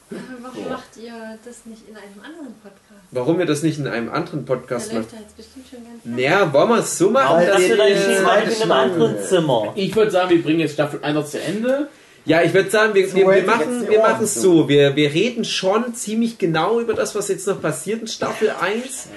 Warum 0.09 0.69
macht 0.69 0.97
ihr 1.01 1.38
das 1.43 1.65
nicht 1.65 1.88
in 1.89 1.95
einem 1.95 2.21
anderen 2.23 2.53
Podcast? 2.61 3.01
Warum 3.11 3.38
wir 3.39 3.45
das 3.45 3.63
nicht 3.63 3.80
in 3.80 3.88
einem 3.88 4.11
anderen 4.11 4.45
Der 4.45 4.53
Podcast 4.55 4.93
machen? 4.93 5.01
läuft 5.01 5.13
da 5.13 5.17
jetzt 5.17 5.35
bestimmt 5.35 5.65
schon 5.69 5.80
ganz. 5.84 6.05
Naja, 6.05 6.53
wollen 6.53 6.69
wir 6.69 6.77
es 6.80 6.97
so 6.97 7.09
machen? 7.09 7.25
Warum 7.25 7.39
Weil 7.41 7.53
hast 7.53 7.63
du 7.63 7.77
wir 7.77 8.21
zweite 8.21 8.51
in 8.51 8.61
einem 8.61 8.71
anderen 8.71 9.19
Zimmer? 9.23 9.71
Ich 9.75 9.95
würde 9.95 10.11
sagen, 10.11 10.30
wir 10.30 10.43
bringen 10.43 10.59
jetzt 10.61 10.73
Staffel 10.73 10.99
1 11.03 11.15
noch 11.15 11.25
zu 11.25 11.41
Ende. 11.41 11.89
Ja, 12.25 12.41
ich 12.41 12.53
würde 12.53 12.69
sagen, 12.69 12.93
wir, 12.93 13.07
So 13.07 13.15
wir, 13.15 13.29
wir 13.29 13.43
machen 13.43 13.87
wir 13.87 13.99
machen 13.99 14.23
es 14.23 14.35
so. 14.35 14.69
Wir, 14.69 14.95
wir 14.95 15.13
reden 15.13 15.43
schon 15.43 15.93
ziemlich 15.93 16.37
genau 16.37 16.79
über 16.79 16.93
das, 16.93 17.15
was 17.15 17.27
jetzt 17.27 17.47
noch 17.47 17.61
passiert 17.61 18.01
in 18.01 18.07
Staffel 18.07 18.49
1. 18.49 19.07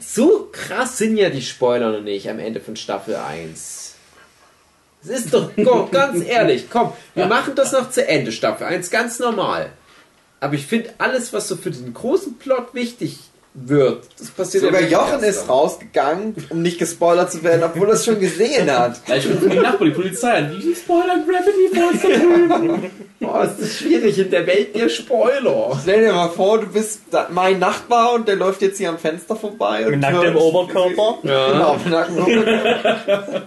So 0.00 0.48
krass 0.50 0.98
sind 0.98 1.16
ja 1.16 1.28
die 1.28 1.42
Spoiler 1.42 1.92
noch 1.92 2.00
nicht 2.00 2.28
am 2.30 2.38
Ende 2.38 2.60
von 2.60 2.76
Staffel 2.76 3.16
1. 3.16 3.94
Es 5.02 5.10
ist 5.10 5.34
doch, 5.34 5.50
komm, 5.62 5.90
ganz 5.92 6.24
ehrlich, 6.24 6.70
komm, 6.70 6.92
wir 7.14 7.26
machen 7.26 7.54
das 7.54 7.72
noch 7.72 7.90
zu 7.90 8.06
Ende, 8.06 8.32
Staffel 8.32 8.66
1, 8.66 8.90
ganz 8.90 9.18
normal. 9.18 9.70
Aber 10.40 10.54
ich 10.54 10.66
finde, 10.66 10.90
alles, 10.98 11.32
was 11.32 11.48
so 11.48 11.56
für 11.56 11.70
den 11.70 11.92
großen 11.92 12.38
Plot 12.38 12.74
wichtig 12.74 13.18
wird, 13.56 14.02
das 14.18 14.30
passiert 14.30 14.64
Sogar 14.64 14.80
ja 14.80 14.88
Jochen 14.88 15.22
ist 15.22 15.48
rausgegangen, 15.48 16.34
um 16.50 16.60
nicht 16.62 16.78
gespoilert 16.78 17.30
zu 17.30 17.42
werden, 17.44 17.62
obwohl 17.62 17.86
er 17.88 17.94
es 17.94 18.04
schon 18.04 18.18
gesehen 18.18 18.68
hat. 18.70 19.04
Gleich 19.06 19.26
rufen 19.28 19.48
die 19.48 19.58
Nachbarn, 19.58 19.90
die 19.90 19.94
Polizei 19.94 20.32
an. 20.32 20.50
Die 20.60 20.74
spoilern 20.74 21.22
Gravity 21.24 21.70
Falls 21.72 22.02
da 22.02 22.08
drüben. 22.08 22.90
Boah, 23.20 23.44
ist 23.44 23.60
das 23.60 23.74
schwierig 23.78 24.18
in 24.18 24.30
der 24.30 24.44
Welt 24.46 24.74
der 24.74 24.88
Spoiler. 24.88 25.78
Stell 25.80 26.04
dir 26.04 26.12
mal 26.12 26.28
vor, 26.30 26.58
du 26.58 26.66
bist 26.66 27.02
da, 27.12 27.28
mein 27.30 27.60
Nachbar 27.60 28.14
und 28.14 28.26
der 28.26 28.36
läuft 28.36 28.60
jetzt 28.60 28.78
hier 28.78 28.88
am 28.88 28.98
Fenster 28.98 29.36
vorbei. 29.36 29.86
Und 29.86 30.00
Nackt 30.00 30.14
im 30.16 30.22
hört- 30.22 30.36
Oberkörper? 30.36 31.18
Genau, 31.22 31.74
mit 31.76 31.86
nacktem 31.90 32.18
Oberkörper. 32.18 33.42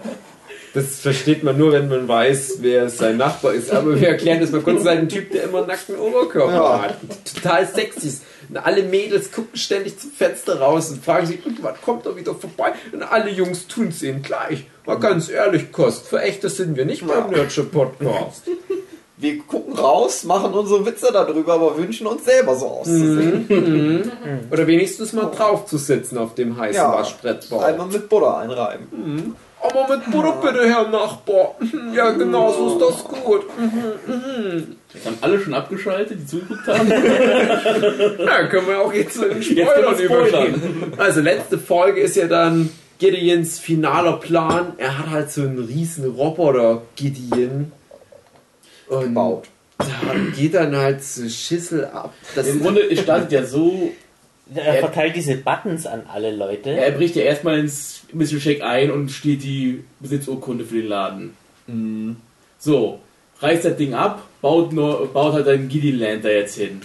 Das 0.78 1.00
versteht 1.00 1.42
man 1.42 1.58
nur, 1.58 1.72
wenn 1.72 1.88
man 1.88 2.06
weiß, 2.06 2.58
wer 2.60 2.88
sein 2.88 3.16
Nachbar 3.16 3.54
ist. 3.54 3.70
Aber 3.72 4.00
wir 4.00 4.08
erklären 4.08 4.40
das 4.40 4.50
mal 4.52 4.60
kurz. 4.60 4.80
Ist 4.80 4.86
ein 4.86 5.08
Typ, 5.08 5.32
der 5.32 5.44
immer 5.44 5.66
nackten 5.66 5.96
Oberkörper 5.96 6.52
Ja. 6.54 6.82
hat. 6.82 6.96
Total 7.34 7.66
sexy 7.66 8.06
ist. 8.08 8.22
Und 8.48 8.56
alle 8.58 8.82
Mädels 8.84 9.32
gucken 9.32 9.56
ständig 9.58 9.98
zum 9.98 10.10
Fenster 10.10 10.60
raus 10.60 10.90
und 10.90 11.04
fragen 11.04 11.26
sich, 11.26 11.44
"Und 11.44 11.62
wann 11.62 11.74
kommt 11.84 12.06
er 12.06 12.16
wieder 12.16 12.34
vorbei? 12.34 12.72
Und 12.92 13.02
alle 13.02 13.30
Jungs 13.30 13.66
tun 13.66 13.88
es 13.88 14.02
ihm 14.02 14.22
gleich. 14.22 14.64
Mal 14.86 14.98
ganz 14.98 15.28
ehrlich, 15.28 15.70
Kost, 15.72 16.06
für 16.08 16.22
echt, 16.22 16.44
das 16.44 16.56
sind 16.56 16.76
wir 16.76 16.84
nicht 16.86 17.06
beim 17.06 17.30
Nurture 17.30 17.66
Podcast. 17.66 18.42
Wir 19.20 19.38
gucken 19.40 19.74
raus, 19.74 20.22
machen 20.24 20.52
unsere 20.54 20.86
Witze 20.86 21.08
darüber, 21.12 21.54
aber 21.54 21.76
wünschen 21.76 22.06
uns 22.06 22.24
selber 22.24 22.54
so 22.54 22.66
auszusehen. 22.68 24.10
Oder 24.52 24.66
wenigstens 24.68 25.12
mal 25.12 25.26
drauf 25.26 25.66
zu 25.66 25.76
sitzen 25.76 26.16
auf 26.18 26.34
dem 26.36 26.56
heißen 26.56 26.76
Ja. 26.80 26.92
Waschbrettbau. 26.92 27.58
Einmal 27.60 27.88
mit 27.88 28.08
Butter 28.08 28.38
einreiben. 28.38 29.34
Aber 29.60 29.96
mit 29.96 30.10
Butter 30.10 30.32
bitte, 30.40 30.68
Herr 30.68 30.88
Nachbar. 30.88 31.56
Ja, 31.94 32.10
genau, 32.12 32.52
so 32.52 32.74
ist 32.74 32.80
das 32.80 33.04
gut. 33.04 33.42
Das 34.92 35.04
haben 35.04 35.18
alle 35.20 35.40
schon 35.40 35.54
abgeschaltet, 35.54 36.18
die 36.20 36.26
zugeguckt 36.26 36.66
haben. 36.66 36.88
Ja, 38.18 38.46
können 38.46 38.68
wir 38.68 38.80
auch 38.80 38.92
jetzt 38.92 39.14
zu 39.14 39.28
den 39.28 39.42
Spoilern 39.42 39.98
übergehen. 39.98 40.92
Also 40.96 41.20
letzte 41.20 41.58
Folge 41.58 42.00
ist 42.00 42.16
ja 42.16 42.26
dann 42.26 42.70
Gideons 42.98 43.58
finaler 43.58 44.14
Plan. 44.18 44.72
Er 44.76 44.98
hat 44.98 45.10
halt 45.10 45.30
so 45.30 45.42
einen 45.42 45.58
riesen 45.58 46.10
Roboter 46.10 46.82
Gideon. 46.96 47.72
Und 48.88 49.02
Gebaut. 49.02 49.48
da 49.78 49.86
geht 50.36 50.54
dann 50.54 50.74
halt 50.76 51.02
so 51.04 51.28
Schissel 51.28 51.84
ab. 51.86 52.14
Das 52.34 52.46
Im 52.46 52.62
Grunde 52.62 52.96
startet 52.96 53.32
ja 53.32 53.44
so, 53.44 53.90
Er 54.54 54.74
verteilt 54.74 55.16
diese 55.16 55.36
Buttons 55.36 55.86
an 55.86 56.02
alle 56.12 56.34
Leute. 56.34 56.70
er 56.70 56.92
bricht 56.92 57.16
ja 57.16 57.22
erstmal 57.22 57.58
ins 57.58 58.02
Mystery 58.12 58.40
Shack 58.40 58.62
ein 58.62 58.90
und 58.90 59.10
stiehlt 59.10 59.42
die 59.42 59.84
Besitzurkunde 60.00 60.64
für 60.64 60.76
den 60.76 60.88
Laden. 60.88 61.34
So, 62.58 63.00
reißt 63.40 63.66
das 63.66 63.76
Ding 63.76 63.94
ab, 63.94 64.22
baut, 64.40 64.72
nur, 64.72 65.06
baut 65.12 65.34
halt 65.34 65.48
einen 65.48 65.68
Gideon 65.68 65.98
Land 65.98 66.24
da 66.24 66.30
jetzt 66.30 66.56
hin. 66.56 66.80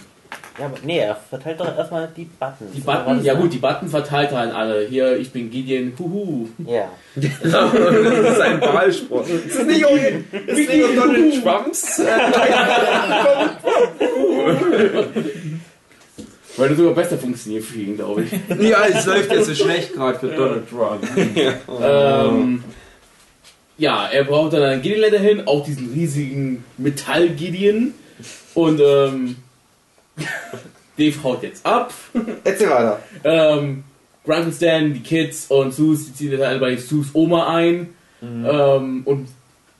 Ja, 0.58 0.66
aber 0.66 0.76
nee, 0.84 0.98
er 0.98 1.16
verteilt 1.16 1.58
doch 1.58 1.76
erstmal 1.76 2.08
die 2.16 2.26
Buttons. 2.26 2.70
Die 2.72 2.82
Oder 2.82 2.86
war 2.86 3.04
Button, 3.04 3.16
das 3.16 3.26
ja 3.26 3.34
gut, 3.34 3.52
die 3.52 3.58
Button 3.58 3.88
verteilt 3.88 4.30
er 4.30 4.38
an 4.38 4.52
alle. 4.52 4.86
Hier, 4.86 5.16
ich 5.16 5.32
bin 5.32 5.50
Gideon, 5.50 5.92
huhu. 5.98 6.46
Ja. 6.64 6.90
das 7.16 7.24
ist 7.24 8.40
ein 8.40 8.60
Wahlspruch. 8.60 9.24
Das 9.28 9.56
ist 9.56 9.66
nicht 9.66 9.84
euer, 9.84 10.12
das 10.46 10.58
ist 10.58 10.68
nicht 10.68 10.96
Donald 10.96 11.42
Trumps. 11.42 12.00
Äh, 16.54 16.58
Würde 16.58 16.76
sogar 16.76 16.94
besser 16.94 17.18
funktionieren 17.18 17.62
für 17.62 17.78
ihn, 17.78 17.96
glaube 17.96 18.24
ich. 18.24 18.32
ja, 18.60 18.86
es 18.86 19.06
läuft 19.06 19.32
jetzt 19.32 19.46
so 19.46 19.54
schlecht 19.54 19.94
gerade 19.94 20.18
für 20.18 20.28
Donald 20.28 20.68
Trump. 20.68 21.06
ähm, 21.82 22.64
ja, 23.76 24.06
er 24.06 24.24
braucht 24.24 24.52
dann 24.52 24.62
einen 24.62 24.82
Gideon 24.82 25.12
dahin, 25.12 25.46
auch 25.46 25.64
diesen 25.64 25.92
riesigen 25.92 26.64
Metall-Gideon. 26.78 27.94
Und 28.54 28.80
ähm, 28.80 29.36
Dave 30.96 31.22
haut 31.24 31.42
jetzt 31.42 31.66
ab. 31.66 31.92
Erzähl 32.44 32.70
weiter. 32.70 33.00
Ähm, 33.24 33.84
Grant 34.24 34.46
und 34.46 34.54
Stan, 34.54 34.94
die 34.94 35.00
Kids 35.00 35.46
und 35.48 35.74
Sus, 35.74 36.06
die 36.06 36.14
ziehen 36.14 36.32
dann 36.32 36.42
alle 36.42 36.60
bei 36.60 36.76
Sus 36.76 37.08
Oma 37.14 37.54
ein. 37.54 37.94
Ähm, 38.22 39.02
und 39.04 39.28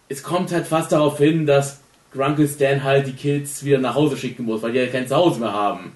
es 0.08 0.22
kommt 0.22 0.52
halt 0.52 0.66
fast 0.66 0.92
darauf 0.92 1.18
hin, 1.18 1.46
dass 1.46 1.80
Grunkle 2.12 2.46
Stan 2.46 2.82
halt 2.84 3.06
die 3.06 3.12
Kids 3.12 3.64
wieder 3.64 3.78
nach 3.78 3.94
Hause 3.94 4.16
schicken 4.16 4.44
muss, 4.44 4.62
weil 4.62 4.72
die 4.72 4.78
ja 4.78 4.86
kein 4.86 5.08
Zuhause 5.08 5.40
mehr 5.40 5.52
haben. 5.52 5.92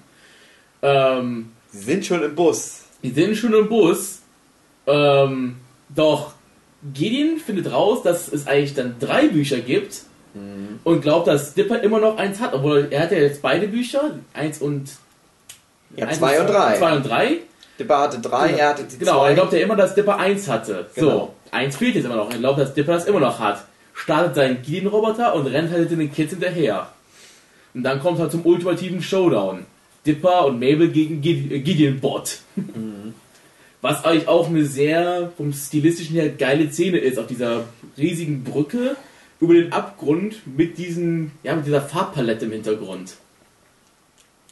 Ähm, 0.81 1.51
Sie 1.71 1.79
sind 1.83 2.05
schon 2.05 2.23
im 2.23 2.35
Bus. 2.35 2.81
die 3.03 3.11
sind 3.11 3.35
schon 3.35 3.53
im 3.53 3.69
Bus. 3.69 4.19
Ähm, 4.87 5.57
doch 5.95 6.33
Gideon 6.93 7.37
findet 7.37 7.71
raus, 7.71 8.01
dass 8.03 8.27
es 8.31 8.47
eigentlich 8.47 8.73
dann 8.73 8.95
drei 8.99 9.27
Bücher 9.27 9.59
gibt 9.59 10.01
und 10.83 11.01
glaubt, 11.01 11.27
dass 11.27 11.53
Dipper 11.53 11.81
immer 11.81 11.99
noch 11.99 12.17
eins 12.17 12.39
hat, 12.39 12.53
obwohl 12.53 12.87
er 12.91 13.01
hat 13.03 13.11
ja 13.11 13.17
jetzt 13.17 13.41
beide 13.41 13.67
Bücher, 13.67 14.11
eins 14.33 14.59
und 14.61 14.91
Ja, 15.95 16.05
eins 16.07 16.19
zwei 16.19 16.39
und 16.39 16.47
drei. 16.47 16.77
Zwei 16.77 16.95
und 16.95 17.03
drei. 17.05 17.37
Dipper 17.79 17.97
hatte 17.99 18.19
drei, 18.19 18.51
er 18.53 18.69
hatte 18.69 18.83
die 18.83 18.97
Genau, 18.99 19.19
zwei. 19.19 19.29
er 19.29 19.33
glaubt 19.35 19.53
ja 19.53 19.59
immer, 19.59 19.75
dass 19.75 19.95
Dipper 19.95 20.17
1 20.17 20.47
hatte. 20.47 20.87
Genau. 20.95 21.09
So, 21.09 21.33
1 21.51 21.75
fehlt 21.77 21.95
jetzt 21.95 22.05
immer 22.05 22.15
noch. 22.15 22.31
Er 22.31 22.37
glaubt, 22.37 22.59
dass 22.59 22.73
Dipper 22.73 22.93
das 22.93 23.05
immer 23.05 23.19
noch 23.19 23.39
hat. 23.39 23.65
Startet 23.93 24.35
seinen 24.35 24.61
Gideon-Roboter 24.61 25.33
und 25.35 25.47
rennt 25.47 25.71
halt 25.71 25.89
den 25.91 26.13
Kids 26.13 26.31
hinterher. 26.31 26.87
Und 27.73 27.83
dann 27.83 27.99
kommt 27.99 28.19
halt 28.19 28.31
zum 28.31 28.45
ultimativen 28.45 29.01
Showdown. 29.01 29.65
Dipper 30.05 30.45
und 30.45 30.59
Mabel 30.59 30.89
gegen 30.89 31.23
äh, 31.23 31.59
Gideon-Bot. 31.59 32.39
Was 33.81 34.03
eigentlich 34.03 34.27
auch 34.27 34.47
eine 34.47 34.65
sehr 34.65 35.31
vom 35.37 35.53
stilistischen 35.53 36.15
her 36.15 36.29
geile 36.29 36.71
Szene 36.71 36.97
ist, 36.97 37.17
auf 37.17 37.27
dieser 37.27 37.65
riesigen 37.97 38.43
Brücke 38.43 38.97
über 39.39 39.53
den 39.53 39.71
Abgrund 39.71 40.35
mit 40.45 40.77
diesen, 40.77 41.31
ja, 41.43 41.55
mit 41.55 41.65
dieser 41.65 41.81
Farbpalette 41.81 42.45
im 42.45 42.51
Hintergrund. 42.51 43.13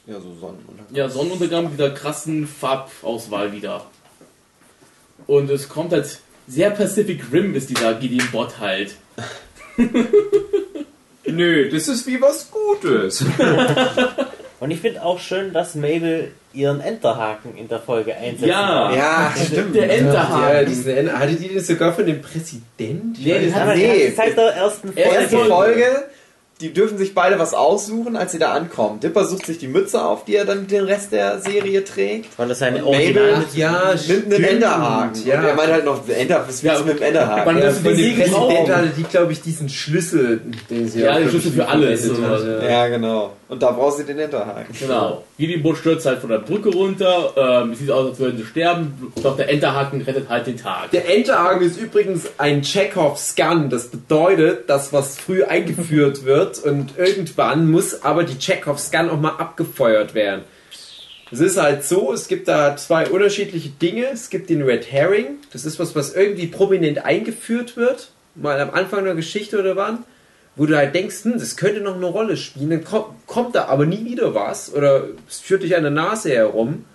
ja, 0.06 0.14
so 0.14 0.34
Sonnenuntergang. 0.34 0.86
Ja, 0.94 1.08
Sonnenuntergang 1.10 1.64
mit 1.64 1.74
dieser 1.74 1.90
krassen 1.90 2.46
Farbauswahl 2.46 3.52
wieder. 3.52 3.86
Und 5.26 5.50
es 5.50 5.68
kommt 5.68 5.92
halt 5.92 6.20
sehr 6.46 6.70
Pacific 6.70 7.22
Rim 7.30 7.54
ist 7.54 7.68
dieser 7.68 7.94
Gideon 7.94 8.26
Bot 8.32 8.58
halt. 8.58 8.96
Nö, 11.26 11.68
das 11.70 11.88
ist 11.88 12.06
wie 12.06 12.20
was 12.20 12.50
Gutes. 12.50 13.22
Und 14.60 14.70
ich 14.72 14.80
finde 14.80 15.02
auch 15.04 15.18
schön, 15.20 15.52
dass 15.52 15.74
Mabel 15.76 16.32
ihren 16.52 16.80
Enterhaken 16.80 17.56
in 17.56 17.68
der 17.68 17.78
Folge 17.78 18.14
einsetzt. 18.16 18.46
Ja. 18.46 18.92
Ja, 18.92 19.32
stimmt. 19.36 19.74
Der 19.76 19.86
Ja, 19.86 19.92
Enterhaken. 19.92 20.66
diesen 20.66 20.96
Ende, 20.96 21.18
hatte 21.18 21.34
die 21.34 21.54
das 21.54 21.66
sogar 21.68 21.92
von 21.92 22.04
dem 22.06 22.20
Präsident? 22.20 23.16
Nee, 23.24 23.46
das 23.46 23.54
hat 23.54 23.76
Nee. 23.76 23.86
nee. 23.86 24.12
seit 24.16 24.36
der 24.36 24.46
ersten 24.54 24.88
Folge. 24.92 25.00
Erste 25.00 25.20
Erste 25.36 25.36
Folge. 25.50 25.84
Die 26.60 26.72
dürfen 26.72 26.98
sich 26.98 27.14
beide 27.14 27.38
was 27.38 27.54
aussuchen, 27.54 28.16
als 28.16 28.32
sie 28.32 28.40
da 28.40 28.52
ankommen. 28.52 28.98
Dipper 28.98 29.24
sucht 29.26 29.46
sich 29.46 29.58
die 29.58 29.68
Mütze 29.68 30.04
auf, 30.04 30.24
die 30.24 30.34
er 30.34 30.44
dann 30.44 30.66
den 30.66 30.84
Rest 30.84 31.12
der 31.12 31.38
Serie 31.38 31.84
trägt. 31.84 32.36
Weil 32.36 32.48
das 32.48 32.60
Mabel 32.60 32.82
Original... 32.82 33.44
ja, 33.54 33.94
Nimmt 34.08 34.34
einen 34.34 34.44
Enderhaken. 34.44 35.24
Ja. 35.24 35.38
Und 35.38 35.44
er 35.46 35.54
meint 35.54 35.70
halt 35.70 35.84
noch, 35.84 36.08
Ender, 36.08 36.44
was 36.48 36.60
Ja, 36.62 36.72
willst 36.72 36.82
du 36.82 36.86
mit 36.88 36.98
dem 37.00 37.06
Enderhaken? 37.06 37.44
man- 37.44 37.58
Ja, 37.58 37.66
müssen 37.66 37.84
von 37.84 37.94
die 37.96 38.10
Präsident 38.10 38.68
hatte 38.70 38.88
die, 38.96 39.02
glaube 39.04 39.32
ich, 39.32 39.40
diesen 39.40 39.68
Schlüssel, 39.68 40.40
den 40.68 40.88
sie 40.88 41.00
Ja, 41.02 41.16
den 41.18 41.28
Schlüssel 41.28 41.52
für 41.52 41.68
alles, 41.68 42.04
verwendet 42.06 42.40
so. 42.40 42.52
hat, 42.62 42.68
Ja, 42.68 42.88
genau. 42.88 43.32
Und 43.48 43.62
da 43.62 43.70
brauchst 43.70 44.00
du 44.00 44.02
den 44.02 44.18
Enderhaken. 44.18 44.74
Genau. 44.78 45.24
Gideon 45.38 45.62
Bot 45.62 45.78
stürzt 45.78 46.04
halt 46.04 46.18
von 46.18 46.28
der 46.28 46.38
Brücke 46.38 46.68
runter. 46.68 47.32
Ähm, 47.62 47.70
es 47.72 47.78
sieht 47.78 47.90
aus, 47.90 48.10
als 48.10 48.18
würden 48.18 48.36
sie 48.36 48.44
sterben. 48.44 49.10
Doch 49.22 49.36
der 49.38 49.48
Enterhaken 49.48 50.02
rettet 50.02 50.28
halt 50.28 50.46
den 50.48 50.58
Tag. 50.58 50.90
Der 50.90 51.08
Enterhaken 51.08 51.62
ist 51.66 51.80
übrigens 51.80 52.24
ein 52.36 52.60
Chekhovs 52.62 53.36
Gun. 53.36 53.70
Das 53.70 53.86
bedeutet, 53.88 54.68
dass 54.68 54.92
was 54.92 55.16
früh 55.18 55.44
eingeführt 55.44 56.26
wird 56.26 56.47
und 56.56 56.96
irgendwann 56.96 57.70
muss 57.70 58.02
aber 58.02 58.24
die 58.24 58.38
Chekhovs 58.38 58.90
Gun 58.90 59.10
auch 59.10 59.20
mal 59.20 59.36
abgefeuert 59.36 60.14
werden. 60.14 60.44
Es 61.30 61.40
ist 61.40 61.58
halt 61.58 61.84
so, 61.84 62.12
es 62.12 62.28
gibt 62.28 62.48
da 62.48 62.76
zwei 62.76 63.08
unterschiedliche 63.08 63.68
Dinge. 63.68 64.06
Es 64.06 64.30
gibt 64.30 64.48
den 64.48 64.62
Red 64.62 64.90
Herring. 64.90 65.38
Das 65.52 65.64
ist 65.64 65.78
was, 65.78 65.94
was 65.94 66.14
irgendwie 66.14 66.46
prominent 66.46 67.04
eingeführt 67.04 67.76
wird. 67.76 68.10
Mal 68.34 68.58
am 68.60 68.70
Anfang 68.70 69.04
der 69.04 69.14
Geschichte 69.14 69.58
oder 69.58 69.76
wann. 69.76 70.04
Wo 70.56 70.66
du 70.66 70.76
halt 70.76 70.94
denkst, 70.94 71.24
hm, 71.24 71.34
das 71.34 71.56
könnte 71.56 71.80
noch 71.80 71.96
eine 71.96 72.06
Rolle 72.06 72.36
spielen. 72.36 72.70
Dann 72.70 72.84
kommt, 72.84 73.26
kommt 73.26 73.54
da 73.54 73.66
aber 73.66 73.84
nie 73.84 74.04
wieder 74.06 74.34
was. 74.34 74.72
Oder 74.72 75.04
es 75.28 75.38
führt 75.38 75.62
dich 75.62 75.76
an 75.76 75.82
der 75.82 75.92
Nase 75.92 76.30
herum. 76.30 76.86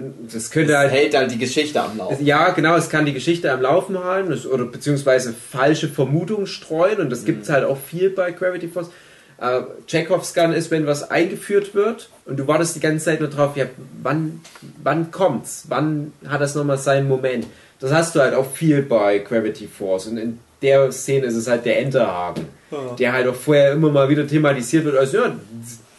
Und 0.00 0.34
das 0.34 0.50
könnte 0.50 0.76
halt 0.76 0.90
Hält 0.90 1.14
dann 1.14 1.28
die 1.28 1.38
Geschichte 1.38 1.80
am 1.80 1.98
Laufen. 1.98 2.24
ja, 2.24 2.50
genau, 2.50 2.76
es 2.76 2.88
kann 2.88 3.06
die 3.06 3.12
Geschichte 3.12 3.50
am 3.52 3.62
Laufen 3.62 4.02
halten 4.02 4.32
oder 4.48 4.64
beziehungsweise 4.64 5.32
falsche 5.32 5.88
Vermutungen 5.88 6.46
streuen 6.46 7.00
und 7.00 7.10
das 7.10 7.24
gibt 7.24 7.44
es 7.44 7.50
halt 7.50 7.64
auch 7.64 7.78
viel 7.78 8.10
bei 8.10 8.32
Gravity 8.32 8.68
Force. 8.68 8.90
Äh, 9.40 9.62
Chekhovs 9.86 10.34
Gun 10.34 10.52
ist, 10.52 10.70
wenn 10.70 10.86
was 10.86 11.10
eingeführt 11.10 11.74
wird 11.74 12.10
und 12.26 12.38
du 12.38 12.46
wartest 12.46 12.76
die 12.76 12.80
ganze 12.80 13.06
Zeit 13.06 13.20
nur 13.20 13.30
drauf, 13.30 13.56
ja, 13.56 13.66
wann, 14.02 14.40
wann 14.82 15.10
kommt's? 15.10 15.64
Wann 15.68 16.12
hat 16.28 16.40
das 16.40 16.54
nochmal 16.54 16.78
seinen 16.78 17.08
Moment? 17.08 17.46
Das 17.78 17.92
hast 17.92 18.14
du 18.14 18.20
halt 18.20 18.34
auch 18.34 18.50
viel 18.50 18.82
bei 18.82 19.18
Gravity 19.18 19.66
Force 19.66 20.06
und 20.06 20.18
in 20.18 20.38
der 20.60 20.92
Szene 20.92 21.26
ist 21.26 21.36
es 21.36 21.48
halt 21.48 21.64
der 21.64 21.80
Enterhaken, 21.80 22.46
der 22.98 23.12
halt 23.14 23.26
auch 23.26 23.34
vorher 23.34 23.72
immer 23.72 23.90
mal 23.90 24.10
wieder 24.10 24.26
thematisiert 24.26 24.84
wird 24.84 24.98
als, 24.98 25.12
ja, 25.12 25.32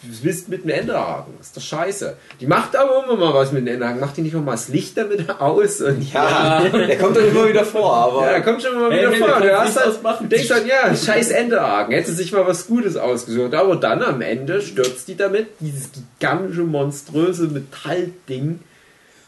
du 0.03 0.09
willst 0.23 0.49
mit 0.49 0.63
einem 0.63 0.71
Enterhaken, 0.71 1.33
das 1.37 1.47
ist 1.47 1.57
doch 1.57 1.61
scheiße. 1.61 2.15
Die 2.39 2.47
macht 2.47 2.75
aber 2.75 3.03
immer 3.05 3.15
mal 3.17 3.33
was 3.33 3.51
mit 3.51 3.61
dem 3.67 3.73
Enterhaken, 3.75 3.99
macht 3.99 4.17
die 4.17 4.21
nicht 4.21 4.35
auch 4.35 4.41
mal 4.41 4.51
das 4.53 4.67
Licht 4.69 4.97
damit 4.97 5.29
aus 5.39 5.79
und 5.81 6.01
Ja, 6.13 6.61
der 6.69 6.97
kommt 6.97 7.15
dann 7.17 7.27
immer 7.27 7.47
wieder 7.47 7.63
vor, 7.65 7.93
aber. 7.95 8.25
ja, 8.25 8.31
da 8.33 8.39
kommt 8.39 8.61
schon 8.63 8.79
mal 8.79 8.91
Hey, 8.91 8.99
wieder 9.01 9.11
hey, 9.11 9.19
vor. 9.19 9.39
der 9.41 9.51
Du 9.51 9.59
hast 9.59 9.77
halt, 9.77 9.87
ausmachen. 9.87 10.29
denkst 10.29 10.47
dann, 10.47 10.65
ja, 10.67 10.95
scheiß 10.95 11.29
Enterhaken. 11.31 11.93
Hätte 11.93 12.11
sich 12.13 12.31
mal 12.31 12.45
was 12.47 12.67
Gutes 12.67 12.97
ausgesucht. 12.97 13.53
Aber 13.53 13.75
dann 13.75 14.01
am 14.01 14.21
Ende 14.21 14.61
stürzt 14.61 15.07
die 15.07 15.15
damit, 15.15 15.47
dieses 15.59 15.89
gigantische, 15.91 16.61
monströse 16.63 17.47
Metallding. 17.47 18.59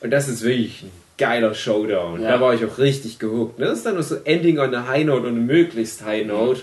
Und 0.01 0.11
das 0.11 0.27
ist 0.27 0.41
wirklich 0.43 0.83
ein 0.83 0.91
geiler 1.17 1.53
Showdown. 1.53 2.21
Ja. 2.21 2.31
Da 2.31 2.41
war 2.41 2.53
ich 2.53 2.65
auch 2.65 2.77
richtig 2.79 3.19
gehuckt. 3.19 3.61
Das 3.61 3.77
ist 3.77 3.85
dann 3.85 3.95
noch 3.95 4.03
so 4.03 4.15
Ending 4.23 4.59
on 4.59 4.73
a 4.75 4.87
High 4.87 5.05
Note 5.05 5.27
und 5.27 5.33
eine 5.35 5.39
möglichst 5.39 6.03
High 6.03 6.25
Note. 6.25 6.61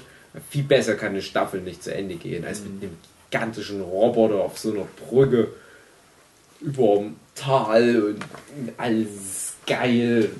Viel 0.50 0.64
besser 0.64 0.94
kann 0.94 1.10
eine 1.10 1.22
Staffel 1.22 1.60
nicht 1.60 1.82
zu 1.82 1.92
Ende 1.94 2.14
gehen, 2.16 2.44
als 2.44 2.60
mit 2.60 2.82
einem 2.82 2.96
gigantischen 3.30 3.80
Roboter 3.82 4.36
auf 4.36 4.58
so 4.58 4.72
einer 4.72 4.86
Brücke 5.08 5.48
überm 6.60 7.16
Tal 7.34 8.02
und 8.02 8.24
alles 8.76 9.54
geil. 9.66 10.30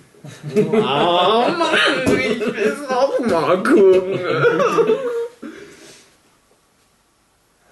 Oh 0.55 0.61
Mann, 0.71 1.71
ich 2.05 2.41
will 2.41 2.57
es 2.57 2.91
auch 2.91 3.19
mal 3.21 3.63
gucken. 3.63 4.21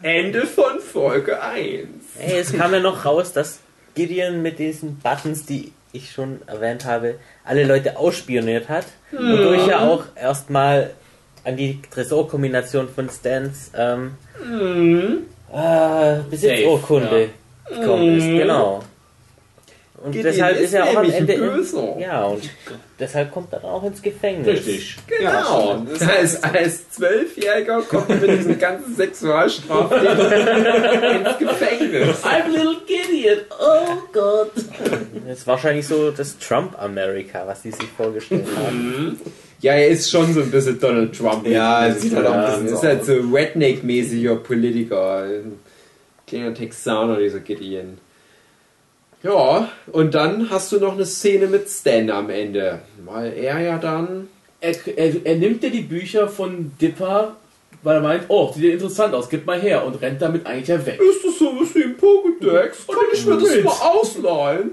Ende 0.00 0.46
von 0.46 0.80
Folge 0.80 1.42
1. 1.42 1.88
Ey, 2.18 2.38
es 2.38 2.52
kam 2.52 2.72
ja 2.72 2.80
noch 2.80 3.04
raus, 3.04 3.32
dass 3.32 3.58
Gideon 3.94 4.40
mit 4.40 4.58
diesen 4.58 4.98
Buttons, 4.98 5.44
die 5.44 5.72
ich 5.92 6.12
schon 6.12 6.40
erwähnt 6.46 6.84
habe, 6.84 7.16
alle 7.44 7.64
Leute 7.64 7.96
ausspioniert 7.96 8.68
hat. 8.68 8.86
Wodurch 9.10 9.66
er 9.68 9.82
auch 9.82 10.04
erstmal 10.14 10.94
an 11.44 11.56
die 11.56 11.82
Tresorkombination 11.90 12.88
von 12.88 13.10
Stans 13.10 13.72
ähm, 13.74 14.12
äh, 15.52 16.20
Besitzurkunde 16.30 17.30
gekommen 17.68 18.18
ist. 18.18 18.24
Genau. 18.26 18.82
Und 20.00 20.12
Gideon 20.12 20.32
deshalb 20.32 20.56
ist, 20.58 20.62
ist 20.66 20.74
er 20.74 20.84
auch 20.84 20.96
am 20.96 21.10
Ende. 21.10 21.32
in- 21.32 21.98
ja, 21.98 22.22
und 22.24 22.48
deshalb 23.00 23.32
kommt 23.32 23.52
er 23.52 23.58
dann 23.58 23.70
auch 23.72 23.82
ins 23.82 24.00
Gefängnis. 24.00 24.46
Richtig. 24.46 24.96
Genau. 25.08 25.82
Das 25.92 26.06
heißt, 26.06 26.44
als 26.44 26.88
Zwölfjähriger 26.90 27.82
kommt 27.82 28.08
man 28.08 28.20
mit 28.20 28.30
diesen 28.30 28.58
ganzen 28.60 28.94
Sexualstrafen 28.94 29.98
ins 30.06 31.38
Gefängnis. 31.38 32.24
I'm 32.24 32.48
little 32.48 32.76
Gideon. 32.86 33.38
Oh 33.58 33.96
Gott. 34.12 34.52
Das 35.26 35.38
ist 35.38 35.46
wahrscheinlich 35.48 35.88
so 35.88 36.12
das 36.12 36.38
Trump-Amerika, 36.38 37.44
was 37.48 37.62
die 37.62 37.72
sich 37.72 37.88
vorgestellt 37.96 38.46
haben. 38.56 39.20
Ja, 39.60 39.72
er 39.72 39.88
ist 39.88 40.10
schon 40.10 40.32
so 40.32 40.40
ein 40.40 40.50
bisschen 40.50 40.78
Donald 40.78 41.16
Trump. 41.16 41.46
Ja, 41.46 41.86
er 41.86 41.94
sieht 41.94 42.14
halt 42.14 42.26
auch 42.26 42.34
ein 42.34 42.64
bisschen 42.64 42.66
Er 42.66 42.68
so 42.68 42.74
ist 42.76 42.84
halt 42.84 43.04
so 43.04 43.12
Redneck-mäßiger 43.12 44.36
Politiker. 44.36 45.24
Ein 45.24 45.58
kleiner 46.26 46.54
Texaner, 46.54 47.18
dieser 47.18 47.40
Gideon. 47.40 47.98
Ja, 49.22 49.68
und 49.90 50.14
dann 50.14 50.48
hast 50.48 50.70
du 50.70 50.78
noch 50.78 50.92
eine 50.92 51.04
Szene 51.04 51.48
mit 51.48 51.68
Stan 51.68 52.08
am 52.10 52.30
Ende. 52.30 52.80
Weil 53.04 53.32
er 53.32 53.60
ja 53.60 53.78
dann. 53.78 54.28
Er, 54.60 54.74
er, 54.96 55.14
er 55.24 55.36
nimmt 55.36 55.62
ja 55.62 55.70
die 55.70 55.82
Bücher 55.82 56.28
von 56.28 56.72
Dipper 56.80 57.36
weil 57.82 57.96
er 57.96 58.02
meint, 58.02 58.24
oh, 58.28 58.50
sieht 58.52 58.64
ja 58.64 58.72
interessant 58.72 59.14
aus, 59.14 59.28
gib 59.28 59.46
mal 59.46 59.60
her 59.60 59.84
und 59.84 60.00
rennt 60.00 60.20
damit 60.20 60.46
eigentlich 60.46 60.68
ja 60.68 60.84
weg. 60.84 61.00
Ist 61.00 61.24
das 61.24 61.38
sowas 61.38 61.74
wie 61.74 61.84
ein 61.84 61.96
Pokédex? 61.96 62.86
Kann 62.86 63.04
ich 63.12 63.24
mir 63.24 63.38
das 63.38 63.64
mal 63.64 63.88
ausleihen? 63.88 64.70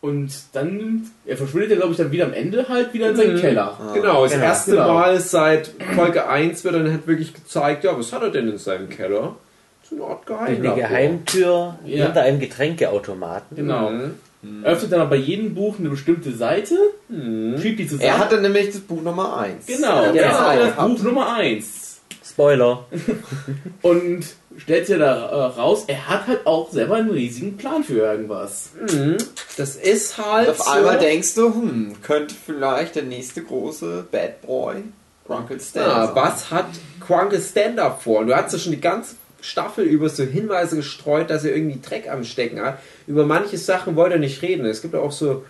Und 0.00 0.30
dann, 0.52 1.10
er 1.26 1.36
verschwindet 1.36 1.70
ja, 1.70 1.76
glaube 1.76 1.90
ich, 1.92 1.98
dann 1.98 2.12
wieder 2.12 2.26
am 2.26 2.32
Ende 2.32 2.68
halt 2.68 2.94
wieder 2.94 3.10
in 3.10 3.16
seinen 3.16 3.34
Mhm. 3.36 3.40
Keller. 3.40 3.76
Genau, 3.94 4.22
das 4.24 4.32
Genau. 4.32 4.44
erste 4.44 4.70
Genau. 4.72 4.94
Mal 4.94 5.18
seit 5.20 5.70
Folge 5.96 6.28
1 6.28 6.62
wird 6.64 6.74
dann 6.76 6.90
halt 6.90 7.06
wirklich 7.08 7.34
gezeigt, 7.34 7.82
ja, 7.82 7.98
was 7.98 8.12
hat 8.12 8.22
er 8.22 8.30
denn 8.30 8.48
in 8.48 8.58
seinem 8.58 8.88
Keller? 8.88 9.34
So 9.82 9.96
eine 9.96 10.04
Art 10.04 10.20
Eine 10.30 10.56
Geheimlabor. 10.60 10.76
Geheimtür 10.76 11.78
Ja. 11.84 12.04
hinter 12.04 12.22
einem 12.22 12.38
Getränkeautomaten. 12.38 13.56
Genau. 13.56 13.90
Mhm. 13.90 14.64
Öffnet 14.64 14.92
dann 14.92 15.00
aber 15.00 15.10
bei 15.10 15.16
jedem 15.16 15.54
Buch 15.56 15.80
eine 15.80 15.88
bestimmte 15.88 16.30
Seite, 16.30 16.76
Mhm. 17.08 17.58
schiebt 17.60 17.80
die 17.80 17.88
zusammen. 17.88 18.08
Er 18.08 18.18
hatte 18.18 18.40
nämlich 18.40 18.66
das 18.68 18.78
Buch 18.80 19.02
Nummer 19.02 19.36
1. 19.38 19.66
genau, 19.66 19.88
Ja, 19.88 20.02
er 20.04 20.12
genau. 20.12 20.38
hatte 20.38 20.60
das 20.60 20.76
Buch 20.76 21.02
Nummer 21.02 21.32
1. 21.34 22.00
Spoiler. 22.24 22.86
Und 23.82 24.26
stellt 24.58 24.86
sich 24.86 24.98
da 24.98 25.28
äh, 25.28 25.58
raus, 25.58 25.84
er 25.86 26.08
hat 26.08 26.26
halt 26.26 26.46
auch 26.46 26.70
selber 26.70 26.96
einen 26.96 27.10
riesigen 27.10 27.56
Plan 27.56 27.82
für 27.82 27.98
irgendwas. 27.98 28.70
Mhm. 28.92 29.16
Das 29.56 29.76
ist 29.76 30.18
halt. 30.18 30.48
Und 30.48 30.60
auf 30.60 30.68
einmal 30.68 30.94
so, 30.94 31.00
denkst 31.00 31.34
du, 31.34 31.54
hm, 31.54 31.96
könnte 32.02 32.34
vielleicht 32.34 32.96
der 32.96 33.04
nächste 33.04 33.42
große 33.42 34.06
Bad 34.10 34.42
Boy 34.42 34.82
Grunkle 35.28 35.60
Stan 35.60 35.82
ja, 35.82 36.06
sein. 36.06 36.16
was 36.16 36.50
hat 36.50 36.66
Quanke 37.00 37.40
Stand-Up 37.40 38.02
vor? 38.02 38.20
Und 38.20 38.28
du 38.28 38.36
hast 38.36 38.52
ja 38.52 38.58
schon 38.58 38.72
die 38.72 38.80
ganze 38.80 39.14
Staffel 39.40 39.84
über 39.84 40.08
so 40.08 40.24
Hinweise 40.24 40.74
gestreut, 40.74 41.30
dass 41.30 41.44
er 41.44 41.54
irgendwie 41.54 41.80
Dreck 41.80 42.10
am 42.10 42.24
Stecken 42.24 42.60
hat. 42.60 42.78
Über 43.06 43.24
manche 43.24 43.58
Sachen 43.58 43.94
wollte 43.94 44.14
er 44.14 44.20
nicht 44.20 44.42
reden. 44.42 44.66
Es 44.66 44.82
gibt 44.82 44.96
auch 44.96 45.12
so. 45.12 45.44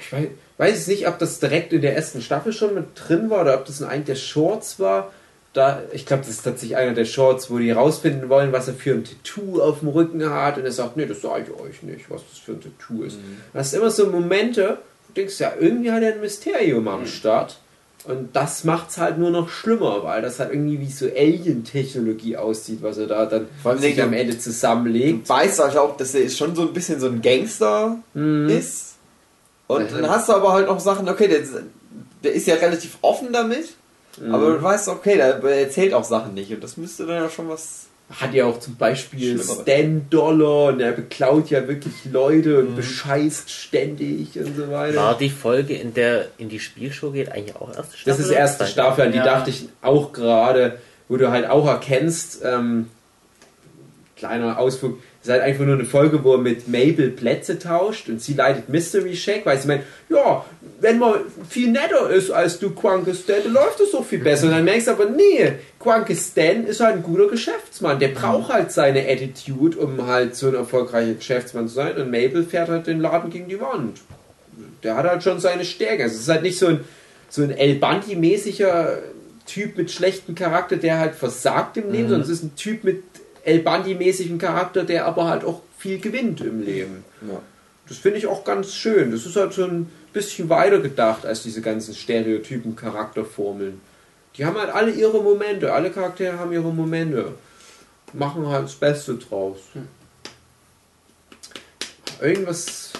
Ich 0.00 0.12
weiß, 0.12 0.28
weiß 0.58 0.78
es 0.78 0.86
nicht, 0.86 1.08
ob 1.08 1.18
das 1.18 1.40
direkt 1.40 1.72
in 1.72 1.82
der 1.82 1.96
ersten 1.96 2.22
Staffel 2.22 2.52
schon 2.52 2.74
mit 2.74 2.86
drin 2.94 3.28
war 3.28 3.42
oder 3.42 3.54
ob 3.54 3.66
das 3.66 3.80
in 3.80 3.86
einem 3.86 4.04
der 4.04 4.14
Shorts 4.14 4.78
war. 4.78 5.12
Da, 5.56 5.82
ich 5.92 6.04
glaube, 6.04 6.22
das 6.22 6.32
ist 6.32 6.42
tatsächlich 6.42 6.76
einer 6.76 6.92
der 6.92 7.06
Shorts, 7.06 7.50
wo 7.50 7.56
die 7.58 7.70
rausfinden 7.70 8.28
wollen, 8.28 8.52
was 8.52 8.68
er 8.68 8.74
für 8.74 8.92
ein 8.92 9.04
Tattoo 9.04 9.62
auf 9.62 9.78
dem 9.80 9.88
Rücken 9.88 10.28
hat. 10.28 10.58
Und 10.58 10.64
er 10.64 10.72
sagt, 10.72 10.96
nee, 10.98 11.06
das 11.06 11.22
sage 11.22 11.46
ich 11.48 11.60
euch 11.60 11.82
nicht, 11.82 12.10
was 12.10 12.20
das 12.28 12.38
für 12.38 12.52
ein 12.52 12.60
Tattoo 12.60 13.04
ist. 13.04 13.16
Das 13.54 13.70
sind 13.70 13.80
immer 13.80 13.90
so 13.90 14.06
Momente, 14.08 14.78
wo 14.78 15.12
du 15.14 15.20
denkst, 15.20 15.40
ja, 15.40 15.52
irgendwie 15.58 15.90
hat 15.92 16.02
er 16.02 16.12
ein 16.12 16.20
Mysterium 16.20 16.86
am 16.88 17.06
Start. 17.06 17.58
Und 18.04 18.36
das 18.36 18.64
macht 18.64 18.90
es 18.90 18.98
halt 18.98 19.16
nur 19.18 19.30
noch 19.30 19.48
schlimmer, 19.48 20.04
weil 20.04 20.20
das 20.22 20.38
halt 20.38 20.52
irgendwie 20.52 20.78
wie 20.78 20.90
so 20.90 21.06
Alien-Technologie 21.06 22.36
aussieht, 22.36 22.78
was 22.82 22.98
er 22.98 23.06
da 23.06 23.26
dann 23.26 23.46
Vor 23.62 23.76
sich 23.78 24.00
am 24.02 24.12
Ende 24.12 24.38
zusammenlegt. 24.38 25.24
Du 25.24 25.28
weißt 25.32 25.58
halt 25.58 25.76
auch, 25.76 25.96
dass 25.96 26.14
er 26.14 26.28
schon 26.28 26.54
so 26.54 26.62
ein 26.62 26.72
bisschen 26.72 27.00
so 27.00 27.06
ein 27.08 27.22
Gangster 27.22 27.98
Mhm. 28.14 28.48
ist. 28.48 28.96
Und 29.66 29.90
Mhm. 29.90 30.02
dann 30.02 30.10
hast 30.10 30.28
du 30.28 30.34
aber 30.34 30.52
halt 30.52 30.68
auch 30.68 30.78
Sachen, 30.80 31.08
okay, 31.08 31.28
der, 31.28 31.40
der 32.22 32.32
ist 32.32 32.46
ja 32.46 32.54
relativ 32.56 32.98
offen 33.02 33.32
damit, 33.32 33.70
Mhm. 34.18 34.34
aber 34.34 34.52
du 34.52 34.62
weißt, 34.62 34.88
okay, 34.88 35.16
der, 35.16 35.34
der 35.40 35.60
erzählt 35.62 35.92
auch 35.94 36.04
Sachen 36.04 36.34
nicht. 36.34 36.52
Und 36.52 36.62
das 36.64 36.76
müsste 36.76 37.06
dann 37.06 37.22
ja 37.24 37.28
schon 37.30 37.48
was. 37.48 37.86
Hat 38.20 38.32
ja 38.34 38.44
auch 38.46 38.60
zum 38.60 38.76
Beispiel. 38.76 39.36
Stan 39.42 40.06
Dollar 40.10 40.66
und 40.68 40.80
er 40.80 40.92
beklaut 40.92 41.50
ja 41.50 41.66
wirklich 41.66 41.92
Leute 42.10 42.60
und 42.60 42.70
Mhm. 42.72 42.76
bescheißt 42.76 43.50
ständig 43.50 44.38
und 44.38 44.56
so 44.56 44.70
weiter. 44.70 44.96
War 44.96 45.18
die 45.18 45.28
Folge, 45.28 45.74
in 45.74 45.92
der 45.92 46.26
in 46.38 46.48
die 46.48 46.60
Spielshow 46.60 47.10
geht, 47.10 47.32
eigentlich 47.32 47.56
auch 47.56 47.68
erste 47.74 47.96
Staffel? 47.96 48.04
Das 48.06 48.18
ist 48.20 48.30
erste? 48.30 48.66
Staffel, 48.68 49.06
an 49.06 49.10
die 49.12 49.18
Ja. 49.18 49.24
dachte 49.24 49.50
ich 49.50 49.68
auch 49.82 50.12
gerade, 50.12 50.78
wo 51.08 51.16
du 51.16 51.30
halt 51.32 51.50
auch 51.50 51.66
erkennst, 51.66 52.42
ähm, 52.44 52.86
kleiner 54.16 54.58
Ausflug, 54.58 54.98
ist 55.26 55.32
halt 55.32 55.42
einfach 55.42 55.64
nur 55.64 55.74
eine 55.74 55.84
Folge, 55.84 56.22
wo 56.22 56.34
er 56.34 56.38
mit 56.38 56.68
Mabel 56.68 57.10
Plätze 57.10 57.58
tauscht 57.58 58.08
und 58.08 58.22
sie 58.22 58.34
leitet 58.34 58.68
Mystery 58.68 59.16
Shack, 59.16 59.44
weil 59.44 59.58
sie 59.58 59.66
meint, 59.66 59.82
ja, 60.08 60.44
wenn 60.80 60.98
man 60.98 61.20
viel 61.48 61.70
netter 61.70 62.08
ist 62.10 62.30
als 62.30 62.58
du 62.58 62.70
Quanke 62.70 63.14
Stan, 63.14 63.36
dann 63.42 63.52
läuft 63.52 63.80
es 63.80 63.90
doch 63.90 64.04
viel 64.04 64.20
besser. 64.20 64.46
Und 64.46 64.52
dann 64.52 64.64
merkst 64.64 64.86
du 64.86 64.92
aber, 64.92 65.06
nee, 65.06 65.52
Quanke 65.80 66.14
Stan 66.14 66.64
ist 66.64 66.80
halt 66.80 66.96
ein 66.96 67.02
guter 67.02 67.28
Geschäftsmann. 67.28 67.98
Der 67.98 68.08
braucht 68.08 68.52
halt 68.52 68.70
seine 68.70 69.08
Attitude, 69.08 69.78
um 69.78 70.06
halt 70.06 70.36
so 70.36 70.48
ein 70.48 70.54
erfolgreicher 70.54 71.14
Geschäftsmann 71.14 71.68
zu 71.68 71.74
sein. 71.74 71.96
Und 71.96 72.10
Mabel 72.10 72.44
fährt 72.44 72.68
halt 72.68 72.86
den 72.86 73.00
Laden 73.00 73.30
gegen 73.30 73.48
die 73.48 73.60
Wand. 73.60 74.00
Der 74.82 74.96
hat 74.96 75.06
halt 75.06 75.22
schon 75.22 75.40
seine 75.40 75.64
Stärke. 75.64 76.04
Also 76.04 76.14
es 76.14 76.22
ist 76.22 76.28
halt 76.28 76.42
nicht 76.42 76.58
so 76.58 76.66
ein, 76.66 76.80
so 77.28 77.42
ein 77.42 77.50
El 77.50 77.74
Bandi-mäßiger 77.74 78.98
Typ 79.46 79.76
mit 79.76 79.90
schlechtem 79.90 80.34
Charakter, 80.34 80.76
der 80.76 80.98
halt 80.98 81.14
versagt 81.14 81.76
im 81.76 81.90
Leben, 81.90 82.08
sondern 82.08 82.22
es 82.22 82.28
ist 82.28 82.42
ein 82.42 82.56
Typ 82.56 82.84
mit 82.84 83.02
El 83.46 83.60
Bandi-mäßigem 83.60 84.38
Charakter, 84.38 84.82
der 84.82 85.06
aber 85.06 85.28
halt 85.28 85.44
auch 85.44 85.62
viel 85.78 86.00
gewinnt 86.00 86.40
im 86.40 86.64
Leben. 86.64 87.04
Ja. 87.22 87.40
Das 87.88 87.98
finde 87.98 88.18
ich 88.18 88.26
auch 88.26 88.42
ganz 88.42 88.74
schön. 88.74 89.12
Das 89.12 89.24
ist 89.24 89.36
halt 89.36 89.52
so 89.52 89.64
ein 89.64 89.88
bisschen 90.12 90.48
weiter 90.48 90.80
gedacht 90.80 91.24
als 91.24 91.44
diese 91.44 91.60
ganzen 91.62 91.94
Stereotypen 91.94 92.74
Charakterformeln. 92.74 93.80
Die 94.36 94.44
haben 94.44 94.58
halt 94.58 94.70
alle 94.70 94.90
ihre 94.90 95.22
Momente. 95.22 95.72
Alle 95.72 95.90
Charaktere 95.90 96.40
haben 96.40 96.52
ihre 96.52 96.72
Momente. 96.72 97.34
Machen 98.12 98.48
halt 98.48 98.64
das 98.64 98.74
Beste 98.74 99.14
draus. 99.14 99.58
Irgendwas 102.20 102.92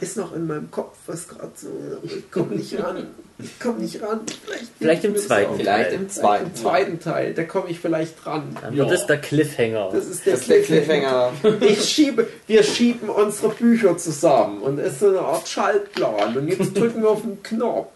ist 0.00 0.16
noch 0.16 0.34
in 0.34 0.46
meinem 0.46 0.70
Kopf, 0.70 0.96
was 1.06 1.28
gerade 1.28 1.52
so. 1.54 1.68
Ich 2.02 2.30
komme 2.30 2.56
nicht 2.56 2.78
ran. 2.82 3.06
Ich 3.38 3.58
komme 3.60 3.80
nicht 3.80 4.00
ran. 4.02 4.20
Vielleicht, 4.44 4.64
Vielleicht 4.78 5.04
im 5.04 5.16
zweiten 5.16 5.50
auch. 5.50 5.56
Vielleicht 5.56 5.92
im 5.92 6.08
zweiten. 6.08 6.46
Im 6.46 6.54
zweiten 6.54 7.00
Teil. 7.00 7.34
Da 7.34 7.44
komme 7.44 7.68
ich 7.70 7.78
vielleicht 7.80 8.24
dran. 8.24 8.56
Dann 8.62 8.76
wird 8.76 8.88
Ja. 8.88 8.94
es 8.94 9.06
der 9.06 9.20
Cliffhanger. 9.20 9.90
Das 9.92 10.06
ist 10.06 10.24
der, 10.24 10.32
Das 10.32 10.40
ist 10.42 10.50
der 10.50 10.62
Cliffhanger. 10.62 11.32
Ich 11.60 11.84
schiebe, 11.84 12.26
wir 12.46 12.62
schieben 12.62 13.08
unsere 13.10 13.50
Bücher 13.50 13.96
zusammen 13.98 14.62
und 14.62 14.78
es 14.78 14.94
ist 14.94 15.00
so 15.00 15.08
eine 15.08 15.20
Art 15.20 15.46
Schaltplan 15.48 16.36
und 16.36 16.48
jetzt 16.48 16.76
drücken 16.76 17.02
wir 17.02 17.10
auf 17.10 17.22
den 17.22 17.42
Knopf. 17.42 17.88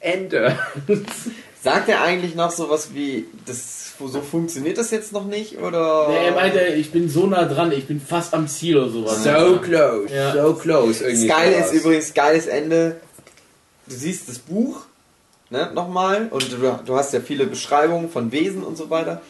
Ende. 0.00 0.58
Sagt 1.62 1.88
er 1.88 2.02
eigentlich 2.02 2.34
noch 2.34 2.50
sowas 2.50 2.88
wie, 2.92 3.26
das, 3.46 3.91
so 4.08 4.20
funktioniert 4.20 4.78
das 4.78 4.90
jetzt 4.90 5.12
noch 5.12 5.24
nicht? 5.26 5.58
Oder? 5.58 6.08
Nee, 6.08 6.26
er 6.26 6.32
meinte, 6.32 6.60
ich 6.60 6.90
bin 6.90 7.08
so 7.08 7.26
nah 7.26 7.44
dran, 7.44 7.72
ich 7.72 7.86
bin 7.86 8.00
fast 8.00 8.34
am 8.34 8.46
Ziel 8.48 8.78
oder 8.78 8.88
sowas. 8.88 9.24
So 9.24 9.58
close, 9.58 10.14
Ja. 10.14 10.32
so 10.32 10.54
close. 10.54 11.00
Das 11.00 11.08
Irgendwie 11.08 11.26
Geile 11.28 11.54
sowas. 11.56 11.72
ist 11.72 11.84
übrigens, 11.84 12.14
geiles 12.14 12.46
Ende. 12.46 12.96
Du 13.86 13.94
siehst 13.94 14.28
das 14.28 14.38
Buch, 14.38 14.82
ne, 15.50 15.70
nochmal, 15.74 16.28
und 16.30 16.52
du, 16.52 16.56
du 16.84 16.96
hast 16.96 17.12
ja 17.12 17.20
viele 17.20 17.46
Beschreibungen 17.46 18.08
von 18.08 18.30
Wesen 18.32 18.62
und 18.62 18.76
so 18.76 18.90
weiter. 18.90 19.20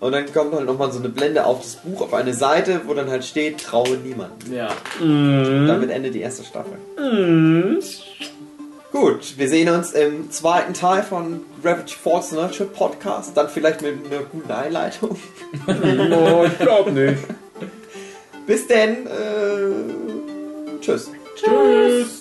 Und 0.00 0.12
dann 0.12 0.32
kommt 0.32 0.54
halt 0.54 0.64
nochmal 0.64 0.90
so 0.92 0.98
eine 0.98 1.10
Blende 1.10 1.44
auf 1.44 1.60
das 1.60 1.76
Buch, 1.76 2.00
auf 2.00 2.14
eine 2.14 2.32
Seite, 2.32 2.80
wo 2.86 2.94
dann 2.94 3.10
halt 3.10 3.22
steht, 3.22 3.62
traue 3.62 3.98
niemand. 3.98 4.32
Ja. 4.50 4.68
Damit 4.98 5.90
endet 5.90 6.14
die 6.14 6.20
erste 6.22 6.42
Staffel. 6.42 6.78
Gut, 8.92 9.38
wir 9.38 9.48
sehen 9.48 9.68
uns 9.68 9.92
im 9.92 10.32
zweiten 10.32 10.74
Teil 10.74 11.04
von 11.04 11.42
Gravity 11.62 11.94
Falls 12.02 12.32
Nurture 12.32 12.68
Podcast. 12.68 13.36
Dann 13.36 13.48
vielleicht 13.48 13.82
mit 13.82 13.98
einer 14.06 14.24
guten 14.24 14.50
Einleitung. 14.50 15.16
Oh, 15.66 16.44
ich 16.44 16.58
glaube 16.58 16.92
nicht. 16.92 17.18
Bis 18.46 18.66
denn. 18.66 19.06
Äh, 19.06 20.80
tschüss. 20.80 21.10
Tschüss. 21.36 22.19